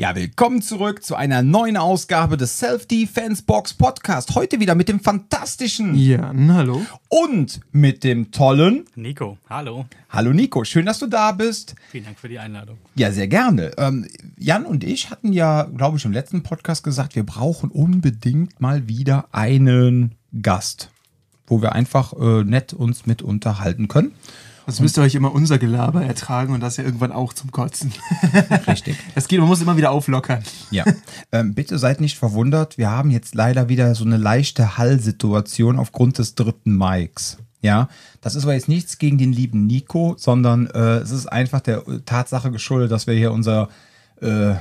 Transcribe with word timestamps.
Ja, 0.00 0.16
willkommen 0.16 0.62
zurück 0.62 1.04
zu 1.04 1.14
einer 1.14 1.42
neuen 1.42 1.76
Ausgabe 1.76 2.38
des 2.38 2.58
Self-Defense 2.58 3.42
Box 3.42 3.74
Podcast. 3.74 4.34
Heute 4.34 4.58
wieder 4.58 4.74
mit 4.74 4.88
dem 4.88 4.98
fantastischen 4.98 5.94
Jan, 5.94 6.54
hallo. 6.54 6.80
und 7.10 7.60
mit 7.70 8.02
dem 8.02 8.30
tollen. 8.30 8.86
Nico, 8.94 9.36
hallo. 9.50 9.84
Hallo 10.08 10.32
Nico, 10.32 10.64
schön, 10.64 10.86
dass 10.86 11.00
du 11.00 11.06
da 11.06 11.32
bist. 11.32 11.74
Vielen 11.90 12.04
Dank 12.06 12.18
für 12.18 12.30
die 12.30 12.38
Einladung. 12.38 12.78
Ja, 12.94 13.12
sehr 13.12 13.28
gerne. 13.28 13.72
Ähm, 13.76 14.08
Jan 14.38 14.64
und 14.64 14.84
ich 14.84 15.10
hatten 15.10 15.34
ja, 15.34 15.64
glaube 15.64 15.98
ich, 15.98 16.06
im 16.06 16.12
letzten 16.12 16.42
Podcast 16.42 16.82
gesagt, 16.82 17.14
wir 17.14 17.26
brauchen 17.26 17.70
unbedingt 17.70 18.58
mal 18.58 18.88
wieder 18.88 19.28
einen 19.32 20.14
Gast, 20.40 20.88
wo 21.46 21.60
wir 21.60 21.72
einfach 21.72 22.14
äh, 22.14 22.42
nett 22.42 22.72
uns 22.72 23.04
mit 23.04 23.20
unterhalten 23.20 23.86
können. 23.86 24.12
Sonst 24.66 24.80
müsst 24.80 24.98
ihr 24.98 25.02
euch 25.02 25.14
immer 25.14 25.32
unser 25.32 25.58
Gelaber 25.58 26.04
ertragen 26.04 26.54
und 26.54 26.60
das 26.60 26.76
ja 26.76 26.84
irgendwann 26.84 27.12
auch 27.12 27.32
zum 27.32 27.50
Kotzen. 27.50 27.92
Richtig. 28.66 28.96
Das 29.14 29.28
geht, 29.28 29.40
man 29.40 29.48
muss 29.48 29.60
immer 29.60 29.76
wieder 29.76 29.90
auflockern. 29.90 30.42
Ja, 30.70 30.84
ähm, 31.32 31.54
bitte 31.54 31.78
seid 31.78 32.00
nicht 32.00 32.18
verwundert. 32.18 32.78
Wir 32.78 32.90
haben 32.90 33.10
jetzt 33.10 33.34
leider 33.34 33.68
wieder 33.68 33.94
so 33.94 34.04
eine 34.04 34.16
leichte 34.16 34.78
Hallsituation 34.78 35.78
aufgrund 35.78 36.18
des 36.18 36.34
dritten 36.34 36.76
Mics. 36.76 37.38
Ja, 37.62 37.88
das 38.20 38.34
ist 38.34 38.44
aber 38.44 38.54
jetzt 38.54 38.68
nichts 38.68 38.98
gegen 38.98 39.18
den 39.18 39.32
lieben 39.32 39.66
Nico, 39.66 40.14
sondern 40.16 40.66
äh, 40.68 40.98
es 40.98 41.10
ist 41.10 41.26
einfach 41.26 41.60
der 41.60 41.82
Tatsache 42.06 42.50
geschuldet, 42.50 42.90
dass 42.90 43.06
wir 43.06 43.14
hier 43.14 43.32
unser 43.32 43.68
äh, 44.22 44.54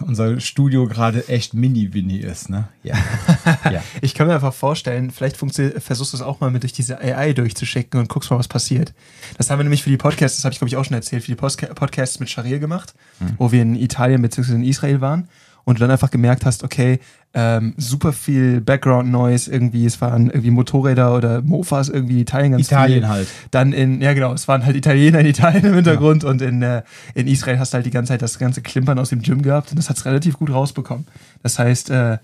unser 0.00 0.40
Studio 0.40 0.86
gerade 0.86 1.28
echt 1.28 1.54
mini-winny 1.54 2.18
ist, 2.18 2.50
ne? 2.50 2.68
Ja. 2.82 2.96
ja. 3.70 3.82
Ich 4.00 4.14
kann 4.14 4.26
mir 4.26 4.34
einfach 4.34 4.54
vorstellen, 4.54 5.10
vielleicht 5.10 5.36
versuchst 5.36 6.12
du 6.12 6.16
es 6.16 6.22
auch 6.22 6.40
mal 6.40 6.50
mit 6.50 6.62
durch 6.62 6.72
diese 6.72 6.98
AI 7.00 7.32
durchzuschicken 7.32 7.98
und 8.00 8.08
guckst 8.08 8.30
mal, 8.30 8.38
was 8.38 8.48
passiert. 8.48 8.94
Das 9.36 9.50
haben 9.50 9.58
wir 9.58 9.64
nämlich 9.64 9.82
für 9.82 9.90
die 9.90 9.96
Podcasts, 9.96 10.38
das 10.38 10.44
habe 10.44 10.52
ich 10.52 10.58
glaube 10.58 10.68
ich 10.68 10.76
auch 10.76 10.84
schon 10.84 10.94
erzählt, 10.94 11.24
für 11.24 11.32
die 11.32 11.36
Podcasts 11.36 12.20
mit 12.20 12.30
Sharir 12.30 12.58
gemacht, 12.58 12.94
mhm. 13.20 13.34
wo 13.38 13.52
wir 13.52 13.62
in 13.62 13.74
Italien 13.74 14.22
bzw. 14.22 14.54
in 14.54 14.64
Israel 14.64 15.00
waren 15.00 15.28
und 15.68 15.74
du 15.74 15.80
dann 15.80 15.90
einfach 15.90 16.10
gemerkt 16.10 16.46
hast, 16.46 16.64
okay, 16.64 16.98
ähm, 17.34 17.74
super 17.76 18.14
viel 18.14 18.62
Background 18.62 19.10
Noise 19.10 19.52
irgendwie, 19.52 19.84
es 19.84 20.00
waren 20.00 20.30
irgendwie 20.30 20.50
Motorräder 20.50 21.14
oder 21.14 21.42
Mofas 21.42 21.90
irgendwie 21.90 22.22
Italien 22.22 22.52
ganz 22.52 22.68
Italien 22.68 23.00
viel. 23.00 23.08
halt. 23.08 23.28
Dann 23.50 23.74
in, 23.74 24.00
ja 24.00 24.14
genau, 24.14 24.32
es 24.32 24.48
waren 24.48 24.64
halt 24.64 24.76
Italiener 24.76 25.20
in 25.20 25.26
Italien 25.26 25.66
im 25.66 25.74
Hintergrund 25.74 26.22
ja. 26.22 26.30
und 26.30 26.40
in, 26.40 26.62
äh, 26.62 26.84
in 27.14 27.26
Israel 27.26 27.58
hast 27.58 27.74
du 27.74 27.76
halt 27.76 27.84
die 27.84 27.90
ganze 27.90 28.14
Zeit 28.14 28.22
das 28.22 28.38
ganze 28.38 28.62
Klimpern 28.62 28.98
aus 28.98 29.10
dem 29.10 29.20
Gym 29.20 29.42
gehabt 29.42 29.70
und 29.70 29.76
das 29.76 29.90
hat 29.90 29.98
es 29.98 30.06
relativ 30.06 30.38
gut 30.38 30.50
rausbekommen. 30.50 31.04
Das 31.42 31.58
heißt, 31.58 31.90
äh, 31.90 32.16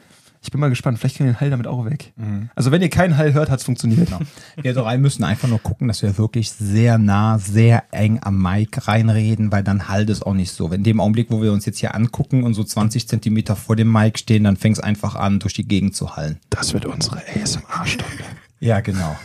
ich 0.44 0.50
bin 0.50 0.60
mal 0.60 0.68
gespannt, 0.68 0.98
vielleicht 0.98 1.16
kriegen 1.16 1.28
wir 1.28 1.32
den 1.32 1.40
Hall 1.40 1.50
damit 1.50 1.66
auch 1.66 1.86
weg. 1.86 2.12
Mhm. 2.16 2.50
Also 2.54 2.70
wenn 2.70 2.82
ihr 2.82 2.90
keinen 2.90 3.16
Hall 3.16 3.32
hört, 3.32 3.50
hat 3.50 3.60
es 3.60 3.64
funktioniert. 3.64 4.08
Genau. 4.08 4.20
Wir 4.60 4.74
drei 4.74 4.98
müssen 4.98 5.24
einfach 5.24 5.48
nur 5.48 5.58
gucken, 5.58 5.88
dass 5.88 6.02
wir 6.02 6.18
wirklich 6.18 6.52
sehr 6.52 6.98
nah, 6.98 7.38
sehr 7.38 7.84
eng 7.92 8.18
am 8.22 8.40
Mic 8.40 8.86
reinreden, 8.86 9.50
weil 9.50 9.64
dann 9.64 9.88
halt 9.88 10.10
es 10.10 10.22
auch 10.22 10.34
nicht 10.34 10.52
so. 10.52 10.70
Wenn 10.70 10.80
in 10.80 10.84
dem 10.84 11.00
Augenblick, 11.00 11.30
wo 11.30 11.40
wir 11.40 11.52
uns 11.52 11.64
jetzt 11.64 11.78
hier 11.78 11.94
angucken 11.94 12.44
und 12.44 12.52
so 12.52 12.62
20 12.62 13.08
Zentimeter 13.08 13.56
vor 13.56 13.74
dem 13.74 13.90
Mic 13.90 14.18
stehen, 14.18 14.44
dann 14.44 14.58
fängt 14.58 14.76
es 14.76 14.82
einfach 14.82 15.14
an, 15.14 15.38
durch 15.38 15.54
die 15.54 15.66
Gegend 15.66 15.96
zu 15.96 16.14
hallen. 16.14 16.38
Das 16.50 16.74
wird 16.74 16.84
unsere 16.84 17.22
ASMR-Stunde. 17.34 18.24
ja, 18.60 18.80
genau. 18.80 19.16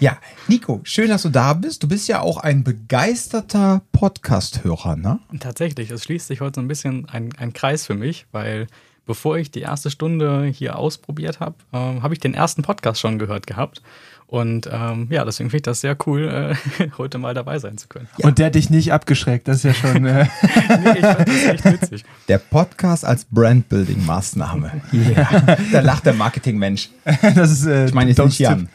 ja, 0.00 0.18
Nico, 0.48 0.80
schön, 0.84 1.08
dass 1.08 1.22
du 1.22 1.30
da 1.30 1.54
bist. 1.54 1.82
Du 1.82 1.88
bist 1.88 2.08
ja 2.08 2.20
auch 2.20 2.36
ein 2.36 2.62
begeisterter 2.62 3.82
Podcast-Hörer, 3.92 4.96
ne? 4.96 5.18
Tatsächlich, 5.40 5.90
es 5.90 6.04
schließt 6.04 6.26
sich 6.26 6.42
heute 6.42 6.56
so 6.56 6.60
ein 6.60 6.68
bisschen 6.68 7.08
ein, 7.08 7.30
ein 7.38 7.54
Kreis 7.54 7.86
für 7.86 7.94
mich, 7.94 8.26
weil 8.32 8.66
bevor 9.06 9.38
ich 9.38 9.50
die 9.50 9.60
erste 9.60 9.90
Stunde 9.90 10.44
hier 10.44 10.76
ausprobiert 10.76 11.40
habe, 11.40 11.54
äh, 11.72 11.76
habe 11.76 12.14
ich 12.14 12.20
den 12.20 12.34
ersten 12.34 12.62
Podcast 12.62 13.00
schon 13.00 13.18
gehört 13.18 13.46
gehabt. 13.46 13.82
Und 14.28 14.68
ähm, 14.72 15.06
ja, 15.10 15.24
deswegen 15.24 15.50
finde 15.50 15.58
ich 15.58 15.62
das 15.62 15.80
sehr 15.80 15.96
cool, 16.04 16.56
äh, 16.80 16.88
heute 16.98 17.18
mal 17.18 17.32
dabei 17.32 17.60
sein 17.60 17.78
zu 17.78 17.86
können. 17.86 18.08
Ja. 18.18 18.26
Und 18.26 18.38
der 18.38 18.46
hat 18.46 18.56
dich 18.56 18.70
nicht 18.70 18.92
abgeschreckt, 18.92 19.46
das 19.46 19.58
ist 19.58 19.62
ja 19.62 19.74
schon. 19.74 20.04
Äh 20.04 20.26
nee, 20.82 20.94
ich 20.96 21.00
fand 21.00 21.28
das 21.28 21.44
echt 21.44 21.64
witzig. 21.64 22.04
Der 22.26 22.38
Podcast 22.38 23.04
als 23.04 23.24
Brandbuilding-Maßnahme. 23.32 24.82
Yeah. 24.92 25.56
da 25.72 25.80
lacht 25.80 26.06
der 26.06 26.14
Marketingmensch. 26.14 26.90
Das 27.36 27.52
ist, 27.52 27.66
äh, 27.66 27.86
ich 27.86 27.94
meine, 27.94 28.10
jetzt 28.10 28.18
nicht 28.18 28.40
Jan. 28.40 28.68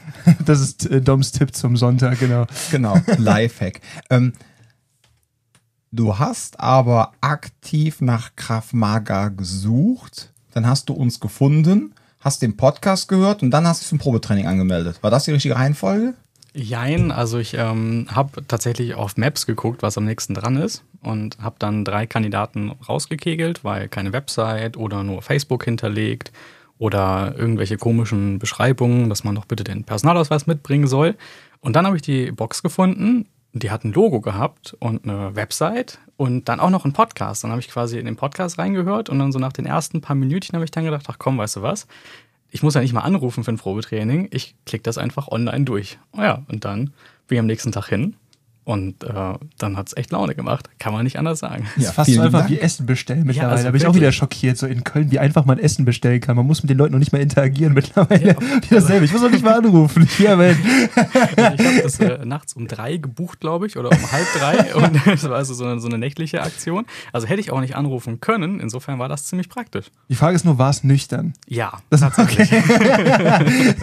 Das 0.45 0.61
ist 0.61 0.89
äh, 0.89 1.01
Doms 1.01 1.33
Tipp 1.33 1.53
zum 1.53 1.75
Sonntag, 1.75 2.19
genau. 2.19 2.45
Genau, 2.71 2.97
Lifehack. 3.17 3.81
ähm, 4.09 4.31
Du 5.93 6.17
hast 6.17 6.57
aber 6.57 7.11
aktiv 7.19 7.99
nach 7.99 8.37
Krav 8.37 8.71
Maga 8.71 9.27
gesucht, 9.27 10.31
dann 10.53 10.65
hast 10.65 10.87
du 10.87 10.93
uns 10.93 11.19
gefunden, 11.19 11.93
hast 12.21 12.41
den 12.41 12.55
Podcast 12.55 13.09
gehört 13.09 13.43
und 13.43 13.51
dann 13.51 13.67
hast 13.67 13.81
du 13.81 13.87
zum 13.87 13.97
Probetraining 13.97 14.47
angemeldet. 14.47 15.03
War 15.03 15.11
das 15.11 15.25
die 15.25 15.31
richtige 15.31 15.57
Reihenfolge? 15.57 16.13
Jein, 16.53 17.11
also 17.11 17.39
ich 17.39 17.55
ähm, 17.55 18.07
habe 18.09 18.47
tatsächlich 18.47 18.95
auf 18.95 19.17
Maps 19.17 19.45
geguckt, 19.45 19.81
was 19.81 19.97
am 19.97 20.05
nächsten 20.05 20.33
dran 20.33 20.55
ist 20.55 20.81
und 21.01 21.37
habe 21.39 21.57
dann 21.59 21.83
drei 21.83 22.07
Kandidaten 22.07 22.71
rausgekegelt, 22.87 23.65
weil 23.65 23.89
keine 23.89 24.13
Website 24.13 24.77
oder 24.77 25.03
nur 25.03 25.21
Facebook 25.21 25.65
hinterlegt 25.65 26.31
oder 26.77 27.35
irgendwelche 27.37 27.75
komischen 27.75 28.39
Beschreibungen, 28.39 29.09
dass 29.09 29.25
man 29.25 29.35
doch 29.35 29.45
bitte 29.45 29.65
den 29.65 29.83
Personalausweis 29.83 30.47
mitbringen 30.47 30.87
soll. 30.87 31.15
Und 31.59 31.75
dann 31.75 31.85
habe 31.85 31.97
ich 31.97 32.01
die 32.01 32.31
Box 32.31 32.63
gefunden 32.63 33.27
die 33.53 33.71
hat 33.71 33.83
ein 33.83 33.91
Logo 33.91 34.21
gehabt 34.21 34.75
und 34.79 35.03
eine 35.03 35.35
Website 35.35 35.99
und 36.17 36.47
dann 36.47 36.59
auch 36.59 36.69
noch 36.69 36.85
einen 36.85 36.93
Podcast. 36.93 37.43
Dann 37.43 37.51
habe 37.51 37.61
ich 37.61 37.69
quasi 37.69 37.99
in 37.99 38.05
den 38.05 38.15
Podcast 38.15 38.57
reingehört 38.57 39.09
und 39.09 39.19
dann 39.19 39.31
so 39.31 39.39
nach 39.39 39.53
den 39.53 39.65
ersten 39.65 40.01
paar 40.01 40.15
Minütchen 40.15 40.55
habe 40.55 40.65
ich 40.65 40.71
dann 40.71 40.85
gedacht, 40.85 41.05
ach 41.09 41.17
komm, 41.19 41.37
weißt 41.37 41.57
du 41.57 41.61
was? 41.61 41.87
Ich 42.49 42.63
muss 42.63 42.73
ja 42.73 42.81
nicht 42.81 42.93
mal 42.93 43.01
anrufen 43.01 43.43
für 43.43 43.51
ein 43.51 43.57
Probetraining. 43.57 44.27
Ich 44.31 44.55
klicke 44.65 44.83
das 44.83 44.97
einfach 44.97 45.27
online 45.29 45.65
durch. 45.65 45.99
Oh 46.13 46.21
ja, 46.21 46.43
und 46.49 46.65
dann 46.65 46.91
bin 47.27 47.35
ich 47.35 47.39
am 47.39 47.45
nächsten 47.45 47.71
Tag 47.71 47.87
hin 47.87 48.15
und 48.71 49.03
äh, 49.03 49.33
dann 49.57 49.75
hat 49.75 49.87
es 49.87 49.97
echt 49.97 50.11
Laune 50.11 50.33
gemacht. 50.33 50.69
Kann 50.79 50.93
man 50.93 51.03
nicht 51.03 51.19
anders 51.19 51.39
sagen. 51.39 51.67
Ja, 51.75 51.89
ist 51.89 51.93
fast 51.93 52.09
so 52.09 52.21
einfach 52.21 52.39
Dank. 52.39 52.51
wie 52.51 52.59
Essen 52.59 52.85
bestellen 52.85 53.25
mittlerweile. 53.25 53.49
Ja, 53.49 53.51
also 53.51 53.65
da 53.65 53.71
bin 53.71 53.81
ich 53.81 53.87
auch 53.87 53.95
wieder 53.95 54.13
schockiert, 54.13 54.57
so 54.57 54.65
in 54.65 54.85
Köln, 54.85 55.11
wie 55.11 55.19
einfach 55.19 55.43
man 55.43 55.59
Essen 55.59 55.83
bestellen 55.83 56.21
kann. 56.21 56.37
Man 56.37 56.47
muss 56.47 56.63
mit 56.63 56.69
den 56.69 56.77
Leuten 56.77 56.93
noch 56.93 56.99
nicht 56.99 57.11
mal 57.11 57.19
interagieren 57.19 57.73
mittlerweile. 57.73 58.29
Ja, 58.29 58.35
wieder 58.69 58.79
selber. 58.79 59.03
Ich 59.03 59.11
muss 59.11 59.21
noch 59.21 59.29
nicht 59.29 59.43
mal 59.43 59.57
anrufen. 59.57 60.07
Ja, 60.19 60.37
also 60.37 60.55
ich 60.55 61.65
habe 61.65 61.81
das 61.83 61.99
äh, 61.99 62.25
nachts 62.25 62.53
um 62.53 62.69
drei 62.69 62.95
gebucht, 62.95 63.41
glaube 63.41 63.67
ich, 63.67 63.75
oder 63.77 63.89
um 63.89 64.11
halb 64.11 64.27
drei. 64.39 64.73
Und 64.75 65.05
das 65.05 65.27
war 65.27 65.35
also 65.35 65.53
so 65.53 65.65
eine, 65.65 65.81
so 65.81 65.89
eine 65.89 65.97
nächtliche 65.97 66.41
Aktion. 66.41 66.85
Also 67.11 67.27
hätte 67.27 67.41
ich 67.41 67.51
auch 67.51 67.59
nicht 67.59 67.75
anrufen 67.75 68.21
können. 68.21 68.61
Insofern 68.61 68.99
war 68.99 69.09
das 69.09 69.25
ziemlich 69.25 69.49
praktisch. 69.49 69.87
Die 70.07 70.15
Frage 70.15 70.37
ist 70.37 70.45
nur, 70.45 70.57
war 70.57 70.69
es 70.69 70.85
nüchtern? 70.85 71.33
Ja, 71.45 71.73
das 71.89 71.99
tatsächlich. 71.99 72.49
Okay. 72.53 73.75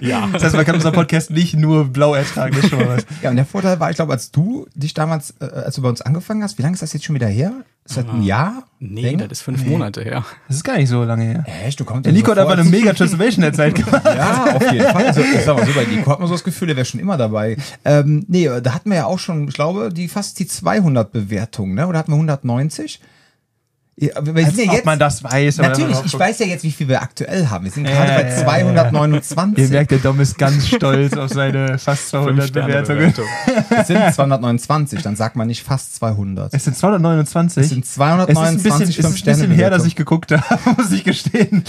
ja. 0.00 0.28
Das 0.32 0.44
heißt, 0.44 0.54
man 0.54 0.64
kann 0.64 0.76
unseren 0.76 0.94
Podcast 0.94 1.30
nicht 1.30 1.56
nur 1.56 1.86
blau 1.86 2.14
ertragen. 2.14 2.54
Das 2.54 2.64
ist 2.64 2.70
schon 2.70 2.78
mal 2.78 2.98
was. 2.98 3.06
Ja, 3.20 3.30
und 3.30 3.36
der 3.36 3.46
Vorteil 3.46 3.80
war, 3.80 3.90
ich 3.90 3.96
glaube, 3.96 4.11
als 4.12 4.30
du 4.30 4.66
dich 4.74 4.94
damals, 4.94 5.34
äh, 5.40 5.44
als 5.46 5.76
du 5.76 5.82
bei 5.82 5.88
uns 5.88 6.02
angefangen 6.02 6.42
hast, 6.42 6.58
wie 6.58 6.62
lange 6.62 6.74
ist 6.74 6.82
das 6.82 6.92
jetzt 6.92 7.04
schon 7.04 7.14
wieder 7.14 7.26
her? 7.26 7.52
Ist 7.84 7.96
das 7.96 8.06
ein 8.06 8.22
Jahr? 8.22 8.62
Nee, 8.78 9.02
Länger? 9.02 9.26
das 9.26 9.38
ist 9.38 9.42
fünf 9.42 9.64
nee. 9.64 9.70
Monate 9.70 10.04
her. 10.04 10.24
Das 10.46 10.56
ist 10.56 10.62
gar 10.62 10.76
nicht 10.76 10.88
so 10.88 11.02
lange 11.02 11.24
her. 11.24 11.44
Echt? 11.66 11.80
Du 11.80 11.84
kommst 11.84 12.06
der 12.06 12.12
Nico 12.12 12.26
so 12.26 12.32
hat 12.32 12.38
einfach 12.38 12.58
eine 12.58 12.68
mega 12.68 12.92
Transformation 12.92 13.42
der 13.42 13.52
Zeit 13.52 13.74
gemacht. 13.74 14.04
ja, 14.04 14.54
auf 14.54 14.70
jeden 14.70 14.86
Fall. 14.86 15.06
Also, 15.06 15.20
ich 15.22 15.40
sag 15.44 15.56
mal 15.56 15.66
so, 15.66 15.72
bei 15.72 15.84
Nico 15.86 16.10
hat 16.10 16.20
man 16.20 16.28
so 16.28 16.34
das 16.34 16.44
Gefühl, 16.44 16.68
der 16.68 16.76
wäre 16.76 16.84
schon 16.84 17.00
immer 17.00 17.16
dabei. 17.16 17.56
Ähm, 17.84 18.24
nee, 18.28 18.48
da 18.62 18.74
hatten 18.74 18.90
wir 18.90 18.98
ja 18.98 19.06
auch 19.06 19.18
schon, 19.18 19.48
ich 19.48 19.54
glaube, 19.54 19.90
die 19.92 20.06
fast 20.06 20.38
die 20.38 20.46
200 20.46 21.10
Bewertungen, 21.10 21.74
ne? 21.74 21.88
Oder 21.88 21.98
hatten 21.98 22.12
wir 22.12 22.16
190? 22.16 23.00
Ja, 23.96 24.16
aber 24.16 24.34
wir 24.34 24.46
Als 24.46 24.56
ja 24.56 24.72
jetzt, 24.72 24.86
man 24.86 24.98
das 24.98 25.22
weiß. 25.22 25.58
Natürlich, 25.58 25.98
ich 26.02 26.18
weiß 26.18 26.38
ja 26.38 26.46
jetzt, 26.46 26.64
wie 26.64 26.70
viel 26.70 26.88
wir 26.88 27.02
aktuell 27.02 27.48
haben. 27.48 27.64
Wir 27.64 27.70
sind 27.70 27.84
gerade 27.84 28.12
äh, 28.12 28.22
bei 28.22 28.42
229. 28.42 29.58
Ihr 29.58 29.68
merkt, 29.68 29.90
der 29.90 29.98
Dom 29.98 30.18
ist 30.18 30.38
ganz 30.38 30.66
stolz 30.66 31.14
auf 31.14 31.28
seine 31.28 31.78
fast 31.78 32.08
200 32.08 32.52
Bewertungen. 32.52 33.12
Es 33.68 33.88
sind 33.88 34.14
229, 34.14 35.02
dann 35.02 35.14
sagt 35.14 35.36
man 35.36 35.46
nicht 35.46 35.62
fast 35.62 35.96
200. 35.96 36.54
Es 36.54 36.64
sind 36.64 36.74
229? 36.74 37.62
Es 37.62 37.68
sind 37.68 37.84
229 37.84 38.58
es 38.58 38.64
ist 38.64 38.72
ein 38.72 38.78
bisschen, 38.78 38.88
Es 38.88 39.14
ist 39.14 39.28
ein 39.28 39.34
bisschen 39.34 39.50
her, 39.50 39.68
dass 39.68 39.84
ich 39.84 39.94
geguckt 39.94 40.32
habe, 40.50 40.60
muss 40.78 40.90
ich 40.90 41.04
gestehen. 41.04 41.62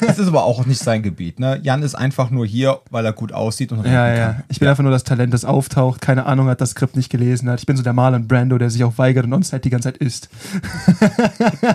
Es 0.00 0.18
ist 0.18 0.28
aber 0.28 0.44
auch 0.44 0.64
nicht 0.64 0.80
sein 0.80 1.02
Gebiet. 1.02 1.38
Ne? 1.38 1.60
Jan 1.62 1.82
ist 1.82 1.94
einfach 1.94 2.30
nur 2.30 2.46
hier, 2.46 2.80
weil 2.90 3.04
er 3.04 3.12
gut 3.12 3.32
aussieht. 3.32 3.72
Und 3.72 3.84
ja, 3.84 4.08
ja. 4.14 4.26
Kann. 4.32 4.44
Ich 4.48 4.60
bin 4.60 4.66
ja. 4.66 4.72
einfach 4.72 4.82
nur 4.82 4.92
das 4.92 5.04
Talent, 5.04 5.34
das 5.34 5.44
auftaucht, 5.44 6.00
keine 6.00 6.24
Ahnung 6.24 6.48
hat, 6.48 6.62
das 6.62 6.70
Skript 6.70 6.96
nicht 6.96 7.10
gelesen 7.10 7.50
hat. 7.50 7.60
Ich 7.60 7.66
bin 7.66 7.76
so 7.76 7.82
der 7.82 7.92
Marlon 7.92 8.26
Brando, 8.26 8.56
der 8.56 8.70
sich 8.70 8.82
auch 8.82 8.96
weigert 8.96 9.26
und 9.26 9.34
uns 9.34 9.52
halt 9.52 9.66
die 9.66 9.70
ganze 9.70 9.92
Zeit 9.92 9.98
isst. 9.98 10.30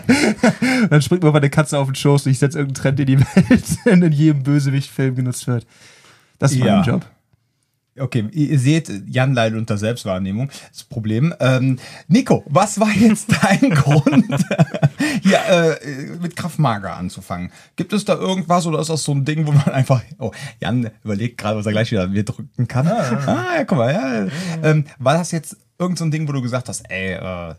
dann 0.90 1.02
springt 1.02 1.24
mir 1.24 1.32
mal 1.32 1.38
eine 1.38 1.50
Katze 1.50 1.78
auf 1.78 1.88
den 1.88 1.96
Schoß 1.96 2.26
und 2.26 2.32
ich 2.32 2.40
setze 2.40 2.60
irgendeinen 2.60 2.84
Trend 2.84 3.00
in 3.00 3.06
die 3.06 3.20
Welt, 3.50 3.64
der 3.86 3.94
in 3.94 4.12
jedem 4.12 4.44
Bösewicht-Film 4.44 5.16
genutzt 5.16 5.48
wird. 5.48 5.66
Das 6.40 6.52
ist 6.52 6.60
ja. 6.60 6.78
mein 6.78 6.86
Job. 6.86 7.06
Okay, 8.00 8.26
ihr 8.32 8.58
seht, 8.58 8.90
Jan 9.08 9.34
leidet 9.34 9.60
unter 9.60 9.78
Selbstwahrnehmung. 9.78 10.50
Das 10.72 10.86
Problem. 10.86 11.36
Ähm, 11.42 11.78
Nico, 12.08 12.42
was 12.48 12.80
war 12.80 12.90
jetzt 12.90 13.28
dein 13.44 13.70
Grund, 13.72 14.26
hier 15.22 15.40
äh, 15.50 16.06
mit 16.22 16.38
Kraftmager 16.38 16.96
anzufangen? 16.96 17.52
Gibt 17.76 17.92
es 17.92 18.06
da 18.06 18.16
irgendwas 18.16 18.66
oder 18.66 18.80
ist 18.80 18.90
das 18.90 19.04
so 19.04 19.12
ein 19.12 19.26
Ding, 19.26 19.46
wo 19.46 19.52
man 19.52 19.66
einfach. 19.66 20.02
Oh, 20.20 20.32
Jan 20.62 20.90
überlegt 21.04 21.38
gerade, 21.38 21.58
was 21.58 21.66
er 21.66 21.74
gleich 21.74 21.92
wieder 21.92 22.08
mir 22.08 22.24
drücken 22.24 22.66
kann. 22.66 22.88
Ah, 22.88 23.24
ah 23.26 23.58
ja, 23.58 23.64
guck 23.66 23.78
mal, 23.78 23.94
ja. 23.94 24.28
Ähm, 24.64 24.86
war 24.98 25.16
das 25.18 25.32
jetzt 25.32 25.58
irgend 25.78 25.98
so 25.98 26.06
ein 26.06 26.12
Ding, 26.12 26.30
wo 26.30 26.32
du 26.32 26.42
gesagt 26.42 26.70
hast, 26.70 26.90
ey, 26.90 27.16
äh, 27.16 27.56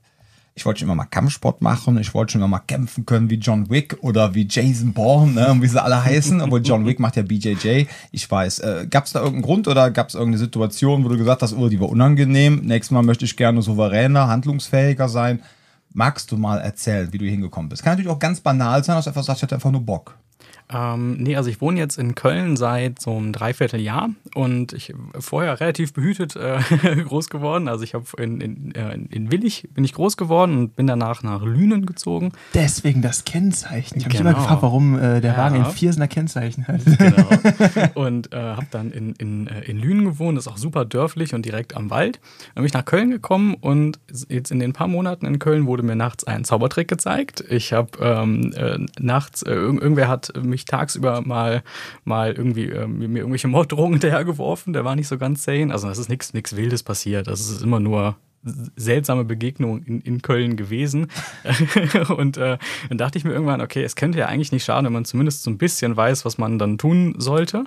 ich 0.54 0.66
wollte 0.66 0.80
schon 0.80 0.88
immer 0.88 0.94
mal 0.94 1.04
Kampfsport 1.06 1.62
machen, 1.62 1.98
ich 1.98 2.12
wollte 2.14 2.32
schon 2.32 2.40
immer 2.40 2.48
mal 2.48 2.58
kämpfen 2.58 3.06
können 3.06 3.30
wie 3.30 3.36
John 3.36 3.70
Wick 3.70 3.96
oder 4.02 4.34
wie 4.34 4.46
Jason 4.48 4.92
Bourne, 4.92 5.32
ne, 5.32 5.56
wie 5.60 5.66
sie 5.66 5.82
alle 5.82 6.04
heißen, 6.04 6.40
obwohl 6.40 6.60
John 6.62 6.84
Wick 6.84 7.00
macht 7.00 7.16
ja 7.16 7.22
BJJ. 7.22 7.86
Ich 8.10 8.30
weiß, 8.30 8.58
äh, 8.60 8.86
gab 8.90 9.06
es 9.06 9.12
da 9.12 9.20
irgendeinen 9.20 9.42
Grund 9.42 9.68
oder 9.68 9.90
gab 9.90 10.08
es 10.08 10.14
irgendeine 10.14 10.38
Situation, 10.38 11.04
wo 11.04 11.08
du 11.08 11.16
gesagt 11.16 11.42
hast, 11.42 11.54
oh, 11.54 11.68
die 11.68 11.80
war 11.80 11.88
unangenehm, 11.88 12.60
nächstes 12.64 12.90
Mal 12.90 13.02
möchte 13.02 13.24
ich 13.24 13.36
gerne 13.36 13.62
souveräner, 13.62 14.28
handlungsfähiger 14.28 15.08
sein? 15.08 15.40
magst 15.94 16.30
du 16.32 16.36
mal 16.36 16.58
erzählen, 16.58 17.12
wie 17.12 17.18
du 17.18 17.26
hingekommen 17.26 17.68
bist? 17.68 17.82
Kann 17.82 17.92
natürlich 17.92 18.10
auch 18.10 18.18
ganz 18.18 18.40
banal 18.40 18.82
sein, 18.84 18.96
dass 18.96 19.04
du 19.04 19.10
einfach 19.10 19.24
sagst, 19.24 19.40
ich 19.40 19.42
hatte 19.44 19.56
einfach 19.56 19.70
nur 19.70 19.82
Bock. 19.82 20.16
Ähm, 20.72 21.16
nee, 21.18 21.36
also 21.36 21.50
ich 21.50 21.60
wohne 21.60 21.78
jetzt 21.78 21.98
in 21.98 22.14
Köln 22.14 22.56
seit 22.56 23.00
so 23.00 23.16
einem 23.16 23.32
Dreivierteljahr 23.32 24.10
und 24.34 24.72
ich 24.72 24.94
vorher 25.18 25.60
relativ 25.60 25.92
behütet 25.92 26.36
äh, 26.36 26.60
groß 27.04 27.30
geworden. 27.30 27.68
Also 27.68 27.84
ich 27.84 27.94
habe 27.94 28.04
in, 28.18 28.40
in, 28.40 28.74
äh, 28.74 28.94
in 29.10 29.30
Willig 29.30 29.68
bin 29.74 29.84
ich 29.84 29.92
groß 29.92 30.16
geworden 30.16 30.56
und 30.56 30.76
bin 30.76 30.86
danach 30.86 31.22
nach 31.22 31.42
Lünen 31.42 31.86
gezogen. 31.86 32.32
Deswegen 32.54 33.02
das 33.02 33.24
Kennzeichen. 33.24 33.98
Ich 33.98 34.04
habe 34.04 34.16
genau. 34.16 34.30
mich 34.30 34.32
immer 34.32 34.40
gefragt, 34.40 34.62
warum 34.62 34.98
äh, 34.98 35.20
der 35.20 35.32
ja. 35.32 35.36
Wagen 35.36 35.64
ein 35.64 35.70
Viersener 35.70 36.08
Kennzeichen 36.08 36.66
hat. 36.66 36.80
Genau. 36.84 37.28
Und 37.94 38.32
äh, 38.32 38.36
habe 38.36 38.66
dann 38.70 38.90
in, 38.90 39.12
in, 39.14 39.46
äh, 39.46 39.62
in 39.62 39.78
Lünen 39.78 40.04
gewohnt, 40.04 40.36
das 40.36 40.46
ist 40.46 40.52
auch 40.52 40.58
super 40.58 40.84
dörflich 40.84 41.34
und 41.34 41.44
direkt 41.44 41.76
am 41.76 41.90
Wald. 41.90 42.20
Dann 42.54 42.62
bin 42.62 42.66
ich 42.66 42.72
nach 42.72 42.84
Köln 42.84 43.10
gekommen 43.10 43.54
und 43.54 43.98
jetzt 44.28 44.50
in 44.50 44.58
den 44.58 44.72
paar 44.72 44.88
Monaten 44.88 45.26
in 45.26 45.38
Köln 45.38 45.66
wurde 45.66 45.82
mir 45.82 45.96
nachts 45.96 46.24
ein 46.24 46.44
Zaubertrick 46.44 46.88
gezeigt. 46.88 47.44
Ich 47.48 47.72
habe 47.72 47.90
ähm, 48.00 48.52
äh, 48.54 48.78
nachts, 49.00 49.42
irgendwer 49.42 50.08
hat 50.08 50.32
mich 50.42 50.61
mich 50.62 50.66
tagsüber 50.66 51.20
mal, 51.22 51.62
mal 52.04 52.32
irgendwie 52.32 52.66
äh, 52.66 52.86
mir 52.86 53.18
irgendwelche 53.18 53.48
Morddrohungen 53.48 53.94
hinterhergeworfen. 53.94 54.72
Der 54.72 54.84
war 54.84 54.96
nicht 54.96 55.08
so 55.08 55.18
ganz 55.18 55.44
sane. 55.44 55.72
Also, 55.72 55.88
das 55.88 55.98
ist 55.98 56.08
nichts 56.08 56.56
Wildes 56.56 56.82
passiert. 56.82 57.26
Das 57.26 57.40
ist 57.40 57.62
immer 57.62 57.80
nur 57.80 58.16
seltsame 58.76 59.24
Begegnung 59.24 59.84
in, 59.84 60.00
in 60.00 60.22
Köln 60.22 60.56
gewesen. 60.56 61.08
und 62.16 62.36
äh, 62.36 62.58
dann 62.88 62.98
dachte 62.98 63.18
ich 63.18 63.24
mir 63.24 63.32
irgendwann, 63.32 63.60
okay, 63.60 63.84
es 63.84 63.94
könnte 63.94 64.18
ja 64.18 64.26
eigentlich 64.26 64.52
nicht 64.52 64.64
schaden, 64.64 64.86
wenn 64.86 64.92
man 64.92 65.04
zumindest 65.04 65.44
so 65.44 65.50
ein 65.50 65.58
bisschen 65.58 65.96
weiß, 65.96 66.24
was 66.24 66.38
man 66.38 66.58
dann 66.58 66.78
tun 66.78 67.14
sollte. 67.18 67.64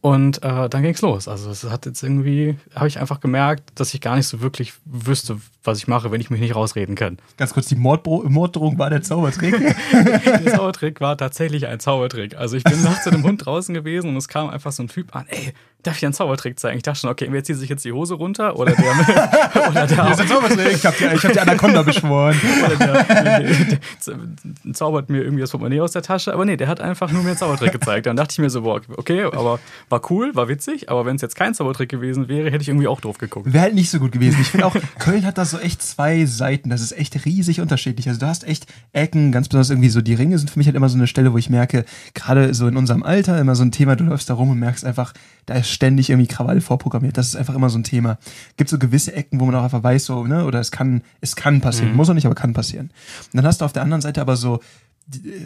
Und 0.00 0.42
äh, 0.42 0.68
dann 0.68 0.82
ging's 0.82 1.02
los. 1.02 1.28
Also 1.28 1.50
es 1.50 1.64
hat 1.64 1.86
jetzt 1.86 2.02
irgendwie, 2.02 2.56
habe 2.74 2.88
ich 2.88 3.00
einfach 3.00 3.20
gemerkt, 3.20 3.72
dass 3.74 3.94
ich 3.94 4.00
gar 4.00 4.16
nicht 4.16 4.26
so 4.26 4.40
wirklich 4.40 4.74
wüsste, 4.84 5.40
was 5.64 5.78
ich 5.78 5.88
mache, 5.88 6.12
wenn 6.12 6.20
ich 6.20 6.30
mich 6.30 6.40
nicht 6.40 6.54
rausreden 6.54 6.94
kann. 6.94 7.18
Ganz 7.36 7.54
kurz, 7.54 7.66
die 7.66 7.76
Mordbro 7.76 8.24
Morddrohung 8.28 8.78
war 8.78 8.90
der 8.90 9.02
Zaubertrick? 9.02 9.54
der 9.92 10.46
Zaubertrick 10.46 11.00
war 11.00 11.16
tatsächlich 11.16 11.66
ein 11.66 11.80
Zaubertrick. 11.80 12.36
Also 12.36 12.56
ich 12.56 12.64
bin 12.64 12.82
nachts 12.82 13.06
mit 13.06 13.14
dem 13.14 13.24
Hund 13.24 13.44
draußen 13.44 13.74
gewesen 13.74 14.10
und 14.10 14.16
es 14.16 14.28
kam 14.28 14.50
einfach 14.50 14.72
so 14.72 14.82
ein 14.82 14.88
Typ 14.88 15.14
an, 15.16 15.26
ey, 15.28 15.52
darf 15.86 15.96
ich 15.98 16.04
einen 16.04 16.14
Zaubertrick 16.14 16.58
zeigen? 16.58 16.76
Ich 16.76 16.82
dachte 16.82 17.00
schon, 17.00 17.10
okay, 17.10 17.28
wer 17.30 17.44
zieht 17.44 17.56
sich 17.56 17.68
jetzt 17.68 17.84
die 17.84 17.92
Hose 17.92 18.14
runter? 18.14 18.58
Oder 18.58 18.72
der, 18.72 18.84
oder 19.70 19.86
der 19.86 19.96
das 19.96 20.10
ist 20.12 20.20
ein 20.20 20.28
Zaubertrick. 20.28 20.72
Ich 20.72 20.86
habe 20.86 20.96
die, 20.98 21.04
hab 21.04 21.32
die 21.32 21.40
Anaconda 21.40 21.82
beschworen. 21.82 22.40
Oder 22.64 22.76
der, 22.76 23.04
der, 23.04 23.40
der, 23.40 24.74
zaubert 24.74 25.10
mir 25.10 25.22
irgendwie 25.22 25.42
das 25.42 25.50
Portemonnaie 25.50 25.80
aus 25.80 25.92
der 25.92 26.02
Tasche. 26.02 26.32
Aber 26.32 26.44
nee, 26.44 26.56
der 26.56 26.68
hat 26.68 26.80
einfach 26.80 27.10
nur 27.12 27.22
mir 27.22 27.30
einen 27.30 27.38
Zaubertrick 27.38 27.72
gezeigt. 27.72 28.06
Dann 28.06 28.16
dachte 28.16 28.32
ich 28.32 28.38
mir 28.38 28.50
so, 28.50 28.62
boah, 28.62 28.80
okay, 28.96 29.24
aber 29.24 29.60
war 29.88 30.10
cool, 30.10 30.34
war 30.34 30.48
witzig. 30.48 30.90
Aber 30.90 31.04
wenn 31.06 31.16
es 31.16 31.22
jetzt 31.22 31.36
kein 31.36 31.54
Zaubertrick 31.54 31.88
gewesen 31.88 32.28
wäre, 32.28 32.50
hätte 32.50 32.62
ich 32.62 32.68
irgendwie 32.68 32.88
auch 32.88 33.00
doof 33.00 33.18
geguckt. 33.18 33.52
Wäre 33.52 33.64
halt 33.64 33.74
nicht 33.74 33.90
so 33.90 33.98
gut 33.98 34.12
gewesen. 34.12 34.38
Ich 34.40 34.48
finde 34.48 34.66
auch, 34.66 34.76
Köln 34.98 35.24
hat 35.26 35.38
da 35.38 35.44
so 35.54 35.60
echt 35.60 35.82
zwei 35.82 36.26
Seiten. 36.26 36.70
Das 36.70 36.80
ist 36.80 36.92
echt 36.92 37.24
riesig 37.24 37.60
unterschiedlich. 37.60 38.08
Also 38.08 38.20
du 38.20 38.26
hast 38.26 38.44
echt 38.44 38.66
Ecken, 38.92 39.32
ganz 39.32 39.48
besonders 39.48 39.70
irgendwie 39.70 39.88
so 39.88 40.00
die 40.00 40.14
Ringe 40.14 40.38
sind 40.38 40.50
für 40.50 40.58
mich 40.58 40.66
halt 40.66 40.76
immer 40.76 40.88
so 40.88 40.96
eine 40.96 41.06
Stelle, 41.06 41.32
wo 41.32 41.38
ich 41.38 41.50
merke, 41.50 41.84
gerade 42.14 42.54
so 42.54 42.68
in 42.68 42.76
unserem 42.76 43.02
Alter 43.02 43.40
immer 43.40 43.54
so 43.54 43.62
ein 43.62 43.72
Thema, 43.72 43.96
du 43.96 44.04
läufst 44.04 44.30
da 44.30 44.34
rum 44.34 44.50
und 44.50 44.58
merkst 44.58 44.84
einfach, 44.84 45.14
da 45.46 45.54
ist 45.54 45.70
ständig 45.70 46.10
irgendwie 46.10 46.26
Krawall 46.26 46.60
vorprogrammiert. 46.60 47.16
Das 47.16 47.28
ist 47.28 47.36
einfach 47.36 47.54
immer 47.54 47.70
so 47.70 47.78
ein 47.78 47.84
Thema. 47.84 48.18
Gibt 48.56 48.70
so 48.70 48.78
gewisse 48.78 49.14
Ecken, 49.14 49.40
wo 49.40 49.46
man 49.46 49.54
auch 49.54 49.64
einfach 49.64 49.82
weiß, 49.82 50.04
so, 50.04 50.24
ne, 50.24 50.44
oder 50.44 50.60
es 50.60 50.70
kann, 50.70 51.02
es 51.20 51.36
kann 51.36 51.60
passieren. 51.60 51.90
Mhm. 51.90 51.96
Muss 51.96 52.10
auch 52.10 52.14
nicht, 52.14 52.26
aber 52.26 52.34
kann 52.34 52.52
passieren. 52.52 52.90
Und 53.32 53.36
dann 53.36 53.46
hast 53.46 53.60
du 53.60 53.64
auf 53.64 53.72
der 53.72 53.82
anderen 53.82 54.02
Seite 54.02 54.20
aber 54.20 54.36
so 54.36 54.60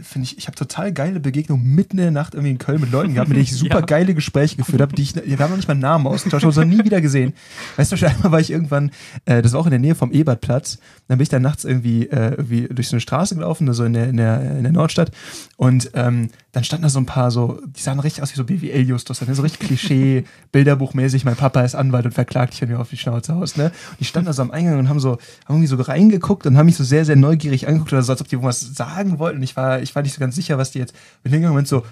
finde 0.03 0.25
ich, 0.25 0.39
ich 0.39 0.47
habe 0.47 0.57
total 0.57 0.93
geile 0.93 1.19
Begegnungen 1.19 1.75
mitten 1.75 1.99
in 1.99 2.05
der 2.05 2.11
Nacht 2.13 2.35
irgendwie 2.35 2.53
in 2.53 2.59
Köln 2.59 2.81
mit 2.81 2.93
Leuten 2.93 3.15
gehabt, 3.15 3.29
mit 3.29 3.37
denen 3.37 3.45
ich 3.45 3.53
super 3.57 3.81
ja. 3.81 3.87
geile 3.87 4.15
Gespräche 4.15 4.57
geführt 4.57 4.81
habe, 4.81 4.95
die 4.95 5.03
ich, 5.03 5.17
wir 5.17 5.39
haben 5.39 5.51
noch 5.51 5.57
nicht 5.57 5.67
mal 5.67 5.73
einen 5.73 5.81
Namen 5.81 6.07
ausgetauscht, 6.07 6.45
aber 6.45 6.65
nie 6.65 6.85
wieder 6.85 7.01
gesehen. 7.01 7.33
Weißt 7.77 7.91
du, 7.91 8.07
einmal 8.07 8.33
war 8.33 8.41
ich 8.41 8.51
irgendwann, 8.51 8.93
äh, 9.25 9.43
das 9.43 9.53
war 9.53 9.61
auch 9.61 9.67
in 9.67 9.73
der 9.73 9.81
Nähe 9.81 9.97
vom 9.97 10.13
Ebertplatz, 10.13 10.79
dann 11.09 11.19
bin 11.19 11.23
ich 11.25 11.29
da 11.29 11.41
nachts 11.41 11.65
irgendwie, 11.65 12.07
äh, 12.07 12.35
irgendwie 12.37 12.69
durch 12.69 12.89
so 12.89 12.95
eine 12.95 13.01
Straße 13.01 13.35
gelaufen, 13.35 13.67
so 13.67 13.71
also 13.71 13.85
in 13.85 13.95
der, 13.95 14.09
in 14.09 14.17
der, 14.17 14.57
in 14.59 14.63
der 14.63 14.73
Nordstadt 14.73 15.11
und 15.57 15.91
ähm, 15.95 16.31
dann 16.53 16.65
standen 16.65 16.83
da 16.83 16.89
so 16.89 16.99
ein 16.99 17.07
paar 17.07 17.31
so, 17.31 17.61
die 17.67 17.81
sahen 17.81 18.01
richtig 18.01 18.23
aus 18.23 18.33
wie 18.33 18.37
so 18.37 18.45
BWL-Justus, 18.45 19.19
so 19.19 19.43
richtig 19.43 19.61
Klischee, 19.61 20.25
Bilderbuchmäßig, 20.53 21.25
mein 21.25 21.37
Papa 21.37 21.63
ist 21.63 21.75
Anwalt 21.75 22.07
und 22.07 22.13
verklagt 22.13 22.53
dich, 22.53 22.63
wenn 22.63 22.69
mir 22.69 22.81
auf 22.81 22.91
die 22.91 22.97
Schnauze 22.97 23.35
haust, 23.35 23.59
ne? 23.59 23.67
Und 23.67 24.01
die 24.01 24.05
standen 24.05 24.27
da 24.27 24.33
so 24.33 24.43
am 24.43 24.51
Eingang 24.51 24.79
und 24.79 24.89
haben 24.89 24.99
so, 24.99 25.19
haben 25.47 25.63
irgendwie 25.63 25.67
so 25.67 25.77
reingeguckt 25.77 26.47
und 26.47 26.57
haben 26.57 26.67
mich 26.67 26.77
so 26.77 26.85
sehr, 26.85 27.05
sehr 27.05 27.17
neugierig 27.17 27.69
angeguckt 27.69 27.93
oder 27.93 28.03
so, 28.03 28.13
als 28.13 28.21
ob 28.21 28.29
die 28.29 28.35
irgendwas 28.35 28.61
sagen 28.61 29.19
wollten. 29.19 29.41
Ich 29.49 29.57
war, 29.57 29.81
ich 29.81 29.95
war 29.95 30.03
nicht 30.03 30.15
so 30.15 30.21
ganz 30.21 30.35
sicher, 30.35 30.59
was 30.59 30.71
die 30.71 30.79
jetzt, 30.79 30.95
bin 31.23 31.33
hingegangen 31.33 31.59
und 31.59 31.69
so, 31.69 31.85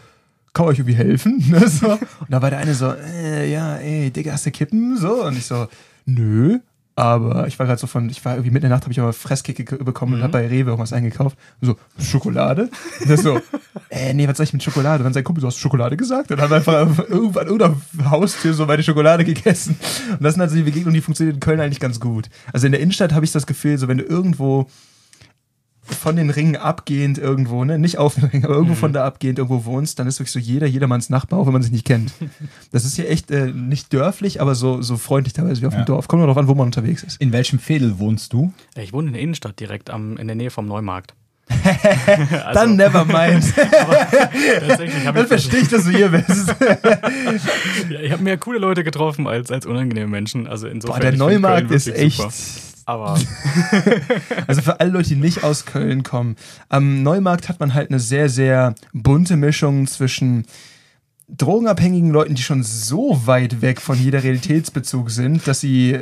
kann 0.53 0.67
euch 0.67 0.79
irgendwie 0.79 0.97
helfen? 0.97 1.45
Ne, 1.51 1.69
so. 1.69 1.93
Und 1.93 2.01
da 2.31 2.41
war 2.41 2.51
der 2.51 2.59
eine 2.59 2.75
so, 2.75 2.93
äh, 2.93 3.51
ja, 3.51 3.77
ey, 3.77 4.11
Digga, 4.11 4.33
hast 4.33 4.47
du 4.47 4.51
Kippen? 4.51 4.97
So, 4.97 5.25
und 5.25 5.37
ich 5.37 5.47
so, 5.47 5.69
nö. 6.07 6.59
Aber 6.99 7.47
ich 7.47 7.59
war 7.59 7.67
gerade 7.67 7.79
so 7.79 7.87
von, 7.87 8.09
ich 8.09 8.25
war 8.25 8.33
irgendwie 8.33 8.51
mitten 8.51 8.65
in 8.65 8.71
der 8.71 8.77
Nacht, 8.79 8.85
habe 8.85 8.93
ich 8.93 9.01
aber 9.01 9.13
Fresskicke 9.13 9.85
bekommen 9.85 10.13
mhm. 10.13 10.19
und 10.19 10.23
habe 10.23 10.33
bei 10.33 10.47
Rewe 10.47 10.71
irgendwas 10.71 10.95
eingekauft. 10.95 11.37
so, 11.61 11.77
Schokolade? 11.99 12.71
Und 13.01 13.11
das 13.11 13.23
so, 13.23 13.39
äh, 13.91 14.15
nee, 14.15 14.27
was 14.27 14.39
soll 14.39 14.45
ich 14.45 14.55
mit 14.55 14.63
Schokolade? 14.63 15.01
Und 15.01 15.05
dann 15.05 15.13
sein 15.13 15.23
Kumpel, 15.23 15.43
du 15.43 15.47
hast 15.47 15.59
Schokolade 15.59 15.99
gesagt. 15.99 16.31
Und 16.31 16.39
dann 16.41 16.49
haben 16.49 16.67
wir 16.67 16.79
einfach 16.79 17.05
irgendwann 17.09 17.51
oder 17.51 17.77
Haustür 18.09 18.55
so 18.55 18.65
meine 18.65 18.83
Schokolade 18.83 19.27
gegessen. 19.27 19.79
Und 20.13 20.23
das 20.23 20.35
sind 20.35 20.41
also 20.41 20.57
die 20.57 20.63
Begegnungen, 20.63 20.95
die 20.95 21.03
funktionieren 21.03 21.35
in 21.35 21.41
Köln 21.41 21.61
eigentlich 21.61 21.81
ganz 21.81 22.01
gut. 22.01 22.31
Also 22.55 22.65
in 22.65 22.73
der 22.73 22.81
Innenstadt 22.81 23.13
habe 23.13 23.27
ich 23.27 23.33
das 23.33 23.47
Gefühl, 23.47 23.77
so 23.77 23.89
wenn 23.89 23.99
du 23.99 24.05
irgendwo 24.05 24.67
von 25.87 26.17
den 26.17 26.31
Ringen 26.31 26.57
abgehend 26.57 27.19
irgendwo, 27.19 27.65
ne? 27.65 27.79
nicht 27.79 27.99
auf 27.99 28.15
den 28.15 28.25
Ring, 28.25 28.45
aber 28.45 28.55
irgendwo 28.55 28.75
mhm. 28.75 28.79
von 28.79 28.93
da 28.93 29.05
abgehend 29.05 29.39
irgendwo 29.39 29.65
wohnst, 29.65 29.99
dann 29.99 30.07
ist 30.07 30.19
wirklich 30.19 30.33
so 30.33 30.39
jeder, 30.39 30.67
jedermanns 30.67 31.11
Nachbar, 31.11 31.39
auch 31.39 31.47
wenn 31.47 31.53
man 31.53 31.63
sich 31.63 31.73
nicht 31.73 31.85
kennt. 31.85 32.13
Das 32.73 32.85
ist 32.85 32.97
hier 32.97 33.09
echt 33.09 33.31
äh, 33.31 33.53
nicht 33.53 33.93
dörflich, 33.93 34.41
aber 34.41 34.55
so, 34.55 34.83
so 34.83 34.97
freundlich 34.97 35.33
teilweise 35.33 35.63
wie 35.63 35.67
auf 35.67 35.73
ja. 35.73 35.81
dem 35.81 35.87
Dorf. 35.87 36.09
Kommt 36.09 36.21
nur 36.21 36.27
darauf 36.27 36.39
an, 36.39 36.49
wo 36.49 36.55
man 36.55 36.67
unterwegs 36.67 37.03
ist. 37.03 37.21
In 37.21 37.33
welchem 37.33 37.59
Fädel 37.59 37.99
wohnst 37.99 38.33
du? 38.33 38.53
Ich 38.77 38.93
wohne 38.93 39.09
in 39.09 39.13
der 39.15 39.23
Innenstadt, 39.23 39.59
direkt 39.59 39.89
am, 39.91 40.17
in 40.17 40.27
der 40.27 40.37
Nähe 40.37 40.51
vom 40.51 40.67
Neumarkt. 40.67 41.15
also, 41.49 42.51
Dann 42.55 42.77
never 42.77 43.05
mind. 43.05 43.45
Dann 43.57 45.27
verstehe 45.27 45.61
ich, 45.61 45.69
dass 45.69 45.85
du 45.85 45.91
hier 45.91 46.09
bist. 46.09 46.55
ja, 47.89 48.01
ich 48.01 48.13
habe 48.13 48.23
mehr 48.23 48.37
coole 48.37 48.59
Leute 48.59 48.83
getroffen 48.83 49.27
als, 49.27 49.51
als 49.51 49.65
unangenehme 49.65 50.09
Menschen. 50.09 50.47
Also 50.47 50.67
insofern. 50.67 51.01
Boah, 51.01 51.11
der 51.11 51.17
Neumarkt 51.17 51.71
ist 51.71 51.89
echt. 51.89 52.17
Super. 52.17 52.33
Aber. 52.87 53.19
also 54.47 54.63
für 54.63 54.81
alle 54.81 54.91
Leute, 54.91 55.11
die 55.11 55.17
nicht 55.17 55.43
aus 55.45 55.67
Köln 55.67 56.05
kommen, 56.05 56.37
am 56.69 57.03
Neumarkt 57.03 57.49
hat 57.49 57.61
man 57.61 57.75
halt 57.75 57.91
eine 57.91 58.01
sehr, 58.01 58.29
sehr 58.29 58.75
bunte 58.93 59.37
Mischung 59.37 59.87
zwischen 59.89 60.47
drogenabhängigen 61.29 62.11
Leuten, 62.11 62.37
die 62.37 62.43
schon 62.43 62.63
so 62.63 63.27
weit 63.27 63.61
weg 63.61 63.81
von 63.81 63.99
jeder 64.01 64.23
Realitätsbezug 64.23 65.11
sind, 65.11 65.49
dass 65.49 65.59
sie, 65.59 65.99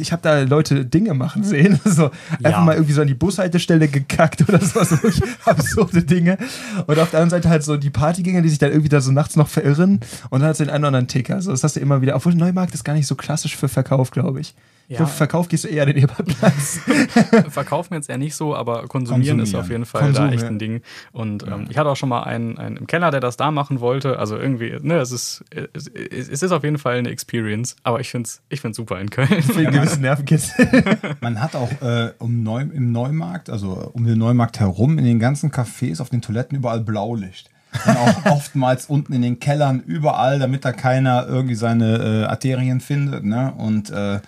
ich 0.00 0.12
habe 0.12 0.22
da 0.22 0.42
Leute 0.42 0.84
Dinge 0.84 1.14
machen 1.14 1.42
sehen, 1.42 1.80
so 1.84 2.12
einfach 2.30 2.50
ja. 2.50 2.60
mal 2.60 2.74
irgendwie 2.74 2.92
so 2.92 3.00
an 3.00 3.08
die 3.08 3.14
Bushaltestelle 3.14 3.88
gekackt 3.88 4.48
oder 4.48 4.60
so, 4.60 4.84
so 4.84 4.96
absurde 5.44 6.04
Dinge. 6.04 6.38
Und 6.86 7.00
auf 7.00 7.10
der 7.10 7.20
anderen 7.20 7.30
Seite 7.30 7.48
halt 7.48 7.64
so 7.64 7.76
die 7.76 7.90
Partygänger, 7.90 8.42
die 8.42 8.48
sich 8.48 8.58
dann 8.58 8.70
irgendwie 8.70 8.88
da 8.88 9.00
so 9.00 9.10
nachts 9.10 9.34
noch 9.34 9.48
verirren 9.48 9.98
und 10.30 10.40
dann 10.40 10.48
hat 10.48 10.52
es 10.52 10.58
den 10.58 10.70
einen 10.70 10.84
oder 10.84 10.88
anderen 10.88 11.08
Ticker. 11.08 11.34
Also 11.34 11.50
das 11.50 11.64
hast 11.64 11.74
du 11.74 11.80
immer 11.80 12.00
wieder, 12.00 12.14
obwohl 12.14 12.36
Neumarkt 12.36 12.72
ist 12.72 12.84
gar 12.84 12.94
nicht 12.94 13.08
so 13.08 13.16
klassisch 13.16 13.56
für 13.56 13.68
Verkauf, 13.68 14.12
glaube 14.12 14.40
ich. 14.40 14.54
Ja. 14.90 15.06
Verkauf 15.06 15.46
gehst 15.46 15.62
du 15.62 15.68
eher 15.68 15.86
den 15.86 15.96
Eberplatz. 15.96 16.80
Verkaufen 17.48 17.94
jetzt 17.94 18.10
eher 18.10 18.18
nicht 18.18 18.34
so, 18.34 18.56
aber 18.56 18.88
konsumieren, 18.88 19.38
konsumieren. 19.38 19.40
ist 19.40 19.54
auf 19.54 19.70
jeden 19.70 19.84
Fall 19.84 20.02
Konsum, 20.02 20.26
da 20.26 20.34
echt 20.34 20.42
ein 20.42 20.58
Ding. 20.58 20.82
Und 21.12 21.46
ähm, 21.46 21.66
ich 21.70 21.78
hatte 21.78 21.90
auch 21.90 21.96
schon 21.96 22.08
mal 22.08 22.24
einen, 22.24 22.58
einen 22.58 22.76
im 22.76 22.88
Keller, 22.88 23.12
der 23.12 23.20
das 23.20 23.36
da 23.36 23.52
machen 23.52 23.78
wollte. 23.78 24.18
Also 24.18 24.36
irgendwie, 24.36 24.76
ne, 24.82 24.96
es 24.96 25.12
ist, 25.12 25.44
es, 25.72 25.86
es 25.86 26.42
ist 26.42 26.50
auf 26.50 26.64
jeden 26.64 26.78
Fall 26.78 26.96
eine 26.96 27.10
Experience. 27.10 27.76
Aber 27.84 28.00
ich 28.00 28.10
finde 28.10 28.26
es 28.26 28.42
ich 28.48 28.60
find's 28.60 28.78
super 28.78 29.00
in 29.00 29.10
Köln. 29.10 29.28
Für 29.28 29.60
einen 29.60 29.70
gewissen 29.70 30.02
Nervenkitzel. 30.02 30.68
Man 31.20 31.40
hat 31.40 31.54
auch 31.54 31.70
äh, 31.82 32.10
um 32.18 32.42
Neu, 32.42 32.62
im 32.62 32.90
Neumarkt, 32.90 33.48
also 33.48 33.92
um 33.92 34.04
den 34.04 34.18
Neumarkt 34.18 34.58
herum, 34.58 34.98
in 34.98 35.04
den 35.04 35.20
ganzen 35.20 35.52
Cafés, 35.52 36.00
auf 36.00 36.10
den 36.10 36.20
Toiletten 36.20 36.58
überall 36.58 36.80
Blaulicht. 36.80 37.48
Und 37.86 37.96
auch 37.96 38.26
oftmals 38.32 38.86
unten 38.86 39.12
in 39.12 39.22
den 39.22 39.38
Kellern, 39.38 39.84
überall, 39.86 40.40
damit 40.40 40.64
da 40.64 40.72
keiner 40.72 41.28
irgendwie 41.28 41.54
seine 41.54 42.24
äh, 42.24 42.24
Arterien 42.24 42.80
findet. 42.80 43.24
Ne? 43.24 43.52
Und 43.56 43.90
äh, 43.90 44.18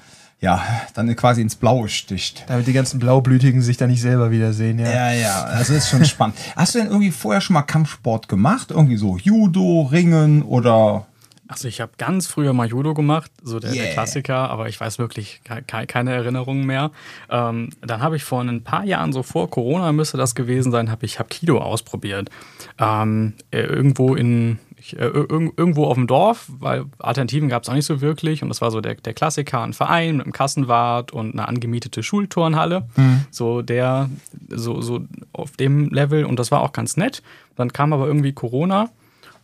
ja, 0.43 0.61
dann 0.95 1.15
quasi 1.15 1.41
ins 1.41 1.55
Blaue 1.55 1.89
sticht. 1.89 2.45
Damit 2.49 2.67
die 2.67 2.73
ganzen 2.73 2.99
Blaublütigen 2.99 3.63
sich 3.63 3.77
da 3.77 3.87
nicht 3.87 4.03
selber 4.03 4.33
wiedersehen, 4.33 4.81
ja. 4.81 4.91
Ja, 4.91 5.13
ja, 5.13 5.43
also 5.45 5.73
ist 5.73 5.89
schon 5.89 6.05
spannend. 6.05 6.37
Hast 6.57 6.75
du 6.75 6.81
denn 6.81 6.89
irgendwie 6.89 7.13
vorher 7.13 7.41
schon 7.41 7.55
mal 7.55 7.63
Kampfsport 7.63 8.29
gemacht? 8.29 8.73
Irgendwie 8.73 8.97
so 8.97 9.17
Judo, 9.17 9.83
Ringen 9.83 10.43
oder 10.43 11.07
also 11.53 11.69
ich 11.69 11.83
habe 11.83 11.93
ganz 11.99 12.29
früher 12.29 12.55
mal 12.55 12.67
Judo 12.67 12.95
gemacht, 12.95 13.31
so 13.43 13.61
der, 13.61 13.75
yeah. 13.75 13.85
der 13.85 13.93
Klassiker, 13.93 14.49
aber 14.49 14.71
ich 14.71 14.81
weiß 14.81 14.99
wirklich 14.99 15.43
ke 15.45 15.63
keine 15.87 16.13
Erinnerungen 16.13 16.65
mehr. 16.65 16.93
Ähm, 17.29 17.69
dann 17.83 18.01
habe 18.01 18.17
ich 18.17 18.25
vor 18.25 18.41
ein 18.41 18.65
paar 18.65 18.85
Jahren, 18.85 19.13
so 19.13 19.23
vor 19.23 19.51
Corona 19.51 19.93
müsste 19.93 20.17
das 20.17 20.35
gewesen 20.35 20.73
sein, 20.73 20.91
habe 20.91 21.05
ich 21.05 21.19
hab 21.19 21.29
Kido 21.29 21.59
ausprobiert. 21.59 22.31
Ähm, 22.79 23.35
äh, 23.51 23.61
irgendwo 23.61 24.15
in, 24.15 24.61
ich, 24.83 24.99
äh, 24.99 25.05
irgendwo 25.07 25.85
auf 25.87 25.95
dem 25.95 26.07
Dorf, 26.07 26.47
weil 26.59 26.85
Alternativen 26.99 27.49
gab 27.49 27.63
es 27.63 27.69
auch 27.69 27.75
nicht 27.75 27.87
so 27.87 28.01
wirklich. 28.01 28.43
Und 28.43 28.49
das 28.49 28.61
war 28.61 28.71
so 28.71 28.81
der, 28.81 28.95
der 28.97 29.15
Klassiker, 29.15 29.63
ein 29.63 29.73
Verein 29.73 30.17
mit 30.19 30.27
einem 30.27 30.33
Kassenwart 30.33 31.13
und 31.13 31.33
eine 31.33 31.49
angemietete 31.49 32.03
Schulturnhalle. 32.03 32.87
Mhm. 32.97 33.25
So 33.31 33.63
der, 33.63 34.11
so, 34.49 34.81
so 34.83 35.01
auf 35.33 35.53
dem 35.57 35.89
Level. 35.91 36.25
Und 36.25 36.39
das 36.39 36.51
war 36.51 36.61
auch 36.61 36.73
ganz 36.73 36.97
nett. 36.97 37.23
Dann 37.57 37.73
kam 37.73 37.93
aber 37.93 38.07
irgendwie 38.07 38.33
Corona 38.33 38.91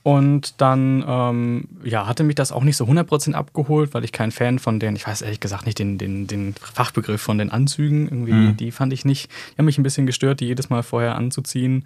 Und 0.05 0.61
dann, 0.63 1.05
ähm, 1.07 1.69
ja, 1.85 2.07
hatte 2.07 2.25
mich 2.25 2.37
das 2.37 2.53
auch 2.53 2.63
nicht 2.65 2.77
so 2.77 2.85
100% 2.87 3.35
abgeholt, 3.35 3.93
weil 3.93 4.05
ich 4.05 4.13
kein 4.13 4.31
Fan 4.31 4.59
von 4.59 4.79
den, 4.81 4.97
ich 4.97 5.07
weiß 5.07 5.21
ehrlich 5.23 5.41
gesagt 5.41 5.67
nicht 5.67 5.79
den, 5.79 5.99
den, 5.99 6.27
den 6.27 6.55
Fachbegriff 6.55 7.21
von 7.21 7.37
den 7.37 7.51
Anzügen, 7.51 8.05
irgendwie, 8.09 8.33
Mhm. 8.33 8.57
die 8.57 8.71
fand 8.71 8.93
ich 8.93 9.05
nicht, 9.05 9.29
die 9.53 9.59
haben 9.59 9.67
mich 9.67 9.77
ein 9.77 9.83
bisschen 9.83 10.07
gestört, 10.07 10.41
die 10.41 10.47
jedes 10.47 10.71
Mal 10.71 10.83
vorher 10.83 11.17
anzuziehen. 11.17 11.85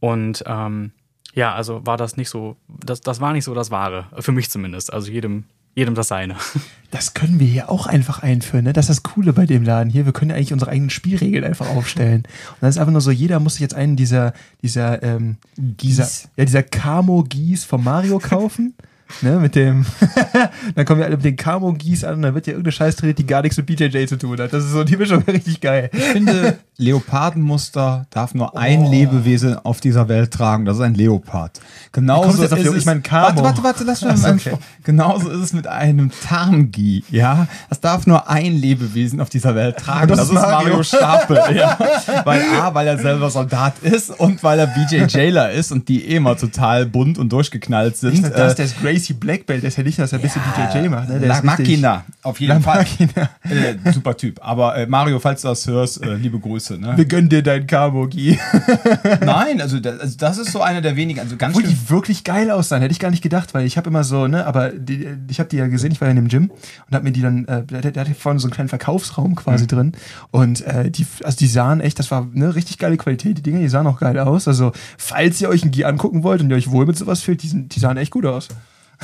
Und 0.00 0.44
ähm, 0.46 0.90
ja, 1.32 1.54
also 1.54 1.84
war 1.86 1.96
das 1.96 2.16
nicht 2.16 2.28
so, 2.28 2.56
das, 2.68 3.00
das 3.00 3.20
war 3.20 3.32
nicht 3.32 3.44
so 3.44 3.54
das 3.54 3.70
Wahre, 3.70 4.06
für 4.20 4.32
mich 4.32 4.50
zumindest. 4.50 4.92
Also 4.92 5.10
jedem, 5.10 5.44
jedem 5.74 5.94
das 5.94 6.08
seine. 6.08 6.36
Das 6.90 7.14
können 7.14 7.40
wir 7.40 7.46
hier 7.46 7.70
auch 7.70 7.86
einfach 7.86 8.22
einführen, 8.22 8.64
ne? 8.64 8.74
Das 8.74 8.90
ist 8.90 8.98
das 8.98 9.02
Coole 9.14 9.32
bei 9.32 9.46
dem 9.46 9.64
Laden 9.64 9.88
hier. 9.88 10.04
Wir 10.04 10.12
können 10.12 10.30
ja 10.30 10.36
eigentlich 10.36 10.52
unsere 10.52 10.70
eigenen 10.70 10.90
Spielregeln 10.90 11.42
einfach 11.42 11.70
aufstellen. 11.70 12.24
Und 12.50 12.56
dann 12.60 12.68
ist 12.68 12.76
einfach 12.76 12.92
nur 12.92 13.00
so, 13.00 13.10
jeder 13.10 13.40
muss 13.40 13.54
sich 13.54 13.62
jetzt 13.62 13.72
einen 13.72 13.96
dieser, 13.96 14.34
dieser, 14.60 15.02
ähm, 15.02 15.38
dieser, 15.56 16.06
ja, 16.36 16.44
dieser 16.44 16.62
Camo-Gieß 16.62 17.64
vom 17.64 17.82
Mario 17.82 18.18
kaufen. 18.18 18.74
Ne, 19.20 19.38
mit 19.38 19.54
dem, 19.54 19.84
dann 20.74 20.84
kommen 20.84 21.00
wir 21.00 21.06
alle 21.06 21.16
mit 21.16 21.24
den 21.24 21.36
Camo-Gieß 21.36 22.04
an 22.04 22.14
und 22.14 22.22
dann 22.22 22.34
wird 22.34 22.46
ja 22.46 22.52
irgendeine 22.52 22.72
Scheiß 22.72 22.96
trainiert, 22.96 23.18
die 23.18 23.26
gar 23.26 23.42
nichts 23.42 23.56
mit 23.56 23.66
BJJ 23.66 24.06
zu 24.06 24.16
tun 24.16 24.40
hat. 24.40 24.52
Das 24.52 24.64
ist 24.64 24.72
so, 24.72 24.84
die 24.84 24.96
Mischung 24.96 25.22
richtig 25.22 25.60
geil. 25.60 25.90
Ich 25.92 26.02
finde, 26.02 26.58
Leopardenmuster 26.76 28.06
darf 28.10 28.34
nur 28.34 28.56
ein 28.56 28.86
Lebewesen 28.86 29.56
auf 29.56 29.80
dieser 29.80 30.08
Welt 30.08 30.32
tragen. 30.32 30.64
Das 30.64 30.76
ist 30.76 30.82
ein 30.82 30.94
Leopard. 30.94 31.60
Genauso 31.92 32.42
ist 32.42 32.52
es, 32.52 32.74
ich 32.74 32.84
meine 32.86 33.00
Camo. 33.02 33.26
Warte, 33.26 33.42
warte, 33.42 33.62
warte, 33.62 33.84
lass 33.84 34.02
mich 34.02 34.16
mal 34.22 34.34
okay. 34.34 34.56
Genauso 34.84 35.30
ist 35.30 35.40
es 35.40 35.52
mit 35.52 35.66
einem 35.66 36.10
Tarngi. 36.10 37.04
Ja, 37.10 37.46
das 37.68 37.80
darf 37.80 38.06
nur 38.06 38.28
ein 38.28 38.54
Lebewesen 38.54 39.20
auf 39.20 39.28
dieser 39.28 39.54
Welt 39.54 39.76
tragen. 39.76 40.10
Und 40.10 40.18
das 40.18 40.28
ist 40.28 40.34
Mario. 40.34 40.82
Stapel. 40.82 41.40
ja. 41.54 41.78
Weil 42.24 42.42
A, 42.60 42.74
weil 42.74 42.86
er 42.86 42.98
selber 42.98 43.30
Soldat 43.30 43.78
ist 43.82 44.10
und 44.10 44.42
weil 44.42 44.58
er 44.58 44.66
BJJler 44.66 45.52
ist 45.52 45.72
und 45.72 45.88
die 45.88 46.08
eh 46.08 46.16
immer 46.16 46.36
total 46.36 46.86
bunt 46.86 47.18
und 47.18 47.32
durchgeknallt 47.32 47.96
sind. 47.96 48.22
Das, 48.22 48.32
das, 48.32 48.52
Äh, 48.52 48.56
der 48.56 48.64
ist 48.66 48.80
Gracie 48.80 49.01
Black 49.10 49.46
Belt, 49.46 49.62
der 49.62 49.68
ist 49.68 49.76
ja 49.76 49.82
nicht, 49.82 49.98
dass 49.98 50.12
er 50.12 50.18
ein 50.18 50.22
bisschen 50.22 50.42
BJJ 50.42 50.88
macht. 50.88 51.08
Ne? 51.08 51.18
Der 51.18 51.28
La 51.28 51.42
Machina, 51.42 52.04
auf 52.22 52.40
jeden 52.40 52.54
La 52.54 52.60
Fall. 52.60 52.86
Äh, 53.44 53.92
super 53.92 54.16
Typ. 54.16 54.38
Aber 54.42 54.76
äh, 54.76 54.86
Mario, 54.86 55.18
falls 55.18 55.42
du 55.42 55.48
das 55.48 55.66
hörst, 55.66 56.02
äh, 56.02 56.14
liebe 56.14 56.38
Grüße. 56.38 56.78
Ne? 56.78 56.96
Wir 56.96 57.04
gönnen 57.04 57.28
dir 57.28 57.42
deinen 57.42 57.66
Camo-Gi. 57.66 58.38
Nein, 59.24 59.60
also 59.60 59.80
das, 59.80 60.00
also 60.00 60.16
das 60.16 60.38
ist 60.38 60.52
so 60.52 60.62
einer 60.62 60.80
der 60.80 60.96
wenigen, 60.96 61.20
also 61.20 61.36
ganz 61.36 61.54
Wo 61.54 61.60
schlimm. 61.60 61.72
die 61.72 61.90
wirklich 61.90 62.24
geil 62.24 62.50
aussahen, 62.50 62.82
hätte 62.82 62.92
ich 62.92 63.00
gar 63.00 63.10
nicht 63.10 63.22
gedacht, 63.22 63.54
weil 63.54 63.66
ich 63.66 63.76
habe 63.76 63.90
immer 63.90 64.04
so, 64.04 64.26
ne, 64.26 64.46
aber 64.46 64.70
die, 64.70 65.06
ich 65.28 65.38
habe 65.38 65.48
die 65.48 65.56
ja 65.56 65.66
gesehen, 65.66 65.92
ich 65.92 66.00
war 66.00 66.08
ja 66.08 66.10
in 66.10 66.16
dem 66.16 66.28
Gym 66.28 66.50
und 66.50 66.94
habe 66.94 67.04
mir 67.04 67.12
die 67.12 67.22
dann, 67.22 67.44
äh, 67.46 67.64
der, 67.64 67.90
der 67.92 68.04
hatte 68.04 68.14
vorne 68.14 68.38
so 68.38 68.46
einen 68.46 68.54
kleinen 68.54 68.68
Verkaufsraum 68.68 69.34
quasi 69.34 69.66
drin 69.66 69.92
und 70.30 70.60
äh, 70.66 70.90
die, 70.90 71.06
also 71.24 71.36
die 71.36 71.46
sahen 71.46 71.80
echt, 71.80 71.98
das 71.98 72.10
war 72.10 72.28
eine 72.34 72.54
richtig 72.54 72.78
geile 72.78 72.96
Qualität, 72.96 73.38
die 73.38 73.42
Dinger, 73.42 73.60
die 73.60 73.68
sahen 73.68 73.86
auch 73.86 74.00
geil 74.00 74.18
aus. 74.18 74.48
Also 74.48 74.72
falls 74.98 75.40
ihr 75.40 75.48
euch 75.48 75.64
ein 75.64 75.70
Gi 75.70 75.84
angucken 75.84 76.22
wollt 76.22 76.40
und 76.40 76.50
ihr 76.50 76.56
euch 76.56 76.70
wohl 76.70 76.86
mit 76.86 76.96
sowas 76.96 77.20
fühlt, 77.20 77.42
die, 77.42 77.68
die 77.68 77.80
sahen 77.80 77.96
echt 77.96 78.10
gut 78.10 78.26
aus. 78.26 78.48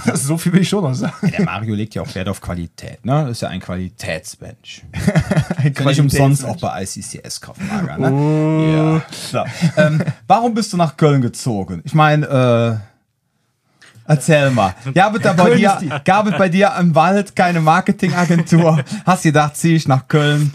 So 0.15 0.37
viel 0.39 0.53
will 0.53 0.63
ich 0.63 0.69
schon 0.69 0.83
noch 0.83 0.95
sagen. 0.95 1.31
Der 1.31 1.43
Mario 1.45 1.75
legt 1.75 1.95
ja 1.95 2.03
auch 2.03 2.15
Wert 2.15 2.29
auf 2.29 2.41
Qualität, 2.41 3.05
ne? 3.05 3.23
Das 3.23 3.31
ist 3.33 3.43
ja 3.43 3.49
ein 3.49 3.61
Qualitätsmensch. 3.61 4.83
Ein 5.57 5.75
ja 5.77 5.85
nicht 5.87 6.01
umsonst 6.01 6.45
auch 6.45 6.57
bei 6.59 6.83
ICCS 6.83 7.41
Kraftmager, 7.41 7.99
ne? 7.99 8.73
Ja. 8.73 9.03
So. 9.11 9.45
Ähm, 9.81 10.03
warum 10.27 10.55
bist 10.55 10.73
du 10.73 10.77
nach 10.77 10.97
Köln 10.97 11.21
gezogen? 11.23 11.83
Ich 11.85 11.95
meine, 11.95 12.81
äh, 12.81 14.11
erzähl 14.11 14.51
mal. 14.51 14.75
Gabet 14.95 15.25
da 15.25 15.33
bei 15.33 15.55
dir, 15.55 15.79
die- 15.81 15.91
gabet 16.05 16.39
bei 16.39 16.49
dir 16.49 16.73
im 16.81 16.95
Wald 16.95 17.35
keine 17.37 17.61
Marketingagentur? 17.61 18.83
Hast 19.07 19.25
gedacht, 19.25 19.57
zieh 19.57 19.77
ich 19.77 19.89
nach 19.89 20.07
Köln? 20.09 20.53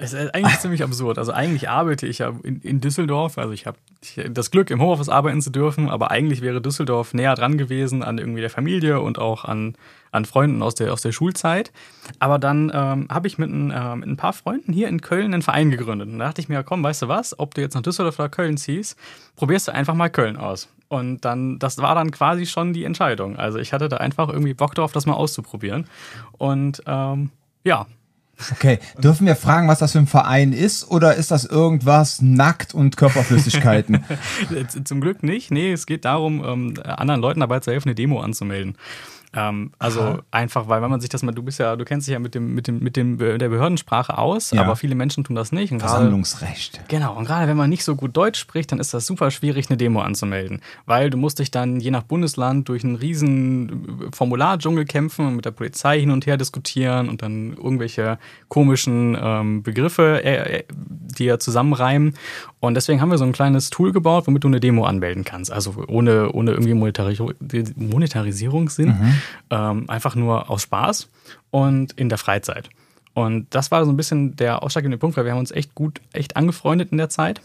Es 0.00 0.12
ist 0.12 0.32
eigentlich 0.32 0.58
ziemlich 0.60 0.84
absurd. 0.84 1.18
Also 1.18 1.32
eigentlich 1.32 1.68
arbeite 1.68 2.06
ich 2.06 2.18
ja 2.18 2.32
in, 2.44 2.60
in 2.60 2.80
Düsseldorf. 2.80 3.36
Also 3.36 3.52
ich 3.52 3.66
habe 3.66 3.78
das 4.30 4.52
Glück, 4.52 4.70
im 4.70 4.80
Homeoffice 4.80 5.08
arbeiten 5.08 5.42
zu 5.42 5.50
dürfen, 5.50 5.88
aber 5.88 6.12
eigentlich 6.12 6.40
wäre 6.40 6.62
Düsseldorf 6.62 7.14
näher 7.14 7.34
dran 7.34 7.58
gewesen 7.58 8.04
an 8.04 8.18
irgendwie 8.18 8.40
der 8.40 8.48
Familie 8.50 9.00
und 9.00 9.18
auch 9.18 9.44
an, 9.44 9.74
an 10.12 10.24
Freunden 10.24 10.62
aus 10.62 10.76
der, 10.76 10.92
aus 10.92 11.02
der 11.02 11.10
Schulzeit. 11.10 11.72
Aber 12.20 12.38
dann 12.38 12.70
ähm, 12.72 13.08
habe 13.10 13.26
ich 13.26 13.38
mit 13.38 13.50
ein, 13.50 13.72
äh, 13.72 13.96
mit 13.96 14.08
ein 14.08 14.16
paar 14.16 14.32
Freunden 14.32 14.72
hier 14.72 14.88
in 14.88 15.00
Köln 15.00 15.34
einen 15.34 15.42
Verein 15.42 15.70
gegründet. 15.72 16.08
Und 16.08 16.20
da 16.20 16.26
dachte 16.26 16.40
ich 16.40 16.48
mir, 16.48 16.62
komm, 16.62 16.84
weißt 16.84 17.02
du 17.02 17.08
was, 17.08 17.36
ob 17.38 17.54
du 17.54 17.60
jetzt 17.60 17.74
nach 17.74 17.82
Düsseldorf 17.82 18.20
oder 18.20 18.28
Köln 18.28 18.56
ziehst, 18.56 18.96
probierst 19.34 19.66
du 19.66 19.74
einfach 19.74 19.94
mal 19.94 20.10
Köln 20.10 20.36
aus. 20.36 20.68
Und 20.86 21.24
dann, 21.24 21.58
das 21.58 21.78
war 21.78 21.96
dann 21.96 22.12
quasi 22.12 22.46
schon 22.46 22.72
die 22.72 22.84
Entscheidung. 22.84 23.36
Also 23.36 23.58
ich 23.58 23.72
hatte 23.72 23.88
da 23.88 23.96
einfach 23.96 24.28
irgendwie 24.28 24.54
Bock 24.54 24.76
drauf, 24.76 24.92
das 24.92 25.06
mal 25.06 25.14
auszuprobieren. 25.14 25.88
Und 26.38 26.82
ähm, 26.86 27.30
ja, 27.64 27.86
Okay, 28.52 28.78
dürfen 29.02 29.26
wir 29.26 29.34
fragen, 29.34 29.68
was 29.68 29.80
das 29.80 29.92
für 29.92 29.98
ein 29.98 30.06
Verein 30.06 30.52
ist 30.52 30.88
oder 30.90 31.16
ist 31.16 31.30
das 31.30 31.44
irgendwas 31.44 32.22
nackt 32.22 32.72
und 32.72 32.96
Körperflüssigkeiten? 32.96 34.04
Zum 34.84 35.00
Glück 35.00 35.22
nicht. 35.22 35.50
Nee, 35.50 35.72
es 35.72 35.86
geht 35.86 36.04
darum, 36.04 36.44
ähm, 36.44 36.74
anderen 36.84 37.20
Leuten 37.20 37.40
dabei 37.40 37.60
zu 37.60 37.72
helfen, 37.72 37.88
eine 37.88 37.94
Demo 37.96 38.20
anzumelden. 38.20 38.76
Ähm, 39.34 39.72
also 39.78 40.20
einfach, 40.30 40.68
weil 40.68 40.80
wenn 40.80 40.90
man 40.90 41.00
sich 41.00 41.10
das 41.10 41.22
mal, 41.22 41.32
du 41.32 41.42
bist 41.42 41.58
ja, 41.58 41.76
du 41.76 41.84
kennst 41.84 42.06
dich 42.06 42.14
ja 42.14 42.18
mit 42.18 42.34
dem, 42.34 42.54
mit 42.54 42.66
dem, 42.66 42.78
mit 42.78 42.96
dem 42.96 43.18
Be- 43.18 43.36
der 43.36 43.50
Behördensprache 43.50 44.16
aus, 44.16 44.52
Ja. 44.52 44.62
aber 44.62 44.74
viele 44.74 44.94
Menschen 44.94 45.22
tun 45.24 45.36
das 45.36 45.52
nicht. 45.52 45.70
Und 45.70 45.80
Versammlungsrecht. 45.80 46.80
Genau, 46.88 47.14
und 47.14 47.26
gerade 47.26 47.46
wenn 47.46 47.56
man 47.56 47.68
nicht 47.68 47.84
so 47.84 47.94
gut 47.94 48.16
Deutsch 48.16 48.38
spricht, 48.40 48.72
dann 48.72 48.80
ist 48.80 48.94
das 48.94 49.06
super 49.06 49.30
schwierig, 49.30 49.68
eine 49.68 49.76
Demo 49.76 50.00
anzumelden. 50.00 50.62
Weil 50.86 51.10
du 51.10 51.18
musst 51.18 51.38
dich 51.40 51.50
dann 51.50 51.78
je 51.78 51.90
nach 51.90 52.04
Bundesland 52.04 52.68
durch 52.70 52.84
einen 52.84 52.96
riesen 52.96 53.68
äh, 54.08 54.16
Formulardschungel 54.16 54.86
kämpfen 54.86 55.26
und 55.26 55.36
mit 55.36 55.44
der 55.44 55.50
Polizei 55.50 56.00
hin 56.00 56.10
und 56.10 56.24
her 56.26 56.38
diskutieren 56.38 57.08
und 57.10 57.20
dann 57.20 57.52
irgendwelche 57.54 58.18
komischen 58.48 59.16
ähm, 59.20 59.62
Begriffe 59.62 60.24
äh, 60.24 60.58
äh, 60.60 60.64
dir 60.70 61.38
zusammenreimen. 61.38 62.14
Und 62.60 62.74
deswegen 62.74 63.00
haben 63.00 63.10
wir 63.10 63.18
so 63.18 63.24
ein 63.24 63.32
kleines 63.32 63.70
Tool 63.70 63.92
gebaut, 63.92 64.26
womit 64.26 64.42
du 64.42 64.48
eine 64.48 64.60
Demo 64.60 64.84
anmelden 64.84 65.24
kannst. 65.24 65.52
Also 65.52 65.74
ohne, 65.86 66.32
ohne 66.32 66.52
irgendwie 66.52 66.74
Monetarisierung, 66.74 67.34
Monetarisierungssinn. 67.76 68.88
Ähm, 69.50 69.84
einfach 69.88 70.14
nur 70.16 70.50
aus 70.50 70.62
Spaß 70.62 71.08
und 71.50 71.92
in 71.92 72.08
der 72.08 72.18
Freizeit. 72.18 72.68
Und 73.14 73.46
das 73.50 73.70
war 73.70 73.84
so 73.84 73.90
ein 73.90 73.96
bisschen 73.96 74.36
der 74.36 74.62
ausschlaggebende 74.62 74.98
Punkt, 74.98 75.16
weil 75.16 75.24
wir 75.24 75.32
haben 75.32 75.38
uns 75.38 75.50
echt 75.50 75.74
gut, 75.74 76.00
echt 76.12 76.36
angefreundet 76.36 76.92
in 76.92 76.98
der 76.98 77.08
Zeit. 77.08 77.40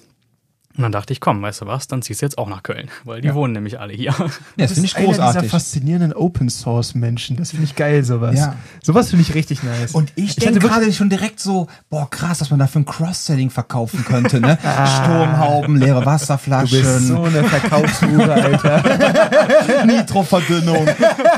Und 0.75 0.82
dann 0.82 0.92
dachte 0.92 1.13
ich, 1.13 1.20
komm, 1.20 1.42
weißt 1.42 1.62
du 1.62 1.65
was, 1.68 1.88
dann 1.88 2.01
ziehst 2.01 2.22
du 2.22 2.25
jetzt 2.25 2.39
auch 2.39 2.50
nach 2.50 2.63
Köln, 2.63 2.89
weil 3.03 3.22
die 3.22 3.32
wohnen 3.36 3.53
nämlich 3.53 3.80
alle 3.80 3.94
hier. 3.94 4.12
Ja, 4.12 4.27
das 4.58 4.74
finde 4.74 4.88
ich 4.88 4.96
einer 4.96 5.08
dieser 5.10 5.24
großartig. 5.24 5.51
faszinierenden 5.51 6.13
Open 6.13 6.50
Source 6.50 6.96
Menschen. 6.96 7.38
Das 7.38 7.51
finde 7.51 7.65
ich 7.65 7.75
geil, 7.75 8.03
sowas. 8.03 8.36
Ja. 8.36 8.56
Sowas 8.82 9.12
finde 9.12 9.22
ich 9.22 9.36
richtig 9.36 9.62
nice. 9.62 9.92
Und 9.92 10.12
ich 10.15 10.32
hatte 10.32 10.51
denke 10.51 10.68
gerade 10.68 10.92
schon 10.92 11.12
direkt 11.12 11.39
so, 11.39 11.68
boah, 11.92 12.10
krass, 12.10 12.39
dass 12.39 12.50
man 12.50 12.58
dafür 12.58 12.82
ein 12.82 12.86
Cross-Selling 12.86 13.51
verkaufen 13.51 14.03
könnte, 14.03 14.39
ne? 14.39 14.58
Sturmhauben, 15.03 15.77
leere 15.77 16.00
du 16.00 16.06
Wasserflaschen, 16.08 16.82
bist 16.82 17.08
so 17.08 17.22
eine 17.22 17.44
Verkaufshure, 17.44 18.34
Alter. 18.34 19.86
Nitroverdünnung, 19.86 20.88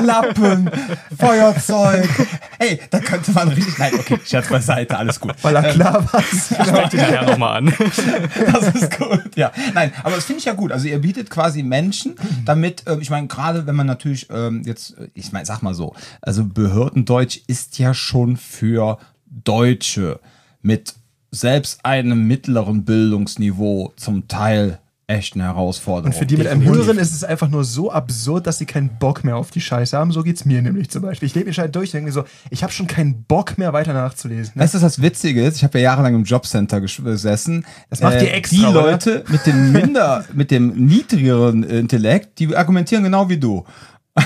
Lappen, 0.02 0.70
Feuerzeug. 1.18 2.08
Ey, 2.58 2.80
da 2.88 3.00
könnte 3.00 3.32
man 3.32 3.48
richtig. 3.48 3.78
Nein, 3.78 3.92
okay, 3.98 4.18
Scherz 4.24 4.48
beiseite, 4.48 4.96
alles 4.96 5.20
gut. 5.20 5.34
Weil 5.42 5.56
er 5.56 5.62
klar 5.74 6.04
was. 6.10 6.46
Sprech 6.46 6.88
die 6.88 6.96
nachher 6.96 7.26
nochmal 7.26 7.58
an. 7.58 7.72
Das 8.52 8.74
ist 8.74 8.98
gut, 8.98 9.25
ja. 9.36 9.52
Nein, 9.74 9.92
aber 10.02 10.16
das 10.16 10.24
finde 10.24 10.38
ich 10.40 10.44
ja 10.44 10.54
gut. 10.54 10.72
Also 10.72 10.86
ihr 10.88 10.98
bietet 10.98 11.30
quasi 11.30 11.62
Menschen, 11.62 12.16
damit, 12.44 12.86
äh, 12.86 12.98
ich 13.00 13.10
meine, 13.10 13.26
gerade 13.26 13.66
wenn 13.66 13.74
man 13.74 13.86
natürlich 13.86 14.28
ähm, 14.30 14.62
jetzt, 14.64 14.96
äh, 14.98 15.08
ich 15.14 15.32
meine, 15.32 15.46
sag 15.46 15.62
mal 15.62 15.74
so, 15.74 15.94
also 16.22 16.44
Behördendeutsch 16.44 17.40
ist 17.46 17.78
ja 17.78 17.94
schon 17.94 18.36
für 18.36 18.98
Deutsche 19.26 20.20
mit 20.62 20.94
selbst 21.30 21.84
einem 21.84 22.26
mittleren 22.26 22.84
Bildungsniveau 22.84 23.92
zum 23.96 24.28
Teil 24.28 24.78
echt 25.08 25.34
eine 25.34 25.44
Herausforderung. 25.44 26.06
Und 26.12 26.18
für 26.18 26.26
die 26.26 26.36
mit 26.36 26.48
einem 26.48 26.64
höheren 26.64 26.98
ist 26.98 27.14
es 27.14 27.22
einfach 27.22 27.48
nur 27.48 27.62
so 27.62 27.92
absurd, 27.92 28.46
dass 28.46 28.58
sie 28.58 28.66
keinen 28.66 28.88
Bock 28.98 29.22
mehr 29.22 29.36
auf 29.36 29.52
die 29.52 29.60
Scheiße 29.60 29.96
haben. 29.96 30.10
So 30.10 30.24
geht's 30.24 30.44
mir 30.44 30.60
nämlich 30.62 30.90
zum 30.90 31.02
Beispiel. 31.02 31.26
Ich 31.26 31.34
lebe 31.36 31.46
mich 31.46 31.58
halt 31.60 31.76
durch 31.76 31.90
und 31.90 31.94
denke 31.94 32.06
mir 32.08 32.12
so, 32.12 32.24
ich 32.50 32.64
habe 32.64 32.72
schon 32.72 32.88
keinen 32.88 33.22
Bock 33.22 33.56
mehr 33.56 33.72
weiter 33.72 33.92
nachzulesen. 33.92 34.54
Ne? 34.56 34.62
Weißt 34.62 34.74
du, 34.74 34.78
was 34.78 34.82
das 34.96 35.02
Witzige 35.02 35.44
ist? 35.44 35.58
Ich 35.58 35.64
habe 35.64 35.78
ja 35.78 35.84
jahrelang 35.84 36.16
im 36.16 36.24
Jobcenter 36.24 36.78
ges- 36.78 37.02
gesessen. 37.02 37.64
Das 37.88 38.00
macht 38.00 38.20
ihr 38.20 38.34
extra, 38.34 38.56
Die 38.56 38.64
oder? 38.66 38.82
Leute 38.90 39.24
mit 39.28 39.46
dem 39.46 39.70
minder, 39.72 40.24
mit 40.34 40.50
dem 40.50 40.70
niedrigeren 40.86 41.62
Intellekt, 41.62 42.40
die 42.40 42.56
argumentieren 42.56 43.04
genau 43.04 43.28
wie 43.28 43.38
du. 43.38 43.64
Ey, 44.16 44.24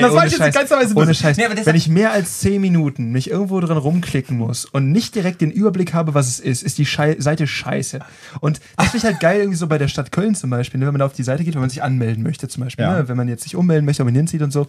das 0.00 0.02
war 0.02 0.12
ohne 0.12 0.24
jetzt 0.24 0.36
Scheiß, 0.36 0.54
ganzerweise 0.54 0.94
ohne. 0.94 1.14
Scheiß. 1.14 1.36
Nee, 1.36 1.44
aber 1.46 1.66
Wenn 1.66 1.74
ich 1.76 1.88
mehr 1.88 2.12
als 2.12 2.40
10 2.40 2.60
Minuten 2.60 3.10
mich 3.12 3.30
irgendwo 3.30 3.60
drin 3.60 3.76
rumklicken 3.76 4.36
muss 4.36 4.64
und 4.64 4.92
nicht 4.92 5.14
direkt 5.14 5.40
den 5.40 5.50
Überblick 5.50 5.92
habe, 5.94 6.14
was 6.14 6.28
es 6.28 6.40
ist, 6.40 6.62
ist 6.62 6.78
die 6.78 6.86
Schei 6.86 7.16
Seite 7.18 7.46
scheiße. 7.46 8.00
Und 8.40 8.60
das 8.76 8.86
finde 8.90 8.98
ich 8.98 9.04
halt 9.04 9.20
geil, 9.20 9.40
irgendwie 9.40 9.58
so 9.58 9.66
bei 9.66 9.78
der 9.78 9.88
Stadt 9.88 10.12
Köln 10.12 10.34
zum 10.34 10.50
Beispiel, 10.50 10.80
ne, 10.80 10.86
wenn 10.86 10.94
man 10.94 11.00
da 11.00 11.06
auf 11.06 11.12
die 11.12 11.22
Seite 11.22 11.44
geht, 11.44 11.54
wenn 11.54 11.60
man 11.60 11.70
sich 11.70 11.82
anmelden 11.82 12.22
möchte 12.22 12.48
zum 12.48 12.64
Beispiel, 12.64 12.84
Ja. 12.84 12.98
ne, 12.98 13.08
wenn 13.08 13.16
man 13.16 13.28
jetzt 13.28 13.42
sich 13.42 13.56
ummelden 13.56 13.84
möchte, 13.84 14.00
wenn 14.00 14.06
man 14.12 14.14
hinzieht 14.14 14.42
und 14.42 14.52
so, 14.52 14.66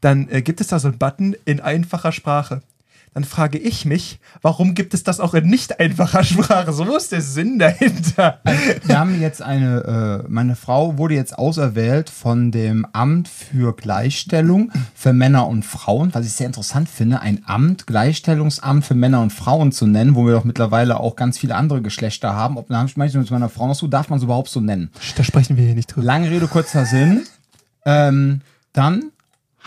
dann 0.00 0.28
äh, 0.30 0.42
gibt 0.42 0.60
es 0.60 0.68
da 0.68 0.78
so 0.78 0.88
einen 0.88 0.98
Button 0.98 1.36
in 1.44 1.60
einfacher 1.60 2.12
Sprache. 2.12 2.62
Dann 3.18 3.24
frage 3.24 3.58
ich 3.58 3.84
mich, 3.84 4.20
warum 4.42 4.74
gibt 4.74 4.94
es 4.94 5.02
das 5.02 5.18
auch 5.18 5.34
in 5.34 5.48
nicht 5.48 5.80
einfacher 5.80 6.22
Sprache? 6.22 6.72
So 6.72 6.96
ist 6.96 7.10
der 7.10 7.20
Sinn 7.20 7.58
dahinter. 7.58 8.38
Wir 8.84 8.96
haben 8.96 9.20
jetzt 9.20 9.42
eine, 9.42 10.22
äh, 10.24 10.30
meine 10.30 10.54
Frau 10.54 10.98
wurde 10.98 11.14
jetzt 11.14 11.36
auserwählt 11.36 12.10
von 12.10 12.52
dem 12.52 12.86
Amt 12.92 13.26
für 13.26 13.74
Gleichstellung 13.74 14.70
für 14.94 15.12
Männer 15.12 15.48
und 15.48 15.64
Frauen, 15.64 16.14
was 16.14 16.26
ich 16.26 16.32
sehr 16.34 16.46
interessant 16.46 16.88
finde, 16.88 17.20
ein 17.20 17.42
Amt, 17.44 17.88
Gleichstellungsamt 17.88 18.84
für 18.84 18.94
Männer 18.94 19.20
und 19.20 19.32
Frauen 19.32 19.72
zu 19.72 19.88
nennen, 19.88 20.14
wo 20.14 20.24
wir 20.24 20.34
doch 20.34 20.44
mittlerweile 20.44 21.00
auch 21.00 21.16
ganz 21.16 21.38
viele 21.38 21.56
andere 21.56 21.82
Geschlechter 21.82 22.36
haben. 22.36 22.56
Ob 22.56 22.68
dann 22.68 22.88
manchmal 22.94 23.08
mit 23.08 23.30
meiner 23.32 23.48
Frau 23.48 23.66
noch 23.66 23.74
so, 23.74 23.88
darf 23.88 24.10
man 24.10 24.18
es 24.18 24.22
überhaupt 24.22 24.48
so 24.48 24.60
nennen? 24.60 24.92
Da 25.16 25.24
sprechen 25.24 25.56
wir 25.56 25.64
hier 25.64 25.74
nicht 25.74 25.88
drüber. 25.88 26.06
Lange 26.06 26.30
Rede, 26.30 26.46
kurzer 26.46 26.86
Sinn. 26.86 27.24
Ähm, 27.84 28.42
dann 28.72 29.10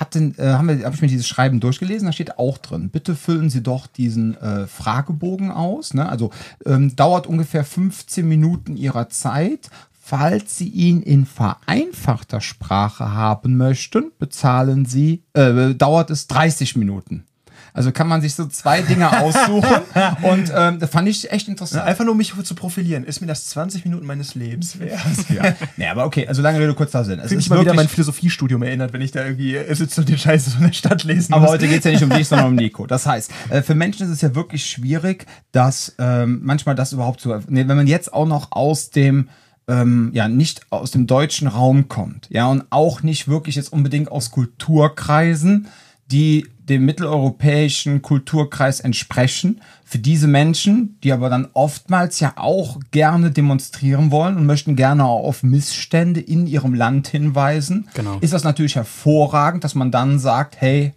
hat 0.01 0.15
den, 0.15 0.37
äh, 0.37 0.53
haben 0.53 0.67
habe 0.83 0.95
ich 0.95 1.01
mir 1.01 1.07
dieses 1.07 1.27
Schreiben 1.27 1.59
durchgelesen, 1.61 2.07
da 2.07 2.11
steht 2.11 2.37
auch 2.37 2.57
drin, 2.57 2.89
bitte 2.89 3.15
füllen 3.15 3.49
Sie 3.49 3.61
doch 3.61 3.87
diesen 3.87 4.35
äh, 4.41 4.67
Fragebogen 4.67 5.51
aus. 5.51 5.93
Ne? 5.93 6.09
Also 6.09 6.31
ähm, 6.65 6.95
dauert 6.95 7.27
ungefähr 7.27 7.63
15 7.63 8.27
Minuten 8.27 8.75
Ihrer 8.75 9.07
Zeit. 9.09 9.69
Falls 10.03 10.57
Sie 10.57 10.67
ihn 10.67 11.01
in 11.03 11.25
vereinfachter 11.25 12.41
Sprache 12.41 13.13
haben 13.13 13.55
möchten, 13.55 14.11
bezahlen 14.17 14.85
Sie, 14.85 15.23
äh, 15.33 15.75
dauert 15.75 16.09
es 16.09 16.27
30 16.27 16.75
Minuten. 16.75 17.23
Also 17.73 17.91
kann 17.91 18.07
man 18.07 18.21
sich 18.21 18.35
so 18.35 18.45
zwei 18.47 18.81
Dinge 18.81 19.21
aussuchen 19.21 19.81
und 20.23 20.51
ähm, 20.55 20.79
das 20.79 20.89
fand 20.89 21.07
ich 21.07 21.31
echt 21.31 21.47
interessant. 21.47 21.83
Einfach 21.85 22.03
nur 22.03 22.11
um 22.11 22.17
mich 22.17 22.33
zu 22.43 22.55
profilieren, 22.55 23.03
ist 23.03 23.21
mir 23.21 23.27
das 23.27 23.47
20 23.47 23.85
Minuten 23.85 24.05
meines 24.05 24.35
Lebens 24.35 24.79
wert. 24.79 24.99
ja. 25.29 25.55
Nee, 25.77 25.87
aber 25.87 26.05
okay, 26.05 26.27
also 26.27 26.41
lange 26.41 26.59
Rede, 26.59 26.73
kurzer 26.73 27.05
Sinn. 27.05 27.19
Es 27.19 27.31
ist 27.31 27.49
mal 27.49 27.61
wieder 27.61 27.73
mein 27.73 27.87
Philosophiestudium 27.87 28.63
erinnert, 28.63 28.93
wenn 28.93 29.01
ich 29.01 29.11
da 29.11 29.23
irgendwie 29.23 29.57
sitze 29.73 30.01
und 30.01 30.09
die 30.09 30.17
Scheiße 30.17 30.51
so 30.51 30.57
in 30.57 30.65
der 30.65 30.73
Stadt 30.73 31.03
lesen 31.03 31.33
Aber 31.33 31.43
muss. 31.43 31.51
heute 31.51 31.67
geht 31.67 31.79
es 31.79 31.85
ja 31.85 31.91
nicht 31.91 32.03
um 32.03 32.09
dich, 32.09 32.27
sondern 32.27 32.47
um 32.47 32.55
Nico. 32.61 32.87
Das 32.87 33.05
heißt, 33.05 33.31
äh, 33.49 33.61
für 33.61 33.75
Menschen 33.75 34.05
ist 34.05 34.11
es 34.11 34.21
ja 34.21 34.35
wirklich 34.35 34.65
schwierig, 34.65 35.25
dass 35.51 35.95
ähm, 35.97 36.41
manchmal 36.43 36.75
das 36.75 36.93
überhaupt 36.93 37.21
zu. 37.21 37.33
Nee, 37.47 37.67
wenn 37.67 37.77
man 37.77 37.87
jetzt 37.87 38.13
auch 38.13 38.27
noch 38.27 38.51
aus 38.51 38.89
dem 38.89 39.29
ähm, 39.67 40.11
ja 40.13 40.27
nicht 40.27 40.61
aus 40.69 40.91
dem 40.91 41.07
deutschen 41.07 41.47
Raum 41.47 41.87
kommt, 41.87 42.27
ja 42.29 42.47
und 42.47 42.65
auch 42.69 43.03
nicht 43.03 43.27
wirklich 43.27 43.55
jetzt 43.55 43.71
unbedingt 43.71 44.11
aus 44.11 44.31
Kulturkreisen, 44.31 45.67
die 46.11 46.47
dem 46.69 46.85
mitteleuropäischen 46.85 48.01
Kulturkreis 48.01 48.79
entsprechen. 48.79 49.61
Für 49.83 49.97
diese 49.99 50.27
Menschen, 50.27 50.97
die 51.03 51.11
aber 51.11 51.29
dann 51.29 51.47
oftmals 51.53 52.19
ja 52.19 52.33
auch 52.37 52.79
gerne 52.91 53.31
demonstrieren 53.31 54.11
wollen 54.11 54.37
und 54.37 54.45
möchten 54.45 54.75
gerne 54.75 55.03
auch 55.05 55.27
auf 55.27 55.43
Missstände 55.43 56.21
in 56.21 56.47
ihrem 56.47 56.73
Land 56.73 57.07
hinweisen, 57.09 57.89
Genau. 57.93 58.17
ist 58.21 58.33
das 58.33 58.43
natürlich 58.43 58.75
hervorragend, 58.75 59.63
dass 59.63 59.75
man 59.75 59.91
dann 59.91 60.19
sagt, 60.19 60.61
hey, 60.61 60.93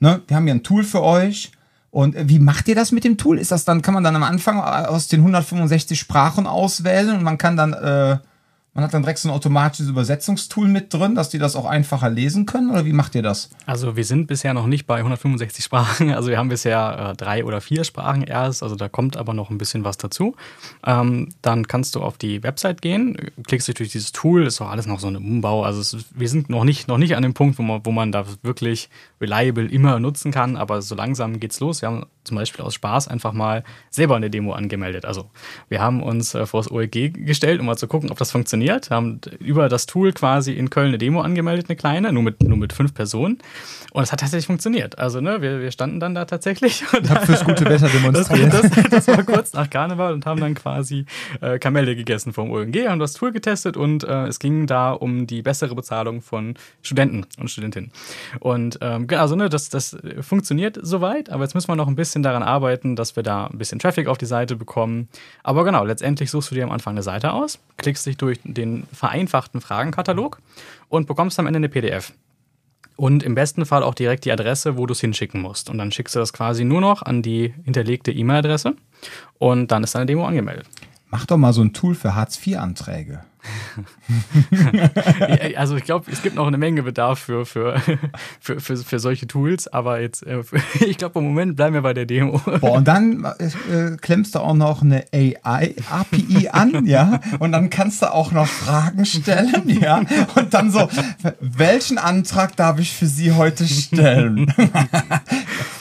ne, 0.00 0.20
wir 0.26 0.36
haben 0.36 0.44
hier 0.44 0.54
ein 0.54 0.62
Tool 0.62 0.84
für 0.84 1.02
euch. 1.02 1.52
Und 1.90 2.14
äh, 2.14 2.28
wie 2.28 2.38
macht 2.38 2.68
ihr 2.68 2.74
das 2.74 2.92
mit 2.92 3.04
dem 3.04 3.16
Tool? 3.16 3.38
Ist 3.38 3.52
das 3.52 3.64
dann, 3.64 3.82
kann 3.82 3.94
man 3.94 4.04
dann 4.04 4.16
am 4.16 4.22
Anfang 4.22 4.58
äh, 4.58 4.86
aus 4.86 5.08
den 5.08 5.20
165 5.20 5.98
Sprachen 5.98 6.46
auswählen 6.46 7.16
und 7.16 7.22
man 7.22 7.38
kann 7.38 7.56
dann, 7.56 7.72
äh, 7.72 8.18
man 8.72 8.84
hat 8.84 8.94
dann 8.94 9.02
direkt 9.02 9.18
so 9.18 9.28
ein 9.28 9.34
automatisches 9.34 9.88
Übersetzungstool 9.88 10.68
mit 10.68 10.94
drin, 10.94 11.16
dass 11.16 11.28
die 11.28 11.38
das 11.38 11.56
auch 11.56 11.64
einfacher 11.64 12.08
lesen 12.08 12.46
können? 12.46 12.70
Oder 12.70 12.84
wie 12.84 12.92
macht 12.92 13.16
ihr 13.16 13.22
das? 13.22 13.50
Also 13.66 13.96
wir 13.96 14.04
sind 14.04 14.28
bisher 14.28 14.54
noch 14.54 14.66
nicht 14.66 14.86
bei 14.86 14.98
165 14.98 15.64
Sprachen. 15.64 16.10
Also 16.20 16.28
wir 16.28 16.38
haben 16.38 16.50
bisher 16.50 17.12
äh, 17.12 17.16
drei 17.16 17.44
oder 17.44 17.60
vier 17.60 17.82
Sprachen 17.82 18.24
erst. 18.24 18.62
Also 18.62 18.76
da 18.76 18.88
kommt 18.88 19.16
aber 19.16 19.32
noch 19.32 19.48
ein 19.48 19.56
bisschen 19.56 19.84
was 19.84 19.96
dazu. 19.96 20.34
Ähm, 20.84 21.30
dann 21.40 21.66
kannst 21.66 21.94
du 21.94 22.02
auf 22.02 22.18
die 22.18 22.42
Website 22.42 22.82
gehen, 22.82 23.16
klickst 23.46 23.68
dich 23.68 23.74
durch 23.74 23.90
dieses 23.90 24.12
Tool. 24.12 24.46
Ist 24.46 24.60
auch 24.60 24.68
alles 24.68 24.86
noch 24.86 25.00
so 25.00 25.06
ein 25.06 25.16
Umbau. 25.16 25.64
Also 25.64 25.80
es, 25.80 25.96
wir 26.14 26.28
sind 26.28 26.50
noch 26.50 26.64
nicht, 26.64 26.88
noch 26.88 26.98
nicht 26.98 27.16
an 27.16 27.22
dem 27.22 27.32
Punkt, 27.32 27.58
wo 27.58 27.62
man, 27.62 27.80
wo 27.84 27.90
man 27.90 28.12
das 28.12 28.38
wirklich 28.42 28.90
reliable 29.20 29.66
immer 29.66 29.98
nutzen 30.00 30.32
kann. 30.32 30.56
Aber 30.56 30.82
so 30.82 30.94
langsam 30.94 31.40
geht's 31.40 31.60
los. 31.60 31.82
Wir 31.82 31.88
haben 31.88 32.06
zum 32.24 32.36
Beispiel 32.36 32.64
aus 32.64 32.74
Spaß 32.74 33.08
einfach 33.08 33.32
mal 33.32 33.64
selber 33.90 34.16
eine 34.16 34.30
Demo 34.30 34.52
angemeldet. 34.52 35.04
Also 35.04 35.30
wir 35.68 35.80
haben 35.80 36.02
uns 36.02 36.34
äh, 36.34 36.46
vor 36.46 36.60
das 36.62 36.70
OEG 36.70 37.12
gestellt, 37.26 37.60
um 37.60 37.66
mal 37.66 37.76
zu 37.76 37.88
gucken, 37.88 38.10
ob 38.10 38.18
das 38.18 38.30
funktioniert. 38.30 38.90
Haben 38.90 39.20
d- 39.20 39.30
über 39.40 39.68
das 39.68 39.86
Tool 39.86 40.12
quasi 40.12 40.52
in 40.52 40.70
Köln 40.70 40.88
eine 40.88 40.98
Demo 40.98 41.20
angemeldet, 41.22 41.66
eine 41.68 41.76
kleine, 41.76 42.12
nur 42.12 42.22
mit, 42.22 42.42
nur 42.42 42.56
mit 42.58 42.72
fünf 42.72 42.94
Personen. 42.94 43.38
Und 43.92 44.02
es 44.02 44.12
hat 44.12 44.20
tatsächlich 44.20 44.46
funktioniert. 44.46 44.98
Also 44.98 45.20
ne, 45.20 45.40
wir, 45.42 45.60
wir 45.60 45.70
standen 45.70 45.98
dann 46.00 46.14
da 46.14 46.24
tatsächlich 46.26 46.84
und 46.96 47.08
hab 47.10 47.24
fürs 47.26 47.44
gute 47.44 47.64
Wetter 47.64 47.88
das, 47.88 47.92
demonstriert. 47.92 48.52
das, 48.52 48.70
das 48.90 49.08
war 49.08 49.22
kurz 49.24 49.52
nach 49.52 49.68
Karneval 49.70 50.12
und 50.12 50.26
haben 50.26 50.40
dann 50.40 50.54
quasi 50.54 51.06
äh, 51.40 51.58
Kamelle 51.58 51.96
gegessen 51.96 52.32
vom 52.32 52.50
OMG, 52.50 52.86
haben 52.88 53.00
das 53.00 53.14
Tool 53.14 53.32
getestet 53.32 53.76
und 53.76 54.04
äh, 54.04 54.26
es 54.26 54.38
ging 54.38 54.66
da 54.66 54.92
um 54.92 55.26
die 55.26 55.42
bessere 55.42 55.74
Bezahlung 55.74 56.20
von 56.22 56.54
Studenten 56.82 57.26
und 57.38 57.50
Studentinnen. 57.50 57.90
Und 58.40 58.78
ähm, 58.82 59.06
also 59.18 59.36
ne, 59.36 59.48
das, 59.48 59.68
das 59.68 59.96
funktioniert 60.20 60.78
soweit, 60.80 61.30
aber 61.30 61.44
jetzt 61.44 61.54
müssen 61.54 61.68
wir 61.68 61.76
noch 61.76 61.88
ein 61.88 61.96
bisschen 61.96 62.22
daran 62.22 62.42
arbeiten, 62.42 62.96
dass 62.96 63.16
wir 63.16 63.22
da 63.22 63.46
ein 63.46 63.58
bisschen 63.58 63.78
Traffic 63.78 64.06
auf 64.06 64.18
die 64.18 64.26
Seite 64.26 64.56
bekommen. 64.56 65.08
Aber 65.42 65.64
genau, 65.64 65.84
letztendlich 65.84 66.30
suchst 66.30 66.50
du 66.50 66.54
dir 66.54 66.64
am 66.64 66.70
Anfang 66.70 66.94
eine 66.94 67.02
Seite 67.02 67.32
aus, 67.32 67.58
klickst 67.76 68.06
dich 68.06 68.16
durch 68.16 68.38
den 68.44 68.86
vereinfachten 68.92 69.60
Fragenkatalog 69.60 70.40
und 70.88 71.06
bekommst 71.06 71.38
am 71.38 71.46
Ende 71.46 71.58
eine 71.58 71.68
PDF. 71.68 72.12
Und 72.96 73.22
im 73.22 73.34
besten 73.34 73.64
Fall 73.64 73.82
auch 73.82 73.94
direkt 73.94 74.26
die 74.26 74.32
Adresse, 74.32 74.76
wo 74.76 74.84
du 74.84 74.92
es 74.92 75.00
hinschicken 75.00 75.40
musst. 75.40 75.70
Und 75.70 75.78
dann 75.78 75.90
schickst 75.90 76.14
du 76.14 76.18
das 76.18 76.34
quasi 76.34 76.64
nur 76.64 76.82
noch 76.82 77.00
an 77.00 77.22
die 77.22 77.54
hinterlegte 77.64 78.12
E-Mail-Adresse 78.12 78.74
und 79.38 79.72
dann 79.72 79.82
ist 79.82 79.94
deine 79.94 80.04
Demo 80.04 80.26
angemeldet. 80.26 80.66
Mach 81.08 81.24
doch 81.24 81.38
mal 81.38 81.52
so 81.52 81.62
ein 81.62 81.72
Tool 81.72 81.94
für 81.94 82.14
Hartz-IV-Anträge. 82.14 83.24
Also 85.56 85.76
ich 85.76 85.84
glaube, 85.84 86.10
es 86.10 86.22
gibt 86.22 86.36
noch 86.36 86.46
eine 86.46 86.58
Menge 86.58 86.82
Bedarf 86.82 87.18
für, 87.18 87.46
für, 87.46 87.80
für, 88.40 88.60
für, 88.60 88.76
für 88.76 88.98
solche 88.98 89.26
Tools, 89.26 89.68
aber 89.68 90.00
jetzt, 90.00 90.26
äh, 90.26 90.42
ich 90.80 90.98
glaube, 90.98 91.18
im 91.18 91.26
Moment 91.26 91.56
bleiben 91.56 91.74
wir 91.74 91.82
bei 91.82 91.94
der 91.94 92.06
Demo. 92.06 92.40
Boah, 92.60 92.72
und 92.72 92.88
dann 92.88 93.24
äh, 93.24 93.96
klemmst 94.00 94.34
du 94.34 94.40
auch 94.40 94.54
noch 94.54 94.82
eine 94.82 95.04
AI-API 95.12 96.48
an, 96.50 96.86
ja, 96.86 97.20
und 97.38 97.52
dann 97.52 97.70
kannst 97.70 98.02
du 98.02 98.12
auch 98.12 98.32
noch 98.32 98.46
Fragen 98.46 99.04
stellen, 99.04 99.68
ja, 99.68 100.02
und 100.34 100.54
dann 100.54 100.70
so, 100.70 100.88
welchen 101.40 101.98
Antrag 101.98 102.56
darf 102.56 102.78
ich 102.78 102.92
für 102.92 103.06
Sie 103.06 103.32
heute 103.32 103.66
stellen? 103.66 104.52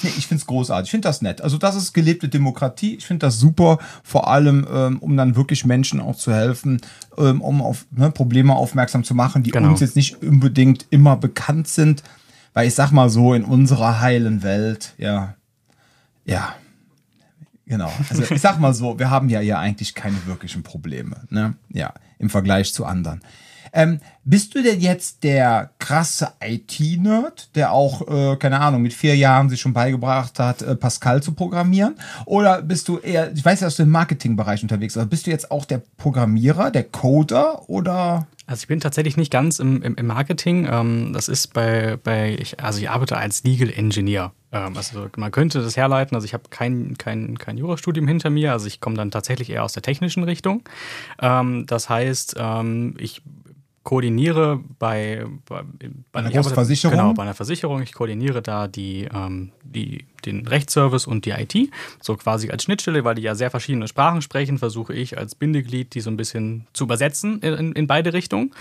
Nee, 0.09 0.17
ich 0.17 0.27
finde 0.27 0.41
es 0.41 0.47
großartig, 0.47 0.87
ich 0.87 0.91
finde 0.91 1.07
das 1.07 1.21
nett. 1.21 1.41
Also 1.41 1.57
das 1.57 1.75
ist 1.75 1.93
gelebte 1.93 2.29
Demokratie, 2.29 2.95
ich 2.95 3.05
finde 3.05 3.25
das 3.25 3.39
super, 3.39 3.79
vor 4.03 4.29
allem, 4.29 4.67
ähm, 4.71 4.97
um 4.99 5.15
dann 5.17 5.35
wirklich 5.35 5.65
Menschen 5.65 5.99
auch 5.99 6.15
zu 6.15 6.33
helfen, 6.33 6.81
ähm, 7.17 7.41
um 7.41 7.61
auf 7.61 7.85
ne, 7.91 8.11
Probleme 8.11 8.55
aufmerksam 8.55 9.03
zu 9.03 9.15
machen, 9.15 9.43
die 9.43 9.51
Genau. 9.51 9.69
uns 9.69 9.79
jetzt 9.79 9.95
nicht 9.95 10.21
unbedingt 10.21 10.85
immer 10.89 11.17
bekannt 11.17 11.67
sind, 11.67 12.03
weil 12.53 12.67
ich 12.67 12.75
sag 12.75 12.91
mal 12.91 13.09
so, 13.09 13.33
in 13.33 13.43
unserer 13.43 14.01
heilen 14.01 14.43
Welt, 14.43 14.93
ja, 14.97 15.35
ja, 16.25 16.53
genau. 17.65 17.91
Also 18.09 18.23
ich 18.33 18.41
sag 18.41 18.59
mal 18.59 18.73
so, 18.73 18.99
wir 18.99 19.09
haben 19.09 19.29
ja 19.29 19.39
hier 19.39 19.59
eigentlich 19.59 19.95
keine 19.95 20.25
wirklichen 20.25 20.63
Probleme, 20.63 21.23
ne? 21.29 21.55
Ja, 21.69 21.93
im 22.17 22.29
Vergleich 22.29 22.73
zu 22.73 22.85
anderen. 22.85 23.21
Ähm, 23.73 23.99
bist 24.23 24.53
du 24.53 24.61
denn 24.61 24.79
jetzt 24.79 25.23
der 25.23 25.71
krasse 25.79 26.33
IT-Nerd, 26.43 27.55
der 27.55 27.71
auch, 27.71 28.07
äh, 28.07 28.35
keine 28.37 28.59
Ahnung, 28.59 28.81
mit 28.81 28.93
vier 28.93 29.15
Jahren 29.15 29.49
sich 29.49 29.59
schon 29.59 29.73
beigebracht 29.73 30.39
hat, 30.39 30.61
äh, 30.61 30.75
Pascal 30.75 31.23
zu 31.23 31.33
programmieren? 31.33 31.95
Oder 32.25 32.61
bist 32.61 32.87
du 32.87 32.99
eher, 32.99 33.31
ich 33.33 33.43
weiß 33.43 33.61
ja, 33.61 33.67
dass 33.67 33.77
du 33.77 33.83
im 33.83 33.89
Marketingbereich 33.89 34.61
unterwegs 34.61 34.93
bist, 34.93 35.01
aber 35.01 35.09
bist 35.09 35.25
du 35.25 35.31
jetzt 35.31 35.51
auch 35.51 35.65
der 35.65 35.81
Programmierer, 35.97 36.71
der 36.71 36.83
Coder 36.83 37.67
oder? 37.69 38.27
Also 38.49 38.63
ich 38.63 38.67
bin 38.67 38.79
tatsächlich 38.79 39.15
nicht 39.15 39.31
ganz 39.31 39.59
im, 39.59 39.83
im, 39.83 39.93
im 39.93 40.07
Marketing. 40.07 40.67
Ähm, 40.69 41.13
das 41.13 41.27
ist 41.27 41.53
bei, 41.53 41.97
bei 42.03 42.35
ich, 42.39 42.59
also 42.59 42.79
ich 42.79 42.89
arbeite 42.89 43.15
als 43.15 43.43
Legal 43.43 43.69
Engineer. 43.69 44.31
Ähm, 44.51 44.75
also 44.75 45.07
man 45.17 45.31
könnte 45.31 45.61
das 45.61 45.77
herleiten. 45.77 46.15
Also 46.15 46.25
ich 46.25 46.33
habe 46.33 46.45
kein, 46.49 46.97
kein, 46.97 47.37
kein 47.37 47.59
Jurastudium 47.59 48.07
hinter 48.07 48.31
mir. 48.31 48.51
Also 48.51 48.65
ich 48.65 48.81
komme 48.81 48.95
dann 48.95 49.11
tatsächlich 49.11 49.51
eher 49.51 49.63
aus 49.63 49.73
der 49.73 49.83
technischen 49.83 50.23
Richtung. 50.23 50.63
Ähm, 51.21 51.65
das 51.67 51.89
heißt, 51.89 52.37
ähm, 52.39 52.95
ich 52.97 53.21
koordiniere 53.89 54.59
bei, 54.77 55.25
bei, 55.47 55.63
bei 56.11 56.19
einer 56.19 56.43
Versicherung? 56.43 56.95
Genau, 56.95 57.13
bei 57.15 57.23
einer 57.23 57.33
Versicherung. 57.33 57.81
Ich 57.81 57.91
koordiniere 57.91 58.43
da 58.43 58.67
die, 58.67 59.09
ähm, 59.11 59.51
die, 59.63 60.05
den 60.27 60.45
Rechtsservice 60.45 61.07
und 61.07 61.25
die 61.25 61.31
IT, 61.31 61.71
so 61.99 62.15
quasi 62.15 62.51
als 62.51 62.61
Schnittstelle, 62.61 63.03
weil 63.03 63.15
die 63.15 63.23
ja 63.23 63.33
sehr 63.33 63.49
verschiedene 63.49 63.87
Sprachen 63.87 64.21
sprechen, 64.21 64.59
versuche 64.59 64.93
ich 64.93 65.17
als 65.17 65.33
Bindeglied 65.33 65.95
die 65.95 66.01
so 66.01 66.11
ein 66.11 66.17
bisschen 66.17 66.67
zu 66.71 66.83
übersetzen 66.83 67.39
in, 67.39 67.71
in 67.71 67.87
beide 67.87 68.13
Richtungen. 68.13 68.51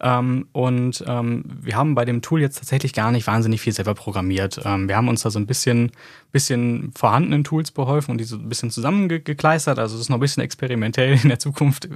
Ähm, 0.00 0.46
und 0.52 1.02
ähm, 1.04 1.42
wir 1.62 1.74
haben 1.74 1.96
bei 1.96 2.04
dem 2.04 2.22
Tool 2.22 2.40
jetzt 2.40 2.58
tatsächlich 2.58 2.92
gar 2.92 3.10
nicht 3.10 3.26
wahnsinnig 3.26 3.60
viel 3.60 3.72
selber 3.72 3.94
programmiert. 3.94 4.60
Ähm, 4.64 4.86
wir 4.86 4.96
haben 4.96 5.08
uns 5.08 5.22
da 5.22 5.30
so 5.30 5.40
ein 5.40 5.46
bisschen, 5.46 5.90
bisschen 6.30 6.92
vorhandenen 6.96 7.42
Tools 7.42 7.72
beholfen 7.72 8.12
und 8.12 8.18
die 8.18 8.24
so 8.24 8.36
ein 8.36 8.48
bisschen 8.48 8.70
zusammengekleistert. 8.70 9.80
Also 9.80 9.96
es 9.96 10.02
ist 10.02 10.10
noch 10.10 10.18
ein 10.18 10.20
bisschen 10.20 10.44
experimentell 10.44 11.18
in 11.20 11.28
der 11.28 11.40
Zukunft 11.40 11.88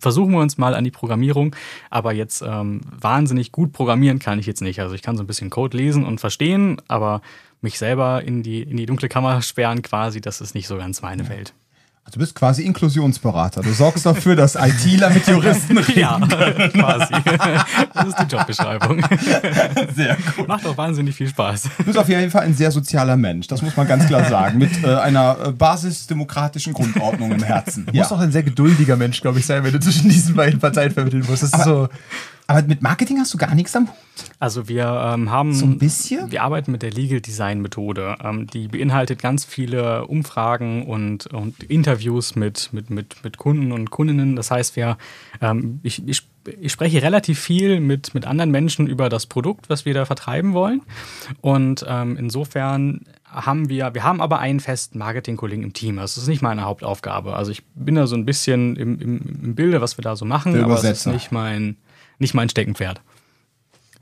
versuchen 0.00 0.32
wir 0.32 0.40
uns 0.40 0.58
mal 0.58 0.74
an 0.74 0.84
die 0.84 0.90
Programmierung, 0.90 1.54
aber 1.90 2.12
jetzt 2.12 2.42
ähm, 2.42 2.80
wahnsinnig 2.90 3.52
gut 3.52 3.72
programmieren 3.72 4.18
kann 4.18 4.38
ich 4.38 4.46
jetzt 4.46 4.62
nicht. 4.62 4.80
Also 4.80 4.94
ich 4.94 5.02
kann 5.02 5.16
so 5.16 5.22
ein 5.22 5.26
bisschen 5.26 5.50
Code 5.50 5.76
lesen 5.76 6.04
und 6.04 6.20
verstehen, 6.20 6.80
aber 6.88 7.22
mich 7.60 7.78
selber 7.78 8.22
in 8.22 8.42
die, 8.42 8.62
in 8.62 8.76
die 8.76 8.86
dunkle 8.86 9.08
Kammer 9.08 9.42
sperren 9.42 9.82
quasi, 9.82 10.20
das 10.20 10.40
ist 10.40 10.54
nicht 10.54 10.66
so 10.66 10.76
ganz 10.76 11.02
meine 11.02 11.28
Welt. 11.28 11.54
Du 12.10 12.18
bist 12.18 12.34
quasi 12.34 12.62
Inklusionsberater. 12.64 13.62
Du 13.62 13.72
sorgst 13.72 14.04
dafür, 14.04 14.36
dass 14.36 14.54
ITler 14.54 15.08
mit 15.08 15.26
Juristen 15.26 15.78
reden. 15.78 15.98
Ja, 16.00 16.18
quasi. 16.68 17.14
Das 17.94 18.06
ist 18.06 18.18
die 18.18 18.36
Jobbeschreibung. 18.36 19.00
Sehr 19.94 20.18
gut. 20.36 20.46
Macht 20.46 20.66
auch 20.66 20.76
wahnsinnig 20.76 21.14
viel 21.14 21.28
Spaß. 21.28 21.70
Du 21.78 21.84
bist 21.84 21.96
auf 21.96 22.08
jeden 22.10 22.30
Fall 22.30 22.42
ein 22.42 22.54
sehr 22.54 22.70
sozialer 22.70 23.16
Mensch. 23.16 23.46
Das 23.46 23.62
muss 23.62 23.76
man 23.76 23.86
ganz 23.86 24.06
klar 24.06 24.28
sagen. 24.28 24.58
Mit 24.58 24.84
äh, 24.84 24.94
einer 24.94 25.38
äh, 25.42 25.52
basisdemokratischen 25.52 26.74
Grundordnung 26.74 27.32
im 27.32 27.42
Herzen. 27.42 27.86
Du 27.86 27.96
musst 27.96 28.12
auch 28.12 28.20
ein 28.20 28.32
sehr 28.32 28.42
geduldiger 28.42 28.96
Mensch, 28.96 29.22
glaube 29.22 29.38
ich, 29.38 29.46
sein, 29.46 29.64
wenn 29.64 29.72
du 29.72 29.80
zwischen 29.80 30.10
diesen 30.10 30.34
beiden 30.34 30.60
Parteien 30.60 30.92
vermitteln 30.92 31.24
musst. 31.26 31.44
Das 31.44 31.52
ist 31.54 31.64
so. 31.64 31.88
Aber 32.46 32.62
mit 32.62 32.82
Marketing 32.82 33.18
hast 33.18 33.32
du 33.32 33.38
gar 33.38 33.54
nichts 33.54 33.74
am 33.76 33.88
Hut. 33.88 33.96
Also 34.38 34.68
wir 34.68 34.84
ähm, 35.14 35.30
haben 35.30 35.54
So 35.54 35.64
ein 35.64 35.78
bisschen? 35.78 36.30
Wir 36.30 36.42
arbeiten 36.42 36.72
mit 36.72 36.82
der 36.82 36.90
Legal 36.90 37.20
Design 37.20 37.60
Methode. 37.62 38.16
Ähm, 38.22 38.46
die 38.46 38.68
beinhaltet 38.68 39.22
ganz 39.22 39.44
viele 39.44 40.06
Umfragen 40.06 40.84
und, 40.86 41.26
und 41.28 41.62
Interviews 41.62 42.34
mit, 42.36 42.70
mit, 42.72 42.90
mit, 42.90 43.24
mit 43.24 43.38
Kunden 43.38 43.72
und 43.72 43.90
Kundinnen. 43.90 44.36
Das 44.36 44.50
heißt, 44.50 44.76
wir, 44.76 44.98
ähm, 45.40 45.80
ich, 45.82 46.06
ich, 46.06 46.22
ich 46.60 46.72
spreche 46.72 47.02
relativ 47.02 47.38
viel 47.38 47.80
mit, 47.80 48.14
mit 48.14 48.26
anderen 48.26 48.50
Menschen 48.50 48.86
über 48.86 49.08
das 49.08 49.26
Produkt, 49.26 49.70
was 49.70 49.84
wir 49.84 49.94
da 49.94 50.04
vertreiben 50.04 50.52
wollen. 50.52 50.82
Und 51.40 51.84
ähm, 51.88 52.16
insofern 52.18 53.02
haben 53.24 53.68
wir, 53.68 53.94
wir 53.94 54.02
haben 54.02 54.20
aber 54.20 54.40
einen 54.40 54.60
festen 54.60 54.98
Marketingkollegen 54.98 55.64
im 55.64 55.72
Team. 55.72 55.96
Das 55.96 56.18
ist 56.18 56.28
nicht 56.28 56.42
meine 56.42 56.62
Hauptaufgabe. 56.62 57.34
Also 57.34 57.50
ich 57.50 57.64
bin 57.74 57.94
da 57.94 58.06
so 58.06 58.16
ein 58.16 58.26
bisschen 58.26 58.76
im, 58.76 59.00
im, 59.00 59.20
im 59.42 59.54
Bilde, 59.54 59.80
was 59.80 59.96
wir 59.96 60.02
da 60.02 60.16
so 60.16 60.24
machen, 60.24 60.52
Der 60.52 60.64
aber 60.64 60.74
es 60.74 60.84
ist 60.84 61.06
nicht 61.06 61.32
mein, 61.32 61.76
nicht 62.22 62.34
mein 62.34 62.48
Steckenpferd. 62.48 63.02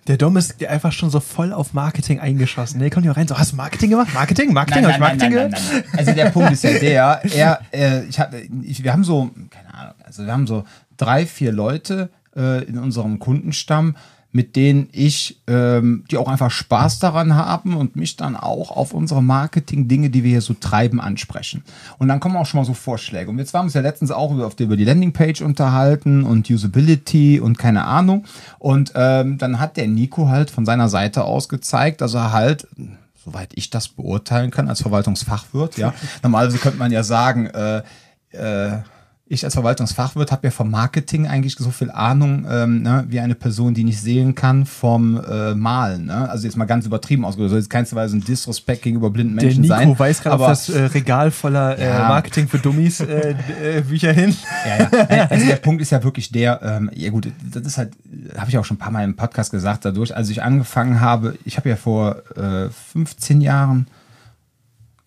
Der 0.07 0.17
Dom 0.17 0.37
ist 0.37 0.65
einfach 0.65 0.93
schon 0.93 1.11
so 1.11 1.21
voll 1.21 1.53
auf 1.53 1.75
Marketing 1.75 2.21
eingeschossen. 2.21 2.81
Nee, 2.81 2.91
kommt 2.91 3.05
hier 3.05 3.17
rein. 3.17 3.29
So, 3.29 3.39
hast 3.39 3.53
du 3.53 3.57
Marketing 3.57 3.91
gemacht? 3.91 4.13
Marketing? 4.15 4.53
Marketing? 4.53 4.85
Hab 4.85 4.93
ich 4.93 4.99
Marketing 4.99 5.31
gehört? 5.31 5.55
Also 5.97 6.13
der 6.13 6.31
Punkt 6.31 6.53
ist 6.53 6.65
ja 6.65 6.79
der, 6.79 7.21
er, 7.35 7.61
äh, 7.73 8.05
ich 8.05 8.19
hab, 8.19 8.35
ich, 8.63 8.83
wir 8.83 8.93
haben 8.93 9.05
so, 9.05 9.31
keine 9.51 9.75
Ahnung, 9.75 9.95
also 10.05 10.25
wir 10.25 10.33
haben 10.33 10.47
so 10.47 10.65
drei, 10.97 11.27
vier 11.27 11.53
Leute 11.53 12.11
äh, 12.35 12.65
in 12.65 12.79
unserem 12.79 13.19
Kundenstamm, 13.19 13.97
mit 14.33 14.55
denen 14.55 14.89
ich, 14.93 15.41
ähm, 15.49 16.05
die 16.11 16.17
auch 16.17 16.29
einfach 16.29 16.51
Spaß 16.51 17.01
daran 17.01 17.35
haben 17.35 17.77
und 17.77 17.97
mich 17.97 18.17
dann 18.17 18.37
auch 18.37 18.71
auf 18.71 18.95
unsere 18.95 19.23
Marketing-Dinge, 19.23 20.11
die 20.11 20.23
wir 20.23 20.31
hier 20.31 20.41
so 20.41 20.55
treiben, 20.55 21.01
ansprechen. 21.01 21.65
Und 21.99 22.09
dann 22.09 22.21
kommen 22.21 22.37
auch 22.37 22.47
schon 22.47 22.61
mal 22.61 22.65
so 22.65 22.75
Vorschläge. 22.75 23.31
Und 23.31 23.39
jetzt 23.39 23.53
waren 23.55 23.63
wir 23.63 23.67
uns 23.67 23.75
ja 23.75 23.81
letztens 23.81 24.13
auch 24.13 24.33
über, 24.33 24.51
über 24.59 24.77
die 24.77 24.85
Landingpage 24.85 25.43
unterhalten 25.43 26.23
und 26.23 26.49
Usability 26.49 27.41
und 27.41 27.59
keine 27.59 27.85
Ahnung. 27.85 28.25
Und 28.59 28.93
ähm, 28.95 29.39
dann 29.39 29.59
hat 29.59 29.77
der 29.77 29.89
Nico 29.89 30.29
halt 30.29 30.51
von 30.51 30.65
seiner 30.65 30.89
Seite 30.89 31.25
aus 31.25 31.49
gezeigt, 31.49 32.01
dass 32.01 32.15
er 32.15 32.33
halt 32.33 32.69
soweit 33.23 33.51
ich 33.55 33.69
das 33.69 33.89
beurteilen 33.89 34.51
kann 34.51 34.69
als 34.69 34.81
Verwaltungsfachwirt, 34.81 35.77
ja. 35.77 35.93
Normalerweise 36.23 36.57
könnte 36.57 36.79
man 36.79 36.91
ja 36.91 37.03
sagen, 37.03 37.47
äh, 37.49 37.83
äh, 38.33 38.79
ich 39.33 39.45
als 39.45 39.55
Verwaltungsfachwirt 39.55 40.33
habe 40.33 40.49
ja 40.49 40.51
vom 40.51 40.73
Marketing 40.73 41.29
eigentlich 41.29 41.55
so 41.55 41.71
viel 41.71 41.89
Ahnung 41.93 42.45
ähm, 42.51 42.83
ne, 42.83 43.05
wie 43.09 43.21
eine 43.21 43.37
Person, 43.37 43.75
die 43.75 43.85
nicht 43.85 44.01
sehen 44.01 44.35
kann 44.35 44.67
vom 44.67 45.23
äh, 45.25 45.55
Malen. 45.55 46.07
Ne? 46.07 46.29
Also 46.29 46.49
jetzt 46.49 46.57
mal 46.57 46.65
ganz 46.65 46.85
übertrieben 46.85 47.25
ausgedrückt. 47.25 47.51
Soll 47.51 47.61
jetzt 47.61 47.71
keinsterweise 47.71 48.17
ein 48.17 48.25
Disrespect 48.25 48.83
gegenüber 48.83 49.09
blinden 49.11 49.37
Der 49.37 49.45
Menschen 49.45 49.63
Nico 49.63 49.75
sein. 49.75 49.99
weist 50.01 50.25
gerade 50.25 50.43
auf 50.43 50.49
das 50.49 50.69
äh, 50.69 50.83
Regal 50.87 51.31
voller 51.31 51.79
äh, 51.79 51.87
Ja. 51.87 52.09
Marketing 52.09 52.49
für 52.49 52.59
Dummies 52.59 52.99
äh, 52.99 53.37
äh, 53.63 53.83
Bücher 53.83 54.13
hin. 54.13 54.35
Ja, 54.67 54.91
ja. 55.17 55.27
Also 55.31 55.47
der 55.47 55.57
Punkt 55.57 55.81
ist 55.81 55.91
ja 55.91 56.03
wirklich 56.03 56.33
der, 56.33 56.61
ähm, 56.65 56.91
ja 56.93 57.11
gut, 57.11 57.29
das 57.53 57.63
ist 57.63 57.79
halt, 57.79 57.93
habe 58.37 58.51
ich 58.51 58.59
auch 58.59 58.65
schon 58.65 58.79
ein 58.79 58.81
paar 58.81 58.91
Mal 58.91 59.05
im 59.05 59.15
Podcast 59.15 59.53
gesagt, 59.53 59.85
dadurch, 59.85 60.17
als 60.17 60.29
ich 60.29 60.43
angefangen 60.43 61.01
habe, 61.01 61.39
ich 61.45 61.57
habe 61.57 61.69
ja 61.69 61.77
vor 61.77 62.17
äh, 62.37 62.69
15 62.93 63.41
Jahren, 63.41 63.87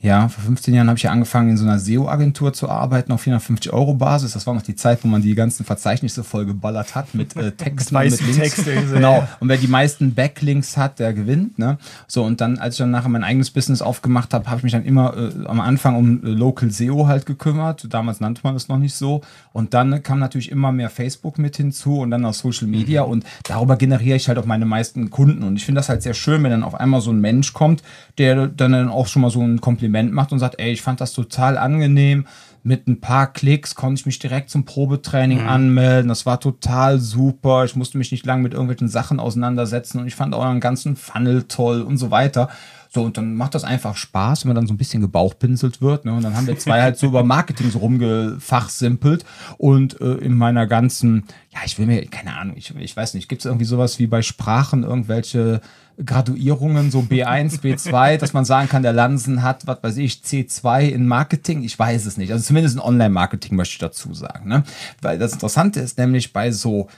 ja, 0.04 0.28
vor 0.28 0.44
15 0.44 0.74
Jahren 0.74 0.90
habe 0.90 0.98
ich 0.98 1.04
ja 1.04 1.12
angefangen, 1.12 1.52
in 1.52 1.56
so 1.56 1.64
einer 1.64 1.80
SEO-Agentur 1.80 2.52
zu 2.52 2.68
arbeiten 2.68 3.14
auf 3.14 3.22
450 3.22 3.72
Euro 3.72 3.94
Basis. 3.94 4.34
Das 4.34 4.46
war 4.46 4.54
noch 4.54 4.62
die 4.62 4.76
Zeit, 4.76 5.02
wo 5.02 5.08
man 5.08 5.22
die 5.22 5.34
ganzen 5.34 5.66
Verzeichnisse 5.66 6.26
voll 6.26 6.46
geballert 6.46 6.94
hat 6.94 7.16
mit 7.16 7.38
äh, 7.38 7.52
Texten 7.58 7.98
mit 7.98 8.20
Links. 8.20 8.36
Text 8.36 8.68
irgendwie 8.68 8.88
so, 8.90 8.96
genau. 8.96 9.14
ja. 9.20 9.30
Und 9.40 9.48
wer 9.48 9.56
die 9.56 9.70
meisten 9.70 10.14
Backlinks 10.14 10.76
hat, 10.76 11.00
der 11.00 11.14
gewinnt. 11.14 11.58
Ne? 11.58 11.78
So, 12.06 12.26
und 12.26 12.42
dann, 12.42 12.58
als 12.58 12.76
ich 12.76 12.80
dann 12.80 12.92
nachher 12.92 13.08
mein 13.08 13.24
eigenes 13.24 13.50
Business 13.52 13.82
aufgemacht 13.82 14.34
habe, 14.34 14.48
habe 14.48 14.58
ich 14.58 14.64
mich 14.64 14.74
dann 14.74 14.84
immer 14.84 15.16
äh, 15.16 15.46
am 15.46 15.62
Anfang 15.62 15.96
um 15.96 16.22
äh, 16.22 16.28
Local 16.28 16.70
SEO 16.70 17.08
halt 17.08 17.26
gekümmert. 17.26 17.88
Damals 17.90 18.20
nannte 18.20 18.42
man 18.44 18.56
das 18.56 18.68
noch 18.68 18.80
nicht 18.80 18.96
so. 18.96 19.22
Und 19.54 19.74
dann 19.74 20.04
kam 20.04 20.20
natürlich 20.20 20.52
immer 20.52 20.74
mehr 20.74 20.90
Facebook 20.90 21.40
mit 21.40 21.56
hinzu 21.56 22.00
und 22.00 22.12
dann 22.12 22.26
auch 22.26 22.34
Social 22.34 22.68
Media. 22.68 23.04
Und 23.04 23.24
darüber 23.46 23.78
generiere 23.78 24.18
ich 24.18 24.28
halt 24.28 24.38
auch 24.38 24.46
meine 24.46 24.66
meisten 24.66 25.12
Kunden. 25.12 25.44
Und 25.44 25.56
ich 25.56 25.64
finde 25.64 25.80
das 25.80 25.88
halt 25.88 26.04
sehr 26.04 26.14
schön, 26.14 26.44
wenn 26.44 26.52
dann 26.52 26.64
auf 26.64 26.76
einmal 26.76 27.00
so 27.00 27.12
ein 27.12 27.22
Mensch 27.22 27.54
kommt, 27.54 27.84
der 28.18 28.48
dann 28.48 28.90
auch 28.90 29.08
schon 29.08 29.22
mal 29.22 29.32
so 29.32 29.40
ein 29.40 29.62
Kompliment 29.62 29.93
macht 30.12 30.32
und 30.32 30.40
sagt, 30.40 30.60
ey, 30.60 30.72
ich 30.72 30.82
fand 30.82 31.00
das 31.00 31.14
total 31.14 31.58
angenehm 31.58 32.26
mit 32.64 32.88
ein 32.88 33.02
paar 33.02 33.32
Klicks 33.32 33.76
konnte 33.76 34.00
ich 34.00 34.06
mich 34.06 34.20
direkt 34.20 34.50
zum 34.50 34.64
Probetraining 34.64 35.42
anmelden. 35.42 36.08
Das 36.08 36.26
war 36.26 36.40
total 36.40 36.98
super. 37.00 37.66
Ich 37.66 37.76
musste 37.76 37.98
mich 37.98 38.12
nicht 38.12 38.26
lange 38.26 38.42
mit 38.42 38.54
irgendwelchen 38.54 38.88
Sachen 38.88 39.20
auseinandersetzen 39.20 40.00
und 40.00 40.08
ich 40.08 40.16
fand 40.16 40.34
einen 40.34 40.62
ganzen 40.62 40.96
Funnel 40.96 41.44
toll 41.44 41.82
und 41.82 41.98
so 41.98 42.10
weiter. 42.10 42.50
So, 42.94 43.02
und 43.02 43.18
dann 43.18 43.34
macht 43.34 43.56
das 43.56 43.64
einfach 43.64 43.96
Spaß, 43.96 44.44
wenn 44.44 44.50
man 44.50 44.56
dann 44.56 44.68
so 44.68 44.74
ein 44.74 44.78
bisschen 44.78 45.02
gebauchpinselt 45.02 45.82
wird. 45.82 46.06
Ne? 46.06 46.14
Und 46.14 46.22
dann 46.22 46.36
haben 46.36 46.46
wir 46.46 46.60
zwei 46.60 46.84
halt 46.84 47.00
so 47.00 47.08
über 47.08 47.24
Marketing 47.24 47.72
so 47.72 47.80
rumgefachsimpelt. 47.80 49.26
Und 49.58 50.00
äh, 50.00 50.14
in 50.18 50.36
meiner 50.36 50.68
ganzen, 50.68 51.24
ja, 51.52 51.62
ich 51.66 51.80
will 51.80 51.88
mir, 51.88 52.06
keine 52.06 52.36
Ahnung, 52.38 52.56
ich, 52.56 52.76
ich 52.76 52.96
weiß 52.96 53.16
nicht, 53.16 53.30
gibt 53.30 53.42
es 53.42 53.48
irgendwie 53.48 53.66
sowas 53.66 53.98
wie 53.98 54.06
bei 54.06 54.22
Sprachen 54.22 54.84
irgendwelche 54.84 55.62
Graduierungen, 56.06 56.92
so 56.92 57.00
B1, 57.00 57.62
B2, 57.62 58.18
dass 58.18 58.34
man 58.34 58.46
sagen 58.46 58.70
kann, 58.70 58.84
der 58.84 58.94
Lansen 58.94 59.42
hat, 59.42 59.66
was 59.66 59.82
weiß 59.82 59.98
ich, 59.98 60.22
C2 60.24 60.90
in 60.90 61.08
Marketing? 61.08 61.64
Ich 61.64 61.78
weiß 61.78 62.06
es 62.06 62.18
nicht. 62.18 62.32
Also 62.32 62.46
zumindest 62.46 62.76
in 62.76 62.82
Online-Marketing 62.82 63.56
möchte 63.56 63.74
ich 63.74 63.80
dazu 63.80 64.14
sagen. 64.14 64.48
Ne? 64.48 64.64
Weil 65.02 65.18
das 65.18 65.34
Interessante 65.34 65.80
ist 65.80 65.98
nämlich 65.98 66.32
bei 66.32 66.52
so, 66.52 66.90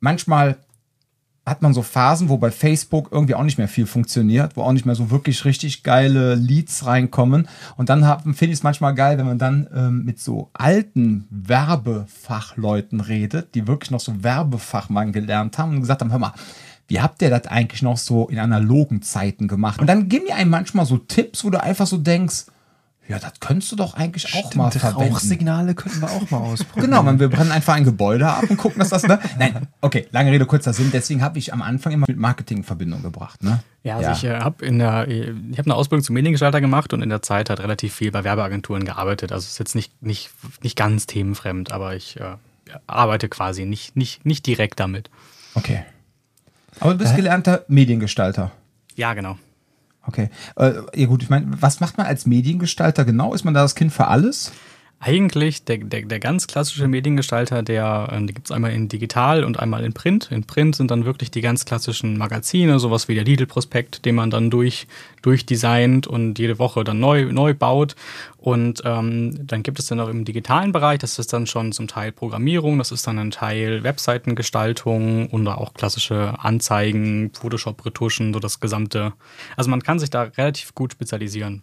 manchmal 0.00 0.56
hat 1.48 1.62
man 1.62 1.74
so 1.74 1.82
Phasen, 1.82 2.28
wo 2.28 2.36
bei 2.36 2.50
Facebook 2.50 3.08
irgendwie 3.10 3.34
auch 3.34 3.42
nicht 3.42 3.58
mehr 3.58 3.68
viel 3.68 3.86
funktioniert, 3.86 4.56
wo 4.56 4.62
auch 4.62 4.72
nicht 4.72 4.86
mehr 4.86 4.94
so 4.94 5.10
wirklich 5.10 5.44
richtig 5.44 5.82
geile 5.82 6.34
Leads 6.34 6.86
reinkommen. 6.86 7.48
Und 7.76 7.88
dann 7.88 8.02
finde 8.34 8.46
ich 8.46 8.58
es 8.58 8.62
manchmal 8.62 8.94
geil, 8.94 9.18
wenn 9.18 9.26
man 9.26 9.38
dann 9.38 9.68
ähm, 9.74 10.04
mit 10.04 10.20
so 10.20 10.50
alten 10.52 11.26
Werbefachleuten 11.30 13.00
redet, 13.00 13.54
die 13.54 13.66
wirklich 13.66 13.90
noch 13.90 14.00
so 14.00 14.22
Werbefachmann 14.22 15.12
gelernt 15.12 15.58
haben 15.58 15.74
und 15.74 15.80
gesagt 15.80 16.00
haben, 16.00 16.10
hör 16.10 16.18
mal, 16.18 16.34
wie 16.88 17.00
habt 17.00 17.20
ihr 17.22 17.30
das 17.30 17.46
eigentlich 17.46 17.82
noch 17.82 17.98
so 17.98 18.28
in 18.28 18.38
analogen 18.38 19.02
Zeiten 19.02 19.46
gemacht? 19.46 19.80
Und 19.80 19.86
dann 19.86 20.08
geben 20.08 20.24
die 20.26 20.32
einem 20.32 20.50
manchmal 20.50 20.86
so 20.86 20.96
Tipps, 20.96 21.44
wo 21.44 21.50
du 21.50 21.62
einfach 21.62 21.86
so 21.86 21.98
denkst, 21.98 22.46
ja, 23.08 23.18
das 23.18 23.40
könntest 23.40 23.72
du 23.72 23.76
doch 23.76 23.94
eigentlich 23.94 24.34
auch 24.34 24.54
mal 24.54 24.70
verwenden. 24.70 25.14
Rauchsignale 25.14 25.74
könnten 25.74 26.02
wir 26.02 26.10
auch 26.10 26.30
mal 26.30 26.38
ausprobieren. 26.38 26.90
Genau, 26.90 27.02
man, 27.02 27.18
wir 27.18 27.28
brennen 27.28 27.50
einfach 27.50 27.74
ein 27.74 27.84
Gebäude 27.84 28.28
ab 28.28 28.44
und 28.48 28.58
gucken, 28.58 28.80
dass 28.80 28.90
das, 28.90 29.04
ne? 29.04 29.18
Nein, 29.38 29.66
okay, 29.80 30.06
lange 30.10 30.30
Rede, 30.30 30.44
kurzer 30.44 30.74
Sinn. 30.74 30.90
Deswegen 30.92 31.22
habe 31.22 31.38
ich 31.38 31.54
am 31.54 31.62
Anfang 31.62 31.92
immer 31.92 32.04
mit 32.06 32.18
Marketing 32.18 32.58
in 32.58 32.64
Verbindung 32.64 33.02
gebracht, 33.02 33.42
ne? 33.42 33.60
Ja, 33.82 33.96
also 33.96 34.10
ich 34.10 34.24
äh, 34.24 34.40
habe 34.40 34.64
in 34.64 34.78
der, 34.78 35.08
ich 35.08 35.58
habe 35.58 35.64
eine 35.64 35.74
Ausbildung 35.74 36.04
zum 36.04 36.14
Mediengestalter 36.14 36.60
gemacht 36.60 36.92
und 36.92 37.00
in 37.00 37.08
der 37.08 37.22
Zeit 37.22 37.48
hat 37.48 37.60
relativ 37.60 37.94
viel 37.94 38.10
bei 38.10 38.24
Werbeagenturen 38.24 38.84
gearbeitet. 38.84 39.32
Also 39.32 39.44
es 39.44 39.52
ist 39.52 39.58
jetzt 39.58 39.74
nicht, 39.74 40.02
nicht, 40.02 40.30
nicht 40.62 40.76
ganz 40.76 41.06
themenfremd, 41.06 41.72
aber 41.72 41.96
ich 41.96 42.20
äh, 42.20 42.36
arbeite 42.86 43.30
quasi 43.30 43.64
nicht, 43.64 43.96
nicht, 43.96 44.26
nicht 44.26 44.46
direkt 44.46 44.80
damit. 44.80 45.08
Okay. 45.54 45.84
Aber 46.80 46.92
du 46.92 46.98
bist 46.98 47.16
gelernter 47.16 47.64
Mediengestalter. 47.68 48.50
Ja, 48.96 49.14
genau. 49.14 49.38
Okay. 50.08 50.30
Äh, 50.56 50.72
ja 50.94 51.06
gut, 51.06 51.22
ich 51.22 51.28
meine, 51.28 51.46
was 51.60 51.80
macht 51.80 51.98
man 51.98 52.06
als 52.06 52.24
Mediengestalter 52.24 53.04
genau? 53.04 53.34
Ist 53.34 53.44
man 53.44 53.52
da 53.52 53.60
das 53.60 53.74
Kind 53.74 53.92
für 53.92 54.06
alles? 54.06 54.52
Eigentlich 55.00 55.64
der, 55.64 55.78
der, 55.78 56.02
der 56.02 56.18
ganz 56.18 56.48
klassische 56.48 56.88
Mediengestalter, 56.88 57.62
der, 57.62 58.18
die 58.20 58.34
gibt 58.34 58.48
es 58.48 58.50
einmal 58.50 58.72
in 58.72 58.88
digital 58.88 59.44
und 59.44 59.60
einmal 59.60 59.84
in 59.84 59.92
Print. 59.92 60.32
In 60.32 60.42
Print 60.42 60.74
sind 60.74 60.90
dann 60.90 61.04
wirklich 61.04 61.30
die 61.30 61.40
ganz 61.40 61.64
klassischen 61.64 62.18
Magazine, 62.18 62.80
sowas 62.80 63.06
wie 63.06 63.14
der 63.14 63.22
Lidl-Prospekt, 63.22 64.04
den 64.04 64.16
man 64.16 64.30
dann 64.30 64.50
durch, 64.50 64.88
durchdesignt 65.22 66.08
und 66.08 66.40
jede 66.40 66.58
Woche 66.58 66.82
dann 66.82 66.98
neu, 66.98 67.26
neu 67.32 67.54
baut. 67.54 67.94
Und 68.38 68.82
ähm, 68.84 69.46
dann 69.46 69.62
gibt 69.62 69.78
es 69.78 69.86
dann 69.86 70.00
auch 70.00 70.08
im 70.08 70.24
digitalen 70.24 70.72
Bereich, 70.72 70.98
das 70.98 71.16
ist 71.20 71.32
dann 71.32 71.46
schon 71.46 71.70
zum 71.70 71.86
Teil 71.86 72.10
Programmierung, 72.10 72.78
das 72.78 72.90
ist 72.90 73.06
dann 73.06 73.20
ein 73.20 73.30
Teil 73.30 73.84
Webseitengestaltung 73.84 75.28
und 75.28 75.46
auch 75.46 75.74
klassische 75.74 76.34
Anzeigen, 76.40 77.30
Photoshop-Retuschen, 77.34 78.32
so 78.32 78.40
das 78.40 78.58
gesamte. 78.58 79.12
Also 79.56 79.70
man 79.70 79.80
kann 79.80 80.00
sich 80.00 80.10
da 80.10 80.22
relativ 80.22 80.74
gut 80.74 80.90
spezialisieren. 80.90 81.62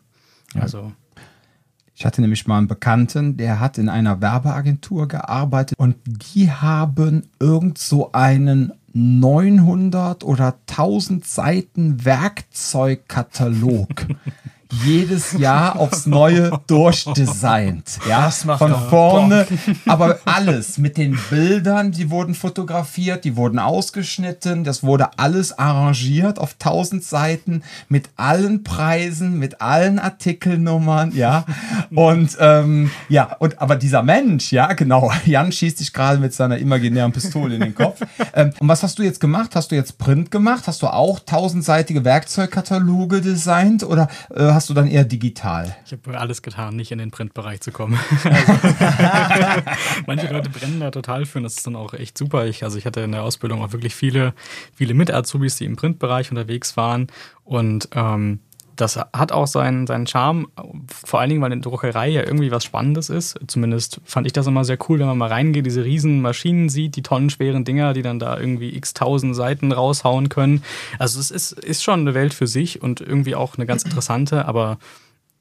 Also 0.57 0.93
Ich 1.97 2.05
hatte 2.05 2.19
nämlich 2.21 2.45
mal 2.45 2.57
einen 2.57 2.67
Bekannten, 2.67 3.37
der 3.37 3.61
hat 3.61 3.77
in 3.77 3.87
einer 3.87 4.19
Werbeagentur 4.21 5.07
gearbeitet 5.07 5.79
und 5.79 5.95
die 6.05 6.51
haben 6.51 7.23
irgend 7.39 7.77
so 7.77 8.11
einen 8.11 8.73
900 8.91 10.25
oder 10.25 10.55
1000 10.69 11.25
Seiten 11.25 12.03
Werkzeugkatalog 12.03 13.87
jedes 14.83 15.33
Jahr 15.33 15.77
aufs 15.77 16.05
Neue 16.05 16.51
durchdesignt. 16.67 17.99
Ja, 18.07 18.25
Das 18.25 18.45
macht 18.45 18.59
von 18.59 18.75
vorne, 18.89 19.47
aber 19.85 20.19
alles 20.25 20.77
mit 20.77 20.97
den 20.97 21.17
Bildern, 21.29 21.91
die 21.91 22.09
wurden 22.09 22.35
fotografiert, 22.35 23.23
die 23.23 23.35
wurden 23.35 23.59
ausgeschnitten, 23.59 24.63
das 24.63 24.83
wurde 24.83 25.17
alles 25.17 25.57
arrangiert 25.57 26.39
auf 26.39 26.55
tausend 26.59 27.03
Seiten 27.03 27.63
mit 27.89 28.09
allen 28.15 28.63
Preisen, 28.63 29.37
mit 29.39 29.61
allen 29.61 29.99
Artikelnummern, 29.99 31.11
ja. 31.15 31.45
Und 31.93 32.37
ähm, 32.39 32.91
ja, 33.09 33.35
und 33.39 33.61
aber 33.61 33.75
dieser 33.75 34.03
Mensch, 34.03 34.51
ja, 34.51 34.73
genau, 34.73 35.11
Jan 35.25 35.51
schießt 35.51 35.77
sich 35.77 35.93
gerade 35.93 36.19
mit 36.19 36.33
seiner 36.33 36.57
imaginären 36.57 37.11
Pistole 37.11 37.55
in 37.55 37.61
den 37.61 37.75
Kopf. 37.75 38.01
ähm, 38.33 38.51
und 38.59 38.67
was 38.67 38.83
hast 38.83 38.99
du 38.99 39.03
jetzt 39.03 39.19
gemacht? 39.19 39.55
Hast 39.55 39.71
du 39.71 39.75
jetzt 39.75 39.97
Print 39.97 40.31
gemacht? 40.31 40.63
Hast 40.67 40.81
du 40.81 40.87
auch 40.87 41.19
tausendseitige 41.19 42.03
Werkzeugkataloge 42.03 43.21
designt 43.21 43.83
oder 43.83 44.07
äh, 44.35 44.43
hast 44.43 44.64
du 44.69 44.73
dann 44.73 44.87
eher 44.87 45.03
digital? 45.03 45.75
Ich 45.85 45.91
habe 45.91 46.19
alles 46.19 46.41
getan, 46.41 46.75
nicht 46.75 46.91
in 46.91 46.97
den 46.97 47.11
Printbereich 47.11 47.61
zu 47.61 47.71
kommen. 47.71 47.99
Also, 48.23 48.53
manche 50.07 50.31
Leute 50.31 50.49
brennen 50.49 50.79
da 50.79 50.91
total 50.91 51.25
für 51.25 51.39
und 51.39 51.43
das 51.43 51.57
ist 51.57 51.67
dann 51.67 51.75
auch 51.75 51.93
echt 51.93 52.17
super. 52.17 52.45
Ich, 52.45 52.63
also 52.63 52.77
ich 52.77 52.85
hatte 52.85 53.01
in 53.01 53.11
der 53.11 53.23
Ausbildung 53.23 53.61
auch 53.61 53.71
wirklich 53.71 53.95
viele, 53.95 54.33
viele 54.73 54.93
Mit-Azubis, 54.93 55.57
die 55.57 55.65
im 55.65 55.75
Printbereich 55.75 56.31
unterwegs 56.31 56.77
waren 56.77 57.07
und 57.43 57.89
ähm, 57.93 58.39
das 58.75 58.97
hat 58.97 59.31
auch 59.31 59.47
seinen, 59.47 59.87
seinen 59.87 60.07
Charme, 60.07 60.47
vor 60.87 61.19
allen 61.19 61.29
Dingen, 61.29 61.41
weil 61.41 61.51
eine 61.51 61.61
Druckerei 61.61 62.09
ja 62.09 62.23
irgendwie 62.23 62.51
was 62.51 62.63
Spannendes 62.63 63.09
ist. 63.09 63.39
Zumindest 63.47 64.01
fand 64.05 64.27
ich 64.27 64.33
das 64.33 64.47
immer 64.47 64.65
sehr 64.65 64.77
cool, 64.87 64.99
wenn 64.99 65.07
man 65.07 65.17
mal 65.17 65.29
reingeht, 65.29 65.65
diese 65.65 65.83
riesen 65.83 66.21
Maschinen 66.21 66.69
sieht, 66.69 66.95
die 66.95 67.03
tonnenschweren 67.03 67.63
Dinger, 67.63 67.93
die 67.93 68.01
dann 68.01 68.19
da 68.19 68.37
irgendwie 68.37 68.75
x 68.75 68.93
tausend 68.93 69.35
Seiten 69.35 69.71
raushauen 69.71 70.29
können. 70.29 70.63
Also 70.99 71.19
es 71.19 71.31
ist, 71.31 71.53
ist 71.53 71.83
schon 71.83 72.01
eine 72.01 72.13
Welt 72.13 72.33
für 72.33 72.47
sich 72.47 72.81
und 72.81 73.01
irgendwie 73.01 73.35
auch 73.35 73.55
eine 73.55 73.65
ganz 73.65 73.83
interessante, 73.83 74.45
aber 74.45 74.77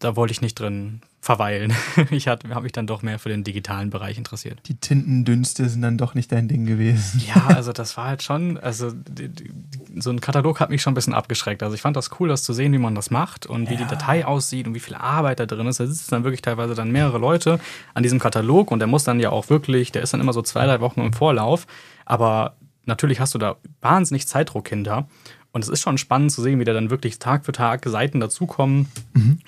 da 0.04 0.16
wollte 0.16 0.32
ich 0.32 0.42
nicht 0.42 0.60
drin 0.60 1.00
verweilen. 1.20 1.72
Ich 2.10 2.28
habe 2.28 2.60
mich 2.60 2.72
dann 2.72 2.86
doch 2.86 3.02
mehr 3.02 3.18
für 3.18 3.28
den 3.28 3.44
digitalen 3.44 3.88
Bereich 3.90 4.18
interessiert. 4.18 4.60
Die 4.66 4.74
Tintendünste 4.74 5.68
sind 5.68 5.82
dann 5.82 5.96
doch 5.96 6.14
nicht 6.14 6.30
dein 6.30 6.48
Ding 6.48 6.66
gewesen. 6.66 7.22
Ja, 7.26 7.46
also 7.46 7.72
das 7.72 7.96
war 7.96 8.08
halt 8.08 8.22
schon, 8.22 8.58
also 8.58 8.90
die, 8.92 9.28
die, 9.28 9.50
so 9.96 10.10
ein 10.10 10.20
Katalog 10.20 10.60
hat 10.60 10.70
mich 10.70 10.82
schon 10.82 10.92
ein 10.92 10.94
bisschen 10.94 11.14
abgeschreckt. 11.14 11.62
Also 11.62 11.74
ich 11.74 11.80
fand 11.80 11.96
das 11.96 12.10
cool, 12.20 12.28
das 12.28 12.42
zu 12.42 12.52
sehen, 12.52 12.72
wie 12.72 12.78
man 12.78 12.94
das 12.94 13.10
macht 13.10 13.46
und 13.46 13.70
wie 13.70 13.76
die 13.76 13.86
Datei 13.86 14.26
aussieht 14.26 14.66
und 14.66 14.74
wie 14.74 14.80
viel 14.80 14.94
Arbeit 14.94 15.40
da 15.40 15.46
drin 15.46 15.66
ist. 15.66 15.80
Da 15.80 15.86
sitzen 15.86 16.10
dann 16.10 16.24
wirklich 16.24 16.42
teilweise 16.42 16.74
dann 16.74 16.92
mehrere 16.92 17.18
Leute 17.18 17.58
an 17.94 18.02
diesem 18.02 18.18
Katalog 18.18 18.70
und 18.70 18.80
der 18.80 18.88
muss 18.88 19.04
dann 19.04 19.18
ja 19.18 19.30
auch 19.30 19.48
wirklich, 19.48 19.92
der 19.92 20.02
ist 20.02 20.12
dann 20.12 20.20
immer 20.20 20.34
so 20.34 20.42
zwei, 20.42 20.66
drei 20.66 20.80
Wochen 20.80 21.00
im 21.00 21.14
Vorlauf. 21.14 21.66
Aber 22.04 22.56
natürlich 22.84 23.20
hast 23.20 23.34
du 23.34 23.38
da 23.38 23.56
wahnsinnig 23.80 24.28
Zeitdruck 24.28 24.68
hinter. 24.68 25.08
Und 25.54 25.62
es 25.62 25.68
ist 25.68 25.82
schon 25.82 25.98
spannend 25.98 26.32
zu 26.32 26.42
sehen, 26.42 26.58
wie 26.58 26.64
da 26.64 26.72
dann 26.72 26.90
wirklich 26.90 27.20
Tag 27.20 27.46
für 27.46 27.52
Tag 27.52 27.84
Seiten 27.86 28.18
dazukommen 28.18 28.88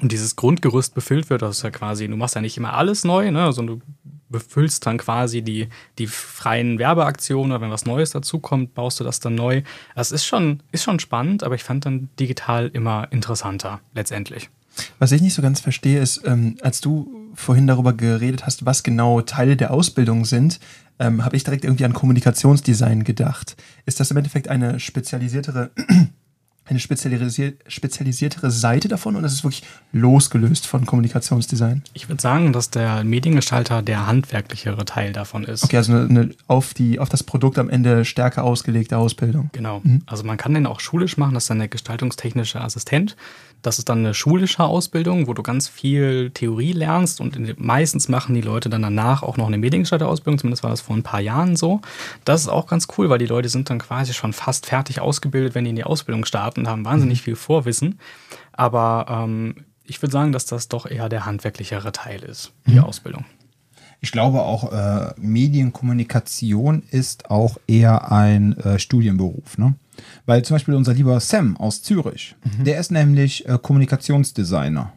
und 0.00 0.12
dieses 0.12 0.36
Grundgerüst 0.36 0.94
befüllt 0.94 1.30
wird. 1.30 1.42
Das 1.42 1.58
ist 1.58 1.62
ja 1.64 1.70
quasi, 1.70 2.06
du 2.06 2.16
machst 2.16 2.36
ja 2.36 2.40
nicht 2.40 2.56
immer 2.56 2.74
alles 2.74 3.02
neu, 3.02 3.32
ne, 3.32 3.52
sondern 3.52 3.80
du 3.80 3.84
befüllst 4.28 4.86
dann 4.86 4.98
quasi 4.98 5.42
die, 5.42 5.68
die 5.98 6.06
freien 6.06 6.78
Werbeaktionen 6.78 7.50
oder 7.50 7.60
wenn 7.60 7.72
was 7.72 7.86
Neues 7.86 8.10
dazukommt, 8.10 8.72
baust 8.74 9.00
du 9.00 9.04
das 9.04 9.18
dann 9.18 9.34
neu. 9.34 9.62
Das 9.96 10.12
ist 10.12 10.24
schon, 10.24 10.60
ist 10.70 10.84
schon 10.84 11.00
spannend, 11.00 11.42
aber 11.42 11.56
ich 11.56 11.64
fand 11.64 11.86
dann 11.86 12.08
digital 12.20 12.68
immer 12.72 13.08
interessanter, 13.10 13.80
letztendlich. 13.92 14.48
Was 15.00 15.10
ich 15.10 15.22
nicht 15.22 15.34
so 15.34 15.42
ganz 15.42 15.58
verstehe, 15.58 16.00
ist, 16.00 16.22
ähm, 16.24 16.56
als 16.60 16.80
du 16.80 17.10
vorhin 17.34 17.66
darüber 17.66 17.92
geredet 17.92 18.46
hast, 18.46 18.64
was 18.64 18.84
genau 18.84 19.22
Teile 19.22 19.56
der 19.56 19.72
Ausbildung 19.72 20.24
sind, 20.24 20.60
ähm, 20.98 21.24
habe 21.24 21.36
ich 21.36 21.44
direkt 21.44 21.64
irgendwie 21.64 21.84
an 21.84 21.92
Kommunikationsdesign 21.92 23.04
gedacht. 23.04 23.56
Ist 23.84 24.00
das 24.00 24.10
im 24.10 24.16
Endeffekt 24.16 24.48
eine 24.48 24.80
spezialisiertere, 24.80 25.70
eine 26.64 26.80
spezialisier 26.80 27.52
spezialisiertere 27.68 28.50
Seite 28.50 28.88
davon 28.88 29.16
oder 29.16 29.26
ist 29.26 29.34
es 29.34 29.44
wirklich 29.44 29.62
losgelöst 29.92 30.66
von 30.66 30.84
Kommunikationsdesign? 30.86 31.82
Ich 31.92 32.08
würde 32.08 32.20
sagen, 32.20 32.52
dass 32.52 32.70
der 32.70 33.04
Mediengestalter 33.04 33.82
der 33.82 34.06
handwerklichere 34.06 34.84
Teil 34.84 35.12
davon 35.12 35.44
ist. 35.44 35.64
Okay, 35.64 35.76
also 35.76 35.92
eine, 35.92 36.08
eine 36.08 36.30
auf, 36.48 36.74
die, 36.74 36.98
auf 36.98 37.08
das 37.08 37.22
Produkt 37.22 37.58
am 37.58 37.70
Ende 37.70 38.04
stärker 38.04 38.42
ausgelegte 38.42 38.98
Ausbildung. 38.98 39.50
Genau. 39.52 39.82
Also 40.06 40.24
man 40.24 40.36
kann 40.36 40.54
den 40.54 40.66
auch 40.66 40.80
schulisch 40.80 41.16
machen, 41.16 41.34
das 41.34 41.44
ist 41.44 41.50
dann 41.50 41.58
der 41.58 41.68
gestaltungstechnische 41.68 42.60
Assistent. 42.60 43.16
Das 43.62 43.78
ist 43.78 43.88
dann 43.88 43.98
eine 43.98 44.14
schulische 44.14 44.62
Ausbildung, 44.62 45.26
wo 45.26 45.34
du 45.34 45.42
ganz 45.42 45.68
viel 45.68 46.30
Theorie 46.30 46.72
lernst 46.72 47.20
und 47.20 47.58
meistens 47.58 48.08
machen 48.08 48.34
die 48.34 48.40
Leute 48.40 48.68
dann 48.68 48.82
danach 48.82 49.22
auch 49.22 49.36
noch 49.36 49.46
eine 49.46 49.58
Mediengestalter-Ausbildung, 49.58 50.38
zumindest 50.38 50.62
war 50.62 50.70
das 50.70 50.80
vor 50.80 50.96
ein 50.96 51.02
paar 51.02 51.20
Jahren 51.20 51.56
so. 51.56 51.80
Das 52.24 52.42
ist 52.42 52.48
auch 52.48 52.66
ganz 52.66 52.86
cool, 52.96 53.10
weil 53.10 53.18
die 53.18 53.26
Leute 53.26 53.48
sind 53.48 53.68
dann 53.70 53.78
quasi 53.78 54.12
schon 54.12 54.32
fast 54.32 54.66
fertig 54.66 55.00
ausgebildet, 55.00 55.54
wenn 55.54 55.64
die 55.64 55.70
in 55.70 55.76
die 55.76 55.84
Ausbildung 55.84 56.24
starten 56.24 56.60
und 56.60 56.68
haben 56.68 56.84
wahnsinnig 56.84 57.22
viel 57.22 57.36
Vorwissen. 57.36 57.98
Aber 58.52 59.06
ähm, 59.08 59.64
ich 59.84 60.00
würde 60.02 60.12
sagen, 60.12 60.32
dass 60.32 60.46
das 60.46 60.68
doch 60.68 60.86
eher 60.86 61.08
der 61.08 61.26
handwerklichere 61.26 61.92
Teil 61.92 62.22
ist, 62.22 62.52
die 62.66 62.80
Ausbildung. 62.80 63.24
Ich 64.00 64.12
glaube 64.12 64.42
auch, 64.42 64.72
äh, 64.72 65.14
Medienkommunikation 65.16 66.82
ist 66.90 67.30
auch 67.30 67.56
eher 67.66 68.12
ein 68.12 68.56
äh, 68.58 68.78
Studienberuf. 68.78 69.58
Ne? 69.58 69.74
Weil 70.24 70.44
zum 70.44 70.54
Beispiel 70.54 70.74
unser 70.74 70.94
lieber 70.94 71.18
Sam 71.20 71.56
aus 71.56 71.82
Zürich, 71.82 72.34
der 72.60 72.78
ist 72.78 72.90
nämlich 72.90 73.48
äh, 73.48 73.58
Kommunikationsdesigner. 73.60 74.92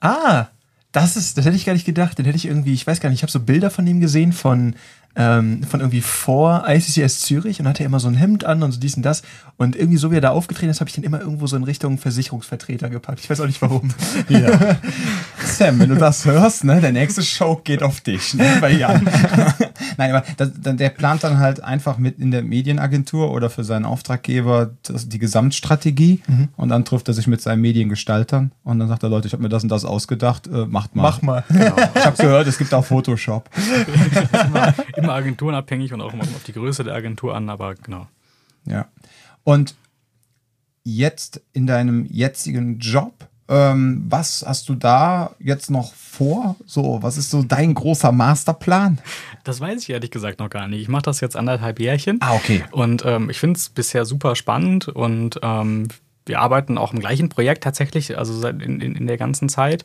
Ah, 0.00 0.46
das 0.92 1.16
ist, 1.16 1.36
das 1.36 1.44
hätte 1.44 1.56
ich 1.56 1.66
gar 1.66 1.74
nicht 1.74 1.84
gedacht. 1.84 2.18
Den 2.18 2.24
hätte 2.24 2.36
ich 2.36 2.46
irgendwie, 2.46 2.72
ich 2.72 2.86
weiß 2.86 3.00
gar 3.00 3.10
nicht, 3.10 3.18
ich 3.18 3.22
habe 3.22 3.32
so 3.32 3.40
Bilder 3.40 3.70
von 3.70 3.86
ihm 3.86 4.00
gesehen 4.00 4.32
von, 4.32 4.74
ähm, 5.16 5.62
von 5.62 5.80
irgendwie 5.80 6.00
vor 6.00 6.64
ICCS 6.66 7.20
Zürich 7.20 7.60
und 7.60 7.68
hatte 7.68 7.84
immer 7.84 8.00
so 8.00 8.08
ein 8.08 8.14
Hemd 8.14 8.44
an 8.44 8.62
und 8.62 8.72
so 8.72 8.80
dies 8.80 8.96
und 8.96 9.02
das. 9.02 9.22
Und 9.58 9.76
irgendwie 9.76 9.98
so 9.98 10.10
wie 10.10 10.16
er 10.16 10.20
da 10.22 10.30
aufgetreten 10.30 10.70
ist, 10.70 10.80
habe 10.80 10.88
ich 10.88 10.94
den 10.94 11.04
immer 11.04 11.20
irgendwo 11.20 11.46
so 11.46 11.56
in 11.56 11.64
Richtung 11.64 11.98
Versicherungsvertreter 11.98 12.88
gepackt. 12.88 13.20
Ich 13.20 13.28
weiß 13.28 13.40
auch 13.40 13.46
nicht 13.46 13.60
warum. 13.60 13.90
Ja. 14.28 14.76
Sam, 15.44 15.78
wenn 15.78 15.88
du 15.88 15.96
das 15.96 16.24
hörst, 16.24 16.64
ne, 16.64 16.80
der 16.80 16.92
nächste 16.92 17.22
Show 17.22 17.60
geht 17.62 17.82
auf 17.82 18.00
dich, 18.00 18.34
ne, 18.34 18.58
bei 18.60 18.72
Jan. 18.72 19.08
Nein, 19.98 20.14
aber 20.14 20.24
das, 20.36 20.52
der 20.54 20.88
plant 20.90 21.24
dann 21.24 21.38
halt 21.38 21.62
einfach 21.62 21.98
mit 21.98 22.18
in 22.18 22.30
der 22.30 22.42
Medienagentur 22.42 23.30
oder 23.32 23.50
für 23.50 23.64
seinen 23.64 23.84
Auftraggeber 23.84 24.70
das, 24.84 25.08
die 25.08 25.18
Gesamtstrategie 25.18 26.22
und 26.56 26.68
dann 26.68 26.84
trifft 26.84 27.08
er 27.08 27.14
sich 27.14 27.26
mit 27.26 27.42
seinen 27.42 27.60
Mediengestaltern 27.60 28.52
und 28.62 28.78
dann 28.78 28.88
sagt 28.88 29.02
er, 29.02 29.08
Leute, 29.08 29.26
ich 29.26 29.32
habe 29.32 29.42
mir 29.42 29.48
das 29.48 29.64
und 29.64 29.68
das 29.68 29.84
ausgedacht, 29.84 30.46
äh, 30.46 30.66
macht 30.66 30.94
mal. 30.94 31.02
Mach 31.02 31.22
mal. 31.22 31.44
Ich 31.48 32.06
habe 32.06 32.16
gehört, 32.16 32.46
es 32.46 32.58
gibt 32.58 32.72
auch 32.72 32.84
Photoshop. 32.84 33.50
immer, 34.46 34.74
immer 34.96 35.12
agenturenabhängig 35.14 35.92
und 35.92 36.00
auch 36.00 36.12
immer 36.12 36.22
auf 36.22 36.44
die 36.46 36.52
Größe 36.52 36.84
der 36.84 36.94
Agentur 36.94 37.34
an, 37.34 37.50
aber 37.50 37.74
genau. 37.74 38.06
Ja. 38.66 38.86
Und 39.44 39.74
jetzt 40.84 41.40
in 41.52 41.66
deinem 41.66 42.06
jetzigen 42.06 42.78
Job, 42.78 43.26
ähm, 43.48 44.04
was 44.08 44.44
hast 44.46 44.68
du 44.68 44.74
da 44.74 45.34
jetzt 45.38 45.70
noch 45.70 45.94
vor? 45.94 46.56
So, 46.66 46.98
was 47.02 47.16
ist 47.16 47.30
so 47.30 47.42
dein 47.42 47.74
großer 47.74 48.12
Masterplan? 48.12 48.98
Das 49.44 49.60
weiß 49.60 49.82
ich 49.82 49.90
ehrlich 49.90 50.10
gesagt 50.10 50.40
noch 50.40 50.50
gar 50.50 50.68
nicht. 50.68 50.82
Ich 50.82 50.88
mache 50.88 51.02
das 51.02 51.20
jetzt 51.20 51.36
anderthalb 51.36 51.80
Jährchen. 51.80 52.18
Ah, 52.20 52.34
okay. 52.34 52.64
Und 52.72 53.04
ähm, 53.06 53.30
ich 53.30 53.38
finde 53.38 53.58
es 53.58 53.68
bisher 53.68 54.04
super 54.04 54.36
spannend 54.36 54.88
und 54.88 55.40
ähm, 55.42 55.88
wir 56.26 56.40
arbeiten 56.40 56.76
auch 56.78 56.92
im 56.92 57.00
gleichen 57.00 57.28
Projekt 57.30 57.64
tatsächlich, 57.64 58.18
also 58.18 58.34
seit 58.34 58.62
in, 58.62 58.80
in, 58.80 58.94
in 58.94 59.06
der 59.06 59.16
ganzen 59.16 59.48
Zeit. 59.48 59.84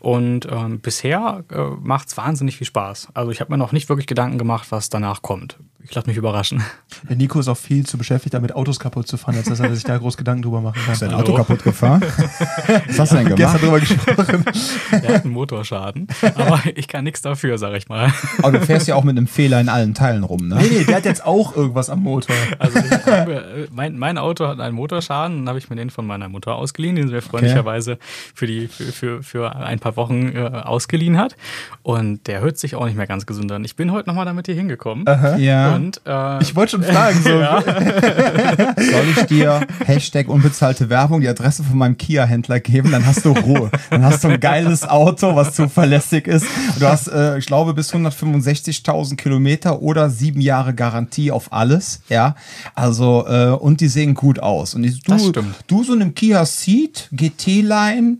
Und 0.00 0.46
ähm, 0.50 0.80
bisher 0.80 1.44
äh, 1.50 1.60
macht 1.80 2.08
es 2.08 2.16
wahnsinnig 2.16 2.56
viel 2.56 2.66
Spaß. 2.66 3.08
Also 3.14 3.30
ich 3.30 3.40
habe 3.40 3.52
mir 3.52 3.58
noch 3.58 3.72
nicht 3.72 3.88
wirklich 3.88 4.06
Gedanken 4.06 4.38
gemacht, 4.38 4.66
was 4.70 4.88
danach 4.88 5.22
kommt. 5.22 5.58
Ich 5.82 5.94
lasse 5.94 6.06
mich 6.08 6.16
überraschen. 6.18 6.62
Der 7.08 7.16
Nico 7.16 7.40
ist 7.40 7.48
auch 7.48 7.56
viel 7.56 7.86
zu 7.86 7.96
beschäftigt, 7.96 8.34
damit 8.34 8.54
Autos 8.54 8.78
kaputt 8.78 9.08
zu 9.08 9.16
fahren, 9.16 9.36
als 9.36 9.46
dass 9.48 9.60
er 9.60 9.74
sich 9.74 9.82
da 9.82 9.96
groß 9.96 10.16
Gedanken 10.16 10.42
drüber 10.42 10.60
machen 10.60 10.78
Ist 10.92 11.00
dein 11.02 11.10
kann. 11.10 11.20
Auto 11.20 11.34
kaputt 11.34 11.64
gefahren? 11.64 12.02
Was 12.86 12.98
hast 12.98 13.12
du 13.12 13.16
denn 13.16 13.34
Gestern 13.34 13.60
gemacht? 13.60 13.62
drüber 13.62 13.80
gesprochen. 13.80 14.44
Er 14.90 15.14
hat 15.14 15.24
einen 15.24 15.32
Motorschaden, 15.32 16.08
aber 16.34 16.60
ich 16.74 16.86
kann 16.86 17.04
nichts 17.04 17.22
dafür, 17.22 17.58
sag 17.58 17.74
ich 17.74 17.88
mal. 17.88 18.12
Aber 18.42 18.58
du 18.58 18.60
fährst 18.60 18.88
ja 18.88 18.94
auch 18.94 19.04
mit 19.04 19.16
einem 19.16 19.26
Fehler 19.26 19.60
in 19.60 19.68
allen 19.68 19.94
Teilen 19.94 20.24
rum, 20.24 20.48
ne? 20.48 20.56
Nee, 20.56 20.68
nee, 20.70 20.84
der 20.84 20.96
hat 20.96 21.04
jetzt 21.04 21.24
auch 21.24 21.56
irgendwas 21.56 21.88
am 21.90 22.02
Motor. 22.02 22.36
Also 22.58 22.78
ich 22.78 22.90
habe, 23.06 23.34
äh, 23.34 23.68
mein, 23.72 23.98
mein 23.98 24.18
Auto 24.18 24.46
hat 24.46 24.60
einen 24.60 24.74
Motorschaden, 24.74 25.38
dann 25.38 25.48
habe 25.48 25.58
ich 25.58 25.70
mir 25.70 25.76
den 25.76 25.90
von 25.90 26.06
meiner 26.06 26.28
Mutter 26.28 26.56
ausgeliehen, 26.56 26.96
den 26.96 27.08
sie 27.08 27.14
mir 27.14 27.22
freundlicherweise 27.22 27.98
für, 28.34 28.46
die, 28.46 28.68
für, 28.68 28.92
für, 28.92 29.22
für 29.22 29.56
ein 29.56 29.78
paar 29.80 29.96
Wochen 29.96 30.34
äh, 30.34 30.40
ausgeliehen 30.64 31.18
hat. 31.18 31.36
Und 31.82 32.26
der 32.26 32.40
hört 32.40 32.58
sich 32.58 32.74
auch 32.74 32.84
nicht 32.86 32.96
mehr 32.96 33.06
ganz 33.06 33.26
gesund 33.26 33.50
an. 33.52 33.64
Ich 33.64 33.76
bin 33.76 33.90
heute 33.92 34.08
nochmal 34.08 34.24
damit 34.26 34.46
hier 34.46 34.54
hingekommen. 34.54 35.04
Ja. 35.38 35.74
Und 35.74 36.00
äh, 36.06 36.42
Ich 36.42 36.54
wollte 36.54 36.72
schon 36.72 36.82
fragen, 36.82 37.20
so. 37.22 37.30
Soll 38.90 39.04
ich 39.16 39.22
dir 39.26 39.60
Hashtag 39.84 40.28
unbezahlte 40.28 40.88
Werbung 40.90 41.20
die 41.20 41.28
Adresse 41.28 41.62
von 41.64 41.78
meinem 41.78 41.96
Kia-Händler 41.98 42.60
geben? 42.60 42.90
Dann 42.92 43.06
hast 43.06 43.24
du 43.24 43.32
Ruhe. 43.32 43.70
Dann 43.90 44.04
hast 44.04 44.24
du 44.24 44.28
ein 44.28 44.40
geiles 44.40 44.88
Auto, 44.88 45.34
was 45.34 45.54
zuverlässig 45.54 46.26
ist. 46.26 46.46
Du 46.78 46.86
hast, 46.86 47.08
äh, 47.08 47.38
ich 47.38 47.46
glaube, 47.46 47.74
bis 47.74 47.92
165.000 47.92 49.16
Kilometer 49.16 49.80
oder 49.82 50.10
sieben 50.10 50.40
Jahre 50.40 50.74
Garantie 50.74 51.30
auf 51.30 51.52
alles. 51.52 52.02
Ja, 52.08 52.34
also 52.74 53.26
äh, 53.26 53.50
und 53.50 53.80
die 53.80 53.88
sehen 53.88 54.14
gut 54.14 54.38
aus. 54.40 54.74
Und 54.74 54.84
ich, 54.84 55.02
du, 55.02 55.12
Das 55.12 55.26
stimmt. 55.26 55.54
du 55.66 55.84
so 55.84 55.92
einem 55.92 56.14
Kia 56.14 56.44
Ceed 56.44 57.08
GT-Line 57.12 58.18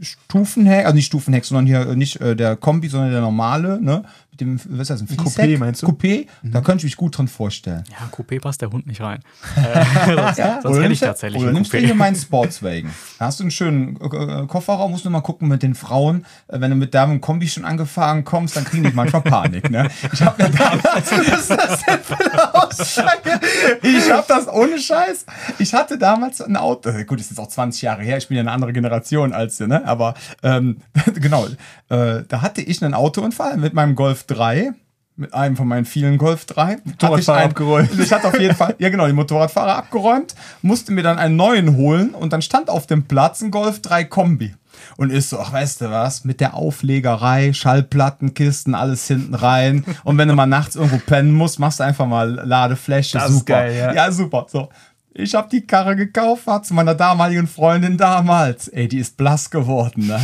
Stufenheck, 0.00 0.84
also 0.84 0.94
nicht 0.94 1.06
Stufenheck, 1.06 1.44
sondern 1.44 1.66
hier 1.66 1.80
äh, 1.80 1.96
nicht 1.96 2.20
äh, 2.20 2.36
der 2.36 2.56
Kombi, 2.56 2.88
sondern 2.88 3.10
der 3.10 3.20
normale, 3.20 3.80
ne? 3.80 4.04
Dem, 4.40 4.58
was 4.68 4.90
ist 4.90 4.90
das, 4.90 5.00
ein 5.02 5.08
Coupé, 5.08 5.58
meinst 5.58 5.82
du? 5.82 5.88
Coupé, 5.88 6.26
da 6.42 6.60
könnte 6.60 6.78
ich 6.78 6.92
mich 6.92 6.96
gut 6.96 7.16
drin 7.16 7.28
vorstellen. 7.28 7.84
Ja, 7.90 8.08
Coupé 8.14 8.40
passt 8.40 8.62
der 8.62 8.70
Hund 8.70 8.86
nicht 8.86 9.00
rein. 9.00 9.20
Äh, 9.58 9.84
sonst 10.62 10.78
sonst 10.78 10.84
hätte 10.84 10.92
ich 10.92 11.00
tatsächlich 11.00 11.42
oder 11.42 11.52
nimmst 11.52 11.72
du 11.72 11.78
hier 11.78 11.94
meinen 11.94 12.16
Sportswagen. 12.28 12.90
Da 13.18 13.26
hast 13.26 13.40
du 13.40 13.44
einen 13.44 13.50
schönen 13.50 13.96
äh, 13.96 14.46
Kofferraum, 14.46 14.92
musst 14.92 15.04
du 15.04 15.10
mal 15.10 15.20
gucken 15.20 15.48
mit 15.48 15.62
den 15.62 15.74
Frauen. 15.74 16.24
Äh, 16.48 16.60
wenn 16.60 16.70
du 16.70 16.76
mit 16.76 16.94
deinem 16.94 17.20
Kombi 17.20 17.48
schon 17.48 17.64
angefahren 17.64 18.24
kommst, 18.24 18.56
dann 18.56 18.64
kriegen 18.64 18.84
die 18.84 18.92
manchmal 18.92 19.22
Panik. 19.22 19.70
Ne? 19.70 19.88
Ich 20.12 20.22
habe 20.22 20.42
mir 20.42 20.50
damals, 20.50 21.12
was 21.12 21.40
ist 21.40 21.50
das 21.50 21.84
denn 21.84 22.00
für 22.00 22.18
eine 22.18 22.54
Aussage? 22.54 23.40
Ich 23.82 24.10
habe 24.10 24.24
das 24.28 24.48
ohne 24.48 24.78
Scheiß. 24.78 25.26
Ich 25.58 25.74
hatte 25.74 25.98
damals 25.98 26.40
ein 26.40 26.56
Auto. 26.56 26.90
Gut, 27.06 27.18
das 27.18 27.26
ist 27.26 27.30
jetzt 27.30 27.40
auch 27.40 27.48
20 27.48 27.82
Jahre 27.82 28.02
her. 28.02 28.18
Ich 28.18 28.28
bin 28.28 28.36
ja 28.36 28.42
eine 28.42 28.52
andere 28.52 28.72
Generation 28.72 29.32
als 29.32 29.56
du, 29.56 29.66
ne? 29.66 29.84
Aber 29.86 30.14
ähm, 30.42 30.78
genau, 31.14 31.46
äh, 31.88 32.22
da 32.28 32.42
hatte 32.42 32.60
ich 32.60 32.82
einen 32.82 32.94
Autounfall 32.94 33.56
mit 33.56 33.74
meinem 33.74 33.94
Golf 33.94 34.24
3 34.24 34.72
mit 35.16 35.34
einem 35.34 35.56
von 35.56 35.66
meinen 35.66 35.84
vielen 35.84 36.16
Golf 36.16 36.44
3. 36.44 36.62
Hatte 36.62 36.80
ich 36.84 36.92
Motorradfahrer 36.92 37.38
ein- 37.40 37.48
abgeräumt. 37.50 37.90
Ich 37.98 38.12
hatte 38.12 38.28
auf 38.28 38.38
jeden 38.38 38.54
Fall, 38.54 38.76
ja 38.78 38.88
genau, 38.88 39.04
die 39.08 39.12
Motorradfahrer 39.12 39.74
abgeräumt, 39.76 40.36
musste 40.62 40.92
mir 40.92 41.02
dann 41.02 41.18
einen 41.18 41.34
neuen 41.34 41.76
holen 41.76 42.10
und 42.10 42.32
dann 42.32 42.40
stand 42.40 42.70
auf 42.70 42.86
dem 42.86 43.02
Platz 43.02 43.40
ein 43.42 43.50
Golf 43.50 43.82
3 43.82 44.04
Kombi. 44.04 44.54
Und 44.96 45.10
ist 45.10 45.30
so, 45.30 45.40
ach 45.40 45.52
weißt 45.52 45.80
du 45.80 45.90
was, 45.90 46.24
mit 46.24 46.38
der 46.40 46.54
Auflegerei, 46.54 47.52
Schallplattenkisten, 47.52 48.76
alles 48.76 49.08
hinten 49.08 49.34
rein. 49.34 49.84
Und 50.04 50.18
wenn 50.18 50.28
du 50.28 50.34
mal 50.34 50.46
nachts 50.46 50.76
irgendwo 50.76 50.98
pennen 50.98 51.32
musst, 51.32 51.58
machst 51.58 51.80
du 51.80 51.84
einfach 51.84 52.06
mal 52.06 52.30
Ladefläche. 52.46 53.18
Das 53.18 53.28
ist 53.30 53.38
super. 53.40 53.54
geil, 53.54 53.76
ja. 53.76 53.92
ja, 53.92 54.12
super. 54.12 54.46
So. 54.48 54.68
Ich 55.14 55.34
habe 55.34 55.48
die 55.50 55.66
Karre 55.66 55.96
gekauft, 55.96 56.46
war 56.46 56.62
zu 56.62 56.74
meiner 56.74 56.94
damaligen 56.94 57.48
Freundin 57.48 57.96
damals. 57.96 58.68
Ey, 58.68 58.86
die 58.86 58.98
ist 58.98 59.16
blass 59.16 59.50
geworden, 59.50 60.06
ne? 60.06 60.20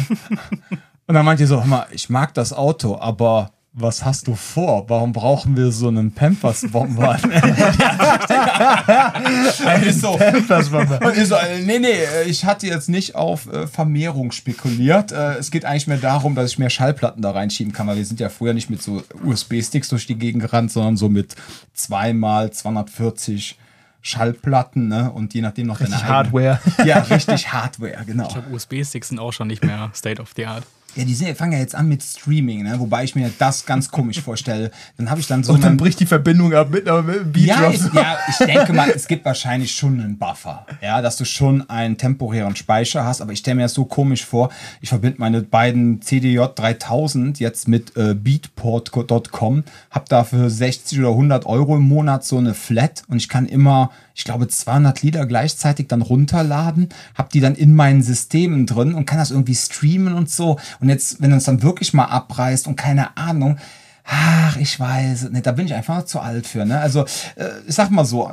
Und 1.07 1.15
dann 1.15 1.25
meinte 1.25 1.43
ich 1.43 1.49
so, 1.49 1.59
hör 1.59 1.67
mal, 1.67 1.87
ich 1.93 2.09
mag 2.09 2.33
das 2.35 2.53
Auto, 2.53 2.99
aber 2.99 3.51
was 3.77 4.05
hast 4.05 4.29
du 4.29 4.37
vor? 4.37 4.89
Warum 4.89 5.13
brauchen 5.13 5.57
wir 5.57 5.73
so 5.73 5.89
einen 5.89 6.13
Pampers-Bomber? 6.13 7.19
ich 9.85 10.01
so, 10.01 10.17
ich 10.19 11.27
so, 11.27 11.35
äh, 11.35 11.61
nee, 11.61 11.81
nee, 11.81 11.89
äh, 11.91 12.23
ich 12.25 12.45
hatte 12.45 12.69
jetzt 12.69 12.89
nicht 12.89 13.17
auf 13.17 13.53
äh, 13.53 13.67
Vermehrung 13.67 14.31
spekuliert. 14.31 15.11
Es 15.13 15.51
geht 15.51 15.65
eigentlich 15.65 15.89
mehr 15.89 15.97
darum, 15.97 16.37
dass 16.37 16.53
ich 16.53 16.59
mehr 16.59 16.71
Schallplatten 16.71 17.21
da 17.21 17.33
reinschieben 17.33 17.73
kann, 17.73 17.89
weil 17.89 17.97
wir 17.97 18.07
sind 18.07 18.21
ja 18.21 18.29
früher 18.29 18.55
nicht 18.55 18.71
mit 18.71 18.81
so 18.81 19.03
USB-Sticks 19.25 19.89
durch 19.89 20.07
die 20.07 20.17
Gegend 20.17 20.43
gerannt, 20.43 20.71
sondern 20.71 20.97
so 20.97 21.09
mit 21.09 21.35
zweimal 21.75 22.53
240 22.53 23.59
Schallplatten, 24.03 24.89
ne? 24.89 25.11
Und 25.11 25.35
je 25.35 25.41
nachdem 25.41 25.67
noch 25.67 25.81
Richtig 25.81 25.99
deine 25.99 26.29
eigene- 26.29 26.45
Hardware. 26.45 26.61
Ja, 26.85 26.99
richtig 26.99 27.53
Hardware, 27.53 28.05
genau. 28.07 28.29
USB-Sticks 28.53 29.09
sind 29.09 29.19
auch 29.19 29.33
schon 29.33 29.49
nicht 29.49 29.65
mehr 29.65 29.91
State 29.95 30.21
of 30.21 30.33
the 30.37 30.47
Art. 30.47 30.65
Ja, 30.97 31.05
die 31.05 31.15
sind, 31.15 31.37
fangen 31.37 31.53
ja 31.53 31.59
jetzt 31.59 31.75
an 31.75 31.89
mit 31.89 32.03
Streaming, 32.03 32.63
ne? 32.63 32.79
wobei 32.79 33.05
ich 33.05 33.15
mir 33.15 33.31
das 33.39 33.67
ganz 33.67 33.91
komisch 33.91 34.21
vorstelle. 34.21 34.71
Dann 34.97 35.11
habe 35.11 35.21
ich 35.21 35.27
dann 35.27 35.43
so 35.43 35.53
Und 35.53 35.65
dann 35.65 35.77
bricht 35.77 36.01
die 36.01 36.07
Verbindung 36.07 36.55
ab 36.55 36.71
mit 36.71 36.89
einer 36.89 37.03
Beat 37.03 37.47
ja, 37.47 37.71
ich, 37.71 37.81
ja, 37.93 38.19
ich 38.29 38.37
denke 38.47 38.73
mal, 38.73 38.91
es 38.91 39.09
gibt 39.09 39.25
wahrscheinlich 39.25 39.75
schon 39.75 40.01
einen 40.01 40.19
Buffer, 40.19 40.67
ja, 40.81 41.03
dass 41.03 41.17
du 41.17 41.25
schon 41.25 41.69
einen 41.69 41.97
temporären 41.97 42.55
Speicher 42.57 43.05
hast, 43.05 43.21
aber 43.21 43.33
ich 43.33 43.41
stelle 43.41 43.57
mir 43.57 43.63
das 43.63 43.75
so 43.75 43.85
komisch 43.85 44.25
vor. 44.25 44.51
Ich 44.81 44.89
verbinde 44.89 45.21
meine 45.21 45.43
beiden 45.43 46.01
CDJ 46.01 46.41
3000 46.55 47.41
jetzt 47.41 47.67
mit 47.69 47.97
äh, 47.97 48.15
Beatport.com, 48.15 49.65
habe 49.91 50.05
dafür 50.09 50.51
60 50.51 51.01
oder 51.01 51.11
100 51.11 51.47
Euro 51.47 51.77
im 51.77 51.83
Monat 51.83 52.25
so 52.25 52.39
eine 52.39 52.55
Flat 52.55 53.03
und 53.09 53.17
ich 53.17 53.29
kann 53.29 53.47
immer, 53.47 53.91
ich 54.15 54.25
glaube, 54.25 54.49
200 54.49 55.03
Lieder 55.03 55.27
gleichzeitig 55.27 55.89
dann 55.89 56.03
runterladen, 56.03 56.89
habe 57.15 57.29
die 57.33 57.41
dann 57.41 57.55
in 57.55 57.75
meinen 57.75 58.03
Systemen 58.03 58.67
drin 58.67 58.95
und 58.95 59.07
kann 59.07 59.19
das 59.19 59.31
irgendwie 59.31 59.55
streamen 59.55 60.15
und 60.15 60.31
so. 60.31 60.59
Und 60.81 60.89
jetzt, 60.89 61.21
wenn 61.21 61.33
es 61.33 61.45
dann 61.45 61.63
wirklich 61.63 61.93
mal 61.95 62.07
abreißt 62.07 62.67
und 62.67 62.77
keine 62.77 63.17
Ahnung, 63.17 63.59
Ach, 64.07 64.59
ich 64.59 64.79
weiß, 64.79 65.31
ne, 65.31 65.41
da 65.41 65.53
bin 65.53 65.65
ich 65.65 65.73
einfach 65.73 66.05
zu 66.05 66.21
alt 66.21 66.47
für. 66.47 66.67
Ne? 66.67 66.79
Also, 66.79 67.07
äh, 67.37 67.49
ich 67.67 67.75
sag 67.75 67.91
mal 67.91 68.05
so, 68.05 68.31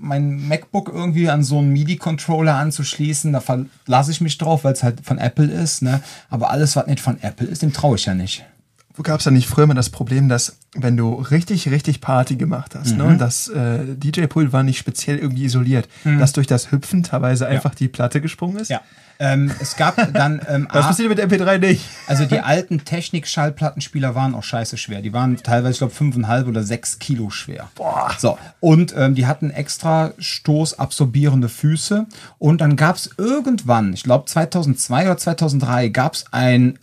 mein 0.00 0.46
MacBook 0.46 0.88
irgendwie 0.88 1.28
an 1.28 1.42
so 1.42 1.58
einen 1.58 1.72
MIDI-Controller 1.72 2.54
anzuschließen, 2.54 3.32
da 3.32 3.40
verlasse 3.40 4.12
ich 4.12 4.20
mich 4.20 4.38
drauf, 4.38 4.62
weil 4.62 4.74
es 4.74 4.84
halt 4.84 5.04
von 5.04 5.18
Apple 5.18 5.50
ist. 5.50 5.82
Ne? 5.82 6.02
Aber 6.30 6.50
alles, 6.50 6.76
was 6.76 6.86
nicht 6.86 7.00
von 7.00 7.20
Apple 7.20 7.48
ist, 7.48 7.62
dem 7.62 7.72
traue 7.72 7.96
ich 7.96 8.06
ja 8.06 8.14
nicht. 8.14 8.44
Gab 9.02 9.18
es 9.20 9.24
da 9.24 9.30
nicht 9.30 9.48
früher 9.48 9.66
mal 9.66 9.74
das 9.74 9.90
Problem, 9.90 10.28
dass 10.28 10.58
wenn 10.74 10.96
du 10.96 11.14
richtig, 11.14 11.68
richtig 11.70 12.00
Party 12.00 12.36
gemacht 12.36 12.74
hast, 12.74 12.96
ne, 12.96 13.04
Mhm. 13.04 13.08
und 13.10 13.18
das 13.18 13.48
äh, 13.48 13.80
DJ-Pult 13.96 14.52
war 14.52 14.62
nicht 14.62 14.78
speziell 14.78 15.18
irgendwie 15.18 15.44
isoliert, 15.44 15.88
dass 16.04 16.32
durch 16.32 16.46
das 16.46 16.70
Hüpfen 16.72 17.02
teilweise 17.02 17.46
einfach 17.46 17.74
die 17.74 17.88
Platte 17.88 18.20
gesprungen 18.20 18.58
ist? 18.58 18.68
Ja. 18.68 18.80
Ähm, 19.20 19.50
es 19.60 19.74
gab 19.76 19.96
dann. 20.14 20.40
Ähm, 20.48 20.68
Was 20.70 20.86
passiert 20.86 21.08
mit 21.08 21.18
MP3 21.18 21.58
nicht? 21.58 21.84
Also 22.06 22.24
die 22.24 22.38
alten 22.38 22.84
Technik-Schallplattenspieler 22.84 24.14
waren 24.14 24.32
auch 24.36 24.44
scheiße 24.44 24.76
schwer. 24.76 25.02
Die 25.02 25.12
waren 25.12 25.36
teilweise, 25.38 25.72
ich 25.72 25.78
glaube, 25.78 25.92
5,5 25.92 26.46
oder 26.46 26.62
6 26.62 27.00
Kilo 27.00 27.28
schwer. 27.30 27.68
Boah. 27.74 28.12
So, 28.16 28.38
und 28.60 28.94
ähm, 28.96 29.16
die 29.16 29.26
hatten 29.26 29.50
extra 29.50 30.12
stoßabsorbierende 30.18 31.48
Füße. 31.48 32.06
Und 32.38 32.60
dann 32.60 32.76
gab 32.76 32.96
es 32.96 33.10
irgendwann, 33.16 33.92
ich 33.92 34.02
glaube 34.02 34.26
2002 34.26 35.06
oder 35.06 35.16
2003, 35.16 35.88
gab 35.88 36.14
es 36.14 36.24
ein 36.30 36.78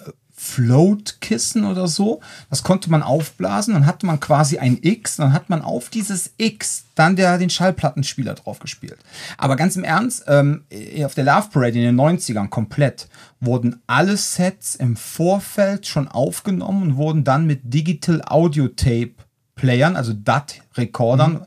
Float-Kissen 0.45 1.65
oder 1.65 1.87
so. 1.87 2.21
Das 2.49 2.63
konnte 2.63 2.91
man 2.91 3.03
aufblasen. 3.03 3.73
Dann 3.73 3.85
hatte 3.85 4.05
man 4.05 4.19
quasi 4.19 4.59
ein 4.59 4.77
X. 4.81 5.17
Dann 5.17 5.33
hat 5.33 5.49
man 5.49 5.61
auf 5.61 5.89
dieses 5.89 6.31
X 6.37 6.85
dann 6.93 7.15
der, 7.15 7.37
den 7.37 7.49
Schallplattenspieler 7.49 8.35
drauf 8.35 8.59
gespielt. 8.59 8.97
Aber 9.37 9.55
ganz 9.55 9.75
im 9.75 9.83
Ernst, 9.83 10.23
ähm, 10.27 10.63
auf 11.03 11.15
der 11.15 11.25
Love 11.25 11.49
Parade 11.51 11.79
in 11.79 11.83
den 11.83 11.99
90ern 11.99 12.49
komplett 12.49 13.07
wurden 13.39 13.81
alle 13.87 14.17
Sets 14.17 14.75
im 14.75 14.95
Vorfeld 14.95 15.87
schon 15.87 16.07
aufgenommen 16.07 16.83
und 16.83 16.97
wurden 16.97 17.23
dann 17.23 17.45
mit 17.45 17.73
Digital 17.73 18.21
Audio 18.25 18.67
Tape 18.67 19.15
Playern, 19.55 19.95
also 19.95 20.13
DAT-Rekordern, 20.13 21.45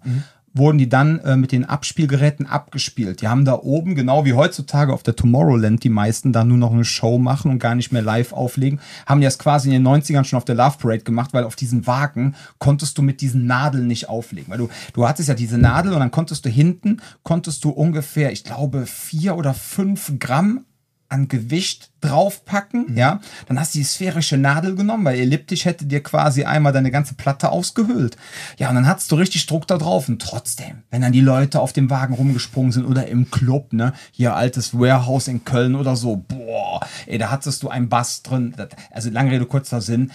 wurden 0.59 0.79
die 0.79 0.89
dann 0.89 1.19
äh, 1.21 1.37
mit 1.37 1.53
den 1.53 1.65
Abspielgeräten 1.65 2.47
abgespielt. 2.47 3.23
Die 3.23 3.29
haben 3.29 3.45
da 3.45 3.55
oben, 3.55 3.95
genau 3.95 4.25
wie 4.25 4.35
heutzutage 4.35 4.93
auf 4.93 5.03
der 5.03 5.17
Tomorrowland, 5.17 5.83
die 5.85 5.89
meisten 5.89 6.33
da 6.33 6.45
nur 6.45 6.59
noch 6.59 6.73
eine 6.73 6.85
Show 6.85 7.19
machen 7.19 7.51
und 7.51 7.59
gar 7.59 7.75
nicht 7.75 7.93
mehr 7.93 8.03
live 8.03 8.33
auflegen, 8.33 8.81
haben 9.07 9.21
die 9.21 9.25
das 9.25 9.39
quasi 9.39 9.69
in 9.75 9.83
den 9.83 9.87
90ern 9.87 10.25
schon 10.25 10.37
auf 10.37 10.45
der 10.45 10.55
Love 10.55 10.77
Parade 10.79 11.05
gemacht, 11.05 11.33
weil 11.33 11.45
auf 11.45 11.57
diesen 11.57 11.87
Wagen 11.87 12.35
konntest 12.59 12.99
du 12.99 13.03
mit 13.03 13.21
diesen 13.21 13.47
Nadeln 13.47 13.87
nicht 13.87 14.09
auflegen. 14.09 14.51
Weil 14.51 14.59
du, 14.59 14.69
du 14.93 15.07
hattest 15.07 15.29
ja 15.29 15.35
diese 15.35 15.59
Nadel 15.59 15.93
und 15.93 16.01
dann 16.01 16.11
konntest 16.11 16.45
du 16.45 16.49
hinten, 16.49 17.01
konntest 17.23 17.65
du 17.65 17.71
ungefähr, 17.71 18.33
ich 18.33 18.45
glaube, 18.45 18.87
vier 18.87 19.37
oder 19.37 19.55
fünf 19.55 20.13
Gramm 20.19 20.65
an 21.11 21.29
Gewicht 21.29 21.91
draufpacken, 22.03 22.95
ja, 22.97 23.21
dann 23.47 23.59
hast 23.59 23.75
du 23.75 23.79
die 23.79 23.85
sphärische 23.85 24.37
Nadel 24.37 24.75
genommen, 24.75 25.05
weil 25.07 25.19
elliptisch 25.19 25.65
hätte 25.65 25.87
dir 25.87 26.03
quasi 26.03 26.45
einmal 26.45 26.73
deine 26.73 26.91
ganze 26.91 27.15
Platte 27.15 27.51
ausgehöhlt. 27.51 28.17
Ja, 28.59 28.69
und 28.69 28.75
dann 28.75 28.87
hattest 28.87 29.11
du 29.11 29.17
richtig 29.17 29.47
Druck 29.47 29.67
da 29.67 29.79
drauf 29.79 30.09
und 30.09 30.21
trotzdem, 30.21 30.83
wenn 30.91 31.01
dann 31.01 31.13
die 31.13 31.23
Leute 31.23 31.61
auf 31.61 31.73
dem 31.73 31.89
Wagen 31.89 32.15
rumgesprungen 32.15 32.73
sind 32.73 32.85
oder 32.85 33.07
im 33.09 33.31
Club, 33.31 33.73
ne, 33.73 33.95
hier 34.13 34.35
altes 34.37 34.75
Warehouse 34.79 35.29
in 35.29 35.45
Köln 35.45 35.75
oder 35.77 35.97
so, 35.97 36.17
boah, 36.17 36.81
ey, 37.07 37.17
da 37.19 37.31
hattest 37.31 37.63
du 37.63 37.69
einen 37.71 37.89
Bass 37.89 38.23
drin, 38.23 38.55
also 38.91 39.09
lange 39.11 39.31
Rede, 39.31 39.47
kurzer 39.47 39.81
Sinn, 39.81 40.13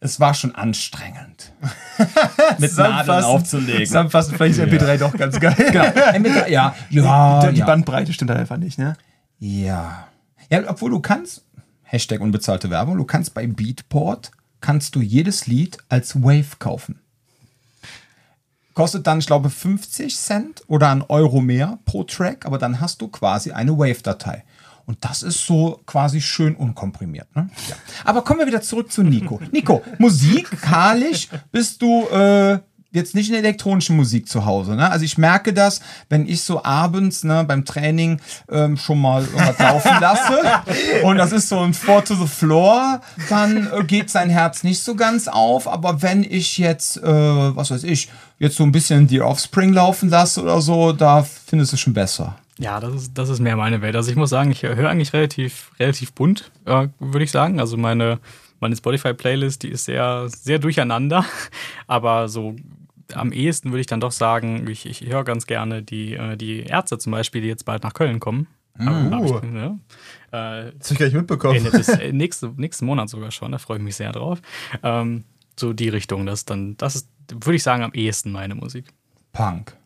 es 0.00 0.20
war 0.20 0.34
schon 0.34 0.54
anstrengend. 0.54 1.52
mit 2.58 2.76
Nadeln 2.76 3.24
aufzulegen. 3.24 3.86
Zusammenfassend, 3.86 4.36
vielleicht 4.36 4.58
ist 4.58 4.64
MP3 4.64 4.96
doch 4.98 5.16
ganz 5.16 5.38
geil. 5.40 5.54
Genau. 5.56 6.18
Mit- 6.18 6.48
Ja, 6.48 6.74
ja, 6.90 7.40
die, 7.46 7.52
die 7.54 7.60
ja. 7.60 7.66
Bandbreite 7.66 8.12
stimmt 8.12 8.30
halt 8.30 8.40
einfach 8.40 8.56
nicht, 8.56 8.78
ne? 8.78 8.96
Ja. 9.38 10.06
Ja, 10.50 10.68
obwohl 10.68 10.90
du 10.90 11.00
kannst, 11.00 11.44
Hashtag 11.84 12.20
unbezahlte 12.20 12.70
Werbung, 12.70 12.96
du 12.96 13.04
kannst 13.04 13.34
bei 13.34 13.46
Beatport, 13.46 14.32
kannst 14.60 14.96
du 14.96 15.00
jedes 15.00 15.46
Lied 15.46 15.78
als 15.88 16.22
Wave 16.22 16.56
kaufen. 16.58 17.00
Kostet 18.74 19.06
dann, 19.06 19.20
ich 19.20 19.26
glaube, 19.26 19.50
50 19.50 20.16
Cent 20.16 20.62
oder 20.66 20.90
ein 20.90 21.02
Euro 21.02 21.40
mehr 21.40 21.78
pro 21.84 22.04
Track, 22.04 22.46
aber 22.46 22.58
dann 22.58 22.80
hast 22.80 23.00
du 23.00 23.08
quasi 23.08 23.52
eine 23.52 23.78
Wave-Datei. 23.78 24.44
Und 24.86 25.04
das 25.04 25.22
ist 25.22 25.46
so 25.46 25.80
quasi 25.86 26.20
schön 26.20 26.56
unkomprimiert. 26.56 27.28
Ne? 27.36 27.48
Ja. 27.68 27.76
Aber 28.04 28.22
kommen 28.22 28.40
wir 28.40 28.46
wieder 28.46 28.62
zurück 28.62 28.90
zu 28.90 29.02
Nico. 29.04 29.40
Nico, 29.52 29.82
musikalisch 29.98 31.28
bist 31.52 31.80
du 31.80 32.08
äh, 32.08 32.58
jetzt 32.92 33.14
nicht 33.14 33.28
in 33.28 33.34
der 33.34 33.42
elektronischen 33.42 33.96
Musik 33.96 34.28
zu 34.28 34.44
Hause. 34.44 34.74
Ne? 34.74 34.90
Also 34.90 35.04
ich 35.04 35.16
merke 35.16 35.52
das, 35.52 35.80
wenn 36.08 36.26
ich 36.26 36.42
so 36.42 36.64
abends 36.64 37.24
ne, 37.24 37.44
beim 37.44 37.64
Training 37.64 38.20
ähm, 38.50 38.76
schon 38.76 39.00
mal 39.00 39.22
irgendwas 39.22 39.58
laufen 39.58 39.92
lasse 40.00 40.40
und 41.04 41.16
das 41.16 41.32
ist 41.32 41.48
so 41.48 41.60
ein 41.60 41.74
Four 41.74 42.04
to 42.04 42.14
the 42.14 42.26
Floor, 42.26 43.00
dann 43.28 43.68
äh, 43.72 43.84
geht 43.84 44.10
sein 44.10 44.30
Herz 44.30 44.64
nicht 44.64 44.82
so 44.82 44.94
ganz 44.94 45.28
auf. 45.28 45.68
Aber 45.68 46.02
wenn 46.02 46.24
ich 46.24 46.58
jetzt, 46.58 46.96
äh, 46.96 47.02
was 47.02 47.70
weiß 47.70 47.84
ich, 47.84 48.10
jetzt 48.38 48.56
so 48.56 48.64
ein 48.64 48.72
bisschen 48.72 49.06
die 49.06 49.20
Offspring 49.20 49.72
laufen 49.72 50.08
lasse 50.08 50.42
oder 50.42 50.60
so, 50.60 50.92
da 50.92 51.22
findest 51.22 51.72
du 51.72 51.76
es 51.76 51.80
schon 51.80 51.94
besser. 51.94 52.36
Ja, 52.58 52.78
das 52.78 52.94
ist, 52.94 53.12
das 53.14 53.28
ist 53.30 53.40
mehr 53.40 53.56
meine 53.56 53.80
Welt. 53.80 53.96
Also 53.96 54.10
ich 54.10 54.16
muss 54.16 54.30
sagen, 54.30 54.50
ich 54.50 54.62
höre 54.62 54.90
eigentlich 54.90 55.12
relativ, 55.12 55.70
relativ 55.78 56.12
bunt, 56.12 56.50
äh, 56.66 56.88
würde 56.98 57.24
ich 57.24 57.30
sagen. 57.30 57.58
Also 57.60 57.76
meine, 57.76 58.18
meine 58.60 58.76
Spotify-Playlist, 58.76 59.62
die 59.62 59.68
ist 59.70 59.84
sehr, 59.84 60.28
sehr 60.28 60.58
durcheinander. 60.58 61.24
Aber 61.86 62.28
so 62.28 62.56
am 63.12 63.32
ehesten 63.32 63.70
würde 63.70 63.80
ich 63.80 63.86
dann 63.86 64.00
doch 64.00 64.12
sagen, 64.12 64.68
ich, 64.68 64.86
ich 64.86 65.04
höre 65.06 65.24
ganz 65.24 65.46
gerne 65.46 65.82
die, 65.82 66.14
äh, 66.14 66.36
die 66.36 66.60
Ärzte 66.60 66.98
zum 66.98 67.12
Beispiel, 67.12 67.40
die 67.42 67.48
jetzt 67.48 67.64
bald 67.64 67.82
nach 67.82 67.94
Köln 67.94 68.20
kommen. 68.20 68.46
Aber 68.78 69.10
hab 69.10 69.24
ich, 69.44 69.50
ne? 69.50 69.78
äh, 70.30 70.72
Das 70.78 70.88
hab 70.88 70.92
ich 70.92 70.98
gar 70.98 71.06
nicht 71.06 71.14
mitbekommen. 71.14 71.66
Äh, 72.00 72.12
nächste, 72.12 72.48
nächsten 72.56 72.86
Monat 72.86 73.08
sogar 73.08 73.30
schon, 73.30 73.52
da 73.52 73.58
freue 73.58 73.78
ich 73.78 73.82
mich 73.82 73.96
sehr 73.96 74.12
drauf. 74.12 74.40
Ähm, 74.82 75.24
so 75.58 75.72
die 75.72 75.88
Richtung. 75.88 76.24
Das 76.24 76.44
dann, 76.44 76.76
das 76.76 76.94
ist, 76.94 77.08
würde 77.30 77.56
ich 77.56 77.62
sagen, 77.62 77.82
am 77.82 77.92
ehesten 77.92 78.32
meine 78.32 78.54
Musik. 78.54 78.86
Punk. 79.32 79.76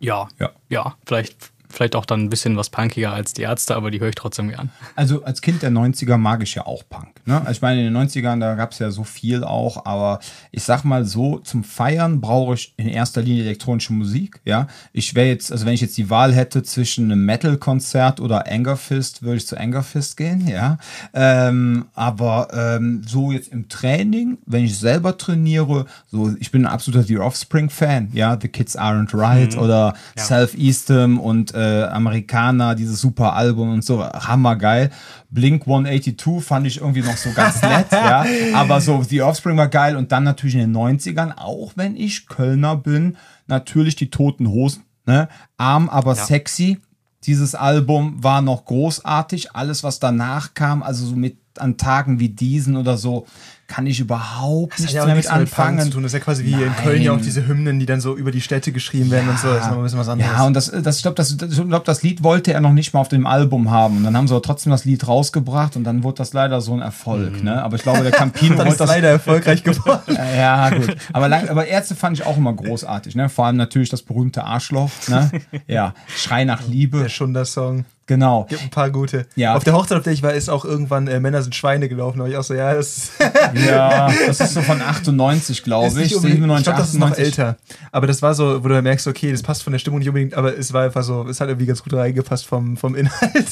Ja. 0.00 0.28
Ja. 0.38 0.50
Ja, 0.68 0.96
vielleicht, 1.06 1.52
vielleicht 1.70 1.96
auch 1.96 2.04
dann 2.04 2.20
ein 2.20 2.30
bisschen 2.30 2.56
was 2.56 2.70
punkiger 2.70 3.12
als 3.12 3.32
die 3.32 3.42
Ärzte, 3.42 3.76
aber 3.76 3.90
die 3.90 4.00
höre 4.00 4.08
ich 4.08 4.14
trotzdem 4.14 4.48
gern. 4.48 4.70
Also 4.96 5.24
als 5.24 5.40
Kind 5.40 5.62
der 5.62 5.70
90er 5.70 6.16
mag 6.16 6.42
ich 6.42 6.54
ja 6.54 6.66
auch 6.66 6.82
Punk. 6.88 7.08
Ne? 7.26 7.38
Also 7.38 7.52
ich 7.52 7.62
meine, 7.62 7.86
in 7.86 7.92
den 7.92 8.08
90ern, 8.08 8.40
da 8.40 8.54
gab 8.54 8.72
es 8.72 8.78
ja 8.78 8.90
so 8.90 9.04
viel 9.04 9.44
auch, 9.44 9.86
aber 9.86 10.20
ich 10.50 10.62
sag 10.64 10.84
mal 10.84 11.04
so, 11.04 11.38
zum 11.38 11.64
Feiern 11.64 12.20
brauche 12.20 12.54
ich 12.54 12.74
in 12.76 12.88
erster 12.88 13.22
Linie 13.22 13.44
elektronische 13.44 13.92
Musik. 13.92 14.40
Ja, 14.44 14.66
ich 14.92 15.14
wäre 15.14 15.28
jetzt, 15.28 15.52
also 15.52 15.66
wenn 15.66 15.74
ich 15.74 15.80
jetzt 15.80 15.96
die 15.96 16.10
Wahl 16.10 16.34
hätte 16.34 16.62
zwischen 16.62 17.10
einem 17.10 17.24
Metal-Konzert 17.24 18.20
oder 18.20 18.46
Angerfist, 18.50 19.22
würde 19.22 19.36
ich 19.36 19.46
zu 19.46 19.56
Angerfist 19.58 20.16
gehen, 20.16 20.46
ja. 20.48 20.78
Ähm, 21.14 21.86
aber 21.94 22.48
ähm, 22.52 23.02
so 23.06 23.32
jetzt 23.32 23.48
im 23.48 23.68
Training, 23.68 24.38
wenn 24.46 24.64
ich 24.64 24.78
selber 24.78 25.16
trainiere, 25.16 25.86
so, 26.10 26.34
ich 26.38 26.50
bin 26.50 26.66
ein 26.66 26.72
absoluter 26.72 27.04
The 27.04 27.18
Offspring-Fan, 27.18 28.10
ja, 28.12 28.38
The 28.40 28.48
Kids 28.48 28.78
Aren't 28.78 29.16
Right 29.16 29.56
oder 29.56 29.94
Ja. 30.16 30.22
Self 30.22 30.54
Eastem 30.54 31.18
und 31.18 31.54
äh, 31.54 31.59
Amerikaner, 31.62 32.74
dieses 32.74 33.00
super 33.00 33.34
Album 33.34 33.72
und 33.72 33.84
so, 33.84 34.04
hammergeil. 34.04 34.90
Blink 35.30 35.62
182 35.66 36.42
fand 36.44 36.66
ich 36.66 36.80
irgendwie 36.80 37.02
noch 37.02 37.16
so 37.16 37.30
ganz 37.32 37.62
nett, 37.62 37.86
ja. 37.92 38.24
Aber 38.54 38.80
so 38.80 39.02
The 39.02 39.22
Offspring 39.22 39.56
war 39.56 39.68
geil 39.68 39.96
und 39.96 40.12
dann 40.12 40.24
natürlich 40.24 40.54
in 40.56 40.72
den 40.72 40.76
90ern, 40.76 41.36
auch 41.36 41.72
wenn 41.76 41.96
ich 41.96 42.26
Kölner 42.26 42.76
bin, 42.76 43.16
natürlich 43.46 43.96
die 43.96 44.10
toten 44.10 44.48
Hosen, 44.48 44.84
ne? 45.06 45.28
Arm, 45.56 45.88
aber 45.88 46.14
Ja. 46.14 46.24
sexy. 46.24 46.78
Dieses 47.24 47.54
Album 47.54 48.22
war 48.24 48.40
noch 48.40 48.64
großartig. 48.64 49.54
Alles, 49.54 49.84
was 49.84 49.98
danach 49.98 50.54
kam, 50.54 50.82
also 50.82 51.04
so 51.04 51.14
mit 51.16 51.36
an 51.58 51.76
Tagen 51.76 52.18
wie 52.18 52.30
diesen 52.30 52.76
oder 52.76 52.96
so, 52.96 53.26
kann 53.70 53.86
ich 53.86 54.00
überhaupt 54.00 54.72
Das 54.72 54.80
nichts 54.80 54.94
ja 54.94 55.06
mehr 55.06 55.14
nichts 55.14 55.30
mit 55.30 55.40
mit 55.40 55.48
anfangen. 55.48 55.90
tun. 55.92 56.02
Das 56.02 56.10
ist 56.12 56.18
ja 56.18 56.24
quasi 56.24 56.44
wie 56.44 56.52
in 56.52 56.58
Nein. 56.60 56.74
Köln 56.82 57.00
ja 57.02 57.12
auch 57.12 57.20
diese 57.20 57.46
Hymnen, 57.46 57.78
die 57.78 57.86
dann 57.86 58.00
so 58.00 58.16
über 58.16 58.32
die 58.32 58.40
Städte 58.40 58.72
geschrieben 58.72 59.10
werden 59.12 59.28
und 59.28 59.38
so. 59.38 59.46
Das 59.48 59.64
ist 59.64 59.70
noch 59.70 59.76
ein 59.78 59.82
bisschen 59.84 59.98
was 60.00 60.08
anderes. 60.08 60.32
Ja, 60.32 60.44
und 60.44 60.54
das, 60.54 60.70
das, 60.82 60.96
ich 60.96 61.02
glaube, 61.02 61.14
das, 61.14 61.36
das, 61.36 61.56
ich 61.56 61.68
glaub, 61.68 61.84
das 61.84 62.02
Lied 62.02 62.22
wollte 62.24 62.52
er 62.52 62.60
noch 62.60 62.72
nicht 62.72 62.92
mal 62.92 63.00
auf 63.00 63.08
dem 63.08 63.26
Album 63.26 63.70
haben. 63.70 63.98
Und 63.98 64.04
dann 64.04 64.16
haben 64.16 64.26
sie 64.28 64.34
aber 64.34 64.42
trotzdem 64.42 64.72
das 64.72 64.84
Lied 64.84 65.06
rausgebracht 65.06 65.76
und 65.76 65.84
dann 65.84 66.02
wurde 66.02 66.16
das 66.18 66.32
leider 66.32 66.60
so 66.60 66.74
ein 66.74 66.80
Erfolg. 66.82 67.42
Ne? 67.44 67.62
Aber 67.62 67.76
ich 67.76 67.82
glaube, 67.82 68.02
der 68.02 68.10
Campino 68.12 68.50
wollte 68.58 68.70
ist 68.70 68.80
das 68.80 68.88
das. 68.88 68.96
leider 68.96 69.08
erfolgreich 69.08 69.62
geworden. 69.62 70.16
Ja, 70.36 70.70
gut. 70.70 70.96
Aber, 71.12 71.28
lang, 71.28 71.48
aber 71.48 71.66
Ärzte 71.66 71.94
fand 71.94 72.18
ich 72.18 72.26
auch 72.26 72.36
immer 72.36 72.52
großartig. 72.52 73.14
Ne? 73.14 73.28
Vor 73.28 73.46
allem 73.46 73.56
natürlich 73.56 73.88
das 73.88 74.02
berühmte 74.02 74.44
Arschloch. 74.44 74.90
Ne? 75.08 75.30
Ja, 75.68 75.94
Schrei 76.16 76.44
nach 76.44 76.66
Liebe. 76.66 76.98
Der 77.00 77.08
Schunder-Song. 77.08 77.84
Genau. 78.10 78.44
Gibt 78.48 78.60
ein 78.62 78.70
paar 78.70 78.90
gute. 78.90 79.26
Ja. 79.36 79.54
Auf 79.54 79.62
der 79.62 79.72
Hochzeit, 79.72 79.96
auf 79.96 80.02
der 80.02 80.12
ich 80.12 80.24
war, 80.24 80.34
ist 80.34 80.48
auch 80.48 80.64
irgendwann 80.64 81.06
äh, 81.06 81.20
Männer 81.20 81.42
sind 81.42 81.54
Schweine 81.54 81.88
gelaufen. 81.88 82.18
Da 82.18 82.26
ich 82.26 82.36
auch 82.36 82.42
so, 82.42 82.54
ja, 82.54 82.74
das 82.74 83.12
Ja, 83.68 84.10
das 84.26 84.40
ist 84.40 84.54
so 84.54 84.62
von 84.62 84.82
98, 84.82 85.62
glaube 85.62 85.86
ist 85.86 85.96
ich. 85.96 86.02
nicht 86.02 86.16
unbedingt, 86.16 86.40
ich 86.40 86.40
97, 86.40 86.64
glaube, 86.64 86.78
das 86.80 86.88
ist 86.88 86.98
noch 86.98 87.10
98. 87.12 87.24
älter. 87.38 87.56
Aber 87.92 88.08
das 88.08 88.20
war 88.20 88.34
so, 88.34 88.64
wo 88.64 88.66
du 88.66 88.82
merkst, 88.82 89.06
okay, 89.06 89.30
das 89.30 89.44
passt 89.44 89.62
von 89.62 89.72
der 89.72 89.78
Stimmung 89.78 90.00
nicht 90.00 90.08
unbedingt, 90.08 90.34
aber 90.34 90.58
es 90.58 90.72
war 90.72 90.82
einfach 90.86 91.04
so, 91.04 91.28
es 91.28 91.40
hat 91.40 91.46
irgendwie 91.46 91.66
ganz 91.66 91.84
gut 91.84 91.92
reingepasst 91.92 92.46
vom, 92.46 92.76
vom 92.76 92.96
Inhalt. 92.96 93.20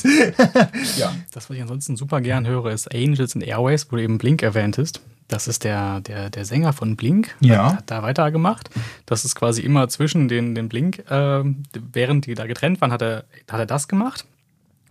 Ja. 0.96 1.12
Das, 1.32 1.48
was 1.48 1.56
ich 1.56 1.62
ansonsten 1.62 1.96
super 1.96 2.20
gern 2.20 2.48
höre, 2.48 2.72
ist 2.72 2.92
Angels 2.92 3.36
and 3.36 3.44
Airways, 3.46 3.86
wo 3.90 3.96
du 3.96 4.02
eben 4.02 4.18
Blink 4.18 4.42
erwähntest. 4.42 5.00
Das 5.28 5.46
ist 5.46 5.62
der, 5.62 6.00
der, 6.00 6.30
der 6.30 6.44
Sänger 6.44 6.72
von 6.72 6.96
Blink. 6.96 7.36
Ja. 7.40 7.76
Hat 7.76 7.90
da 7.90 8.02
weitergemacht. 8.02 8.70
Das 9.06 9.24
ist 9.24 9.36
quasi 9.36 9.60
immer 9.60 9.88
zwischen 9.88 10.26
den, 10.26 10.54
den 10.54 10.68
Blink, 10.68 11.08
äh, 11.10 11.44
während 11.92 12.26
die 12.26 12.34
da 12.34 12.46
getrennt 12.46 12.80
waren, 12.80 12.90
hat 12.90 13.02
er, 13.02 13.24
hat 13.48 13.60
er 13.60 13.66
das 13.66 13.86
gemacht. 13.86 14.24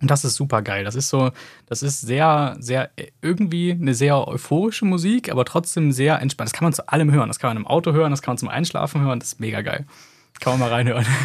Und 0.01 0.11
das 0.11 0.23
ist 0.23 0.35
super 0.35 0.61
geil. 0.61 0.83
Das 0.83 0.95
ist 0.95 1.09
so, 1.09 1.31
das 1.65 1.81
ist 1.81 2.01
sehr, 2.01 2.55
sehr, 2.59 2.91
äh, 2.97 3.07
irgendwie 3.21 3.71
eine 3.71 3.93
sehr 3.93 4.27
euphorische 4.27 4.85
Musik, 4.85 5.31
aber 5.31 5.45
trotzdem 5.45 5.91
sehr 5.91 6.21
entspannt. 6.21 6.49
Das 6.49 6.53
kann 6.53 6.65
man 6.65 6.73
zu 6.73 6.87
allem 6.87 7.11
hören. 7.11 7.27
Das 7.27 7.39
kann 7.39 7.49
man 7.49 7.57
im 7.57 7.67
Auto 7.67 7.93
hören, 7.93 8.11
das 8.11 8.21
kann 8.21 8.33
man 8.33 8.37
zum 8.37 8.49
Einschlafen 8.49 9.01
hören. 9.01 9.19
Das 9.19 9.29
ist 9.33 9.39
mega 9.39 9.61
geil. 9.61 9.85
Kann 10.39 10.53
man 10.53 10.69
mal 10.69 10.69
reinhören. 10.69 11.05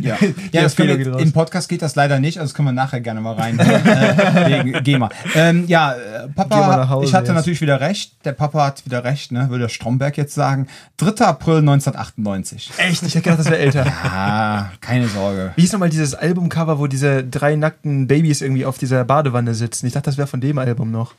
Ja, 0.00 0.16
ja 0.52 0.62
das 0.62 0.74
können 0.74 0.96
Fehler 0.96 1.14
wir, 1.14 1.20
im 1.20 1.32
Podcast 1.32 1.68
geht 1.68 1.82
das 1.82 1.94
leider 1.94 2.18
nicht, 2.18 2.38
also 2.38 2.48
das 2.48 2.54
können 2.54 2.68
wir 2.68 2.72
nachher 2.72 3.00
gerne 3.00 3.20
mal 3.20 3.34
reinhören. 3.34 3.86
äh, 3.86 4.64
wegen 4.64 4.82
GEMA. 4.82 5.08
Ähm, 5.36 5.64
ja, 5.68 5.92
äh, 5.92 6.28
Papa, 6.34 6.88
Hause 6.88 7.06
ich 7.06 7.14
hatte 7.14 7.28
jetzt. 7.28 7.34
natürlich 7.36 7.60
wieder 7.60 7.80
recht. 7.80 8.12
Der 8.24 8.32
Papa 8.32 8.66
hat 8.66 8.84
wieder 8.84 9.04
recht, 9.04 9.30
ne? 9.30 9.48
würde 9.50 9.62
der 9.62 9.68
Stromberg 9.68 10.16
jetzt 10.16 10.34
sagen. 10.34 10.66
3. 10.96 11.24
April 11.24 11.58
1998. 11.58 12.72
Echt? 12.78 13.02
Ich 13.02 13.14
hätte 13.14 13.22
gedacht, 13.22 13.38
das 13.38 13.46
wäre 13.46 13.58
älter. 13.58 13.86
Ah, 14.10 14.70
keine 14.80 15.06
Sorge. 15.06 15.52
Wie 15.56 15.62
hieß 15.62 15.72
nochmal 15.72 15.90
dieses 15.90 16.14
Albumcover, 16.14 16.78
wo 16.78 16.86
diese 16.86 17.24
drei 17.24 17.56
nackten 17.56 18.06
Babys 18.06 18.40
irgendwie 18.40 18.64
auf 18.64 18.78
dieser 18.78 19.04
Badewanne 19.04 19.54
sitzen? 19.54 19.86
Ich 19.86 19.92
dachte, 19.92 20.06
das 20.06 20.18
wäre 20.18 20.26
von 20.26 20.40
dem 20.40 20.58
Album 20.58 20.90
noch. 20.90 21.14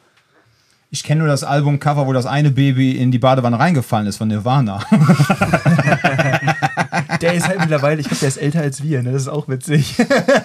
Ich 0.91 1.03
kenne 1.03 1.19
nur 1.19 1.27
das 1.27 1.43
Albumcover, 1.43 2.07
wo 2.07 2.13
das 2.13 2.25
eine 2.25 2.49
Baby 2.49 2.97
in 2.97 3.11
die 3.11 3.19
Badewanne 3.19 3.59
reingefallen 3.59 4.07
ist 4.07 4.17
von 4.17 4.27
Nirvana. 4.27 4.79
Der 7.29 7.37
ist 7.37 7.47
halt 7.47 7.59
mittlerweile, 7.59 8.01
ich 8.01 8.07
glaube, 8.07 8.19
der 8.19 8.29
ist 8.29 8.37
älter 8.37 8.61
als 8.61 8.83
wir, 8.83 9.03
ne? 9.03 9.11
Das 9.11 9.23
ist 9.23 9.27
auch 9.27 9.47
witzig. 9.47 9.95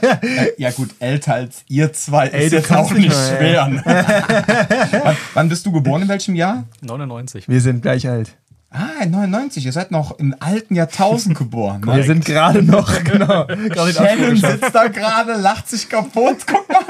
ja 0.58 0.70
gut, 0.70 0.90
älter 0.98 1.34
als 1.34 1.64
ihr 1.68 1.92
zwei 1.92 2.28
Ey, 2.28 2.46
ist 2.46 2.52
jetzt 2.52 2.72
auch 2.72 2.90
mich 2.90 3.06
nicht 3.06 3.14
mal, 3.14 3.36
schwer. 3.36 3.68
Ne? 3.68 3.82
wann, 5.02 5.16
wann 5.34 5.48
bist 5.48 5.64
du 5.66 5.72
geboren, 5.72 6.02
in 6.02 6.08
welchem 6.08 6.34
Jahr? 6.34 6.64
99. 6.82 7.48
Wir 7.48 7.60
sind 7.60 7.82
gleich 7.82 8.08
alt. 8.08 8.36
Ah, 8.76 9.06
99, 9.06 9.64
ihr 9.66 9.72
seid 9.72 9.92
noch 9.92 10.18
im 10.18 10.34
alten 10.40 10.74
Jahrtausend 10.74 11.38
geboren. 11.38 11.82
Ne? 11.86 11.94
Wir 11.94 12.02
sind 12.02 12.24
gerade 12.24 12.60
noch, 12.60 13.04
genau. 13.04 13.46
Shannon 13.92 14.36
sitzt 14.36 14.74
da 14.74 14.88
gerade, 14.88 15.34
lacht 15.34 15.68
sich 15.68 15.88
kaputt. 15.88 16.38
Guck 16.44 16.68
mal. 16.68 16.82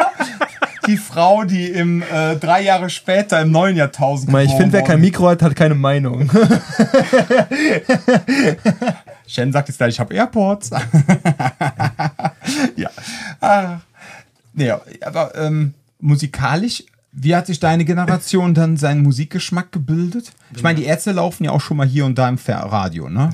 Die 0.86 0.96
Frau, 0.96 1.44
die 1.44 1.66
im 1.66 2.02
äh, 2.02 2.36
drei 2.36 2.62
Jahre 2.62 2.88
später 2.88 3.42
im 3.42 3.50
neuen 3.50 3.76
Jahrtausend 3.76 4.32
mal, 4.32 4.42
ich 4.44 4.48
geboren 4.48 4.62
finde, 4.62 4.78
wer 4.78 4.82
kein. 4.82 5.00
Mikro 5.00 5.28
hat, 5.28 5.42
hat 5.42 5.56
keine 5.56 5.74
Meinung. 5.74 6.30
Shannon 9.26 9.52
sagt 9.52 9.68
jetzt 9.68 9.78
gleich, 9.78 9.94
ich 9.94 10.00
habe 10.00 10.14
Airports. 10.14 10.70
ja. 12.76 12.90
Ah. 13.40 13.78
Ja, 14.54 14.80
aber 15.02 15.34
ähm, 15.34 15.74
musikalisch, 16.00 16.84
wie 17.16 17.36
hat 17.36 17.46
sich 17.46 17.60
deine 17.60 17.84
Generation 17.84 18.54
dann 18.54 18.76
seinen 18.76 19.02
Musikgeschmack 19.02 19.70
gebildet? 19.70 20.32
Ich 20.54 20.64
meine, 20.64 20.80
die 20.80 20.84
Ärzte 20.84 21.12
laufen 21.12 21.44
ja 21.44 21.52
auch 21.52 21.60
schon 21.60 21.76
mal 21.76 21.86
hier 21.86 22.04
und 22.04 22.18
da 22.18 22.28
im 22.28 22.38
Radio, 22.46 23.08
ne? 23.08 23.30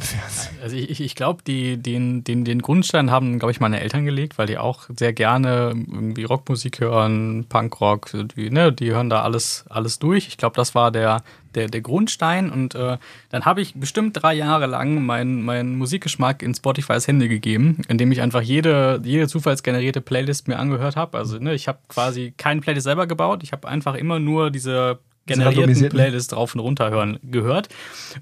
Also 0.63 0.77
ich, 0.77 1.01
ich, 1.01 1.15
glaube, 1.15 1.43
den, 1.43 2.23
den, 2.23 2.45
den 2.45 2.61
Grundstein 2.61 3.11
haben, 3.11 3.39
glaube 3.39 3.53
ich, 3.53 3.61
meine 3.61 3.81
Eltern 3.81 4.05
gelegt, 4.05 4.37
weil 4.37 4.47
die 4.47 4.59
auch 4.59 4.83
sehr 4.95 5.15
gerne 5.15 5.71
irgendwie 5.71 6.25
Rockmusik 6.25 6.81
hören, 6.81 7.47
Punkrock, 7.49 8.11
die, 8.37 8.51
ne, 8.51 8.71
die 8.71 8.91
hören 8.91 9.09
da 9.09 9.23
alles, 9.23 9.65
alles 9.71 9.99
durch. 9.99 10.29
Ich 10.29 10.37
glaube, 10.37 10.57
das 10.57 10.75
war 10.75 10.91
der, 10.91 11.23
der, 11.55 11.69
der 11.69 11.81
Grundstein 11.81 12.51
und 12.51 12.75
äh, 12.75 12.99
dann 13.31 13.45
habe 13.45 13.61
ich 13.61 13.75
bestimmt 13.75 14.21
drei 14.21 14.35
Jahre 14.35 14.67
lang 14.67 15.05
meinen 15.05 15.43
meinen 15.43 15.77
Musikgeschmack 15.77 16.43
in 16.43 16.55
Spotifys 16.55 17.07
Hände 17.07 17.29
gegeben, 17.29 17.83
indem 17.89 18.13
ich 18.13 18.21
einfach 18.21 18.43
jede, 18.43 19.01
jede 19.05 19.29
zufallsgenerierte 19.29 20.01
Playlist 20.01 20.49
mir 20.49 20.59
angehört 20.59 20.97
habe. 20.97 21.19
Also 21.19 21.39
ne, 21.39 21.55
ich 21.55 21.69
habe 21.69 21.79
quasi 21.89 22.33
keine 22.37 22.61
Playlist 22.61 22.85
selber 22.85 23.07
gebaut, 23.07 23.43
ich 23.43 23.53
habe 23.53 23.69
einfach 23.69 23.95
immer 23.95 24.19
nur 24.19 24.51
diese 24.51 24.99
generierten. 25.27 25.89
Playlist 25.91 26.33
drauf 26.33 26.55
und 26.55 26.61
runter 26.61 26.91
hören 26.91 27.19
gehört 27.23 27.69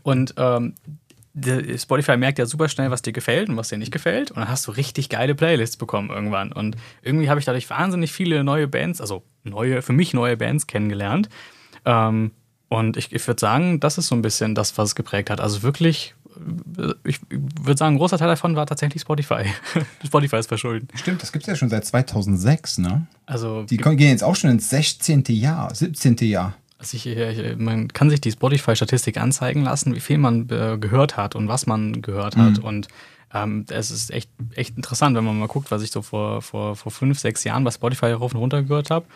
und 0.03 0.35
ähm, 0.37 0.75
Spotify 1.77 2.17
merkt 2.17 2.39
ja 2.39 2.47
super 2.47 2.69
schnell, 2.69 2.91
was 2.91 3.03
dir 3.03 3.13
gefällt 3.13 3.49
und 3.49 3.57
was 3.57 3.69
dir 3.69 3.79
nicht 3.79 3.93
gefällt. 3.93 4.31
Und 4.31 4.39
dann 4.39 4.49
hast 4.49 4.67
du 4.67 4.73
richtig 4.73 5.09
geile 5.09 5.35
Playlists 5.35 5.77
bekommen 5.77 6.11
irgendwann. 6.11 6.53
Und 6.53 6.77
irgendwie 7.03 7.29
habe 7.29 7.39
ich 7.39 7.47
dadurch 7.47 7.69
wahnsinnig 7.71 8.13
viele 8.13 8.43
neue 8.45 8.69
Bands, 8.69 9.01
also 9.01 9.23
neue, 9.45 9.83
für 9.83 9.93
mich 9.93 10.15
neue 10.15 10.37
Bands 10.37 10.67
kennengelernt. 10.67 11.29
Ähm, 11.85 12.33
und 12.69 12.97
ich, 12.97 13.13
ich 13.13 13.27
würde 13.27 13.41
sagen, 13.41 13.81
das 13.81 13.99
ist 13.99 14.09
so 14.09 14.15
ein 14.15 14.23
bisschen 14.23 14.55
das, 14.55 14.77
was 14.77 14.91
es 14.91 14.95
geprägt 14.95 15.31
hat. 15.31 15.41
Also 15.41 15.63
wirklich, 15.63 16.15
äh, 16.79 16.93
ich 17.05 17.21
würde 17.31 17.79
sagen, 17.79 17.95
ein 17.95 17.99
großer 17.99 18.19
Teil 18.19 18.29
davon 18.29 18.57
war 18.57 18.67
tatsächlich 18.67 19.03
Spotify. 19.03 19.45
Spotify 20.05 20.37
ist 20.37 20.49
verschuldet. 20.49 20.91
Stimmt, 20.95 21.23
das 21.23 21.33
gibt 21.33 21.45
es 21.45 21.49
ja 21.49 21.57
schon 21.57 21.71
seit 21.71 21.87
2006, 21.87 22.79
ne? 22.79 23.07
Also, 23.27 23.63
Die 23.63 23.79
gehen 23.79 23.99
jetzt 23.99 24.25
auch 24.25 24.37
schon 24.37 24.51
ins 24.51 24.69
16. 24.71 25.25
Jahr, 25.29 25.75
17. 25.75 26.17
Jahr. 26.21 26.55
also 26.79 26.97
ich, 26.97 27.07
ich, 27.07 27.57
man 27.57 27.89
kann 27.89 28.11
sich 28.11 28.21
die 28.21 28.33
Spotify-Statistik 28.33 29.17
anzeigen 29.19 29.63
lassen, 29.63 29.95
wie 29.95 30.01
viel 30.01 30.19
man 30.19 30.49
äh, 30.51 30.77
gehört 30.79 31.17
hat 31.17 31.37
und 31.37 31.49
was 31.49 31.67
man 31.67 32.03
gehört 32.03 32.37
hat. 32.37 32.59
Und 32.59 32.89
ähm, 33.33 33.67
es 33.71 33.91
ist 33.91 34.11
echt, 34.11 34.31
echt 34.55 34.77
interessant, 34.77 35.17
wenn 35.17 35.25
man 35.25 35.39
mal 35.39 35.49
guckt, 35.49 35.71
was 35.71 35.83
ich 35.83 35.91
so 35.91 36.03
vor, 36.03 36.43
vor, 36.43 36.77
vor 36.77 36.93
fünf, 36.93 37.19
sechs 37.19 37.45
Jahren 37.45 37.65
bei 37.65 37.71
Spotify 37.71 38.13
rauf 38.13 38.33
und 38.33 38.41
runter 38.41 38.63
gehört 38.63 38.91
habe. 38.91 39.07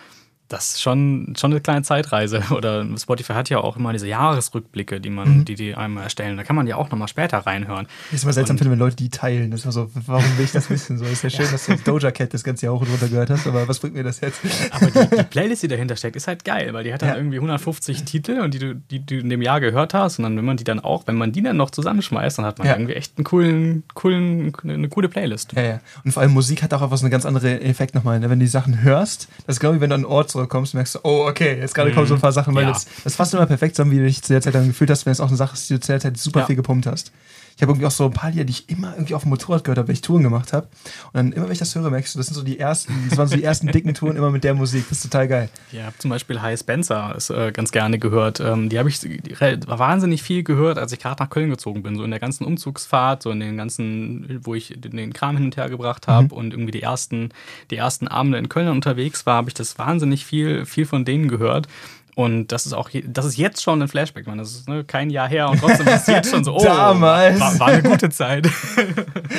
Das 0.49 0.75
ist 0.75 0.83
schon, 0.83 1.33
schon 1.39 1.51
eine 1.53 1.61
kleine 1.63 1.83
Zeitreise. 1.83 2.43
Oder 2.51 2.85
Spotify 2.99 3.33
hat 3.33 3.49
ja 3.49 3.59
auch 3.59 3.77
immer 3.79 3.93
diese 3.93 4.07
Jahresrückblicke, 4.07 5.01
die 5.01 5.09
man, 5.09 5.47
die 5.47 5.55
die 5.55 5.75
einem 5.75 5.97
erstellen. 5.97 6.37
Da 6.37 6.45
kann 6.45 6.57
man 6.57 6.67
ja 6.67 6.77
auch 6.77 6.91
nochmal 6.91 7.09
später 7.09 7.39
reinhören. 7.39 7.87
Ich 8.11 8.17
ist 8.17 8.25
immer 8.25 8.35
seltsam 8.35 8.59
finde, 8.59 8.73
wenn 8.73 8.79
Leute 8.79 8.97
die 8.97 9.09
teilen. 9.09 9.51
Das 9.51 9.61
ist 9.61 9.65
immer 9.65 9.73
so, 9.73 9.91
warum 10.07 10.25
will 10.37 10.45
ich 10.45 10.53
das 10.53 10.69
wissen? 10.69 10.99
So 10.99 11.05
ist 11.07 11.23
ja 11.23 11.31
schön, 11.31 11.47
dass 11.51 11.65
du 11.65 11.77
Doja 11.77 12.11
Cat 12.11 12.35
das 12.35 12.45
ganze 12.45 12.67
Jahr 12.67 12.75
hoch 12.75 12.83
und 12.83 12.89
runter 12.91 13.09
gehört 13.09 13.31
hast, 13.31 13.47
aber 13.47 13.67
was 13.67 13.79
bringt 13.79 13.95
mir 13.95 14.03
das 14.05 14.21
jetzt? 14.21 14.41
Aber 14.73 14.91
die, 14.91 15.17
die 15.17 15.23
Playlist, 15.23 15.63
die 15.63 15.69
dahinter 15.69 15.97
steckt, 15.97 16.17
ist 16.17 16.27
halt 16.29 16.45
geil, 16.45 16.75
weil 16.75 16.85
die 16.85 16.93
hat 16.93 17.01
dann 17.01 17.09
Ja. 17.11 17.17
irgendwie 17.17 17.37
150 17.37 18.05
Titel 18.05 18.41
und 18.41 18.53
die 18.53 18.59
du, 18.59 18.75
die 18.75 19.05
du 19.07 19.21
in 19.21 19.31
dem 19.31 19.41
Jahr 19.41 19.61
gehört 19.61 19.95
hast. 19.95 20.19
Und 20.19 20.25
dann, 20.25 20.37
wenn 20.37 20.45
man 20.45 20.59
die 20.59 20.65
dann 20.65 20.81
auch, 20.81 21.07
wenn 21.07 21.17
man 21.17 21.33
die 21.33 21.41
dann 21.43 21.57
noch 21.57 21.71
zusammenschmeißt, 21.71 22.37
dann 22.39 22.45
hat 22.45 22.59
man 22.59 22.67
Ja. 22.67 22.75
irgendwie 22.75 22.93
echt 22.95 23.17
einen 23.17 23.25
coolen, 23.25 23.85
coolen, 23.95 24.53
eine 24.65 24.89
coole 24.91 25.09
Playlist. 25.09 25.53
Ja, 25.55 25.63
ja. 25.63 25.81
Und 26.05 26.13
vor 26.13 26.23
allem 26.23 26.33
Musik 26.33 26.63
hat 26.63 26.75
auch 26.75 26.83
etwas 26.83 27.03
einen 27.03 27.11
ganz 27.11 27.25
anderen 27.25 27.63
Effekt 27.63 27.95
nochmal. 27.95 28.21
Ne? 28.21 28.29
Wenn 28.29 28.39
du 28.39 28.45
die 28.45 28.51
Sachen 28.51 28.83
hörst, 28.83 29.29
das 29.47 29.57
ist 29.57 29.61
genau 29.61 29.73
wie 29.75 29.81
wenn 29.81 29.89
du 29.89 29.95
an 29.95 30.03
einen 30.05 30.13
Ort 30.13 30.31
zurückkommst, 30.33 30.75
merkst 30.75 30.97
du, 30.97 30.99
oh, 31.05 31.27
okay, 31.29 31.59
jetzt 31.59 31.75
gerade 31.75 31.93
kommen 31.93 32.07
so 32.07 32.15
ein 32.15 32.21
paar 32.21 32.33
Sachen, 32.33 32.55
weil 32.55 32.65
Ja. 32.65 32.73
das, 32.73 32.87
das 33.05 33.15
fasst 33.15 33.33
immer 33.35 33.47
perfekt 33.47 33.77
zusammen, 33.77 33.93
wie 33.93 33.99
du 33.99 34.05
dich 34.05 34.23
zu 34.23 34.33
der 34.33 34.43
Zeit 34.43 34.55
dann 34.55 34.67
gefühlt 34.67 34.91
hast, 34.91 35.07
wenn 35.07 35.13
es 35.13 35.21
auch 35.21 35.29
eine 35.29 35.37
Sache 35.37 35.55
ist, 35.55 35.69
die 35.71 35.75
du 35.75 35.81
zu 35.81 35.93
der 35.93 36.01
Zeit 36.01 36.17
super 36.19 36.41
Ja. 36.41 36.47
viel 36.47 36.57
gepumpt 36.57 36.87
hast. 36.87 37.13
Ich 37.57 37.63
habe 37.63 37.73
irgendwie 37.73 37.87
auch 37.87 37.91
so 37.93 38.05
ein 38.07 38.13
paar 38.13 38.31
Lieder, 38.31 38.45
die 38.45 38.53
ich 38.53 38.69
immer 38.69 38.93
irgendwie 38.95 39.15
auf 39.15 39.23
dem 39.23 39.31
Motorrad 39.31 39.65
gehört 39.65 39.79
habe, 39.79 39.89
wenn 39.89 39.95
ich 39.95 40.01
Touren 40.01 40.23
gemacht 40.23 40.53
habe. 40.53 40.67
Und 41.07 41.15
dann 41.15 41.33
immer, 41.33 41.47
wenn 41.47 41.53
ich 41.53 41.59
das 41.59 41.75
höre, 41.75 41.91
merkst 41.91 42.15
du, 42.15 42.19
das 42.19 42.27
sind 42.27 42.35
so 42.35 42.43
die 42.43 42.59
ersten, 42.59 42.93
das 43.09 43.19
waren 43.19 43.29
so 43.29 43.37
die 43.37 43.45
ersten 43.45 43.69
dicken 43.69 43.95
Touren 43.95 44.17
immer 44.17 44.31
mit 44.31 44.45
der 44.45 44.55
Musik. 44.55 44.87
Das 44.89 44.99
ist 44.99 45.05
total 45.05 45.29
geil. 45.29 45.49
Ja, 45.71 45.87
hab 45.87 46.01
zum 46.01 46.11
Beispiel 46.11 46.41
High 46.41 46.59
Spencer 46.59 47.15
ist 47.17 47.31
äh, 47.31 47.53
ganz 47.53 47.73
gerne 47.73 47.99
gehört. 47.99 48.41
Ähm, 48.41 48.69
die 48.69 48.79
habe 48.79 48.89
ich 48.89 49.01
re- 49.41 49.61
wahnsinnig 49.67 50.23
viel 50.23 50.43
gehört, 50.43 50.79
als 50.79 50.93
ich 50.93 50.99
gerade 50.99 51.23
nach 51.23 51.31
Köln 51.31 51.51
gezogen 51.51 51.83
bin. 51.83 51.97
So 51.97 52.05
in 52.05 52.11
der 52.11 52.21
ganzen 52.21 52.45
Umzugsfahrt, 52.45 53.23
so 53.23 53.31
in 53.31 53.41
den 53.41 53.57
ganzen, 53.57 54.41
wo 54.43 54.55
ich 54.55 54.75
den 54.77 55.13
Kram 55.13 55.37
hin 55.37 55.47
und 55.47 55.57
her 55.57 55.69
gebracht 55.69 56.09
habe 56.09 56.35
und 56.35 56.53
irgendwie 56.53 56.73
die 56.73 56.83
ersten, 56.83 57.31
die 57.71 57.77
ersten 57.77 58.09
Abende 58.09 58.39
in 58.39 58.49
Köln 58.49 58.69
unterwegs 58.69 59.27
war, 59.27 59.37
habe 59.37 59.51
ich 59.51 59.55
das 59.55 59.79
wahnsinnig 59.79 60.27
viel, 60.27 60.67
viel 60.67 60.87
von 60.87 61.05
denen 61.05 61.29
gehört. 61.29 61.69
Und 62.15 62.49
das 62.53 62.67
ist 62.67 62.75
auch, 62.75 62.91
das 63.05 63.25
ist 63.25 63.39
jetzt 63.39 63.63
schon 63.63 63.81
ein 63.81 63.89
Flashback, 63.89 64.27
man. 64.27 64.37
Das 64.37 64.51
ist 64.51 64.69
ne, 64.69 64.85
kein 64.85 65.09
Jahr 65.09 65.29
her 65.29 65.49
und 65.49 65.61
trotzdem 65.61 65.87
ist 65.87 66.03
es 66.03 66.07
jetzt 66.09 66.31
schon 66.31 66.45
so, 66.45 66.55
oh, 66.55 66.63
Damals. 66.63 67.41
War, 67.41 67.59
war 67.59 67.69
eine 67.69 67.83
gute 67.83 68.11
Zeit. 68.11 68.49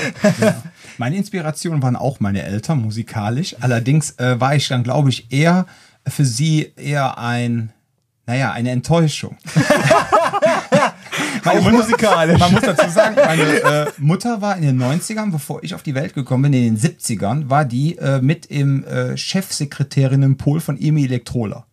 Meine 0.97 1.15
Inspirationen 1.17 1.81
waren 1.81 1.95
auch 1.95 2.19
meine 2.19 2.43
Eltern 2.43 2.81
musikalisch. 2.81 3.55
Allerdings 3.59 4.11
äh, 4.19 4.39
war 4.39 4.55
ich 4.55 4.67
dann, 4.67 4.83
glaube 4.83 5.09
ich, 5.09 5.31
eher 5.31 5.65
für 6.07 6.25
sie 6.25 6.71
eher 6.75 7.17
ein, 7.17 7.71
naja, 8.25 8.51
eine 8.51 8.71
Enttäuschung. 8.71 9.37
Auch 11.45 11.71
musikalisch. 11.71 12.39
Man 12.39 12.51
muss 12.53 12.61
dazu 12.61 12.89
sagen, 12.89 13.15
meine 13.15 13.43
äh, 13.43 13.91
Mutter 13.97 14.41
war 14.41 14.55
in 14.55 14.63
den 14.63 14.81
90ern, 14.81 15.31
bevor 15.31 15.63
ich 15.63 15.75
auf 15.75 15.83
die 15.83 15.93
Welt 15.95 16.13
gekommen 16.13 16.43
bin, 16.43 16.53
in 16.53 16.75
den 16.75 16.77
70ern, 16.77 17.49
war 17.49 17.65
die 17.65 17.97
äh, 17.97 18.21
mit 18.21 18.45
im 18.45 18.83
äh, 18.85 19.17
Chefsekretärinnenpool 19.17 20.61
von 20.61 20.79
EMI 20.79 21.05
Elektrola. 21.05 21.65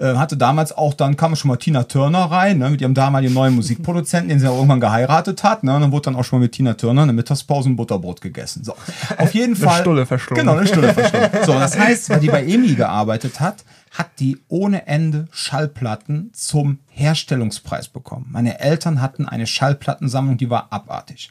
Äh, 0.00 0.16
hatte 0.16 0.38
damals 0.38 0.72
auch, 0.72 0.94
dann 0.94 1.18
kam 1.18 1.36
schon 1.36 1.50
mal 1.50 1.58
Tina 1.58 1.84
Turner 1.84 2.24
rein, 2.30 2.56
ne, 2.56 2.70
mit 2.70 2.80
ihrem 2.80 2.94
damaligen 2.94 3.34
neuen 3.34 3.54
Musikproduzenten, 3.54 4.30
den 4.30 4.40
sie 4.40 4.48
auch 4.48 4.56
irgendwann 4.56 4.80
geheiratet 4.80 5.44
hat. 5.44 5.62
Ne, 5.62 5.74
und 5.74 5.82
dann 5.82 5.92
wurde 5.92 6.04
dann 6.04 6.16
auch 6.16 6.24
schon 6.24 6.38
mal 6.38 6.44
mit 6.44 6.52
Tina 6.52 6.72
Turner 6.72 7.02
eine 7.02 7.12
Mittagspause 7.12 7.68
ein 7.68 7.76
Butterbrot 7.76 8.22
gegessen. 8.22 8.64
So, 8.64 8.74
auf 9.18 9.34
jeden 9.34 9.56
Eine 9.56 9.66
Fall. 9.66 9.80
Stulle 9.82 10.06
verschlungen. 10.06 10.46
Genau, 10.46 10.56
eine 10.56 10.66
Stulle 10.66 10.94
verschlungen. 10.94 11.30
So, 11.44 11.52
das 11.52 11.78
heißt, 11.78 12.08
weil 12.08 12.20
die 12.20 12.28
bei 12.28 12.44
EMI 12.46 12.76
gearbeitet 12.76 13.40
hat, 13.40 13.62
hat 13.90 14.08
die 14.20 14.38
ohne 14.48 14.86
Ende 14.86 15.28
Schallplatten 15.32 16.30
zum 16.32 16.78
Herstellungspreis 16.88 17.88
bekommen. 17.88 18.26
Meine 18.30 18.58
Eltern 18.58 19.02
hatten 19.02 19.28
eine 19.28 19.46
Schallplattensammlung, 19.46 20.38
die 20.38 20.48
war 20.48 20.68
abartig. 20.70 21.30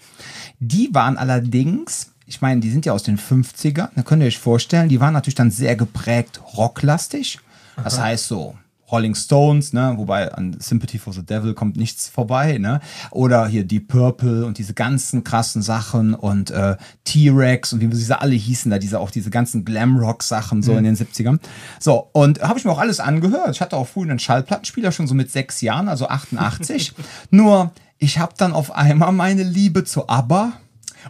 Die 0.59 0.89
waren 0.93 1.17
allerdings, 1.17 2.11
ich 2.27 2.41
meine, 2.41 2.61
die 2.61 2.69
sind 2.69 2.85
ja 2.85 2.93
aus 2.93 3.01
den 3.01 3.17
50ern, 3.17 3.89
da 3.95 4.01
könnt 4.03 4.21
ihr 4.21 4.27
euch 4.27 4.37
vorstellen, 4.37 4.89
die 4.89 4.99
waren 4.99 5.13
natürlich 5.13 5.35
dann 5.35 5.49
sehr 5.49 5.75
geprägt 5.75 6.41
rocklastig. 6.55 7.39
Das 7.83 7.99
heißt 7.99 8.27
so, 8.27 8.55
Rolling 8.91 9.15
Stones, 9.15 9.73
ne, 9.73 9.93
wobei 9.97 10.33
an 10.33 10.57
Sympathy 10.59 10.97
for 10.97 11.13
the 11.13 11.23
Devil 11.23 11.53
kommt 11.53 11.77
nichts 11.77 12.09
vorbei, 12.09 12.57
ne? 12.57 12.79
Oder 13.11 13.47
hier 13.47 13.63
Deep 13.63 13.87
Purple 13.87 14.45
und 14.45 14.57
diese 14.57 14.73
ganzen 14.73 15.23
krassen 15.23 15.61
Sachen 15.61 16.13
und 16.13 16.51
äh, 16.51 16.75
T-Rex 17.03 17.73
und 17.73 17.81
wie 17.81 17.95
sie 17.95 18.19
alle 18.19 18.33
hießen 18.33 18.71
da, 18.71 18.79
diese 18.79 18.99
auch 18.99 19.11
diese 19.11 19.29
ganzen 19.29 19.65
Glamrock-Sachen 19.65 20.63
so 20.63 20.75
in 20.75 20.83
den 20.83 20.95
70ern. 20.95 21.39
So, 21.79 22.09
und 22.13 22.41
habe 22.41 22.57
ich 22.57 22.65
mir 22.65 22.71
auch 22.71 22.79
alles 22.79 22.99
angehört. 22.99 23.51
Ich 23.51 23.61
hatte 23.61 23.77
auch 23.77 23.87
früher 23.87 24.09
einen 24.09 24.19
Schallplattenspieler 24.19 24.91
schon 24.91 25.07
so 25.07 25.13
mit 25.13 25.31
sechs 25.31 25.61
Jahren, 25.61 25.87
also 25.87 26.07
88. 26.07 26.93
Nur, 27.29 27.71
ich 27.97 28.17
habe 28.17 28.33
dann 28.37 28.53
auf 28.53 28.71
einmal 28.71 29.11
meine 29.11 29.43
Liebe 29.43 29.83
zu 29.83 30.07
ABBA 30.07 30.53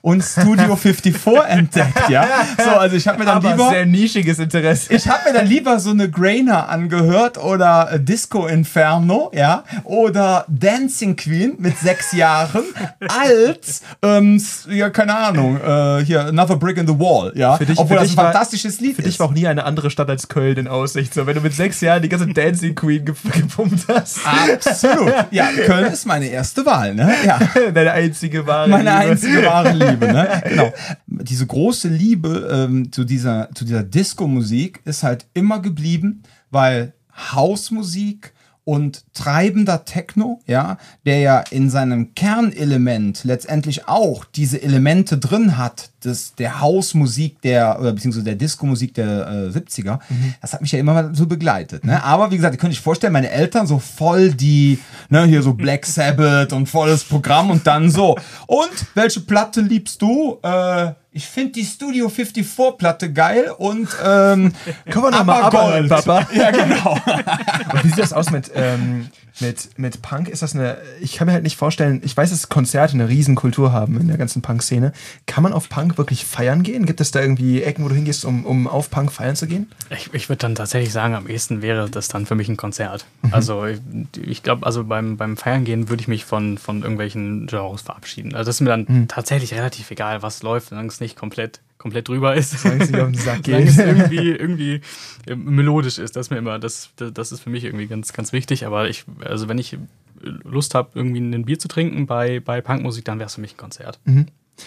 und 0.01 0.23
Studio 0.23 0.75
54 0.75 1.15
entdeckt, 1.47 2.09
ja. 2.09 2.25
So, 2.63 2.69
also 2.71 2.95
ich 2.95 3.07
habe 3.07 3.19
mir 3.19 3.25
dann 3.25 3.37
Aber 3.37 3.51
lieber 3.51 3.69
sehr 3.69 3.85
nischiges 3.85 4.39
Interesse. 4.39 4.93
ich 4.93 5.07
habe 5.07 5.19
mir 5.27 5.33
dann 5.39 5.47
lieber 5.47 5.79
so 5.79 5.91
eine 5.91 6.09
Grainer 6.09 6.69
angehört 6.69 7.37
oder 7.37 7.89
äh, 7.93 7.99
Disco 7.99 8.47
Inferno, 8.47 9.31
ja, 9.33 9.63
oder 9.83 10.45
Dancing 10.47 11.15
Queen 11.15 11.55
mit 11.57 11.77
sechs 11.77 12.11
Jahren, 12.13 12.63
als, 13.07 13.81
ähm, 14.01 14.41
ja, 14.69 14.89
keine 14.89 15.15
Ahnung, 15.17 15.57
äh, 15.59 16.03
hier 16.05 16.25
Another 16.25 16.55
Brick 16.57 16.77
in 16.77 16.87
the 16.87 16.97
Wall, 16.99 17.31
ja, 17.35 17.57
Für 17.57 17.65
dich- 17.65 17.77
obwohl 17.77 17.97
für 17.97 18.03
das 18.03 18.11
ein 18.11 18.17
war- 18.17 18.25
fantastisches 18.25 18.79
Lied 18.79 18.95
Für 18.95 19.01
ist. 19.01 19.07
dich 19.07 19.19
war 19.19 19.27
auch 19.27 19.33
nie 19.33 19.47
eine 19.47 19.63
andere 19.65 19.89
Stadt 19.89 20.09
als 20.09 20.27
Köln 20.27 20.57
in 20.57 20.67
Aussicht. 20.67 21.13
So, 21.13 21.25
wenn 21.27 21.35
du 21.35 21.41
mit 21.41 21.53
sechs 21.53 21.81
Jahren 21.81 22.01
die 22.01 22.09
ganze 22.09 22.27
Dancing 22.27 22.75
Queen 22.75 23.05
ge 23.05 23.15
gepumpt 23.33 23.85
hast. 23.87 24.19
Absolut. 24.25 25.13
Ja, 25.31 25.47
Köln 25.65 25.91
ist 25.91 26.05
meine 26.05 26.27
erste 26.27 26.65
Wahl, 26.65 26.93
ne? 26.93 27.13
Ja. 27.25 27.39
Deine 27.73 27.91
einzige 27.91 28.45
wahre 28.45 28.69
Meine 28.69 28.93
einzige 28.93 29.45
wahre 29.45 29.73
Liebe, 29.79 30.07
ne? 30.07 30.43
Genau. 30.49 30.73
Diese 31.07 31.45
große 31.45 31.87
Liebe 31.87 32.49
ähm, 32.51 32.91
zu 32.91 33.03
dieser, 33.03 33.49
zu 33.53 33.65
dieser 33.65 33.83
Disco-Musik 33.83 34.81
ist 34.85 35.03
halt 35.03 35.25
immer 35.33 35.61
geblieben, 35.61 36.23
weil 36.51 36.93
Hausmusik 37.33 38.33
und 38.63 39.03
treibender 39.15 39.83
Techno, 39.83 40.41
ja, 40.45 40.77
der 41.05 41.19
ja 41.19 41.43
in 41.49 41.71
seinem 41.71 42.13
Kernelement 42.13 43.23
letztendlich 43.23 43.87
auch 43.87 44.25
diese 44.25 44.61
Elemente 44.61 45.17
drin 45.17 45.57
hat, 45.57 45.89
des, 46.03 46.35
der 46.35 46.61
Hausmusik 46.61 47.41
der, 47.41 47.79
oder 47.79 47.93
beziehungsweise 47.93 48.25
der 48.25 48.35
Disco-Musik 48.35 48.93
der 48.93 49.51
äh, 49.53 49.57
70er, 49.57 49.99
das 50.41 50.53
hat 50.53 50.61
mich 50.61 50.71
ja 50.71 50.79
immer 50.79 51.13
so 51.13 51.25
begleitet. 51.25 51.83
Ne? 51.83 52.03
Aber 52.03 52.31
wie 52.31 52.37
gesagt, 52.37 52.55
ihr 52.55 52.59
könnt 52.59 52.73
euch 52.73 52.81
vorstellen, 52.81 53.13
meine 53.13 53.29
Eltern 53.29 53.67
so 53.67 53.79
voll 53.79 54.33
die, 54.33 54.79
ne, 55.09 55.25
hier 55.25 55.41
so 55.41 55.53
Black 55.53 55.85
Sabbath 55.85 56.53
und 56.53 56.67
volles 56.67 57.03
Programm 57.03 57.49
und 57.51 57.65
dann 57.67 57.89
so. 57.89 58.17
Und 58.47 58.71
welche 58.95 59.21
Platte 59.21 59.61
liebst 59.61 60.01
du? 60.01 60.39
Äh, 60.43 60.93
ich 61.11 61.25
finde 61.25 61.53
die 61.53 61.65
Studio 61.65 62.07
54 62.07 62.77
Platte 62.77 63.11
geil 63.11 63.51
und 63.57 63.89
ähm, 64.05 64.53
Können 64.89 65.05
wir 65.05 65.11
noch 65.11 65.25
mal 65.25 65.41
ABBA 65.43 65.59
ABBA 65.59 65.71
hören, 65.71 65.89
Gold. 65.89 66.05
Papa? 66.05 66.27
Ja, 66.33 66.51
genau. 66.51 66.93
Und 67.73 67.83
wie 67.83 67.87
sieht 67.87 67.97
das 67.97 68.13
aus 68.13 68.29
mit, 68.29 68.51
ähm, 68.53 69.07
mit, 69.41 69.77
mit 69.77 70.01
Punk? 70.01 70.27
Ist 70.27 70.41
das 70.41 70.53
eine, 70.55 70.77
ich 71.01 71.13
kann 71.13 71.27
mir 71.27 71.33
halt 71.33 71.43
nicht 71.43 71.57
vorstellen, 71.57 72.01
ich 72.03 72.15
weiß, 72.15 72.29
dass 72.29 72.49
Konzerte 72.49 72.93
eine 72.93 73.09
Riesenkultur 73.09 73.71
haben 73.71 73.99
in 73.99 74.07
der 74.07 74.17
ganzen 74.17 74.41
Punk-Szene. 74.41 74.93
Kann 75.25 75.43
man 75.43 75.53
auf 75.53 75.69
Punk 75.69 75.97
wirklich 75.97 76.25
feiern 76.25 76.63
gehen? 76.63 76.85
Gibt 76.85 77.01
es 77.01 77.11
da 77.11 77.21
irgendwie 77.21 77.61
Ecken, 77.63 77.83
wo 77.83 77.89
du 77.89 77.95
hingehst, 77.95 78.25
um, 78.25 78.45
um 78.45 78.67
auf 78.67 78.89
Punk 78.89 79.11
feiern 79.11 79.35
zu 79.35 79.47
gehen? 79.47 79.71
Ich, 79.89 80.13
ich 80.13 80.29
würde 80.29 80.39
dann 80.39 80.55
tatsächlich 80.55 80.91
sagen, 80.93 81.15
am 81.15 81.27
ehesten 81.27 81.61
wäre 81.61 81.89
das 81.89 82.07
dann 82.07 82.25
für 82.25 82.35
mich 82.35 82.49
ein 82.49 82.57
Konzert. 82.57 83.05
Mhm. 83.21 83.33
Also 83.33 83.65
ich, 83.65 83.79
ich 84.21 84.43
glaube, 84.43 84.65
also 84.65 84.83
beim, 84.83 85.17
beim 85.17 85.37
Feiern 85.37 85.65
gehen 85.65 85.89
würde 85.89 86.01
ich 86.01 86.07
mich 86.07 86.25
von, 86.25 86.57
von 86.57 86.81
irgendwelchen 86.81 87.47
Genres 87.47 87.81
verabschieden. 87.81 88.33
Also 88.35 88.49
das 88.49 88.55
ist 88.55 88.61
mir 88.61 88.69
dann 88.69 88.85
Mhm. 88.89 89.07
tatsächlich 89.07 89.53
relativ 89.53 89.91
egal, 89.91 90.21
was 90.23 90.41
läuft, 90.43 90.69
solange 90.69 90.87
es 90.87 90.99
nicht 90.99 91.15
komplett, 91.15 91.59
komplett 91.79 92.07
drüber 92.07 92.35
ist. 92.35 92.51
Solange 92.51 92.83
es 92.83 92.91
nicht 92.91 93.01
auf 93.01 93.11
den 93.11 93.15
Sack 93.15 93.39
Solange 93.45 93.65
geht. 93.65 93.73
es 93.73 93.79
irgendwie, 93.79 94.29
irgendwie 94.29 94.81
äh, 95.25 95.35
melodisch 95.35 95.97
ist, 95.97 96.15
das 96.15 96.27
ist 96.27 96.29
mir 96.29 96.37
immer, 96.37 96.59
das, 96.59 96.91
das 96.97 97.31
ist 97.31 97.39
für 97.39 97.49
mich 97.49 97.63
irgendwie 97.63 97.87
ganz, 97.87 98.13
ganz 98.13 98.31
wichtig. 98.31 98.67
Aber 98.67 98.87
ich, 98.87 99.05
also 99.25 99.49
wenn 99.49 99.57
ich 99.57 99.77
Lust 100.21 100.75
habe, 100.75 100.91
irgendwie 100.93 101.21
ein 101.21 101.45
Bier 101.45 101.57
zu 101.57 101.67
trinken 101.67 102.05
bei, 102.05 102.39
bei 102.39 102.61
Punkmusik, 102.61 103.05
dann 103.05 103.17
wäre 103.17 103.27
es 103.27 103.35
für 103.35 103.41
mich 103.41 103.55
ein 103.55 103.57
Konzert. 103.57 103.99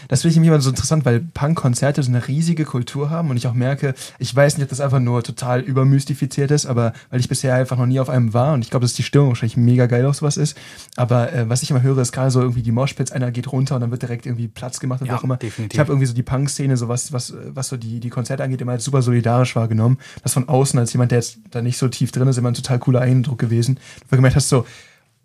Das 0.08 0.22
finde 0.22 0.30
ich 0.30 0.36
nämlich 0.36 0.48
immer 0.48 0.60
so 0.60 0.70
interessant, 0.70 1.04
weil 1.04 1.20
Punk-Konzerte 1.20 2.02
so 2.02 2.10
eine 2.10 2.26
riesige 2.28 2.64
Kultur 2.64 3.10
haben 3.10 3.30
und 3.30 3.36
ich 3.36 3.46
auch 3.46 3.54
merke, 3.54 3.94
ich 4.18 4.34
weiß 4.34 4.56
nicht, 4.56 4.64
ob 4.64 4.70
das 4.70 4.80
einfach 4.80 5.00
nur 5.00 5.22
total 5.22 5.60
übermystifiziert 5.60 6.50
ist, 6.50 6.66
aber 6.66 6.92
weil 7.10 7.20
ich 7.20 7.28
bisher 7.28 7.54
einfach 7.54 7.76
noch 7.76 7.86
nie 7.86 8.00
auf 8.00 8.08
einem 8.08 8.34
war 8.34 8.54
und 8.54 8.62
ich 8.62 8.70
glaube, 8.70 8.84
dass 8.84 8.94
die 8.94 9.02
Stimmung 9.02 9.28
wahrscheinlich 9.28 9.56
mega 9.56 9.86
geil 9.86 10.06
auf 10.06 10.16
sowas 10.16 10.36
ist. 10.36 10.56
Aber 10.96 11.32
äh, 11.32 11.48
was 11.48 11.62
ich 11.62 11.70
immer 11.70 11.82
höre, 11.82 11.98
ist 11.98 12.12
gerade 12.12 12.30
so 12.30 12.40
irgendwie 12.40 12.62
die 12.62 12.72
Moshpits, 12.72 13.12
einer 13.12 13.30
geht 13.30 13.50
runter 13.52 13.74
und 13.76 13.80
dann 13.80 13.90
wird 13.90 14.02
direkt 14.02 14.26
irgendwie 14.26 14.48
Platz 14.48 14.80
gemacht 14.80 15.00
und 15.00 15.06
Ja, 15.08 15.16
auch 15.16 15.24
immer. 15.24 15.36
definitiv. 15.36 15.74
Ich 15.74 15.80
habe 15.80 15.90
irgendwie 15.92 16.06
so 16.06 16.14
die 16.14 16.22
Punk-Szene, 16.22 16.76
so 16.76 16.88
was, 16.88 17.12
was, 17.12 17.34
was 17.48 17.68
so 17.68 17.76
die, 17.76 18.00
die 18.00 18.10
Konzerte 18.10 18.42
angeht, 18.42 18.60
immer 18.60 18.72
als 18.72 18.84
super 18.84 19.02
solidarisch 19.02 19.56
wahrgenommen. 19.56 19.98
Das 20.22 20.32
von 20.32 20.48
außen, 20.48 20.78
als 20.78 20.92
jemand, 20.92 21.10
der 21.10 21.18
jetzt 21.18 21.38
da 21.50 21.62
nicht 21.62 21.78
so 21.78 21.88
tief 21.88 22.12
drin 22.12 22.28
ist, 22.28 22.38
immer 22.38 22.50
ein 22.50 22.54
total 22.54 22.78
cooler 22.78 23.00
Eindruck 23.00 23.38
gewesen. 23.38 23.78
Du 24.10 24.16
gemerkt 24.16 24.36
hast, 24.36 24.48
so, 24.48 24.66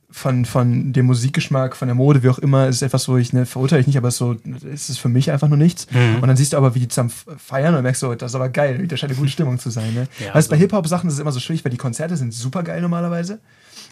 von, 0.10 0.46
von 0.46 0.94
dem 0.94 1.06
Musikgeschmack, 1.06 1.76
von 1.76 1.88
der 1.90 1.96
Mode, 1.96 2.24
wie 2.24 2.30
auch 2.30 2.40
immer, 2.40 2.68
ist 2.68 2.82
etwas, 2.82 3.08
wo 3.10 3.18
ich, 3.18 3.34
ne, 3.34 3.46
verurteile 3.46 3.82
ich 3.82 3.88
nicht, 3.88 3.98
aber 3.98 4.08
es 4.08 4.16
ist 4.16 4.20
so, 4.20 4.36
es 4.72 4.90
ist 4.90 5.00
für 5.00 5.10
mich 5.10 5.32
einfach 5.32 5.50
nur 5.50 5.58
nichts. 5.58 5.86
Mhm. 5.92 6.22
Und 6.22 6.28
dann 6.28 6.38
siehst 6.38 6.54
du 6.54 6.58
aber, 6.58 6.76
wie 6.76 6.80
die 6.80 6.88
zusammen 6.88 7.12
feiern 7.38 7.76
und 7.76 7.84
merkst 7.84 8.00
so, 8.00 8.16
das 8.16 8.32
ist 8.32 8.36
aber 8.36 8.50
geil, 8.50 8.88
da 8.88 8.96
scheint 8.96 9.12
eine 9.12 9.20
gute 9.20 9.32
Stimmung 9.32 9.60
zu 9.60 9.70
sein. 9.70 9.94
Ne? 9.94 10.08
Ja, 10.26 10.34
weißt, 10.34 10.50
bei 10.50 10.56
so. 10.56 10.62
Hip-Hop-Sachen 10.62 11.08
ist 11.10 11.16
es 11.16 11.20
immer 11.20 11.32
so 11.34 11.40
schwierig, 11.42 11.64
weil 11.66 11.72
die 11.72 11.78
Konzerte 11.78 12.16
sind 12.16 12.34
super 12.34 12.64
geil 12.64 12.82
normalerweise. 12.82 13.40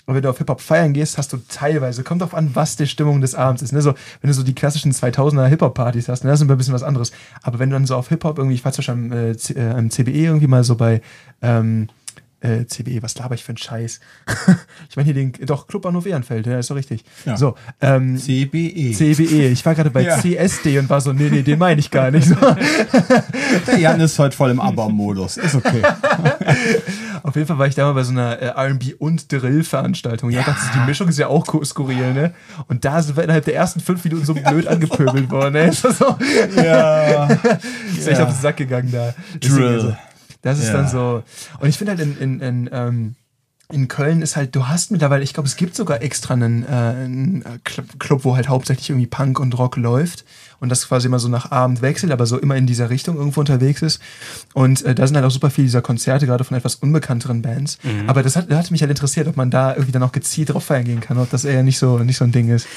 Und 0.07 0.13
wenn 0.15 0.21
du 0.21 0.29
auf 0.29 0.37
Hip-Hop 0.37 0.61
feiern 0.61 0.93
gehst, 0.93 1.17
hast 1.17 1.33
du 1.33 1.37
teilweise, 1.49 2.03
kommt 2.03 2.21
drauf 2.21 2.33
an, 2.33 2.51
was 2.53 2.75
die 2.77 2.87
Stimmung 2.87 3.21
des 3.21 3.35
Abends 3.35 3.61
ist. 3.61 3.71
Ne? 3.73 3.81
So, 3.81 3.93
wenn 4.21 4.27
du 4.29 4.33
so 4.33 4.43
die 4.43 4.53
klassischen 4.55 4.91
2000er 4.93 5.47
Hip-Hop-Partys 5.47 6.07
hast, 6.09 6.23
ne? 6.23 6.29
das 6.29 6.41
ist 6.41 6.49
ein 6.49 6.57
bisschen 6.57 6.73
was 6.73 6.83
anderes. 6.83 7.11
Aber 7.41 7.59
wenn 7.59 7.69
du 7.69 7.75
dann 7.75 7.85
so 7.87 7.95
auf 7.95 8.07
Hip-Hop 8.09 8.37
irgendwie, 8.37 8.55
ich 8.55 8.63
war 8.63 8.71
zum 8.71 8.85
Beispiel 8.85 8.93
am, 8.93 9.11
äh, 9.31 9.35
C- 9.37 9.53
äh, 9.55 9.71
am 9.71 9.89
CBE 9.89 10.11
irgendwie 10.11 10.47
mal 10.47 10.63
so 10.63 10.75
bei, 10.75 11.01
ähm, 11.41 11.87
äh, 12.45 12.65
CBE, 12.65 13.01
was 13.01 13.17
laber 13.17 13.35
ich 13.35 13.43
für 13.43 13.49
einen 13.49 13.57
Scheiß? 13.57 13.99
ich 14.89 14.95
meine 14.95 15.05
hier 15.05 15.13
den, 15.13 15.33
doch, 15.45 15.67
Club 15.67 15.83
Bahnhof 15.83 16.05
Ehrenfeld, 16.05 16.45
ja, 16.45 16.59
ist 16.59 16.69
doch 16.69 16.75
richtig. 16.75 17.03
Ja. 17.25 17.37
So, 17.37 17.55
ähm, 17.81 18.17
CBE. 18.17 18.93
CBE. 18.93 19.47
Ich 19.49 19.65
war 19.65 19.75
gerade 19.75 19.89
bei 19.89 20.01
Ja. 20.05 20.19
CSD 20.19 20.77
und 20.79 20.89
war 20.89 21.01
so, 21.01 21.13
nee, 21.13 21.29
nee, 21.29 21.41
den 21.41 21.57
meine 21.57 21.79
ich 21.79 21.89
gar 21.89 22.11
nicht. 22.11 22.27
So. 22.27 22.35
Der 23.67 23.79
Jan 23.79 23.99
ist 23.99 24.19
heute 24.19 24.35
voll 24.35 24.51
im 24.51 24.59
ABBA-Modus. 24.59 25.37
Ist 25.37 25.55
okay. 25.55 25.81
Auf 27.23 27.35
jeden 27.35 27.47
Fall 27.47 27.57
war 27.57 27.65
ich 27.65 27.73
da 27.73 27.85
mal 27.85 27.93
bei 27.93 28.03
so 28.03 28.11
einer 28.11 28.39
äh, 28.39 28.47
R&B 28.49 28.93
und 28.93 29.31
Drill-Veranstaltung. 29.31 30.29
Ja, 30.29 30.43
dachte, 30.43 30.61
die 30.75 30.85
Mischung 30.85 31.07
ist 31.07 31.17
ja 31.17 31.27
auch 31.27 31.45
skurril, 31.63 32.13
ne? 32.13 32.33
Und 32.67 32.85
da 32.85 33.01
sind 33.01 33.17
wir 33.17 33.23
innerhalb 33.23 33.45
der 33.45 33.55
ersten 33.55 33.79
fünf 33.79 34.03
Minuten 34.03 34.25
so 34.25 34.35
blöd 34.35 34.67
angepöbelt 34.67 35.31
worden, 35.31 35.53
ne? 35.53 35.69
Ist 35.69 35.83
das 35.83 35.97
so? 35.97 36.15
Ja. 36.55 37.27
Ist 37.97 38.07
echt 38.07 38.21
auf 38.21 38.29
den 38.29 38.41
Sack 38.41 38.57
gegangen 38.57 38.91
da. 38.91 39.15
Drill. 39.39 39.97
Das 40.45 40.59
ist 40.59 40.67
Ja. 40.67 40.73
dann 40.73 40.87
so. 40.87 41.23
Und 41.59 41.67
ich 41.69 41.77
finde 41.77 41.93
halt 41.97 42.01
in, 42.01 42.17
in, 42.19 42.39
in, 42.39 42.69
ähm, 42.71 43.15
in 43.73 43.87
Köln 43.87 44.21
ist 44.21 44.35
halt, 44.35 44.55
du 44.55 44.67
hast 44.67 44.91
mittlerweile, 44.91 45.23
ich 45.23 45.33
glaube, 45.33 45.49
es 45.49 45.55
gibt 45.55 45.75
sogar 45.75 46.03
extra 46.03 46.35
einen, 46.35 46.63
äh, 46.63 46.67
einen 46.67 47.43
Club, 47.63 47.99
Club, 47.99 48.23
wo 48.23 48.35
halt 48.35 48.47
hauptsächlich 48.47 48.91
irgendwie 48.91 49.07
Punk 49.07 49.39
und 49.39 49.57
Rock 49.57 49.75
läuft 49.75 50.23
und 50.59 50.69
das 50.69 50.87
quasi 50.87 51.07
immer 51.07 51.17
so 51.17 51.29
nach 51.29 51.49
Abend 51.51 51.81
wechselt, 51.81 52.11
aber 52.11 52.27
so 52.27 52.37
immer 52.37 52.55
in 52.57 52.67
dieser 52.67 52.91
Richtung 52.91 53.17
irgendwo 53.17 53.39
unterwegs 53.39 53.81
ist. 53.81 53.99
Und 54.53 54.83
äh, 54.85 54.93
da 54.93 55.07
sind 55.07 55.15
halt 55.15 55.25
auch 55.25 55.31
super 55.31 55.49
viele 55.49 55.65
dieser 55.65 55.81
Konzerte, 55.81 56.27
gerade 56.27 56.43
von 56.43 56.55
etwas 56.55 56.75
unbekannteren 56.75 57.41
Bands. 57.41 57.79
Aber 58.05 58.21
das 58.21 58.35
hat, 58.35 58.51
das 58.51 58.59
hat 58.59 58.69
mich 58.71 58.81
halt 58.81 58.91
interessiert, 58.91 59.27
ob 59.27 59.37
man 59.37 59.49
da 59.49 59.71
irgendwie 59.73 59.93
dann 59.93 60.03
auch 60.03 60.11
gezielt 60.11 60.53
drauf 60.53 60.65
feiern 60.65 60.85
gehen 60.85 60.99
kann, 61.01 61.17
ob 61.17 61.31
das 61.31 61.43
eher 61.43 61.63
nicht 61.63 61.79
so, 61.79 61.97
nicht 61.97 62.17
so 62.17 62.23
ein 62.23 62.31
Ding 62.31 62.49
ist. 62.49 62.67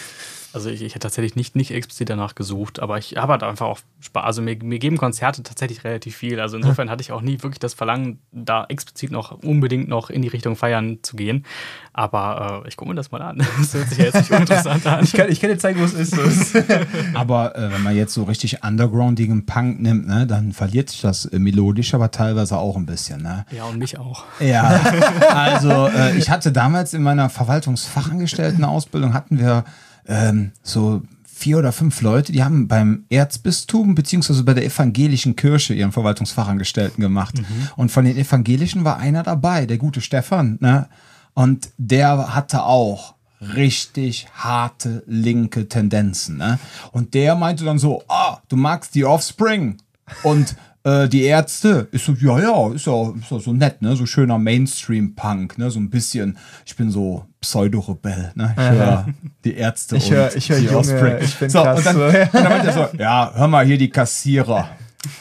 Also 0.58 0.70
ich, 0.70 0.82
ich 0.82 0.96
hätte 0.96 1.04
tatsächlich 1.04 1.36
nicht, 1.36 1.54
nicht 1.54 1.70
explizit 1.70 2.10
danach 2.10 2.34
gesucht, 2.34 2.80
aber 2.80 2.98
ich 2.98 3.16
habe 3.16 3.30
halt 3.30 3.44
einfach 3.44 3.66
auch 3.66 3.78
Spaß. 4.00 4.24
Also 4.24 4.42
mir, 4.42 4.56
mir 4.60 4.80
geben 4.80 4.96
Konzerte 4.96 5.44
tatsächlich 5.44 5.84
relativ 5.84 6.16
viel. 6.16 6.40
Also 6.40 6.56
insofern 6.56 6.90
hatte 6.90 7.00
ich 7.00 7.12
auch 7.12 7.20
nie 7.20 7.40
wirklich 7.44 7.60
das 7.60 7.74
Verlangen, 7.74 8.18
da 8.32 8.64
explizit 8.68 9.12
noch 9.12 9.40
unbedingt 9.44 9.88
noch 9.88 10.10
in 10.10 10.20
die 10.20 10.26
Richtung 10.26 10.56
feiern 10.56 10.98
zu 11.02 11.14
gehen. 11.14 11.46
Aber 11.92 12.62
äh, 12.64 12.68
ich 12.68 12.76
gucke 12.76 12.88
mir 12.90 12.96
das 12.96 13.12
mal 13.12 13.22
an. 13.22 13.38
Das 13.58 13.72
hört 13.74 13.88
sich 13.88 13.98
ja 13.98 14.06
jetzt 14.06 14.16
nicht 14.16 14.32
uninteressant 14.32 14.84
an. 14.84 15.04
Ich 15.04 15.12
kann, 15.12 15.30
ich 15.30 15.40
kann 15.40 15.50
dir 15.50 15.58
zeigen, 15.58 15.78
wo 15.78 15.84
es 15.84 15.94
ist. 15.94 16.56
Aber 17.14 17.54
äh, 17.54 17.72
wenn 17.72 17.82
man 17.84 17.94
jetzt 17.94 18.14
so 18.14 18.24
richtig 18.24 18.64
undergroundigen 18.64 19.46
Punk 19.46 19.80
nimmt, 19.80 20.08
ne, 20.08 20.26
dann 20.26 20.52
verliert 20.52 20.90
sich 20.90 21.02
das 21.02 21.24
äh, 21.26 21.38
melodisch, 21.38 21.94
aber 21.94 22.10
teilweise 22.10 22.58
auch 22.58 22.76
ein 22.76 22.86
bisschen. 22.86 23.22
Ne? 23.22 23.46
Ja, 23.52 23.64
und 23.64 23.78
mich 23.78 23.96
auch. 23.96 24.24
Ja, 24.40 24.80
also 25.30 25.86
äh, 25.86 26.16
ich 26.16 26.30
hatte 26.30 26.50
damals 26.50 26.94
in 26.94 27.02
meiner 27.04 27.30
Verwaltungsfachangestellten-Ausbildung 27.30 29.14
hatten 29.14 29.38
wir 29.38 29.64
ähm, 30.08 30.52
so 30.62 31.02
vier 31.38 31.58
oder 31.58 31.70
fünf 31.70 32.00
Leute, 32.02 32.32
die 32.32 32.42
haben 32.42 32.66
beim 32.66 33.04
Erzbistum 33.10 33.94
beziehungsweise 33.94 34.42
bei 34.42 34.54
der 34.54 34.64
evangelischen 34.64 35.36
Kirche 35.36 35.72
ihren 35.72 35.92
Verwaltungsfachangestellten 35.92 37.00
gemacht. 37.00 37.40
Und 37.76 37.92
von 37.92 38.04
den 38.04 38.16
Evangelischen 38.16 38.84
war 38.84 38.98
einer 38.98 39.22
dabei, 39.22 39.64
der 39.64 39.78
gute 39.78 40.00
Stefan. 40.00 40.58
Ne? 40.60 40.88
Und 41.34 41.70
der 41.78 42.34
hatte 42.34 42.64
auch 42.64 43.14
richtig 43.40 44.26
harte 44.34 45.04
linke 45.06 45.68
Tendenzen. 45.68 46.38
Ne? 46.38 46.58
Und 46.90 47.14
der 47.14 47.36
meinte 47.36 47.64
dann 47.64 47.78
so, 47.78 48.02
ah, 48.08 48.38
du 48.48 48.56
magst 48.56 48.96
die 48.96 49.04
Offspring. 49.04 49.76
Und 50.24 50.56
äh, 50.88 51.08
die 51.08 51.22
Ärzte 51.24 51.88
ist 51.92 52.04
so, 52.04 52.12
ja, 52.20 52.38
ja, 52.40 52.72
ist 52.72 52.86
ja, 52.86 53.10
ist 53.20 53.30
ja 53.30 53.38
so 53.38 53.52
nett, 53.52 53.82
ne? 53.82 53.94
So 53.96 54.06
schöner 54.06 54.38
Mainstream-Punk, 54.38 55.58
ne? 55.58 55.70
So 55.70 55.78
ein 55.80 55.90
bisschen, 55.90 56.38
ich 56.64 56.76
bin 56.76 56.90
so 56.90 57.24
Pseudo-Rebell, 57.40 58.32
ne? 58.34 58.54
Ich 58.56 58.62
höre 58.70 59.06
die 59.44 59.54
Ärzte 59.56 59.96
Ich 59.96 60.06
und 60.10 60.16
hör- 60.16 60.36
ich 60.36 60.48
hör 60.48 60.58
die 60.58 60.64
Junge, 60.66 60.78
Offspring. 60.78 61.16
ich 61.20 61.34
bin 61.36 61.50
so, 61.50 61.62
krass, 61.62 61.78
und 61.78 61.86
dann, 61.86 61.96
so. 61.96 62.04
und 62.04 62.14
dann 62.34 62.42
meinte 62.44 62.66
er 62.68 62.72
so, 62.72 62.88
ja, 62.98 63.32
hör 63.34 63.48
mal 63.48 63.64
hier 63.66 63.78
die 63.78 63.90
Kassierer. 63.90 64.68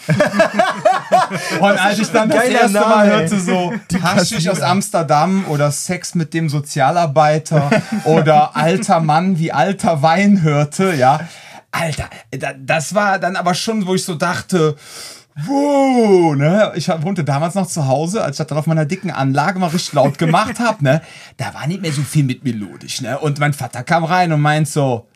und 1.60 1.78
als 1.80 2.00
ich 2.00 2.08
dann 2.12 2.30
das 2.30 2.46
erste 2.46 2.80
Mal 2.80 3.08
Name, 3.08 3.12
ey. 3.12 3.20
hörte 3.30 3.40
so 3.40 3.74
Haschig 4.02 4.50
aus 4.50 4.62
Amsterdam 4.62 5.46
oder 5.50 5.72
Sex 5.72 6.16
mit 6.16 6.34
dem 6.34 6.50
Sozialarbeiter 6.50 7.70
oder 8.06 8.56
alter 8.56 9.00
Mann 9.00 9.38
wie 9.38 9.52
alter 9.52 10.02
Wein 10.02 10.42
hörte, 10.42 10.94
ja, 10.94 11.22
Alter, 11.72 12.10
da- 12.32 12.54
das 12.58 12.96
war 12.96 13.20
dann 13.20 13.36
aber 13.36 13.54
schon, 13.54 13.86
wo 13.86 13.94
ich 13.94 14.04
so 14.04 14.16
dachte, 14.16 14.76
Wow, 15.46 16.36
ne? 16.36 16.72
Ich 16.76 16.88
wohnte 16.90 17.24
damals 17.24 17.54
noch 17.56 17.68
zu 17.68 17.88
Hause, 17.88 18.24
als 18.24 18.36
ich 18.36 18.38
das 18.40 18.48
dann 18.48 18.58
auf 18.58 18.66
meiner 18.68 18.86
dicken 18.86 19.12
Anlage 19.12 19.60
mal 19.60 19.68
richtig 19.68 19.94
laut 19.94 20.18
gemacht 20.18 20.60
hab, 20.60 20.82
ne? 20.82 21.02
Da 21.38 21.54
war 21.54 21.68
nicht 21.68 21.82
mehr 21.82 21.92
so 21.94 22.02
viel 22.02 22.24
mit 22.24 22.44
melodisch, 22.44 23.02
ne? 23.02 23.20
Und 23.20 23.40
mein 23.40 23.54
Vater 23.54 23.84
kam 23.84 24.04
rein 24.04 24.32
und 24.34 24.42
meint 24.42 24.68
so, 24.68 25.08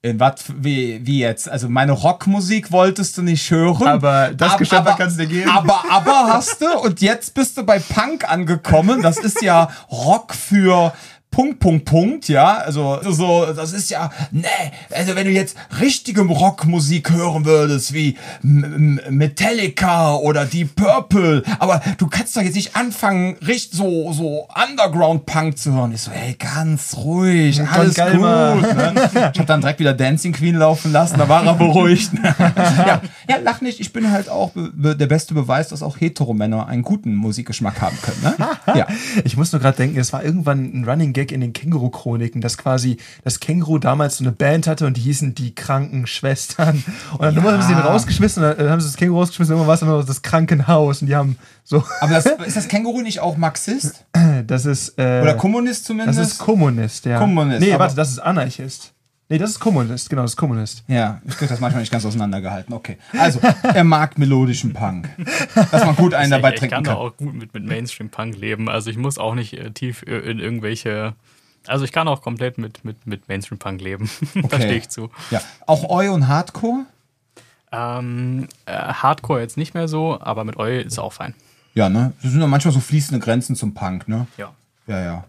in 0.00 0.20
was, 0.20 0.44
wie, 0.56 1.04
wie 1.04 1.18
jetzt? 1.20 1.48
Also 1.48 1.68
meine 1.68 1.92
Rockmusik 1.92 2.70
wolltest 2.70 3.16
du 3.18 3.22
nicht 3.22 3.50
hören. 3.50 3.88
Aber 3.88 4.30
das 4.32 4.52
Ab- 4.52 4.58
Geschäft 4.58 4.86
kannst 4.96 5.18
du 5.18 5.26
dir 5.26 5.28
geben. 5.40 5.50
Aber, 5.50 5.82
aber 5.90 6.28
hast 6.32 6.60
du 6.60 6.70
und 6.78 7.00
jetzt 7.00 7.34
bist 7.34 7.56
du 7.56 7.64
bei 7.64 7.80
Punk 7.80 8.30
angekommen. 8.30 9.02
Das 9.02 9.16
ist 9.18 9.42
ja 9.42 9.68
Rock 9.90 10.34
für 10.34 10.92
Punkt, 11.30 11.60
Punkt, 11.60 11.84
Punkt, 11.84 12.28
ja, 12.28 12.56
also 12.56 12.98
so, 13.02 13.46
das 13.54 13.72
ist 13.72 13.90
ja, 13.90 14.10
ne, 14.32 14.48
also 14.90 15.14
wenn 15.14 15.26
du 15.26 15.32
jetzt 15.32 15.56
richtige 15.80 16.22
Rockmusik 16.22 17.10
hören 17.10 17.44
würdest, 17.44 17.92
wie 17.92 18.16
Metallica 18.42 20.14
oder 20.14 20.46
Deep 20.46 20.74
Purple, 20.74 21.42
aber 21.58 21.80
du 21.98 22.08
kannst 22.08 22.36
doch 22.36 22.42
jetzt 22.42 22.56
nicht 22.56 22.74
anfangen, 22.74 23.36
richtig 23.46 23.78
so, 23.78 24.12
so 24.12 24.48
Underground-Punk 24.68 25.58
zu 25.58 25.72
hören. 25.72 25.92
Ich 25.92 26.02
so, 26.02 26.10
hey, 26.10 26.34
ganz 26.34 26.96
ruhig, 26.96 27.60
alles 27.62 27.94
geil, 27.94 28.14
Mann. 28.18 28.60
gut. 28.60 28.76
Ne? 28.76 29.30
Ich 29.32 29.38
hab 29.38 29.46
dann 29.46 29.60
direkt 29.60 29.80
wieder 29.80 29.94
Dancing 29.94 30.32
Queen 30.32 30.56
laufen 30.56 30.92
lassen, 30.92 31.18
da 31.18 31.28
war 31.28 31.44
er 31.44 31.54
beruhigt. 31.54 32.10
ja, 32.24 33.00
ja, 33.28 33.36
lach 33.42 33.60
nicht, 33.60 33.80
ich 33.80 33.92
bin 33.92 34.10
halt 34.10 34.28
auch 34.28 34.50
der 34.54 35.06
beste 35.06 35.34
Beweis, 35.34 35.68
dass 35.68 35.82
auch 35.82 36.00
Heteromänner 36.00 36.66
einen 36.66 36.82
guten 36.82 37.14
Musikgeschmack 37.14 37.80
haben 37.80 37.98
können. 38.02 38.22
Ne? 38.22 38.34
Ja. 38.78 38.86
Ich 39.24 39.36
muss 39.36 39.50
nur 39.52 39.60
gerade 39.60 39.76
denken, 39.76 39.98
es 39.98 40.12
war 40.12 40.22
irgendwann 40.22 40.64
ein 40.72 40.84
Running 40.84 41.12
Gag 41.18 41.32
in 41.32 41.40
den 41.40 41.52
Känguru-Chroniken, 41.52 42.40
dass 42.40 42.56
quasi 42.56 42.98
das 43.24 43.40
Känguru 43.40 43.78
damals 43.78 44.18
so 44.18 44.24
eine 44.24 44.30
Band 44.30 44.68
hatte 44.68 44.86
und 44.86 44.96
die 44.96 45.00
hießen 45.00 45.34
die 45.34 45.52
kranken 45.52 46.06
Schwestern. 46.06 46.84
Und 47.12 47.20
dann 47.22 47.42
haben 47.42 47.62
sie 47.62 47.74
den 47.74 47.78
rausgeschmissen 47.82 48.44
und 48.44 48.56
dann 48.58 48.70
haben 48.70 48.80
sie 48.80 48.86
das 48.86 48.96
Känguru 48.96 49.18
rausgeschmissen 49.20 49.54
und 49.54 49.60
irgendwann 49.60 49.88
war 49.88 49.98
es 49.98 50.06
das 50.06 50.22
Krankenhaus 50.22 51.02
und 51.02 51.08
die 51.08 51.16
haben 51.16 51.36
so, 51.64 51.82
Aber 52.00 52.14
das, 52.14 52.26
ist 52.46 52.56
das 52.56 52.68
Känguru 52.68 53.00
nicht 53.00 53.20
auch 53.20 53.36
Marxist? 53.36 54.04
das 54.46 54.64
ist, 54.64 54.98
äh, 54.98 55.20
Oder 55.22 55.34
Kommunist 55.34 55.80
das 55.80 55.86
zumindest? 55.86 56.20
ist 56.20 56.38
Kommunist, 56.38 57.04
ja. 57.04 57.18
Kommunist, 57.18 57.60
Nee, 57.60 57.78
warte, 57.78 57.96
das 57.96 58.10
ist 58.10 58.20
Anarchist. 58.20 58.92
Nee, 59.30 59.36
das 59.38 59.50
ist 59.50 59.60
Kommunist, 59.60 60.08
genau, 60.08 60.22
das 60.22 60.32
ist 60.32 60.36
Kommunist. 60.38 60.84
ja, 60.88 61.20
ich 61.26 61.36
krieg 61.36 61.48
das 61.50 61.60
manchmal 61.60 61.82
nicht 61.82 61.92
ganz 61.92 62.04
auseinandergehalten. 62.06 62.72
Okay. 62.72 62.96
Also, 63.18 63.40
er 63.62 63.84
mag 63.84 64.16
melodischen 64.16 64.72
Punk. 64.72 65.08
Dass 65.70 65.84
man 65.84 65.94
gut 65.96 66.14
einen 66.14 66.30
dabei 66.30 66.48
ich, 66.48 66.54
ich 66.54 66.60
trinken 66.60 66.74
kann 66.76 66.84
da 66.84 66.92
kann. 66.92 66.98
auch 67.00 67.16
gut 67.16 67.34
mit, 67.34 67.52
mit 67.52 67.64
Mainstream-Punk 67.66 68.36
leben. 68.38 68.68
Also 68.70 68.88
ich 68.90 68.96
muss 68.96 69.18
auch 69.18 69.34
nicht 69.34 69.52
äh, 69.52 69.70
tief 69.70 70.02
äh, 70.06 70.18
in 70.30 70.38
irgendwelche. 70.38 71.14
Also 71.66 71.84
ich 71.84 71.92
kann 71.92 72.08
auch 72.08 72.22
komplett 72.22 72.56
mit, 72.56 72.84
mit, 72.86 73.06
mit 73.06 73.28
Mainstream-Punk 73.28 73.80
leben. 73.82 74.08
da 74.34 74.40
Okay. 74.44 74.56
stehe 74.56 74.74
ich 74.76 74.88
zu. 74.88 75.10
Ja. 75.30 75.42
Auch 75.66 75.84
Eu 75.90 76.12
und 76.14 76.26
Hardcore? 76.28 76.86
Ähm, 77.70 78.48
äh, 78.64 78.72
Hardcore 78.72 79.40
jetzt 79.40 79.58
nicht 79.58 79.74
mehr 79.74 79.88
so, 79.88 80.18
aber 80.20 80.44
mit 80.44 80.56
Eu 80.56 80.80
ist 80.80 80.98
auch 80.98 81.12
fein. 81.12 81.34
Ja, 81.74 81.90
ne? 81.90 82.12
Das 82.22 82.32
sind 82.32 82.40
ja 82.40 82.46
manchmal 82.46 82.72
so 82.72 82.80
fließende 82.80 83.22
Grenzen 83.22 83.56
zum 83.56 83.74
Punk, 83.74 84.08
ne? 84.08 84.26
Ja. 84.38 84.52
Ja, 84.86 85.04
ja. 85.04 85.24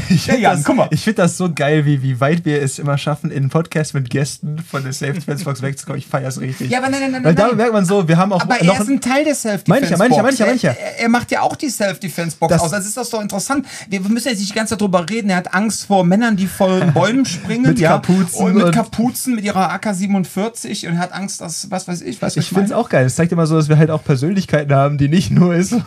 Ich 0.10 0.26
Ja, 0.26 0.32
finde 0.34 0.42
Jan, 0.42 0.56
das, 0.56 0.64
guck 0.64 0.76
mal. 0.76 0.88
ich 0.90 1.00
find 1.02 1.18
das 1.18 1.36
so 1.36 1.52
geil, 1.52 1.84
wie, 1.84 2.02
wie 2.02 2.20
weit 2.20 2.44
wir 2.44 2.62
es 2.62 2.78
immer 2.78 2.98
schaffen, 2.98 3.30
in 3.30 3.48
Podcasts 3.48 3.94
mit 3.94 4.10
Gästen 4.10 4.58
von 4.58 4.82
der 4.84 4.92
Safe 4.92 5.12
Defense 5.14 5.44
Box 5.44 5.62
wegzukommen. 5.62 5.98
Ich 5.98 6.06
feier's 6.06 6.40
richtig. 6.40 6.70
Ja, 6.70 6.78
aber 6.78 6.88
nein, 6.90 7.00
nein, 7.00 7.12
nein, 7.12 7.24
Weil 7.24 7.34
nein. 7.34 7.48
da 7.50 7.54
merkt 7.56 7.72
man 7.72 7.84
so, 7.84 8.06
wir 8.06 8.16
haben 8.16 8.32
auch 8.32 8.40
Aber 8.42 8.54
noch 8.62 8.74
er 8.76 8.80
ist 8.80 8.88
ein 8.88 9.00
Teil 9.00 9.24
der 9.24 9.34
Self-Defense-Box. 9.34 9.82
Ich 9.82 9.82
ich 9.82 9.90
ich 9.90 10.38
ja, 10.38 10.44
meine 10.46 10.56
ich 10.56 10.62
ja. 10.62 10.70
Er, 10.72 11.00
er 11.00 11.08
macht 11.08 11.30
ja 11.30 11.40
auch 11.42 11.56
die 11.56 11.68
Self-Defense-Box 11.70 12.52
Das- 12.52 12.62
aus. 12.62 12.72
Also 12.72 12.88
ist 12.88 12.96
das 12.96 13.10
doch 13.10 13.20
interessant. 13.22 13.66
Wir 13.88 14.00
müssen 14.00 14.28
jetzt 14.28 14.38
nicht 14.38 14.50
die 14.50 14.54
ganze 14.54 14.72
Zeit 14.74 14.80
drüber 14.80 15.08
reden. 15.08 15.30
Er 15.30 15.36
hat 15.36 15.54
Angst 15.54 15.86
vor 15.86 16.04
Männern, 16.04 16.36
die 16.36 16.46
von 16.46 16.92
Bäumen 16.92 17.24
springen. 17.26 17.62
Mit 17.62 17.78
ja. 17.78 17.90
Kapuzen 17.92 18.44
Und 18.46 18.54
mit 18.54 18.64
und- 18.64 18.74
Kapuzen, 18.74 19.34
mit 19.34 19.44
ihrer 19.44 19.70
AK-47 19.72 20.86
und 20.88 20.94
er 20.94 20.98
hat 21.00 21.12
Angst, 21.12 21.40
dass, 21.40 21.70
was 21.70 21.88
weiß 21.88 22.02
ich, 22.02 22.20
was 22.22 22.36
Ich 22.36 22.48
finde 22.48 22.64
es 22.66 22.72
auch 22.72 22.88
geil. 22.88 23.06
Es 23.06 23.16
zeigt 23.16 23.32
immer 23.32 23.46
so, 23.46 23.56
dass 23.56 23.68
wir 23.68 23.78
halt 23.78 23.90
auch 23.90 24.04
Persönlichkeiten 24.04 24.72
haben, 24.74 24.98
die 24.98 25.08
nicht 25.08 25.30
nur 25.30 25.54
ist. 25.54 25.74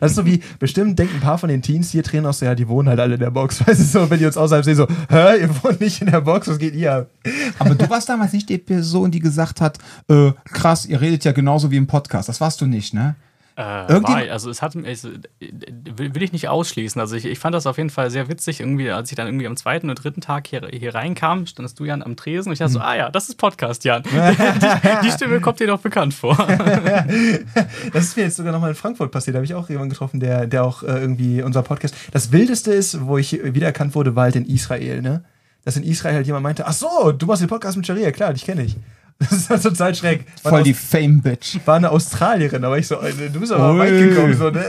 Das 0.00 0.12
ist 0.12 0.16
so 0.16 0.26
wie, 0.26 0.40
bestimmt 0.58 0.98
denken 0.98 1.16
ein 1.16 1.20
paar 1.20 1.38
von 1.38 1.48
den 1.48 1.62
Teens, 1.62 1.90
hier 1.90 2.02
auch 2.26 2.32
so, 2.32 2.44
ja, 2.44 2.54
die 2.54 2.68
wohnen 2.68 2.88
halt 2.88 3.00
alle 3.00 3.14
in 3.14 3.20
der 3.20 3.29
Box. 3.30 3.60
Weißt 3.66 3.80
du, 3.80 3.84
so, 3.84 4.10
wenn 4.10 4.18
die 4.18 4.26
uns 4.26 4.36
außerhalb 4.36 4.64
sehen, 4.64 4.76
so, 4.76 4.86
hä, 5.08 5.40
ihr 5.40 5.50
wohnt 5.62 5.80
nicht 5.80 6.00
in 6.00 6.10
der 6.10 6.20
Box, 6.20 6.48
was 6.48 6.58
geht 6.58 6.74
ihr? 6.74 6.92
ab? 6.92 7.06
Aber 7.58 7.74
du 7.74 7.88
warst 7.88 8.08
damals 8.08 8.32
nicht 8.32 8.48
die 8.48 8.58
Person, 8.58 9.10
die 9.10 9.20
gesagt 9.20 9.60
hat, 9.60 9.78
äh, 10.08 10.32
krass, 10.44 10.86
ihr 10.86 11.00
redet 11.00 11.24
ja 11.24 11.32
genauso 11.32 11.70
wie 11.70 11.76
im 11.76 11.86
Podcast. 11.86 12.28
Das 12.28 12.40
warst 12.40 12.60
du 12.60 12.66
nicht, 12.66 12.94
ne? 12.94 13.16
Äh, 13.60 13.92
Irgendwie- 13.92 14.12
war, 14.12 14.32
also 14.32 14.48
es 14.48 14.62
hat 14.62 14.74
es, 14.74 15.04
äh, 15.04 15.10
will, 15.38 16.22
ich 16.22 16.32
nicht 16.32 16.48
ausschließen. 16.48 16.98
Also 16.98 17.14
ich, 17.14 17.26
ich 17.26 17.38
fand 17.38 17.54
das 17.54 17.66
auf 17.66 17.76
jeden 17.76 17.90
Fall 17.90 18.10
sehr 18.10 18.26
witzig, 18.30 18.60
irgendwie, 18.60 18.90
als 18.90 19.10
ich 19.10 19.16
dann 19.16 19.26
irgendwie 19.26 19.46
am 19.46 19.54
zweiten 19.54 19.90
oder 19.90 20.00
dritten 20.00 20.22
Tag 20.22 20.46
hier, 20.46 20.66
hier 20.72 20.94
reinkam, 20.94 21.44
standest 21.44 21.78
du 21.78 21.84
Jan 21.84 22.02
am 22.02 22.16
Tresen 22.16 22.48
und 22.48 22.54
ich 22.54 22.58
dachte 22.58 22.72
so, 22.72 22.80
ah 22.80 22.96
ja, 22.96 23.10
das 23.10 23.28
ist 23.28 23.34
Podcast, 23.36 23.84
Jan. 23.84 24.02
die, 24.04 25.06
die 25.06 25.10
Stimme 25.10 25.42
kommt 25.42 25.60
dir 25.60 25.66
doch 25.66 25.80
bekannt 25.80 26.14
vor. 26.14 26.36
Das 27.92 28.04
ist 28.04 28.16
mir 28.16 28.24
jetzt 28.24 28.36
sogar 28.36 28.52
nochmal 28.52 28.70
in 28.70 28.76
Frankfurt 28.76 29.10
passiert. 29.10 29.34
Da 29.34 29.38
habe 29.38 29.44
ich 29.44 29.54
auch 29.54 29.68
jemanden 29.68 29.90
getroffen, 29.90 30.20
der, 30.20 30.46
der 30.46 30.64
auch 30.64 30.82
äh, 30.82 30.86
irgendwie 30.86 31.42
unser 31.42 31.62
Podcast. 31.62 31.94
Das 32.12 32.32
Wildeste 32.32 32.72
ist, 32.72 33.06
wo 33.06 33.18
ich 33.18 33.32
wiedererkannt 33.42 33.94
wurde, 33.94 34.16
war 34.16 34.24
halt 34.24 34.36
in 34.36 34.46
Israel, 34.46 35.02
ne? 35.02 35.24
Dass 35.64 35.76
in 35.76 35.82
Israel 35.82 36.14
halt 36.14 36.26
jemand 36.26 36.42
meinte, 36.42 36.66
ach 36.66 36.72
so, 36.72 37.12
du 37.12 37.26
machst 37.26 37.42
den 37.42 37.48
Podcast 37.48 37.76
mit 37.76 37.86
Sharia, 37.86 38.10
klar, 38.12 38.32
dich 38.32 38.44
kenne 38.44 38.62
ich. 38.62 38.76
Das 39.20 39.32
ist 39.32 39.50
halt 39.50 39.62
total 39.62 39.94
schräg. 39.94 40.24
War, 40.42 40.50
Voll 40.50 40.62
die 40.62 40.74
Fame-Bitch. 40.74 41.58
War 41.66 41.76
eine 41.76 41.90
Australierin, 41.90 42.64
aber 42.64 42.78
ich 42.78 42.86
so, 42.86 42.96
du 42.96 43.40
bist 43.40 43.52
aber 43.52 43.74
Ui. 43.74 43.78
weit 43.78 43.98
gekommen. 44.08 44.34
So, 44.36 44.50
ne? 44.50 44.64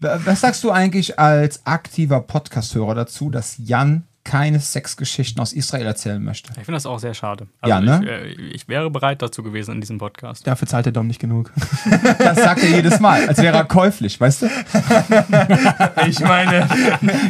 Was 0.24 0.40
sagst 0.40 0.64
du 0.64 0.72
eigentlich 0.72 1.18
als 1.20 1.64
aktiver 1.64 2.20
Podcast-Hörer 2.20 2.96
dazu, 2.96 3.30
dass 3.30 3.54
Jan 3.58 4.02
keine 4.24 4.60
Sexgeschichten 4.60 5.40
aus 5.40 5.52
Israel 5.52 5.86
erzählen 5.86 6.22
möchte? 6.22 6.50
Ich 6.50 6.64
finde 6.64 6.72
das 6.72 6.86
auch 6.86 6.98
sehr 6.98 7.14
schade. 7.14 7.46
Ja, 7.64 7.80
ne? 7.80 8.00
ich, 8.02 8.08
äh, 8.40 8.46
ich 8.54 8.68
wäre 8.68 8.90
bereit 8.90 9.22
dazu 9.22 9.42
gewesen 9.42 9.74
in 9.76 9.80
diesem 9.80 9.98
Podcast. 9.98 10.46
Dafür 10.46 10.66
zahlt 10.68 10.86
der 10.86 10.92
Dom 10.92 11.06
nicht 11.06 11.20
genug. 11.20 11.52
Das 12.18 12.38
sagt 12.38 12.62
er 12.62 12.70
jedes 12.70 13.00
Mal, 13.00 13.28
als 13.28 13.38
wäre 13.38 13.56
er 13.56 13.64
käuflich, 13.64 14.20
weißt 14.20 14.42
du? 14.42 14.46
Ich 16.06 16.20
meine, 16.20 16.68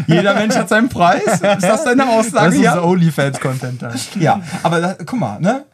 Jeder 0.07 0.35
Mensch 0.35 0.55
hat 0.55 0.69
seinen 0.69 0.89
Preis. 0.89 1.25
Ist 1.25 1.43
das 1.43 1.85
deine 1.85 2.05
das 2.05 2.09
Aussage? 2.09 2.57
ist 2.57 2.63
Ja. 2.63 2.83
OnlyFans-Content 2.83 3.83
ja, 4.19 4.41
aber 4.63 4.81
da, 4.81 4.97
guck 5.05 5.19
mal, 5.19 5.41
ne? 5.41 5.65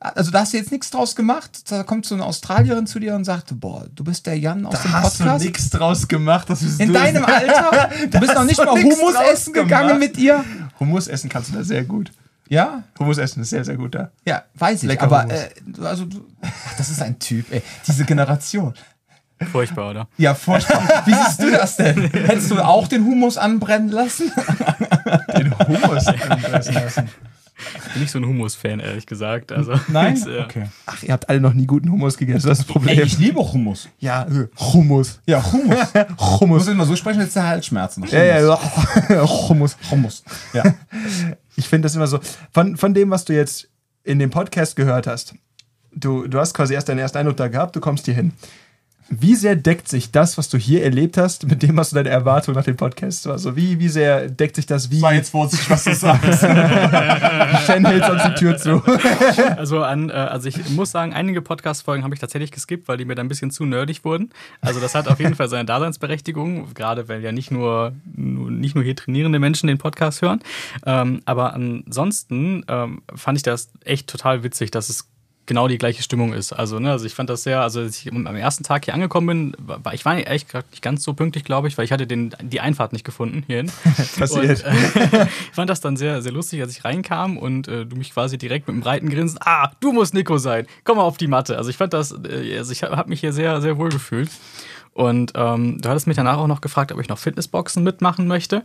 Also 0.00 0.30
da 0.30 0.40
hast 0.40 0.52
du 0.52 0.58
jetzt 0.58 0.70
nichts 0.70 0.90
draus 0.90 1.16
gemacht. 1.16 1.70
Da 1.70 1.82
kommt 1.82 2.06
so 2.06 2.14
eine 2.14 2.24
Australierin 2.24 2.86
zu 2.86 3.00
dir 3.00 3.16
und 3.16 3.24
sagt, 3.24 3.58
boah, 3.58 3.86
du 3.94 4.04
bist 4.04 4.26
der 4.26 4.38
Jan 4.38 4.64
aus 4.64 4.80
dem 4.82 4.92
hast 4.92 5.18
du 5.18 5.24
Podcast. 5.24 5.44
nichts 5.44 5.70
draus 5.70 6.06
gemacht. 6.06 6.48
Das 6.48 6.60
bist 6.60 6.78
In 6.80 6.92
deinem 6.92 7.24
Alter? 7.26 7.90
Du 8.08 8.20
bist 8.20 8.34
noch 8.34 8.44
nicht 8.44 8.58
mal 8.58 8.68
Hummus 8.70 9.14
draus 9.14 9.24
essen 9.32 9.52
gegangen 9.54 9.88
gemacht. 9.88 10.00
mit 10.00 10.18
ihr? 10.18 10.44
Hummus 10.78 11.08
essen 11.08 11.28
kannst 11.28 11.50
du 11.50 11.54
da 11.56 11.64
sehr 11.64 11.82
gut. 11.84 12.12
Ja? 12.48 12.84
Hummus 12.98 13.18
essen 13.18 13.42
ist 13.42 13.50
sehr, 13.50 13.64
sehr 13.64 13.76
gut 13.76 13.94
da. 13.96 14.10
Ja, 14.24 14.44
weiß 14.54 14.84
ich. 14.84 14.88
Lecker 14.88 15.02
aber 15.02 15.28
äh, 15.30 15.48
also 15.82 16.04
du, 16.04 16.24
ach, 16.42 16.74
das 16.78 16.90
ist 16.90 17.02
ein 17.02 17.18
Typ, 17.18 17.50
ey. 17.52 17.62
Diese 17.86 18.04
Generation. 18.04 18.74
Furchtbar, 19.52 19.90
oder? 19.90 20.08
Ja, 20.16 20.34
furchtbar. 20.34 21.02
Wie 21.06 21.14
siehst 21.14 21.42
du 21.42 21.50
das 21.50 21.76
denn? 21.76 22.10
Hättest 22.10 22.50
du 22.50 22.58
auch 22.60 22.88
den 22.88 23.04
Humus 23.04 23.36
anbrennen 23.36 23.88
lassen? 23.88 24.32
Den 25.36 25.56
Hummus 25.58 26.06
essen 26.06 26.74
lassen. 26.74 27.08
Ich 27.86 27.92
bin 27.92 28.02
nicht 28.02 28.10
so 28.12 28.18
ein 28.18 28.24
Hummus-Fan, 28.26 28.80
ehrlich 28.80 29.06
gesagt. 29.06 29.50
Also, 29.52 29.74
Nein? 29.88 30.16
äh, 30.26 30.42
Okay. 30.42 30.68
Ach, 30.86 31.02
ihr 31.02 31.12
habt 31.12 31.28
alle 31.28 31.40
noch 31.40 31.52
nie 31.54 31.66
guten 31.66 31.90
Hummus 31.90 32.16
gegessen. 32.16 32.46
Das 32.48 32.58
ist 32.60 32.66
das 32.66 32.72
Problem. 32.72 32.96
Ey, 32.98 33.04
ich 33.04 33.18
liebe 33.18 33.40
Hummus. 33.40 33.88
ja, 33.98 34.22
äh, 34.26 34.46
Hummus. 34.58 35.20
Ja, 35.26 35.42
Hummus. 35.52 35.92
Du 35.92 36.06
Hummus. 36.40 36.58
musst 36.60 36.68
immer 36.68 36.86
so 36.86 36.94
sprechen, 36.96 37.20
jetzt 37.20 37.34
der 37.36 37.46
Halsschmerzen. 37.46 38.04
Ja, 38.10 38.22
ja, 38.22 38.40
ja. 38.40 39.28
Hummus. 39.48 39.76
Hummus. 39.90 40.22
Ja. 40.52 40.62
Ich 41.56 41.66
finde 41.66 41.86
das 41.86 41.96
immer 41.96 42.06
so. 42.06 42.20
Von, 42.52 42.76
von 42.76 42.94
dem, 42.94 43.10
was 43.10 43.24
du 43.24 43.34
jetzt 43.34 43.68
in 44.04 44.20
dem 44.20 44.30
Podcast 44.30 44.76
gehört 44.76 45.08
hast, 45.08 45.34
du, 45.92 46.28
du 46.28 46.38
hast 46.38 46.54
quasi 46.54 46.74
erst 46.74 46.88
deinen 46.88 47.00
ersten 47.00 47.18
Eindruck 47.18 47.36
da 47.36 47.48
gehabt, 47.48 47.74
du 47.74 47.80
kommst 47.80 48.04
hier 48.04 48.14
hin. 48.14 48.32
Wie 49.10 49.34
sehr 49.34 49.56
deckt 49.56 49.88
sich 49.88 50.10
das, 50.10 50.36
was 50.36 50.50
du 50.50 50.58
hier 50.58 50.84
erlebt 50.84 51.16
hast, 51.16 51.46
mit 51.46 51.62
dem, 51.62 51.78
was 51.78 51.90
du 51.90 51.96
deine 51.96 52.10
Erwartung 52.10 52.54
nach 52.54 52.64
dem 52.64 52.76
Podcast 52.76 53.24
war? 53.24 53.32
Also 53.32 53.56
wie, 53.56 53.78
wie 53.78 53.88
sehr 53.88 54.28
deckt 54.28 54.56
sich 54.56 54.66
das? 54.66 54.90
Wie 54.90 55.00
jetzt 55.00 55.30
vorsichtig, 55.30 55.70
was 55.70 55.84
du 55.84 55.94
sagst. 55.94 56.40
Shen 57.66 57.86
hält 57.86 58.04
sonst 58.04 58.24
die 58.24 58.34
Tür 58.34 58.56
zu. 58.56 58.82
Also, 59.56 59.82
an, 59.82 60.10
äh, 60.10 60.12
also 60.12 60.48
ich 60.48 60.70
muss 60.70 60.90
sagen, 60.90 61.12
einige 61.12 61.42
Podcast-Folgen 61.42 62.04
habe 62.04 62.14
ich 62.14 62.20
tatsächlich 62.20 62.50
geskippt, 62.50 62.88
weil 62.88 62.96
die 62.96 63.04
mir 63.04 63.14
dann 63.14 63.26
ein 63.26 63.28
bisschen 63.28 63.50
zu 63.50 63.64
nerdig 63.64 64.04
wurden. 64.04 64.30
Also 64.60 64.80
das 64.80 64.94
hat 64.94 65.08
auf 65.08 65.20
jeden 65.20 65.34
Fall 65.34 65.48
seine 65.48 65.64
Daseinsberechtigung, 65.64 66.74
gerade 66.74 67.08
weil 67.08 67.22
ja 67.22 67.32
nicht 67.32 67.50
nur, 67.50 67.92
nur 68.14 68.50
nicht 68.50 68.74
nur 68.74 68.84
hier 68.84 68.96
trainierende 68.96 69.38
Menschen 69.38 69.66
den 69.68 69.78
Podcast 69.78 70.22
hören. 70.22 70.40
Ähm, 70.86 71.22
aber 71.24 71.54
ansonsten 71.54 72.64
ähm, 72.68 73.02
fand 73.14 73.38
ich 73.38 73.42
das 73.42 73.70
echt 73.84 74.08
total 74.08 74.42
witzig, 74.42 74.70
dass 74.70 74.88
es 74.88 75.08
genau 75.48 75.66
die 75.66 75.78
gleiche 75.78 76.02
Stimmung 76.04 76.32
ist. 76.32 76.52
Also, 76.52 76.78
ne, 76.78 76.92
also 76.92 77.06
ich 77.06 77.14
fand 77.14 77.28
das 77.28 77.42
sehr, 77.42 77.60
also 77.60 77.80
als 77.80 77.98
ich 77.98 78.12
am 78.12 78.26
ersten 78.26 78.62
Tag 78.62 78.84
hier 78.84 78.94
angekommen 78.94 79.26
bin, 79.26 79.56
war 79.58 79.94
ich 79.94 80.04
war 80.04 80.16
ehrlich 80.16 80.46
gesagt 80.46 80.70
nicht 80.70 80.82
ganz 80.82 81.02
so 81.02 81.14
pünktlich, 81.14 81.42
glaube 81.42 81.66
ich, 81.66 81.76
weil 81.76 81.84
ich 81.84 81.90
hatte 81.90 82.06
den, 82.06 82.34
die 82.40 82.60
Einfahrt 82.60 82.92
nicht 82.92 83.04
gefunden 83.04 83.42
hierhin. 83.46 83.72
Passiert. 84.18 84.64
Und, 84.64 85.02
äh, 85.02 85.26
ich 85.50 85.54
fand 85.54 85.70
das 85.70 85.80
dann 85.80 85.96
sehr, 85.96 86.22
sehr 86.22 86.32
lustig, 86.32 86.60
als 86.60 86.76
ich 86.76 86.84
reinkam 86.84 87.36
und 87.36 87.66
äh, 87.66 87.84
du 87.86 87.96
mich 87.96 88.12
quasi 88.12 88.38
direkt 88.38 88.68
mit 88.68 88.74
einem 88.74 88.82
breiten 88.82 89.08
Grinsen, 89.08 89.38
ah, 89.42 89.72
du 89.80 89.92
musst 89.92 90.14
Nico 90.14 90.38
sein, 90.38 90.66
komm 90.84 90.98
mal 90.98 91.04
auf 91.04 91.16
die 91.16 91.26
Matte. 91.26 91.56
Also 91.56 91.70
ich 91.70 91.76
fand 91.76 91.94
das, 91.94 92.12
äh, 92.12 92.56
also 92.58 92.70
ich 92.70 92.84
habe 92.84 92.96
hab 92.96 93.08
mich 93.08 93.20
hier 93.20 93.32
sehr, 93.32 93.60
sehr 93.60 93.78
wohl 93.78 93.88
gefühlt. 93.88 94.30
Und 94.98 95.30
ähm, 95.36 95.80
du 95.80 95.88
hattest 95.88 96.08
mich 96.08 96.16
danach 96.16 96.38
auch 96.38 96.48
noch 96.48 96.60
gefragt, 96.60 96.90
ob 96.90 96.98
ich 96.98 97.08
noch 97.08 97.18
Fitnessboxen 97.18 97.84
mitmachen 97.84 98.26
möchte. 98.26 98.64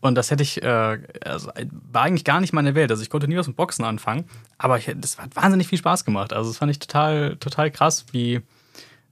Und 0.00 0.14
das 0.14 0.30
hätte 0.30 0.44
ich, 0.44 0.62
äh, 0.62 0.98
also 1.24 1.50
war 1.90 2.02
eigentlich 2.02 2.22
gar 2.22 2.40
nicht 2.40 2.52
meine 2.52 2.76
Welt. 2.76 2.92
Also 2.92 3.02
ich 3.02 3.10
konnte 3.10 3.26
nie 3.26 3.36
was 3.36 3.48
mit 3.48 3.56
Boxen 3.56 3.84
anfangen, 3.84 4.22
aber 4.58 4.78
ich, 4.78 4.88
das 4.96 5.18
hat 5.18 5.34
wahnsinnig 5.34 5.66
viel 5.66 5.78
Spaß 5.78 6.04
gemacht. 6.04 6.32
Also 6.32 6.50
das 6.50 6.58
fand 6.58 6.70
ich 6.70 6.78
total, 6.78 7.34
total 7.38 7.72
krass, 7.72 8.06
wie, 8.12 8.42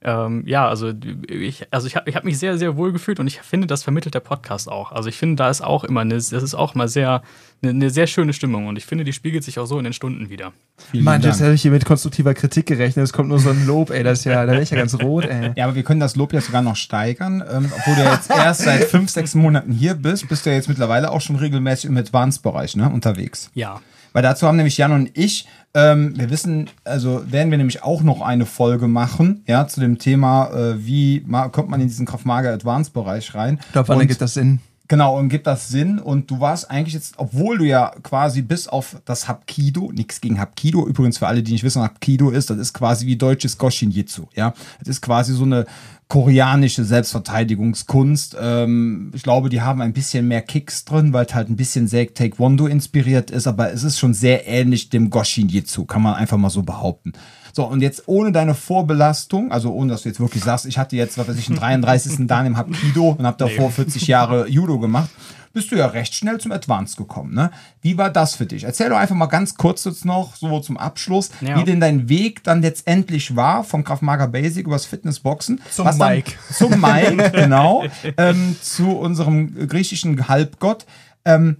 ähm, 0.01 0.43
ja, 0.47 0.65
also 0.65 0.93
ich, 1.27 1.67
also 1.71 1.87
ich 1.87 1.97
habe 1.97 2.09
ich 2.09 2.15
hab 2.15 2.23
mich 2.23 2.39
sehr, 2.39 2.57
sehr 2.57 2.77
wohl 2.77 2.93
gefühlt 2.93 3.19
und 3.19 3.27
ich 3.27 3.41
finde, 3.41 3.67
das 3.67 3.83
vermittelt 3.83 4.15
der 4.15 4.21
Podcast 4.21 4.71
auch. 4.71 4.93
Also 4.93 5.09
ich 5.09 5.17
finde, 5.17 5.35
da 5.35 5.49
ist 5.49 5.59
auch 5.59 5.83
immer 5.83 5.99
eine, 5.99 6.15
das 6.15 6.31
ist 6.31 6.55
auch 6.55 6.73
mal 6.73 6.87
sehr, 6.87 7.21
eine, 7.61 7.71
eine 7.71 7.89
sehr 7.89 8.07
schöne 8.07 8.33
Stimmung 8.33 8.67
und 8.67 8.77
ich 8.77 8.85
finde, 8.85 9.03
die 9.03 9.13
spiegelt 9.13 9.43
sich 9.43 9.59
auch 9.59 9.65
so 9.65 9.77
in 9.77 9.83
den 9.83 9.93
Stunden 9.93 10.29
wieder. 10.29 10.51
Vielen 10.91 11.03
Mann, 11.03 11.21
Dank. 11.21 11.33
jetzt 11.33 11.41
hätte 11.41 11.53
ich 11.53 11.61
hier 11.61 11.71
mit 11.71 11.85
konstruktiver 11.85 12.33
Kritik 12.33 12.65
gerechnet. 12.65 13.03
Es 13.03 13.13
kommt 13.13 13.29
nur 13.29 13.39
so 13.39 13.49
ein 13.49 13.65
Lob, 13.67 13.91
ey. 13.91 14.03
Das 14.03 14.19
ist 14.19 14.25
ja, 14.25 14.45
da 14.45 14.51
wäre 14.53 14.63
ich 14.63 14.71
ja 14.71 14.77
ganz 14.77 14.95
rot, 14.95 15.25
ey. 15.25 15.51
Ja, 15.55 15.65
aber 15.65 15.75
wir 15.75 15.83
können 15.83 15.99
das 15.99 16.15
Lob 16.15 16.33
ja 16.33 16.41
sogar 16.41 16.61
noch 16.61 16.75
steigern. 16.75 17.43
Ähm, 17.51 17.71
obwohl 17.77 17.95
du 17.95 18.03
jetzt 18.09 18.29
erst 18.29 18.61
seit 18.61 18.85
fünf, 18.85 19.09
sechs 19.11 19.35
Monaten 19.35 19.71
hier 19.71 19.93
bist, 19.93 20.27
bist 20.27 20.45
du 20.45 20.49
ja 20.49 20.55
jetzt 20.55 20.69
mittlerweile 20.69 21.11
auch 21.11 21.21
schon 21.21 21.35
regelmäßig 21.35 21.89
im 21.89 21.97
Advanced-Bereich 21.97 22.75
ne, 22.75 22.89
unterwegs. 22.89 23.51
Ja. 23.53 23.79
Weil 24.13 24.23
dazu 24.23 24.47
haben 24.47 24.57
nämlich 24.57 24.77
Jan 24.77 24.91
und 24.91 25.11
ich, 25.13 25.47
ähm, 25.73 26.17
wir 26.17 26.29
wissen, 26.29 26.69
also 26.83 27.23
werden 27.31 27.49
wir 27.51 27.57
nämlich 27.57 27.83
auch 27.83 28.03
noch 28.03 28.21
eine 28.21 28.45
Folge 28.45 28.87
machen, 28.87 29.43
ja, 29.47 29.67
zu 29.67 29.79
dem 29.79 29.99
Thema, 29.99 30.49
äh, 30.49 30.85
wie 30.85 31.25
kommt 31.51 31.69
man 31.69 31.79
in 31.79 31.87
diesen 31.87 32.05
Kraftmager 32.05 32.51
Advanced 32.51 32.93
Bereich 32.93 33.33
rein. 33.35 33.59
Ich 33.67 33.71
glaube, 33.71 33.87
wann 33.87 34.01
ergibt 34.01 34.21
das 34.21 34.33
Sinn? 34.33 34.59
Genau, 34.91 35.17
und 35.17 35.29
gibt 35.29 35.47
das 35.47 35.69
Sinn. 35.69 35.99
Und 35.99 36.29
du 36.29 36.41
warst 36.41 36.69
eigentlich 36.69 36.93
jetzt, 36.93 37.13
obwohl 37.15 37.59
du 37.59 37.63
ja 37.63 37.93
quasi 38.03 38.41
bis 38.41 38.67
auf 38.67 38.97
das 39.05 39.29
Hapkido, 39.29 39.89
nichts 39.93 40.19
gegen 40.19 40.37
Hapkido, 40.37 40.85
übrigens 40.85 41.17
für 41.17 41.27
alle, 41.27 41.43
die 41.43 41.53
nicht 41.53 41.63
wissen, 41.63 41.81
was 41.81 41.87
Hapkido 41.87 42.29
ist, 42.29 42.49
das 42.49 42.57
ist 42.57 42.73
quasi 42.73 43.05
wie 43.05 43.15
deutsches 43.15 43.57
Goshin-Jitsu, 43.57 44.25
ja. 44.35 44.53
Das 44.79 44.89
ist 44.89 44.99
quasi 44.99 45.33
so 45.33 45.45
eine 45.45 45.65
koreanische 46.09 46.83
Selbstverteidigungskunst. 46.83 48.35
Ähm, 48.37 49.13
ich 49.15 49.23
glaube, 49.23 49.47
die 49.47 49.61
haben 49.61 49.79
ein 49.79 49.93
bisschen 49.93 50.27
mehr 50.27 50.41
Kicks 50.41 50.83
drin, 50.83 51.13
weil 51.13 51.25
es 51.25 51.33
halt 51.35 51.49
ein 51.49 51.55
bisschen 51.55 51.87
sehr 51.87 52.13
Taekwondo 52.13 52.67
inspiriert 52.67 53.31
ist, 53.31 53.47
aber 53.47 53.71
es 53.71 53.83
ist 53.83 53.97
schon 53.97 54.13
sehr 54.13 54.45
ähnlich 54.45 54.89
dem 54.89 55.09
Goshin-Jitsu, 55.09 55.85
kann 55.85 56.01
man 56.01 56.15
einfach 56.15 56.35
mal 56.35 56.49
so 56.49 56.63
behaupten. 56.63 57.13
So, 57.53 57.65
und 57.65 57.81
jetzt 57.81 58.03
ohne 58.07 58.31
deine 58.31 58.53
Vorbelastung, 58.55 59.51
also 59.51 59.71
ohne, 59.73 59.91
dass 59.91 60.03
du 60.03 60.09
jetzt 60.09 60.19
wirklich 60.19 60.43
sagst, 60.43 60.65
ich 60.65 60.77
hatte 60.77 60.95
jetzt, 60.95 61.17
was 61.17 61.27
weiß 61.27 61.37
ich, 61.37 61.47
einen 61.49 61.57
33. 61.57 62.27
Dan 62.27 62.45
im 62.45 62.57
Hapkido 62.57 63.15
und 63.17 63.25
habe 63.25 63.37
davor 63.37 63.71
40 63.71 64.07
Jahre 64.07 64.47
Judo 64.47 64.79
gemacht, 64.79 65.09
bist 65.53 65.69
du 65.69 65.75
ja 65.75 65.87
recht 65.87 66.13
schnell 66.15 66.39
zum 66.39 66.53
Advanced 66.53 66.95
gekommen. 66.95 67.33
Ne? 67.33 67.51
Wie 67.81 67.97
war 67.97 68.09
das 68.09 68.35
für 68.35 68.45
dich? 68.45 68.63
Erzähl 68.63 68.87
doch 68.89 68.95
einfach 68.97 69.15
mal 69.15 69.25
ganz 69.25 69.55
kurz 69.55 69.83
jetzt 69.83 70.05
noch, 70.05 70.35
so 70.37 70.61
zum 70.61 70.77
Abschluss, 70.77 71.29
Ja. 71.41 71.57
wie 71.59 71.65
denn 71.65 71.81
dein 71.81 72.07
Weg 72.07 72.41
dann 72.45 72.61
letztendlich 72.61 73.35
war, 73.35 73.65
vom 73.65 73.83
Krav 73.83 74.01
Maga 74.01 74.27
Basic 74.27 74.65
übers 74.65 74.85
Fitnessboxen. 74.85 75.59
Zum 75.69 75.85
was 75.85 75.97
dann- 75.97 76.09
Mike. 76.15 76.31
Zum 76.53 76.79
Mike, 76.79 77.31
genau. 77.33 77.83
ähm, 78.17 78.55
zu 78.61 78.91
unserem 78.97 79.67
griechischen 79.67 80.29
Halbgott. 80.29 80.85
Ähm, 81.25 81.57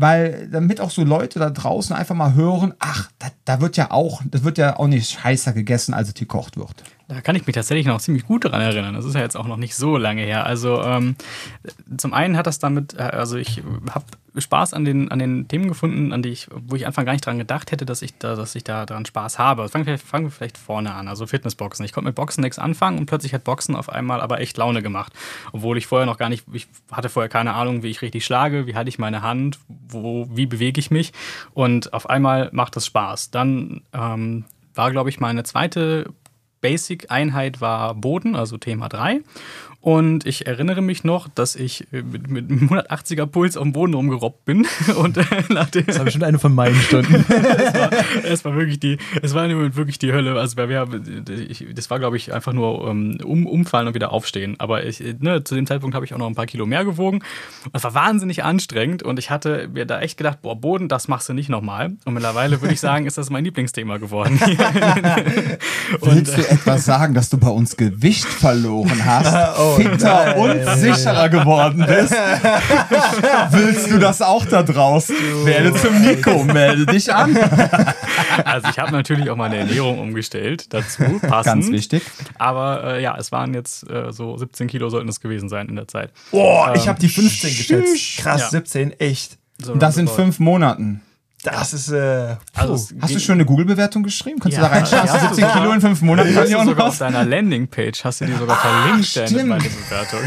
weil 0.00 0.48
damit 0.50 0.80
auch 0.80 0.90
so 0.90 1.04
Leute 1.04 1.38
da 1.38 1.50
draußen 1.50 1.94
einfach 1.94 2.14
mal 2.14 2.34
hören, 2.34 2.74
ach, 2.78 3.10
da, 3.18 3.28
da 3.44 3.60
wird 3.60 3.76
ja 3.76 3.90
auch, 3.90 4.22
das 4.30 4.44
wird 4.44 4.58
ja 4.58 4.78
auch 4.78 4.86
nicht 4.86 5.22
heißer 5.22 5.52
gegessen, 5.52 5.94
als 5.94 6.08
es 6.08 6.14
gekocht 6.14 6.56
wird. 6.56 6.82
Da 7.10 7.20
kann 7.22 7.34
ich 7.34 7.44
mich 7.44 7.54
tatsächlich 7.56 7.86
noch 7.86 8.00
ziemlich 8.00 8.24
gut 8.24 8.44
daran 8.44 8.60
erinnern. 8.60 8.94
Das 8.94 9.04
ist 9.04 9.16
ja 9.16 9.20
jetzt 9.20 9.36
auch 9.36 9.48
noch 9.48 9.56
nicht 9.56 9.74
so 9.74 9.96
lange 9.96 10.22
her. 10.22 10.46
Also 10.46 10.80
ähm, 10.80 11.16
zum 11.96 12.14
einen 12.14 12.36
hat 12.36 12.46
das 12.46 12.60
damit, 12.60 12.94
äh, 12.94 13.02
also 13.02 13.36
ich 13.36 13.64
habe 13.92 14.04
Spaß 14.36 14.74
an 14.74 14.84
den, 14.84 15.10
an 15.10 15.18
den 15.18 15.48
Themen 15.48 15.66
gefunden, 15.66 16.12
an 16.12 16.22
die 16.22 16.28
ich, 16.28 16.46
wo 16.52 16.76
ich 16.76 16.86
einfach 16.86 17.04
gar 17.04 17.10
nicht 17.10 17.26
dran 17.26 17.36
gedacht 17.36 17.72
hätte, 17.72 17.84
dass 17.84 18.02
ich 18.02 18.16
da, 18.18 18.36
dass 18.36 18.54
ich 18.54 18.62
da 18.62 18.86
dran 18.86 19.06
Spaß 19.06 19.40
habe. 19.40 19.68
Fangen 19.68 19.86
wir, 19.86 19.98
fangen 19.98 20.26
wir 20.26 20.30
vielleicht 20.30 20.56
vorne 20.56 20.94
an. 20.94 21.08
Also 21.08 21.26
Fitnessboxen. 21.26 21.84
Ich 21.84 21.92
konnte 21.92 22.06
mit 22.06 22.14
Boxen 22.14 22.42
nichts 22.42 22.60
anfangen 22.60 22.96
und 22.96 23.06
plötzlich 23.06 23.34
hat 23.34 23.42
Boxen 23.42 23.74
auf 23.74 23.88
einmal 23.88 24.20
aber 24.20 24.40
echt 24.40 24.56
Laune 24.56 24.80
gemacht. 24.80 25.12
Obwohl 25.50 25.78
ich 25.78 25.88
vorher 25.88 26.06
noch 26.06 26.16
gar 26.16 26.28
nicht, 26.28 26.44
ich 26.52 26.68
hatte 26.92 27.08
vorher 27.08 27.28
keine 27.28 27.54
Ahnung, 27.54 27.82
wie 27.82 27.90
ich 27.90 28.02
richtig 28.02 28.24
schlage, 28.24 28.68
wie 28.68 28.76
halte 28.76 28.88
ich 28.88 29.00
meine 29.00 29.22
Hand, 29.22 29.58
wo, 29.66 30.28
wie 30.30 30.46
bewege 30.46 30.78
ich 30.78 30.92
mich. 30.92 31.12
Und 31.54 31.92
auf 31.92 32.08
einmal 32.08 32.50
macht 32.52 32.76
es 32.76 32.86
Spaß. 32.86 33.32
Dann 33.32 33.82
ähm, 33.92 34.44
war, 34.76 34.92
glaube 34.92 35.10
ich, 35.10 35.18
meine 35.18 35.42
zweite 35.42 36.06
Basic-Einheit 36.60 37.60
war 37.60 37.94
Boden, 37.94 38.36
also 38.36 38.58
Thema 38.58 38.88
3. 38.88 39.20
Und 39.82 40.26
ich 40.26 40.46
erinnere 40.46 40.82
mich 40.82 41.04
noch, 41.04 41.28
dass 41.28 41.56
ich 41.56 41.86
äh, 41.92 42.02
mit, 42.02 42.28
mit 42.28 42.50
einem 42.50 42.68
180er 42.68 43.24
Puls 43.24 43.56
auf 43.56 43.62
dem 43.62 43.72
Boden 43.72 43.94
rumgerobbt 43.94 44.44
bin. 44.44 44.66
Und 44.96 45.16
äh, 45.16 45.24
nach 45.48 45.70
dem, 45.70 45.86
Das 45.86 45.96
war 45.96 46.04
bestimmt 46.04 46.24
eine 46.24 46.38
von 46.38 46.54
meinen 46.54 46.76
Stunden. 46.76 47.24
es 48.24 48.44
war 48.44 48.54
wirklich 48.54 48.78
die, 48.78 48.98
es 49.22 49.32
war 49.32 49.46
im 49.46 49.56
Moment 49.56 49.76
wirklich 49.76 49.98
die 49.98 50.12
Hölle. 50.12 50.38
Also 50.38 50.60
mir, 50.66 50.86
ich, 51.48 51.66
das 51.74 51.88
war, 51.88 51.98
glaube 51.98 52.18
ich, 52.18 52.32
einfach 52.32 52.52
nur 52.52 52.82
um, 52.82 53.16
um, 53.24 53.46
umfallen 53.46 53.88
und 53.88 53.94
wieder 53.94 54.12
aufstehen. 54.12 54.56
Aber 54.58 54.84
ich, 54.84 55.02
ne, 55.20 55.44
zu 55.44 55.54
dem 55.54 55.66
Zeitpunkt 55.66 55.94
habe 55.94 56.04
ich 56.04 56.12
auch 56.12 56.18
noch 56.18 56.26
ein 56.26 56.34
paar 56.34 56.46
Kilo 56.46 56.66
mehr 56.66 56.84
gewogen. 56.84 57.22
Und 57.64 57.70
es 57.72 57.82
war 57.82 57.94
wahnsinnig 57.94 58.44
anstrengend 58.44 59.02
und 59.02 59.18
ich 59.18 59.30
hatte 59.30 59.68
mir 59.72 59.86
da 59.86 60.00
echt 60.00 60.18
gedacht, 60.18 60.42
boah, 60.42 60.56
Boden, 60.56 60.88
das 60.88 61.08
machst 61.08 61.30
du 61.30 61.32
nicht 61.32 61.48
nochmal. 61.48 61.92
Und 62.04 62.12
mittlerweile 62.12 62.60
würde 62.60 62.74
ich 62.74 62.80
sagen, 62.80 63.06
ist 63.06 63.16
das 63.16 63.30
mein 63.30 63.44
Lieblingsthema 63.44 63.96
geworden. 63.96 64.38
Willst 66.00 66.36
du 66.36 66.46
etwas 66.46 66.84
sagen, 66.84 67.14
dass 67.14 67.30
du 67.30 67.38
bei 67.38 67.48
uns 67.48 67.76
Gewicht 67.78 68.26
verloren 68.26 69.04
hast, 69.06 69.30
Oh, 69.58 69.69
fitter 69.76 70.34
nein. 70.36 70.38
und 70.38 70.76
sicherer 70.78 71.28
geworden 71.28 71.84
bist? 71.86 72.12
Willst 73.50 73.90
du 73.90 73.98
das 73.98 74.22
auch 74.22 74.44
da 74.46 74.62
draußen? 74.62 75.16
Werde 75.44 75.74
zum 75.74 76.00
Nico, 76.00 76.44
melde 76.44 76.86
dich 76.86 77.12
an. 77.14 77.36
Also 78.44 78.68
ich 78.70 78.78
habe 78.78 78.92
natürlich 78.92 79.30
auch 79.30 79.36
meine 79.36 79.56
Ernährung 79.58 79.98
umgestellt 79.98 80.72
dazu, 80.72 81.02
passend. 81.20 81.62
Ganz 81.62 81.70
wichtig. 81.70 82.02
Aber 82.38 82.94
äh, 82.96 83.02
ja, 83.02 83.16
es 83.18 83.32
waren 83.32 83.54
jetzt 83.54 83.88
äh, 83.90 84.12
so 84.12 84.36
17 84.36 84.68
Kilo 84.68 84.88
sollten 84.88 85.08
es 85.08 85.20
gewesen 85.20 85.48
sein 85.48 85.68
in 85.68 85.76
der 85.76 85.88
Zeit. 85.88 86.10
Boah, 86.30 86.72
ich 86.74 86.88
habe 86.88 86.98
die 86.98 87.08
15 87.08 87.50
geschätzt. 87.56 88.18
Krass, 88.18 88.40
Ja. 88.42 88.48
17, 88.50 88.98
echt. 89.00 89.38
So 89.62 89.72
Und 89.72 89.82
das 89.82 89.96
in 89.96 90.08
fünf 90.08 90.38
Monaten. 90.38 91.02
Das 91.42 91.72
ist, 91.72 91.90
äh, 91.90 92.36
Also 92.54 92.74
Hast 93.00 93.14
du 93.14 93.18
schon 93.18 93.36
eine 93.36 93.46
Google-Bewertung 93.46 94.02
geschrieben? 94.02 94.40
Kannst 94.40 94.58
Ja. 94.58 94.64
du 94.64 94.68
da 94.70 94.76
reinschauen? 94.76 95.06
Ja, 95.06 95.12
Hast 95.14 95.22
du 95.22 95.28
17 95.28 95.44
sogar. 95.48 95.62
Kilo 95.62 95.72
in 95.72 95.80
fünf 95.80 96.02
Monaten 96.02 96.36
Hast 96.36 96.52
du 96.52 96.64
sogar 96.64 96.84
auf 96.86 96.92
hast? 96.92 97.00
deiner 97.00 97.24
Landingpage 97.24 98.04
hast 98.04 98.20
du 98.20 98.26
die 98.26 98.34
sogar 98.34 98.56
verlinkt, 98.56 99.16
deine, 99.16 99.28
stimmt. 99.28 99.48
meine 99.48 99.64
Bewertung. 99.64 100.20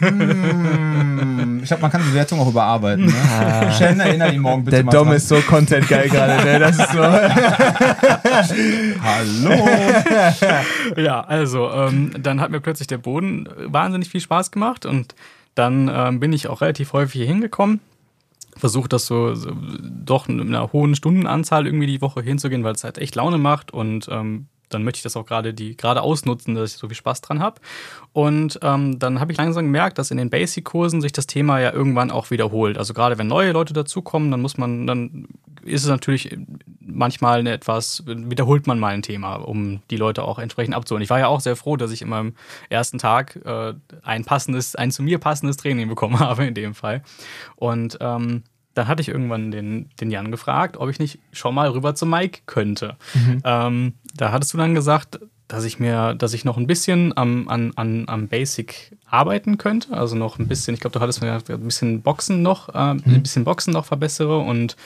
Ich 1.64 1.68
glaube, 1.68 1.80
man 1.80 1.90
kann 1.92 2.02
die 2.02 2.08
Bewertung 2.10 2.40
auch 2.40 2.48
überarbeiten. 2.48 3.06
Ne? 3.06 3.72
Shannon, 3.78 4.00
erinnere 4.00 4.34
ihn 4.34 4.40
morgen 4.42 4.64
bitte 4.66 4.76
Der 4.76 4.84
mal 4.84 4.92
Dom 4.92 5.06
dran. 5.08 5.16
ist 5.16 5.28
so 5.28 5.36
content-geil 5.40 6.10
gerade, 6.10 6.44
ne? 6.44 6.58
Das 6.58 6.78
ist 6.78 6.92
so. 6.92 7.02
Hallo. 9.02 9.68
Ja, 11.02 11.20
also 11.22 11.70
ähm, 11.72 12.10
dann 12.20 12.40
hat 12.40 12.50
mir 12.50 12.60
plötzlich 12.60 12.86
der 12.86 12.98
Boden 12.98 13.48
wahnsinnig 13.66 14.10
viel 14.10 14.20
Spaß 14.20 14.50
gemacht 14.50 14.84
und 14.84 15.14
dann 15.54 15.90
ähm, 15.92 16.20
bin 16.20 16.32
ich 16.34 16.48
auch 16.48 16.60
relativ 16.60 16.92
häufig 16.92 17.14
hier 17.20 17.26
hingekommen. 17.26 17.80
Versucht 18.56 18.92
das 18.92 19.06
so, 19.06 19.34
so 19.34 19.50
doch 19.54 20.28
mit 20.28 20.46
einer 20.46 20.72
hohen 20.72 20.94
Stundenanzahl 20.94 21.66
irgendwie 21.66 21.86
die 21.86 22.00
Woche 22.00 22.22
hinzugehen, 22.22 22.64
weil 22.64 22.74
es 22.74 22.84
halt 22.84 22.98
echt 22.98 23.14
Laune 23.14 23.38
macht 23.38 23.72
und 23.72 24.08
ähm, 24.10 24.46
dann 24.74 24.84
möchte 24.84 24.98
ich 24.98 25.02
das 25.02 25.16
auch 25.16 25.26
gerade 25.26 25.54
die 25.54 25.76
gerade 25.76 26.02
ausnutzen, 26.02 26.54
dass 26.54 26.72
ich 26.72 26.78
so 26.78 26.88
viel 26.88 26.96
Spaß 26.96 27.20
dran 27.20 27.40
habe. 27.40 27.60
Und 28.12 28.58
ähm, 28.62 28.98
dann 28.98 29.20
habe 29.20 29.32
ich 29.32 29.38
langsam 29.38 29.64
gemerkt, 29.64 29.98
dass 29.98 30.10
in 30.10 30.18
den 30.18 30.30
Basic-Kursen 30.30 31.00
sich 31.00 31.12
das 31.12 31.26
Thema 31.26 31.60
ja 31.60 31.72
irgendwann 31.72 32.10
auch 32.10 32.30
wiederholt. 32.30 32.78
Also 32.78 32.94
gerade 32.94 33.18
wenn 33.18 33.26
neue 33.26 33.52
Leute 33.52 33.72
dazukommen, 33.72 34.30
dann 34.30 34.40
muss 34.40 34.58
man, 34.58 34.86
dann 34.86 35.28
ist 35.62 35.82
es 35.82 35.88
natürlich 35.88 36.36
manchmal 36.80 37.40
eine 37.40 37.52
etwas, 37.52 38.04
wiederholt 38.06 38.66
man 38.66 38.78
mal 38.78 38.94
ein 38.94 39.02
Thema, 39.02 39.36
um 39.36 39.80
die 39.90 39.96
Leute 39.96 40.22
auch 40.22 40.38
entsprechend 40.38 40.74
abzuholen. 40.74 41.02
Ich 41.02 41.10
war 41.10 41.18
ja 41.18 41.28
auch 41.28 41.40
sehr 41.40 41.56
froh, 41.56 41.76
dass 41.76 41.90
ich 41.90 42.02
in 42.02 42.08
meinem 42.08 42.34
ersten 42.68 42.98
Tag 42.98 43.36
äh, 43.44 43.74
ein 44.02 44.24
passendes, 44.24 44.76
ein 44.76 44.90
zu 44.90 45.02
mir 45.02 45.18
passendes 45.18 45.56
Training 45.56 45.88
bekommen 45.88 46.18
habe 46.20 46.44
in 46.44 46.54
dem 46.54 46.74
Fall. 46.74 47.02
Und 47.56 47.98
ähm, 48.00 48.42
dann 48.74 48.88
hatte 48.88 49.02
ich 49.02 49.08
irgendwann 49.08 49.50
den, 49.50 49.88
den 50.00 50.10
Jan 50.10 50.30
gefragt, 50.30 50.76
ob 50.76 50.90
ich 50.90 50.98
nicht 50.98 51.18
schon 51.32 51.54
mal 51.54 51.68
rüber 51.70 51.94
zu 51.94 52.06
Mike 52.06 52.40
könnte. 52.46 52.96
Ähm, 53.44 53.94
da 54.14 54.32
hattest 54.32 54.52
du 54.52 54.58
dann 54.58 54.74
gesagt, 54.74 55.20
dass 55.48 55.64
ich 55.64 55.78
mir, 55.78 56.14
dass 56.14 56.32
ich 56.34 56.44
noch 56.44 56.56
ein 56.56 56.66
bisschen 56.66 57.16
am, 57.16 57.48
an, 57.48 57.72
an, 57.76 58.04
am 58.08 58.28
Basic 58.28 58.96
arbeiten 59.14 59.58
könnte. 59.58 59.96
Also 59.96 60.16
noch 60.16 60.38
ein 60.38 60.48
bisschen, 60.48 60.74
ich 60.74 60.80
glaube, 60.80 60.94
du 60.94 61.00
hattest 61.00 61.20
mir 61.22 61.28
gesagt, 61.28 61.50
ein 61.50 61.60
bisschen 61.60 62.02
Boxen 62.02 62.42
noch, 62.42 62.68
äh, 62.70 62.78
ein 62.78 63.22
bisschen 63.22 63.44
Boxen 63.44 63.72
noch 63.72 63.84
verbessere 63.84 64.38
und 64.38 64.76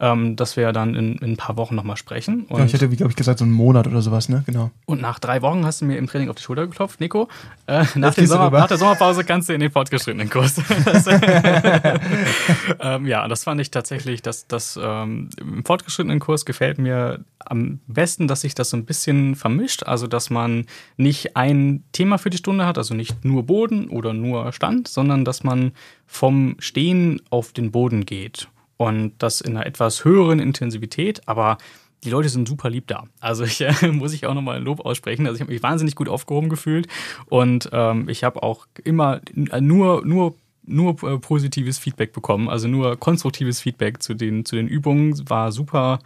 ähm, 0.00 0.36
dass 0.36 0.56
wir 0.56 0.72
dann 0.72 0.94
in, 0.94 1.16
in 1.18 1.32
ein 1.32 1.36
paar 1.36 1.56
Wochen 1.56 1.74
nochmal 1.74 1.96
sprechen. 1.96 2.46
Und, 2.48 2.58
Ja, 2.58 2.64
ich 2.64 2.72
hätte, 2.72 2.90
wie 2.90 2.96
glaube 2.96 3.10
ich, 3.10 3.16
gesagt, 3.16 3.38
so 3.38 3.44
einen 3.44 3.52
Monat 3.52 3.86
oder 3.86 4.02
sowas, 4.02 4.28
ne? 4.28 4.42
Genau. 4.46 4.70
und 4.86 5.00
nach 5.00 5.18
drei 5.18 5.42
Wochen 5.42 5.64
hast 5.64 5.82
du 5.82 5.84
mir 5.84 5.98
im 5.98 6.06
Training 6.06 6.30
auf 6.30 6.36
die 6.36 6.42
Schulter 6.42 6.66
geklopft, 6.66 7.00
Nico. 7.00 7.28
Äh, 7.66 7.84
nach, 7.94 8.14
Sommer, 8.14 8.50
nach 8.50 8.68
der 8.68 8.78
Sommerpause 8.78 9.24
kannst 9.24 9.48
du 9.48 9.52
in 9.52 9.60
den 9.60 9.70
fortgeschrittenen 9.70 10.30
Kurs. 10.30 10.56
Ähm, 12.80 13.06
ja, 13.06 13.26
das 13.28 13.44
fand 13.44 13.60
ich 13.60 13.70
tatsächlich, 13.70 14.22
dass 14.22 14.46
das 14.46 14.78
ähm, 14.82 15.30
im 15.40 15.64
fortgeschrittenen 15.64 16.20
Kurs 16.20 16.44
gefällt 16.44 16.78
mir 16.78 17.24
am 17.38 17.80
besten, 17.86 18.28
dass 18.28 18.42
sich 18.42 18.54
das 18.54 18.70
so 18.70 18.76
ein 18.76 18.84
bisschen 18.84 19.34
vermischt. 19.36 19.84
Also, 19.84 20.06
dass 20.06 20.30
man 20.30 20.66
nicht 20.96 21.36
ein 21.36 21.84
Thema 21.92 22.18
für 22.18 22.30
die 22.30 22.38
Stunde 22.38 22.66
hat, 22.66 22.78
also 22.78 22.94
nicht 22.94 23.24
nur 23.24 23.44
Boden 23.44 23.73
oder 23.88 24.12
nur 24.12 24.52
Stand, 24.52 24.88
sondern 24.88 25.24
dass 25.24 25.44
man 25.44 25.72
vom 26.06 26.56
Stehen 26.58 27.20
auf 27.30 27.52
den 27.52 27.70
Boden 27.70 28.06
geht. 28.06 28.48
Und 28.76 29.14
das 29.18 29.40
in 29.40 29.56
einer 29.56 29.66
etwas 29.66 30.04
höheren 30.04 30.40
Intensität, 30.40 31.26
aber 31.26 31.58
die 32.04 32.10
Leute 32.10 32.28
sind 32.28 32.46
super 32.46 32.70
lieb 32.70 32.86
da. 32.86 33.04
Also 33.20 33.44
ich 33.44 33.60
äh, 33.60 33.72
muss 33.92 34.12
ich 34.12 34.26
auch 34.26 34.34
nochmal 34.34 34.56
ein 34.56 34.64
Lob 34.64 34.84
aussprechen. 34.84 35.26
Also 35.26 35.36
ich 35.36 35.40
habe 35.40 35.52
mich 35.52 35.62
wahnsinnig 35.62 35.94
gut 35.94 36.08
aufgehoben 36.08 36.48
gefühlt 36.48 36.86
und 37.26 37.70
ähm, 37.72 38.08
ich 38.08 38.24
habe 38.24 38.42
auch 38.42 38.66
immer 38.84 39.20
nur 39.60 40.04
nur 40.04 40.34
nur 40.66 41.02
äh, 41.02 41.18
positives 41.18 41.78
Feedback 41.78 42.12
bekommen, 42.12 42.48
also 42.48 42.68
nur 42.68 42.96
konstruktives 42.96 43.60
Feedback 43.60 44.02
zu 44.02 44.14
den 44.14 44.44
zu 44.44 44.56
den 44.56 44.68
Übungen 44.68 45.28
war 45.28 45.52
super 45.52 45.98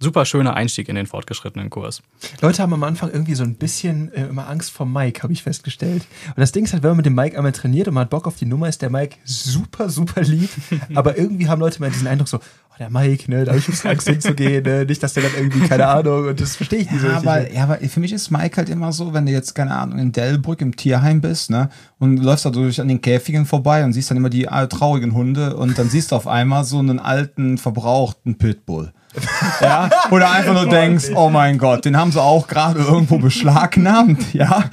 super 0.00 0.24
schöner 0.24 0.54
Einstieg 0.54 0.88
in 0.88 0.96
den 0.96 1.06
fortgeschrittenen 1.06 1.68
Kurs. 1.68 2.02
Leute 2.40 2.62
haben 2.62 2.72
am 2.72 2.82
Anfang 2.82 3.10
irgendwie 3.10 3.34
so 3.34 3.44
ein 3.44 3.54
bisschen 3.54 4.12
äh, 4.12 4.26
immer 4.26 4.48
Angst 4.48 4.70
vor 4.70 4.86
Mike, 4.86 5.22
habe 5.22 5.32
ich 5.32 5.42
festgestellt. 5.42 6.06
Und 6.26 6.38
das 6.38 6.52
Ding 6.52 6.64
ist 6.64 6.72
halt, 6.72 6.82
wenn 6.82 6.90
man 6.90 6.96
mit 6.98 7.06
dem 7.06 7.14
Mike 7.14 7.36
einmal 7.36 7.52
trainiert 7.52 7.86
und 7.86 7.94
man 7.94 8.02
hat 8.02 8.10
Bock 8.10 8.26
auf 8.26 8.36
die 8.36 8.46
Nummer, 8.46 8.68
ist 8.68 8.80
der 8.80 8.90
Mike 8.90 9.16
super, 9.24 9.90
super 9.90 10.22
lieb. 10.22 10.48
Aber 10.94 11.18
irgendwie 11.18 11.48
haben 11.48 11.60
Leute 11.60 11.80
mal 11.80 11.90
diesen 11.90 12.06
Eindruck 12.06 12.28
so, 12.28 12.38
oh, 12.38 12.74
der 12.78 12.88
Mike, 12.88 13.30
ne, 13.30 13.44
da 13.44 13.50
habe 13.50 13.58
ich 13.58 13.66
bisschen 13.66 13.90
Angst 13.90 14.08
hinzugehen, 14.08 14.64
ne? 14.64 14.86
nicht, 14.86 15.02
dass 15.02 15.12
der 15.12 15.24
dann 15.24 15.32
irgendwie, 15.36 15.68
keine 15.68 15.86
Ahnung, 15.86 16.28
und 16.28 16.40
das 16.40 16.56
verstehe 16.56 16.80
ich 16.80 16.90
nicht 16.90 17.02
so 17.02 17.06
Ja 17.06 17.18
richtig. 17.18 17.30
aber, 17.30 17.52
ja, 17.52 17.62
aber 17.64 17.76
für 17.76 18.00
mich 18.00 18.12
ist 18.14 18.30
Mike 18.30 18.56
halt 18.56 18.70
immer 18.70 18.92
so, 18.92 19.12
wenn 19.12 19.26
du 19.26 19.32
jetzt, 19.32 19.54
keine 19.54 19.76
Ahnung, 19.76 19.98
in 19.98 20.12
Delbrück 20.12 20.62
im 20.62 20.74
Tierheim 20.74 21.20
bist, 21.20 21.50
ne, 21.50 21.68
und 21.98 22.16
du 22.16 22.22
läufst 22.22 22.46
da 22.46 22.50
durch 22.50 22.80
an 22.80 22.88
den 22.88 23.02
Käfigen 23.02 23.44
vorbei 23.44 23.84
und 23.84 23.92
siehst 23.92 24.10
dann 24.10 24.16
immer 24.16 24.30
die 24.30 24.46
äh, 24.46 24.66
traurigen 24.66 25.12
Hunde 25.12 25.56
und 25.56 25.78
dann 25.78 25.90
siehst 25.90 26.12
du 26.12 26.16
auf 26.16 26.26
einmal 26.26 26.64
so 26.64 26.78
einen 26.78 26.98
alten, 26.98 27.58
verbrauchten 27.58 28.38
Pitbull. 28.38 28.94
ja, 29.60 29.90
oder 30.10 30.30
einfach 30.30 30.54
nur 30.54 30.68
denkst, 30.68 31.06
oh 31.14 31.30
mein 31.30 31.58
Gott, 31.58 31.84
den 31.84 31.96
haben 31.96 32.12
sie 32.12 32.20
auch 32.20 32.46
gerade 32.46 32.78
irgendwo 32.78 33.18
beschlagnahmt, 33.18 34.32
ja. 34.32 34.64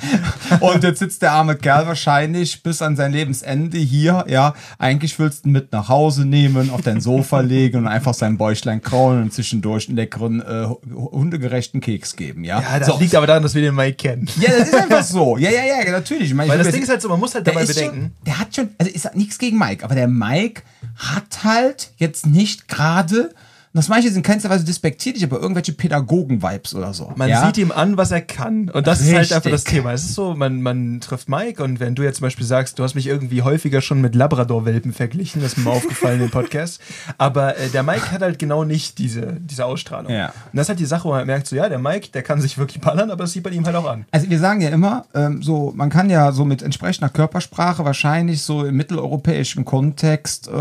Und 0.59 0.83
jetzt 0.83 0.99
sitzt 0.99 1.23
der 1.23 1.31
arme 1.31 1.55
Kerl 1.55 1.88
wahrscheinlich 1.88 2.61
bis 2.61 2.83
an 2.83 2.95
sein 2.95 3.11
Lebensende 3.11 3.79
hier, 3.79 4.25
ja. 4.27 4.53
Eigentlich 4.77 5.17
willst 5.17 5.43
du 5.43 5.49
ihn 5.49 5.53
mit 5.53 5.71
nach 5.71 5.89
Hause 5.89 6.25
nehmen, 6.25 6.69
auf 6.69 6.81
dein 6.81 7.01
Sofa 7.01 7.39
legen 7.39 7.77
und 7.77 7.88
einfach 7.88 8.13
sein 8.13 8.38
Bäuchlein 8.38 8.81
kraulen 8.81 9.23
und 9.23 9.33
zwischendurch 9.33 9.88
einen 9.88 9.97
leckeren, 9.97 10.41
äh, 10.41 10.67
hundegerechten 10.93 11.81
Keks 11.81 12.15
geben, 12.15 12.43
ja. 12.43 12.61
ja, 12.61 12.79
das 12.79 12.89
so. 12.89 12.99
liegt 12.99 13.15
aber 13.15 13.25
daran, 13.25 13.41
dass 13.41 13.55
wir 13.55 13.63
den 13.63 13.73
Mike 13.73 13.95
kennen. 13.95 14.29
ja, 14.39 14.51
das 14.51 14.67
ist 14.67 14.75
einfach 14.75 15.03
so. 15.03 15.38
Ja, 15.38 15.49
ja, 15.49 15.63
ja, 15.65 15.91
natürlich. 15.91 16.29
Ich 16.29 16.35
meine, 16.35 16.49
Weil 16.49 16.59
das 16.59 16.69
Ding 16.69 16.83
ist 16.83 16.89
halt 16.89 17.01
so, 17.01 17.09
man 17.09 17.19
muss 17.19 17.33
halt 17.33 17.47
dabei 17.47 17.65
bedenken. 17.65 18.01
Schon, 18.01 18.11
der 18.25 18.39
hat 18.39 18.55
schon, 18.55 18.69
also 18.77 18.91
ist 18.91 19.15
nichts 19.15 19.39
gegen 19.39 19.57
Mike, 19.57 19.83
aber 19.83 19.95
der 19.95 20.07
Mike 20.07 20.61
hat 20.97 21.43
halt 21.43 21.91
jetzt 21.97 22.27
nicht 22.27 22.67
gerade, 22.67 23.31
und 23.78 23.82
das 23.82 23.89
meine 23.89 23.99
ich 23.99 24.05
jetzt 24.05 24.15
in 24.15 24.23
keinster 24.23 24.49
Weise 24.49 24.65
despektierlich, 24.65 25.23
aber 25.23 25.39
irgendwelche 25.39 25.71
Pädagogen-Vibes 25.71 26.73
oder 26.73 26.95
so. 26.95 27.13
Man 27.15 27.30
ja? 27.30 27.45
sieht 27.45 27.59
ihm 27.59 27.71
an, 27.71 27.95
was 27.95 28.09
er 28.09 28.21
kann. 28.21 28.69
Und 28.71 28.88
das 28.88 29.01
ist 29.01 29.13
halt 29.13 29.32
einfach 29.32 29.51
das 29.51 29.65
Richtig. 29.65 29.73
Thema. 29.75 29.93
Es 29.93 30.03
ist 30.03 30.15
so, 30.15 30.34
man, 30.34 30.63
man 30.63 30.99
trifft 30.99 31.30
Mike 31.30 31.63
und 31.63 31.80
wenn 31.80 31.93
du 31.93 32.01
jetzt 32.01 32.15
zum 32.15 32.23
Beispiel 32.23 32.47
sagst, 32.47 32.80
du 32.80 32.84
hast 32.84 32.95
mich 32.95 33.05
irgendwie 33.05 33.43
häufiger 33.43 33.82
schon 33.82 34.01
mit 34.01 34.15
Labrador-Welpen 34.15 34.93
verglichen, 34.93 35.43
das 35.43 35.53
ist 35.53 35.63
mir 35.63 35.69
aufgefallen 35.69 36.19
im 36.23 36.32
Podcast. 36.32 36.82
Aber 37.19 37.55
äh, 37.55 37.69
der 37.69 37.84
Mike 37.84 38.11
hat 38.11 38.21
halt 38.21 38.39
genau 38.39 38.63
nicht 38.63 38.97
diese, 38.97 39.38
diese 39.41 39.65
Ausstrahlung. 39.65 40.11
Ja. 40.11 40.30
Und 40.30 40.34
das 40.53 40.63
ist 40.63 40.69
halt 40.69 40.80
die 40.80 40.86
Sache, 40.86 41.03
wo 41.03 41.09
man 41.09 41.17
halt 41.19 41.28
merkt, 41.28 41.45
so 41.45 41.55
ja, 41.55 41.69
der 41.69 41.78
Mike, 41.78 42.07
der 42.15 42.23
kann 42.23 42.41
sich 42.41 42.57
wirklich 42.57 42.82
ballern, 42.82 43.11
aber 43.11 43.25
das 43.25 43.34
sieht 43.34 43.43
man 43.43 43.53
ihm 43.53 43.63
halt 43.63 43.75
auch 43.75 43.88
an. 43.88 44.07
Also 44.09 44.28
wir 44.28 44.39
sagen 44.39 44.59
ja 44.61 44.69
immer, 44.69 45.05
ähm, 45.13 45.43
so 45.43 45.71
man 45.75 45.91
kann 45.91 46.09
ja 46.09 46.32
so 46.32 46.45
mit 46.45 46.63
entsprechender 46.63 47.09
Körpersprache 47.09 47.86
wahrscheinlich 47.86 48.41
so 48.41 48.65
im 48.65 48.75
mitteleuropäischen 48.75 49.65
Kontext 49.65 50.47
äh, 50.47 50.51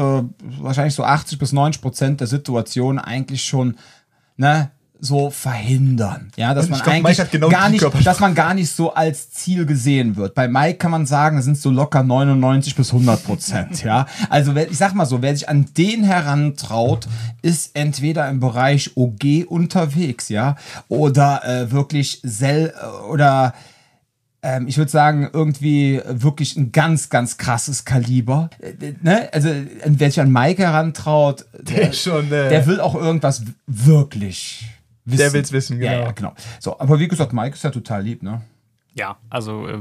wahrscheinlich 0.61 0.95
so 0.95 1.03
80 1.03 1.39
bis 1.39 1.53
90 1.55 1.81
Prozent 1.81 2.21
der 2.21 2.27
Situation 2.27 2.99
eigentlich 3.07 3.45
schon 3.45 3.77
ne 4.37 4.71
so 4.99 5.31
verhindern, 5.31 6.31
ja, 6.37 6.55
dass 6.55 6.69
man 6.69 6.81
glaub, 6.81 6.95
eigentlich 6.95 7.31
genau 7.31 7.49
gar 7.49 7.69
nicht, 7.69 7.85
dass 8.05 8.21
man 8.21 8.35
gar 8.35 8.55
nicht 8.55 8.71
so 8.71 8.95
als 8.95 9.31
Ziel 9.31 9.67
gesehen 9.67 10.17
wird. 10.17 10.35
Bei 10.35 10.49
Mike 10.49 10.79
kann 10.79 10.91
man 10.91 11.07
sagen, 11.07 11.43
sind 11.43 11.59
so 11.59 11.71
locker 11.71 12.03
99 12.03 12.75
bis 12.75 12.93
100 12.93 13.23
Prozent, 13.25 13.83
ja. 13.85 14.07
Also 14.31 14.57
ich 14.57 14.79
sag 14.79 14.95
mal 14.95 15.07
so, 15.07 15.21
wer 15.21 15.35
sich 15.35 15.49
an 15.49 15.67
den 15.77 16.03
herantraut, 16.03 17.09
ist 17.43 17.73
entweder 17.75 18.29
im 18.29 18.41
Bereich 18.41 18.97
OG 18.97 19.47
unterwegs, 19.47 20.29
ja, 20.29 20.57
oder 20.89 21.45
äh, 21.45 21.71
wirklich 21.71 22.21
sel 22.23 22.73
oder 23.11 23.53
ähm, 24.43 24.69
ich 24.69 24.79
würde 24.79 24.91
sagen, 24.91 25.29
irgendwie 25.33 26.01
wirklich 26.07 26.57
ein 26.57 26.73
ganz, 26.73 27.09
ganz 27.09 27.39
krasses 27.39 27.85
Kaliber. 27.85 28.51
Äh, 28.61 28.95
ne? 29.03 29.29
Also, 29.33 29.51
wer 29.85 30.11
sich 30.11 30.21
an 30.21 30.31
Mike 30.31 30.63
herantraut, 30.63 31.45
der, 31.59 31.91
ist 31.91 32.03
schon, 32.03 32.27
äh, 32.27 32.49
der 32.49 32.67
will 32.67 32.81
auch 32.81 32.95
irgendwas 32.95 33.43
wirklich 33.67 34.69
wissen. 35.05 35.19
Der 35.19 35.33
will's 35.33 35.53
wissen, 35.53 35.81
Ja, 35.81 35.93
genau. 35.93 36.05
ja, 36.05 36.13
genau. 36.13 36.35
So, 36.61 36.79
aber 36.79 36.99
wie 36.99 37.09
gesagt, 37.09 37.33
Mike 37.33 37.55
ist 37.55 37.65
ja 37.65 37.71
total 37.71 38.03
lieb, 38.03 38.23
ne? 38.23 38.43
Ja, 38.95 39.17
also 39.31 39.67
äh, 39.69 39.79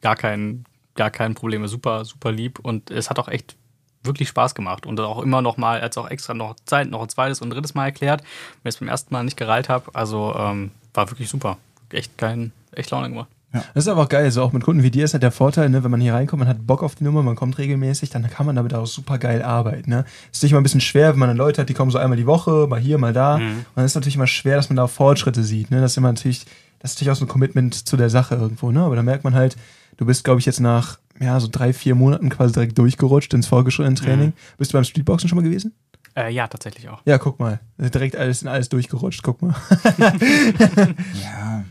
gar 0.00 0.16
kein 0.16 0.64
gar 0.94 1.10
kein 1.10 1.34
Problem, 1.34 1.64
super 1.68 2.04
super 2.04 2.32
lieb 2.32 2.58
und 2.58 2.90
es 2.90 3.08
hat 3.08 3.20
auch 3.20 3.28
echt 3.28 3.56
wirklich 4.02 4.28
Spaß 4.28 4.54
gemacht 4.54 4.86
und 4.86 4.98
auch 5.00 5.22
immer 5.22 5.42
noch 5.42 5.56
mal, 5.56 5.80
als 5.80 5.96
auch 5.98 6.08
extra 6.08 6.34
noch 6.34 6.56
Zeit, 6.64 6.90
noch 6.90 7.02
ein 7.02 7.08
zweites 7.08 7.40
und 7.40 7.48
ein 7.48 7.50
drittes 7.50 7.74
Mal 7.74 7.86
erklärt, 7.86 8.22
wenn 8.62 8.70
ich 8.70 8.74
es 8.74 8.80
beim 8.80 8.88
ersten 8.88 9.12
Mal 9.12 9.22
nicht 9.24 9.36
gereilt 9.36 9.68
habe. 9.68 9.94
Also 9.94 10.34
ähm, 10.36 10.70
war 10.94 11.10
wirklich 11.10 11.28
super, 11.28 11.58
echt 11.90 12.16
kein, 12.18 12.52
echt 12.72 12.90
Laune 12.90 13.10
gemacht. 13.10 13.28
Das 13.52 13.84
ist 13.84 13.88
aber 13.88 14.02
auch 14.02 14.08
geil, 14.08 14.30
so 14.30 14.42
auch 14.42 14.52
mit 14.52 14.62
Kunden 14.62 14.82
wie 14.82 14.90
dir 14.90 15.04
ist 15.04 15.14
halt 15.14 15.22
der 15.22 15.30
Vorteil, 15.30 15.70
ne, 15.70 15.82
wenn 15.82 15.90
man 15.90 16.00
hier 16.00 16.12
reinkommt, 16.12 16.40
man 16.40 16.48
hat 16.48 16.66
Bock 16.66 16.82
auf 16.82 16.94
die 16.96 17.04
Nummer, 17.04 17.22
man 17.22 17.34
kommt 17.34 17.56
regelmäßig, 17.56 18.10
dann 18.10 18.28
kann 18.28 18.44
man 18.44 18.56
damit 18.56 18.74
auch 18.74 18.86
super 18.86 19.16
geil 19.18 19.42
arbeiten. 19.42 19.88
Ne? 19.88 20.04
Ist 20.30 20.42
nicht 20.42 20.52
immer 20.52 20.60
ein 20.60 20.64
bisschen 20.64 20.82
schwer, 20.82 21.12
wenn 21.12 21.18
man 21.18 21.28
dann 21.30 21.38
Leute 21.38 21.62
hat, 21.62 21.68
die 21.68 21.74
kommen 21.74 21.90
so 21.90 21.96
einmal 21.98 22.18
die 22.18 22.26
Woche, 22.26 22.66
mal 22.68 22.78
hier, 22.78 22.98
mal 22.98 23.12
da. 23.14 23.36
Und 23.36 23.64
dann 23.74 23.84
ist 23.86 23.94
natürlich 23.94 24.16
immer 24.16 24.26
schwer, 24.26 24.56
dass 24.56 24.68
man 24.68 24.76
da 24.76 24.86
Fortschritte 24.86 25.42
sieht. 25.42 25.70
Ne? 25.70 25.80
Das 25.80 25.92
ist 25.92 25.96
immer 25.96 26.08
natürlich, 26.08 26.44
das 26.78 26.92
ist 26.92 26.96
natürlich 26.96 27.12
auch 27.12 27.16
so 27.16 27.24
ein 27.24 27.28
Commitment 27.28 27.74
zu 27.74 27.96
der 27.96 28.10
Sache 28.10 28.34
irgendwo, 28.34 28.70
ne? 28.70 28.82
Aber 28.82 28.96
da 28.96 29.02
merkt 29.02 29.24
man 29.24 29.34
halt, 29.34 29.56
du 29.96 30.04
bist, 30.04 30.24
glaube 30.24 30.40
ich, 30.40 30.46
jetzt 30.46 30.60
nach 30.60 30.98
ja, 31.20 31.40
so 31.40 31.48
drei, 31.50 31.72
vier 31.72 31.94
Monaten 31.94 32.28
quasi 32.28 32.52
direkt 32.52 32.78
durchgerutscht 32.78 33.32
ins 33.34 33.46
vorgeschrittenen 33.46 33.96
Training. 33.96 34.32
Bist 34.58 34.72
du 34.72 34.76
beim 34.76 34.84
Streetboxen 34.84 35.28
schon 35.28 35.36
mal 35.36 35.42
gewesen? 35.42 35.74
Äh, 36.16 36.32
ja, 36.32 36.46
tatsächlich 36.46 36.88
auch. 36.88 37.00
Ja, 37.04 37.18
guck 37.18 37.38
mal. 37.40 37.60
Direkt 37.78 38.16
alles 38.16 38.42
in 38.42 38.48
alles 38.48 38.68
durchgerutscht, 38.68 39.22
guck 39.22 39.42
mal. 39.42 39.54
Ja. 41.22 41.64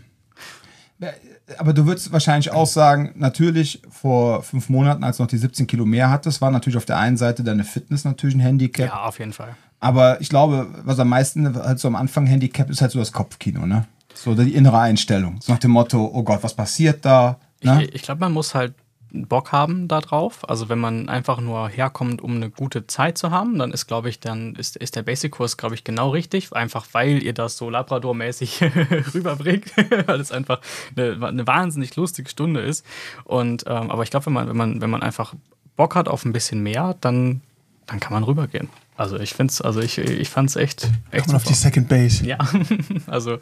Aber 1.57 1.73
du 1.73 1.85
würdest 1.85 2.11
wahrscheinlich 2.11 2.51
auch 2.51 2.65
sagen, 2.65 3.13
natürlich 3.15 3.81
vor 3.89 4.43
fünf 4.43 4.69
Monaten, 4.69 5.03
als 5.03 5.17
du 5.17 5.23
noch 5.23 5.29
die 5.29 5.37
17 5.37 5.67
Kilo 5.67 5.85
mehr 5.85 6.09
hattest, 6.09 6.41
war 6.41 6.51
natürlich 6.51 6.77
auf 6.77 6.85
der 6.85 6.97
einen 6.97 7.17
Seite 7.17 7.43
deine 7.43 7.63
Fitness 7.63 8.03
natürlich 8.03 8.35
ein 8.35 8.39
Handicap. 8.39 8.87
Ja, 8.87 9.03
auf 9.03 9.19
jeden 9.19 9.33
Fall. 9.33 9.55
Aber 9.79 10.19
ich 10.21 10.29
glaube, 10.29 10.67
was 10.83 10.99
am 10.99 11.09
meisten 11.09 11.55
halt 11.55 11.79
so 11.79 11.87
am 11.87 11.95
Anfang 11.95 12.25
Handicap 12.25 12.69
ist 12.69 12.81
halt 12.81 12.91
so 12.91 12.99
das 12.99 13.11
Kopfkino, 13.11 13.65
ne? 13.65 13.85
So 14.15 14.33
die 14.33 14.55
innere 14.55 14.79
Einstellung. 14.79 15.39
So 15.39 15.53
nach 15.53 15.59
dem 15.59 15.71
Motto, 15.71 16.09
oh 16.11 16.23
Gott, 16.23 16.41
was 16.41 16.55
passiert 16.55 17.05
da? 17.05 17.37
Ne? 17.61 17.83
Ich, 17.83 17.95
ich 17.95 18.01
glaube, 18.01 18.21
man 18.21 18.31
muss 18.31 18.55
halt 18.55 18.73
Bock 19.25 19.51
haben 19.51 19.87
darauf. 19.87 20.47
Also 20.47 20.69
wenn 20.69 20.79
man 20.79 21.09
einfach 21.09 21.41
nur 21.41 21.69
herkommt, 21.69 22.21
um 22.21 22.35
eine 22.35 22.49
gute 22.49 22.85
Zeit 22.87 23.17
zu 23.17 23.31
haben, 23.31 23.57
dann 23.57 23.71
ist, 23.71 23.87
glaube 23.87 24.09
ich, 24.09 24.19
dann 24.19 24.55
ist, 24.55 24.75
ist 24.75 24.95
der 24.95 25.03
Basic-Kurs, 25.03 25.57
glaube 25.57 25.75
ich, 25.75 25.83
genau 25.83 26.09
richtig. 26.09 26.53
Einfach 26.53 26.85
weil 26.91 27.23
ihr 27.23 27.33
das 27.33 27.57
so 27.57 27.69
Labrador-mäßig 27.69 28.61
rüberbringt, 29.13 29.71
weil 30.07 30.19
es 30.19 30.31
einfach 30.31 30.61
eine, 30.95 31.25
eine, 31.25 31.47
wahnsinnig 31.47 31.95
lustige 31.95 32.29
Stunde 32.29 32.61
ist. 32.61 32.85
Und 33.23 33.63
ähm, 33.67 33.89
aber 33.89 34.03
ich 34.03 34.11
glaube, 34.11 34.27
wenn 34.27 34.33
man, 34.33 34.47
wenn 34.47 34.57
man, 34.57 34.81
wenn 34.81 34.89
man 34.89 35.01
einfach 35.01 35.33
Bock 35.75 35.95
hat 35.95 36.07
auf 36.07 36.25
ein 36.25 36.33
bisschen 36.33 36.61
mehr, 36.61 36.95
dann, 37.01 37.41
dann 37.85 37.99
kann 37.99 38.13
man 38.13 38.23
rübergehen. 38.23 38.69
Also 38.97 39.19
ich 39.19 39.35
finde 39.35 39.51
es, 39.51 39.61
also 39.61 39.79
ich, 39.79 39.99
ich 39.99 40.27
fand 40.27 40.49
es 40.49 40.55
echt, 40.55 40.89
echt 41.11 41.25
Kommt 41.25 41.35
auf 41.35 41.43
die 41.43 41.53
Second 41.53 41.87
Base. 41.87 42.25
Ja, 42.25 42.39
also 43.07 43.37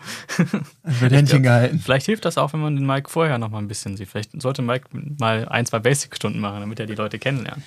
wird 0.84 1.14
Händchen 1.14 1.43
gehalten. 1.43 1.80
Vielleicht 1.80 2.08
hilft 2.08 2.26
das 2.26 2.38
auch, 2.38 2.51
wenn 2.51 2.60
man 2.60 2.76
den 2.76 2.86
Mike 2.86 3.10
vorher 3.10 3.38
noch 3.38 3.49
mal 3.49 3.60
ein 3.60 3.70
bisschen 3.70 3.95
sieht. 3.95 4.10
Vielleicht 4.10 4.41
sollte 4.41 4.62
Mike 4.62 4.89
mal 5.18 5.47
ein, 5.47 5.66
zwei 5.66 5.80
Basic-Stunden 5.80 6.39
machen, 6.39 6.60
damit 6.60 6.82
er 6.82 6.88
die 6.88 6.95
Leute 6.95 7.20
kennenlernt. 7.20 7.64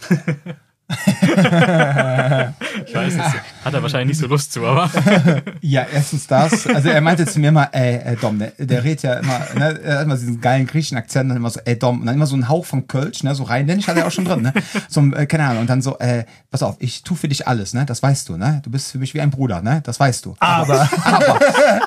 ich 2.86 2.94
weiß 2.94 3.14
es. 3.14 3.32
Hat 3.64 3.74
er 3.74 3.82
wahrscheinlich 3.82 4.16
nicht 4.16 4.18
so 4.20 4.28
Lust 4.28 4.52
zu, 4.52 4.64
aber. 4.64 4.88
ja, 5.60 5.84
erstens 5.92 6.28
das. 6.28 6.64
Also 6.68 6.88
er 6.90 7.00
meinte 7.00 7.26
zu 7.26 7.40
mir 7.40 7.50
mal, 7.50 7.68
ey, 7.72 8.00
ey 8.04 8.16
Dom, 8.16 8.38
der, 8.38 8.52
der 8.56 8.84
redet 8.84 9.02
ja 9.02 9.14
immer, 9.14 9.40
ne, 9.56 9.80
er 9.82 9.96
hat 9.96 10.04
immer 10.04 10.14
diesen 10.14 10.40
geilen 10.40 10.68
griechischen 10.68 10.96
Akzent, 10.96 11.28
dann 11.28 11.36
immer 11.36 11.50
so, 11.50 11.58
ey 11.64 11.76
Dom, 11.76 12.00
und 12.00 12.06
dann 12.06 12.14
immer 12.14 12.26
so 12.26 12.36
ein 12.36 12.48
Hauch 12.48 12.64
von 12.64 12.86
Kölsch, 12.86 13.24
ne, 13.24 13.34
so 13.34 13.42
rheinländisch 13.42 13.88
hat 13.88 13.96
er 13.96 14.06
auch 14.06 14.12
schon 14.12 14.26
drin, 14.26 14.42
ne? 14.42 14.52
So, 14.88 15.00
äh, 15.00 15.26
keine 15.26 15.46
Ahnung, 15.46 15.62
und 15.62 15.70
dann 15.70 15.82
so, 15.82 15.98
äh, 15.98 16.24
pass 16.52 16.62
auf, 16.62 16.76
ich 16.78 17.02
tu 17.02 17.16
für 17.16 17.26
dich 17.26 17.48
alles, 17.48 17.74
ne? 17.74 17.84
Das 17.84 18.00
weißt 18.00 18.28
du, 18.28 18.36
ne? 18.36 18.60
Du 18.64 18.70
bist 18.70 18.92
für 18.92 18.98
mich 18.98 19.12
wie 19.12 19.20
ein 19.20 19.30
Bruder, 19.30 19.62
ne? 19.62 19.80
Das 19.84 19.98
weißt 19.98 20.24
du. 20.24 20.36
Aber, 20.38 20.88
aber, 21.02 21.40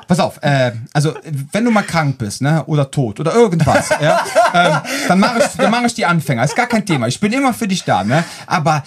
pass 0.09 0.19
auf, 0.19 0.39
äh, 0.43 0.73
also 0.91 1.13
wenn 1.53 1.63
du 1.63 1.71
mal 1.71 1.83
krank 1.83 2.17
bist, 2.17 2.41
ne? 2.41 2.65
Oder 2.65 2.91
tot 2.91 3.21
oder 3.21 3.33
irgendwas, 3.33 3.89
ja, 4.01 4.19
ähm, 4.53 4.77
dann 5.07 5.19
mache 5.21 5.39
ich, 5.39 5.45
dann 5.57 5.71
mach 5.71 5.83
ich 5.83 5.93
die 5.93 6.05
Anfänger. 6.05 6.43
Ist 6.43 6.57
gar 6.57 6.67
kein 6.67 6.85
Thema. 6.85 7.07
Ich 7.07 7.21
bin 7.21 7.31
immer 7.31 7.53
für 7.53 7.67
dich 7.67 7.85
da, 7.85 8.03
ne? 8.03 8.25
Aber 8.45 8.83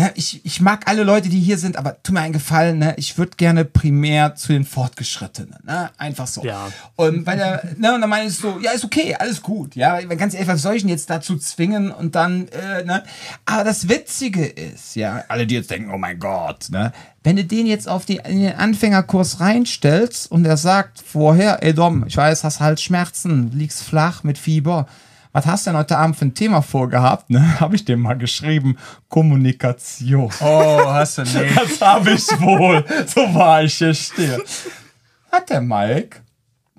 ne, 0.00 0.12
ich, 0.14 0.44
ich 0.44 0.60
mag 0.60 0.88
alle 0.88 1.02
Leute, 1.02 1.28
die 1.28 1.40
hier 1.40 1.58
sind, 1.58 1.76
aber 1.76 2.02
tu 2.02 2.12
mir 2.12 2.20
einen 2.20 2.32
Gefallen, 2.32 2.78
ne, 2.78 2.94
ich 2.96 3.18
würde 3.18 3.36
gerne 3.36 3.64
primär 3.64 4.34
zu 4.34 4.52
den 4.52 4.64
Fortgeschrittenen, 4.64 5.58
ne, 5.64 5.90
einfach 5.98 6.26
so. 6.26 6.42
Ja. 6.42 6.70
Und 6.96 7.26
weil 7.26 7.38
er, 7.38 7.62
ne, 7.76 7.94
und 7.94 8.00
dann 8.00 8.10
meine 8.10 8.28
ich 8.28 8.36
so, 8.36 8.58
ja, 8.60 8.72
ist 8.72 8.84
okay, 8.84 9.14
alles 9.18 9.42
gut, 9.42 9.76
ja, 9.76 10.00
ganz 10.00 10.34
ehrlich, 10.34 10.48
was 10.48 10.62
soll 10.62 10.76
ich 10.76 10.82
denn 10.82 10.90
jetzt 10.90 11.10
dazu 11.10 11.36
zwingen 11.36 11.90
und 11.90 12.14
dann, 12.14 12.48
äh, 12.48 12.84
ne, 12.84 13.02
aber 13.44 13.64
das 13.64 13.88
Witzige 13.88 14.46
ist, 14.46 14.96
ja, 14.96 15.24
alle, 15.28 15.46
die 15.46 15.56
jetzt 15.56 15.70
denken, 15.70 15.90
oh 15.92 15.98
mein 15.98 16.18
Gott, 16.18 16.68
ne, 16.70 16.92
wenn 17.22 17.36
du 17.36 17.44
den 17.44 17.66
jetzt 17.66 17.88
auf 17.88 18.06
die, 18.06 18.16
in 18.16 18.40
den 18.40 18.54
Anfängerkurs 18.54 19.40
reinstellst 19.40 20.30
und 20.30 20.46
er 20.46 20.56
sagt 20.56 21.00
vorher, 21.00 21.62
ey 21.62 21.74
Dom, 21.74 22.06
ich 22.06 22.16
weiß, 22.16 22.44
hast 22.44 22.60
halt 22.60 22.80
Schmerzen, 22.80 23.50
liegst 23.52 23.82
flach 23.82 24.24
mit 24.24 24.38
Fieber, 24.38 24.86
was 25.32 25.46
hast 25.46 25.66
du 25.66 25.70
denn 25.70 25.78
heute 25.78 25.96
Abend 25.96 26.16
für 26.16 26.24
ein 26.26 26.34
Thema 26.34 26.62
vorgehabt? 26.62 27.30
Ne? 27.30 27.60
Habe 27.60 27.76
ich 27.76 27.84
dem 27.84 28.00
mal 28.00 28.18
geschrieben. 28.18 28.76
Kommunikation. 29.08 30.30
Oh, 30.40 30.84
hast 30.86 31.18
du 31.18 31.22
nicht. 31.22 31.56
Das 31.56 31.80
habe 31.80 32.10
ich 32.10 32.26
wohl. 32.40 32.84
So 33.06 33.34
war 33.34 33.62
ich 33.62 33.74
hier 33.74 33.94
stehe. 33.94 34.42
Hat 35.30 35.50
der 35.50 35.60
Mike 35.60 36.20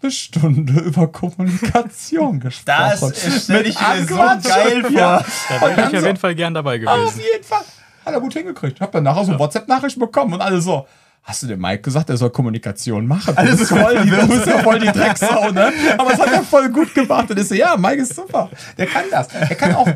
eine 0.02 0.12
Stunde 0.12 0.74
über 0.82 1.08
Kommunikation 1.08 2.39
gesprochen. 2.39 3.14
Das 3.14 3.43
stelle 3.43 3.64
ich 3.64 3.80
mir 3.80 4.06
so 4.08 4.16
geil 4.16 4.82
vor. 4.82 4.91
Ja. 4.91 5.26
Da 5.49 5.62
wäre 5.62 5.89
ich 5.89 5.97
auf 5.97 6.06
jeden 6.06 6.18
Fall 6.18 6.36
gern 6.36 6.54
dabei 6.54 6.78
gewesen. 6.78 7.06
Auf 7.06 7.18
jeden 7.18 7.43
Fall. 7.43 7.62
Hat 8.06 8.14
er 8.14 8.20
gut 8.20 8.34
hingekriegt. 8.34 8.78
Ich 8.78 8.82
habe 8.82 8.91
dann 8.91 9.04
nachher 9.04 9.26
so 9.26 9.38
WhatsApp-Nachricht 9.38 9.99
bekommen 9.99 10.34
und 10.34 10.41
alle 10.41 10.60
so, 10.60 10.88
hast 11.24 11.43
du 11.43 11.47
dem 11.47 11.59
Mike 11.59 11.82
gesagt, 11.82 12.09
er 12.09 12.17
soll 12.17 12.30
Kommunikation 12.30 13.05
machen? 13.07 13.38
Alles 13.38 13.61
ist 13.61 13.69
voll 13.69 14.03
die, 14.03 14.09
du 14.09 14.28
bist 14.28 14.47
ja 14.47 14.59
voll 14.59 14.80
die 14.80 14.88
Drecksau, 14.88 15.51
ne? 15.51 15.72
Aber 15.97 16.13
es 16.13 16.19
hat 16.19 16.32
er 16.32 16.43
voll 16.43 16.69
gut 16.69 16.93
gemacht. 16.93 17.30
Und 17.30 17.39
ich 17.39 17.47
so, 17.47 17.55
ja, 17.55 17.78
Mike 17.78 18.01
ist 18.01 18.15
super. 18.15 18.49
Der 18.78 18.88
kann 18.88 19.03
das. 19.11 19.28
Er 19.28 19.55
kann 19.55 19.76
auch, 19.76 19.88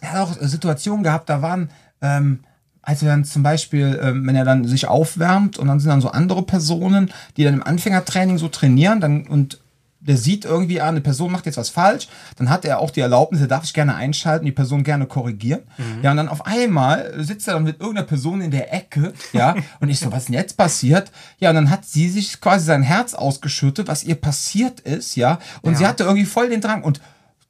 er 0.00 0.12
hat 0.12 0.18
auch 0.18 0.36
Situationen 0.40 1.04
gehabt, 1.04 1.28
da 1.28 1.42
waren, 1.42 1.70
ähm, 2.00 2.40
als 2.82 3.02
wir 3.02 3.08
dann 3.10 3.24
zum 3.24 3.42
Beispiel, 3.42 4.00
ähm, 4.02 4.26
wenn 4.26 4.34
er 4.34 4.44
dann 4.44 4.66
sich 4.66 4.88
aufwärmt 4.88 5.58
und 5.58 5.68
dann 5.68 5.78
sind 5.80 5.90
dann 5.90 6.00
so 6.00 6.10
andere 6.10 6.42
Personen, 6.42 7.12
die 7.36 7.44
dann 7.44 7.54
im 7.54 7.62
Anfängertraining 7.62 8.38
so 8.38 8.48
trainieren, 8.48 9.00
dann 9.00 9.26
und 9.26 9.60
der 10.00 10.16
sieht 10.16 10.44
irgendwie 10.44 10.80
an, 10.80 10.88
eine 10.88 11.00
Person 11.00 11.30
macht 11.30 11.46
jetzt 11.46 11.58
was 11.58 11.68
falsch, 11.68 12.08
dann 12.36 12.48
hat 12.48 12.64
er 12.64 12.78
auch 12.78 12.90
die 12.90 13.00
Erlaubnis, 13.00 13.40
er 13.40 13.46
darf 13.46 13.64
sich 13.64 13.74
gerne 13.74 13.94
einschalten, 13.94 14.46
die 14.46 14.52
Person 14.52 14.82
gerne 14.82 15.06
korrigieren. 15.06 15.60
Mhm. 15.76 16.02
Ja, 16.02 16.10
und 16.10 16.16
dann 16.16 16.28
auf 16.28 16.46
einmal 16.46 17.12
sitzt 17.18 17.48
er 17.48 17.54
dann 17.54 17.64
mit 17.64 17.80
irgendeiner 17.80 18.06
Person 18.06 18.40
in 18.40 18.50
der 18.50 18.72
Ecke, 18.72 19.12
ja, 19.32 19.54
und 19.80 19.88
ich 19.88 20.00
so, 20.00 20.10
was 20.10 20.26
denn 20.26 20.34
jetzt 20.34 20.56
passiert? 20.56 21.10
Ja, 21.38 21.50
und 21.50 21.56
dann 21.56 21.70
hat 21.70 21.84
sie 21.84 22.08
sich 22.08 22.40
quasi 22.40 22.64
sein 22.64 22.82
Herz 22.82 23.14
ausgeschüttet, 23.14 23.88
was 23.88 24.04
ihr 24.04 24.14
passiert 24.14 24.80
ist, 24.80 25.16
ja, 25.16 25.38
und 25.62 25.72
ja. 25.72 25.78
sie 25.78 25.86
hatte 25.86 26.04
irgendwie 26.04 26.26
voll 26.26 26.48
den 26.48 26.60
Drang 26.60 26.82
und 26.82 27.00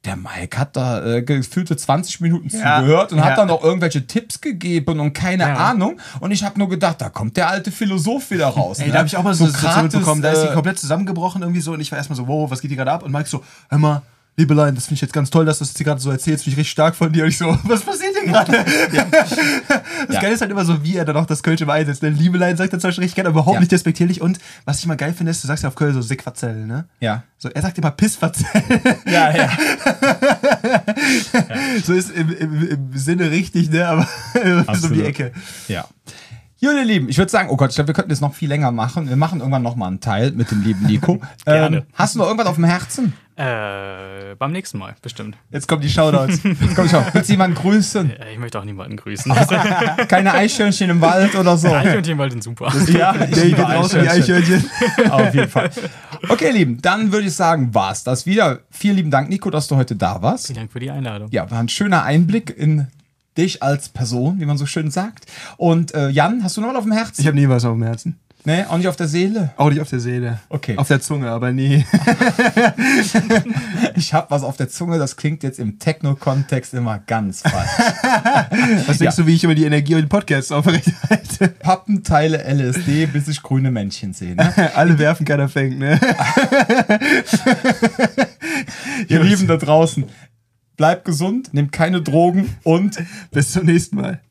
der 0.05 0.15
Mike 0.15 0.57
hat 0.57 0.75
da 0.75 1.05
äh, 1.05 1.21
gefühlte 1.21 1.77
20 1.77 2.21
Minuten 2.21 2.49
ja, 2.49 2.79
zugehört 2.79 3.11
und 3.11 3.19
ja. 3.19 3.25
hat 3.25 3.37
dann 3.37 3.47
noch 3.47 3.63
irgendwelche 3.63 4.07
Tipps 4.07 4.41
gegeben 4.41 4.99
und 4.99 5.13
keine 5.13 5.43
ja. 5.43 5.55
Ahnung. 5.55 5.99
Und 6.19 6.31
ich 6.31 6.43
habe 6.43 6.57
nur 6.57 6.69
gedacht, 6.69 7.01
da 7.01 7.09
kommt 7.09 7.37
der 7.37 7.49
alte 7.49 7.71
Philosoph 7.71 8.31
wieder 8.31 8.47
raus. 8.47 8.79
Ey, 8.79 8.87
ne? 8.87 8.93
da 8.93 8.99
habe 8.99 9.07
ich 9.07 9.15
auch 9.15 9.23
mal 9.23 9.35
so, 9.35 9.45
so 9.45 9.81
mitbekommen, 9.81 10.21
da 10.23 10.31
ist 10.31 10.41
die 10.41 10.47
äh, 10.47 10.53
komplett 10.53 10.79
zusammengebrochen 10.79 11.43
irgendwie 11.43 11.61
so 11.61 11.73
und 11.73 11.81
ich 11.81 11.91
war 11.91 11.99
erstmal 11.99 12.17
so, 12.17 12.27
wow, 12.27 12.49
was 12.49 12.61
geht 12.61 12.69
hier 12.69 12.77
gerade 12.77 12.91
ab? 12.91 13.03
Und 13.03 13.11
Mike 13.11 13.29
so, 13.29 13.43
hör 13.69 13.77
mal, 13.77 14.01
Liebelein, 14.37 14.75
das 14.75 14.85
finde 14.85 14.95
ich 14.95 15.01
jetzt 15.01 15.13
ganz 15.13 15.29
toll, 15.29 15.45
dass 15.45 15.59
du 15.59 15.63
das 15.63 15.73
jetzt 15.73 15.83
gerade 15.83 15.99
so 15.99 16.09
erzählst, 16.09 16.45
finde 16.45 16.53
ich 16.53 16.59
richtig 16.59 16.71
stark 16.71 16.95
von 16.95 17.11
dir. 17.11 17.23
Und 17.23 17.29
ich 17.29 17.37
so, 17.37 17.47
was 17.63 17.81
passiert 17.81 18.15
hier 18.17 18.31
gerade? 18.31 18.53
Ja. 18.93 19.05
Das 19.11 20.15
ja. 20.15 20.21
Geile 20.21 20.33
ist 20.33 20.41
halt 20.41 20.51
immer 20.51 20.63
so, 20.63 20.83
wie 20.83 20.95
er 20.95 21.03
dann 21.03 21.17
auch 21.17 21.25
das 21.25 21.43
Kölsch 21.43 21.61
immer 21.61 21.73
einsetzt. 21.73 22.01
Denn 22.01 22.15
Liebelein 22.15 22.55
sagt 22.55 22.71
er 22.71 22.79
zum 22.79 22.87
Beispiel 22.87 23.03
richtig 23.03 23.15
gerne, 23.15 23.29
aber 23.29 23.39
überhaupt 23.39 23.55
ja. 23.55 23.59
nicht 23.59 23.71
despektierlich. 23.71 24.21
Und 24.21 24.39
was 24.63 24.79
ich 24.79 24.85
mal 24.85 24.95
geil 24.95 25.13
finde, 25.13 25.31
ist, 25.31 25.43
du 25.43 25.47
sagst 25.47 25.63
ja 25.63 25.69
auf 25.69 25.75
Köln 25.75 25.93
so 25.93 26.01
Sickverzell, 26.01 26.65
ne? 26.65 26.85
Ja. 27.01 27.23
So, 27.37 27.49
er 27.49 27.61
sagt 27.61 27.77
immer 27.77 27.91
Pissverzell. 27.91 28.63
Ja, 29.05 29.35
ja. 29.35 29.49
so 31.83 31.93
ist 31.93 32.11
im, 32.11 32.29
im, 32.29 32.67
im, 32.69 32.97
Sinne 32.97 33.31
richtig, 33.31 33.69
ne? 33.69 33.85
Aber 33.87 34.07
so 34.75 34.87
um 34.87 34.93
die 34.93 35.03
Ecke. 35.03 35.33
Ja. 35.67 35.85
Jo, 36.63 36.69
ihr 36.69 36.85
Lieben, 36.85 37.09
ich 37.09 37.17
würde 37.17 37.31
sagen, 37.31 37.49
oh 37.49 37.57
Gott, 37.57 37.71
ich 37.71 37.75
glaube, 37.75 37.87
wir 37.87 37.95
könnten 37.95 38.11
das 38.11 38.21
noch 38.21 38.35
viel 38.35 38.47
länger 38.47 38.71
machen. 38.71 39.09
Wir 39.09 39.15
machen 39.15 39.39
irgendwann 39.39 39.63
noch 39.63 39.75
mal 39.75 39.87
einen 39.87 39.99
Teil 39.99 40.31
mit 40.31 40.51
dem 40.51 40.61
lieben 40.61 40.85
Nico. 40.85 41.19
Gerne. 41.43 41.77
Ähm, 41.77 41.83
hast 41.93 42.13
du 42.13 42.19
noch 42.19 42.27
irgendwas 42.27 42.47
auf 42.47 42.55
dem 42.55 42.65
Herzen? 42.65 43.13
Äh, 43.41 44.35
beim 44.35 44.51
nächsten 44.51 44.77
Mal, 44.77 44.95
bestimmt. 45.01 45.35
Jetzt 45.49 45.67
kommen 45.67 45.81
die 45.81 45.89
Shoutouts. 45.89 46.43
Jetzt 46.43 46.75
kommt 46.75 46.89
die 46.89 46.93
Shoutouts. 46.93 47.13
Willst 47.15 47.29
du 47.29 47.33
jemanden 47.33 47.55
grüßen? 47.57 48.13
Ich 48.31 48.37
möchte 48.37 48.59
auch 48.59 48.63
niemanden 48.63 48.97
grüßen. 48.97 49.33
Keine 50.07 50.33
Eichhörnchen 50.33 50.91
im 50.91 51.01
Wald 51.01 51.33
oder 51.33 51.57
so. 51.57 51.73
Eichhörnchen 51.73 52.13
im 52.13 52.17
Wald 52.19 52.33
sind 52.33 52.43
super. 52.43 52.71
ja, 52.89 53.13
der 53.13 53.27
geht 53.27 53.57
raus 53.57 53.89
die 53.89 54.07
Eichhörnchen. 54.07 54.69
Auf 55.09 55.33
jeden 55.33 55.49
Fall. 55.49 55.71
Okay, 56.29 56.49
ihr 56.49 56.53
Lieben, 56.53 56.81
dann 56.83 57.11
würde 57.11 57.25
ich 57.27 57.33
sagen, 57.33 57.73
war's 57.73 58.03
das 58.03 58.27
wieder. 58.27 58.59
Vielen 58.69 58.97
lieben 58.97 59.09
Dank, 59.09 59.27
Nico, 59.29 59.49
dass 59.49 59.67
du 59.67 59.75
heute 59.75 59.95
da 59.95 60.21
warst. 60.21 60.45
Vielen 60.45 60.57
Dank 60.57 60.71
für 60.71 60.79
die 60.79 60.91
Einladung. 60.91 61.29
Ja, 61.31 61.49
war 61.49 61.57
ein 61.57 61.69
schöner 61.69 62.03
Einblick 62.03 62.55
in 62.55 62.87
dich 63.39 63.63
als 63.63 63.89
Person, 63.89 64.39
wie 64.39 64.45
man 64.45 64.57
so 64.57 64.67
schön 64.67 64.91
sagt. 64.91 65.25
Und 65.57 65.95
äh, 65.95 66.09
Jan, 66.09 66.43
hast 66.43 66.57
du 66.57 66.61
noch 66.61 66.69
was 66.69 66.75
auf 66.75 66.83
dem 66.83 66.91
Herzen? 66.91 67.21
Ich 67.21 67.27
habe 67.27 67.37
nie 67.37 67.49
was 67.49 67.65
auf 67.65 67.73
dem 67.73 67.83
Herzen. 67.83 68.19
Nee, 68.43 68.63
auch 68.63 68.77
nicht 68.77 68.87
auf 68.87 68.95
der 68.95 69.07
Seele? 69.07 69.51
Auch 69.55 69.69
nicht 69.69 69.81
auf 69.81 69.89
der 69.89 69.99
Seele. 69.99 70.39
Okay. 70.49 70.75
Auf 70.77 70.87
der 70.87 70.99
Zunge, 70.99 71.29
aber 71.29 71.51
nie. 71.51 71.75
ich 73.95 74.13
habe 74.13 74.31
was 74.31 74.43
auf 74.43 74.57
der 74.57 74.67
Zunge, 74.67 74.97
das 74.97 75.15
klingt 75.15 75.43
jetzt 75.43 75.59
im 75.59 75.77
Techno-Kontext 75.77 76.73
immer 76.73 76.97
ganz 76.97 77.41
falsch. 77.41 77.69
was 78.87 78.97
denkst 78.97 79.17
ja. 79.17 79.23
du, 79.23 79.27
wie 79.27 79.35
ich 79.35 79.43
immer 79.43 79.53
die 79.53 79.65
Energie 79.65 79.93
und 79.93 80.01
den 80.01 80.09
Podcast 80.09 80.51
aufrechterhalte? 80.51 81.49
Pappenteile 81.59 82.43
LSD, 82.43 83.05
bis 83.05 83.27
ich 83.27 83.43
grüne 83.43 83.69
Männchen 83.69 84.13
sehe. 84.13 84.35
Ne? 84.35 84.71
Alle 84.75 84.97
werfen, 84.97 85.25
keiner 85.25 85.47
fängt, 85.47 85.77
ne? 85.77 85.99
Ihr 89.07 89.23
Lieben 89.23 89.45
da 89.45 89.57
draußen, 89.57 90.05
bleibt 90.77 91.05
gesund, 91.05 91.53
nehmt 91.53 91.71
keine 91.71 92.01
Drogen 92.01 92.55
und 92.63 92.97
bis 93.29 93.51
zum 93.51 93.65
nächsten 93.65 93.97
Mal. 93.97 94.21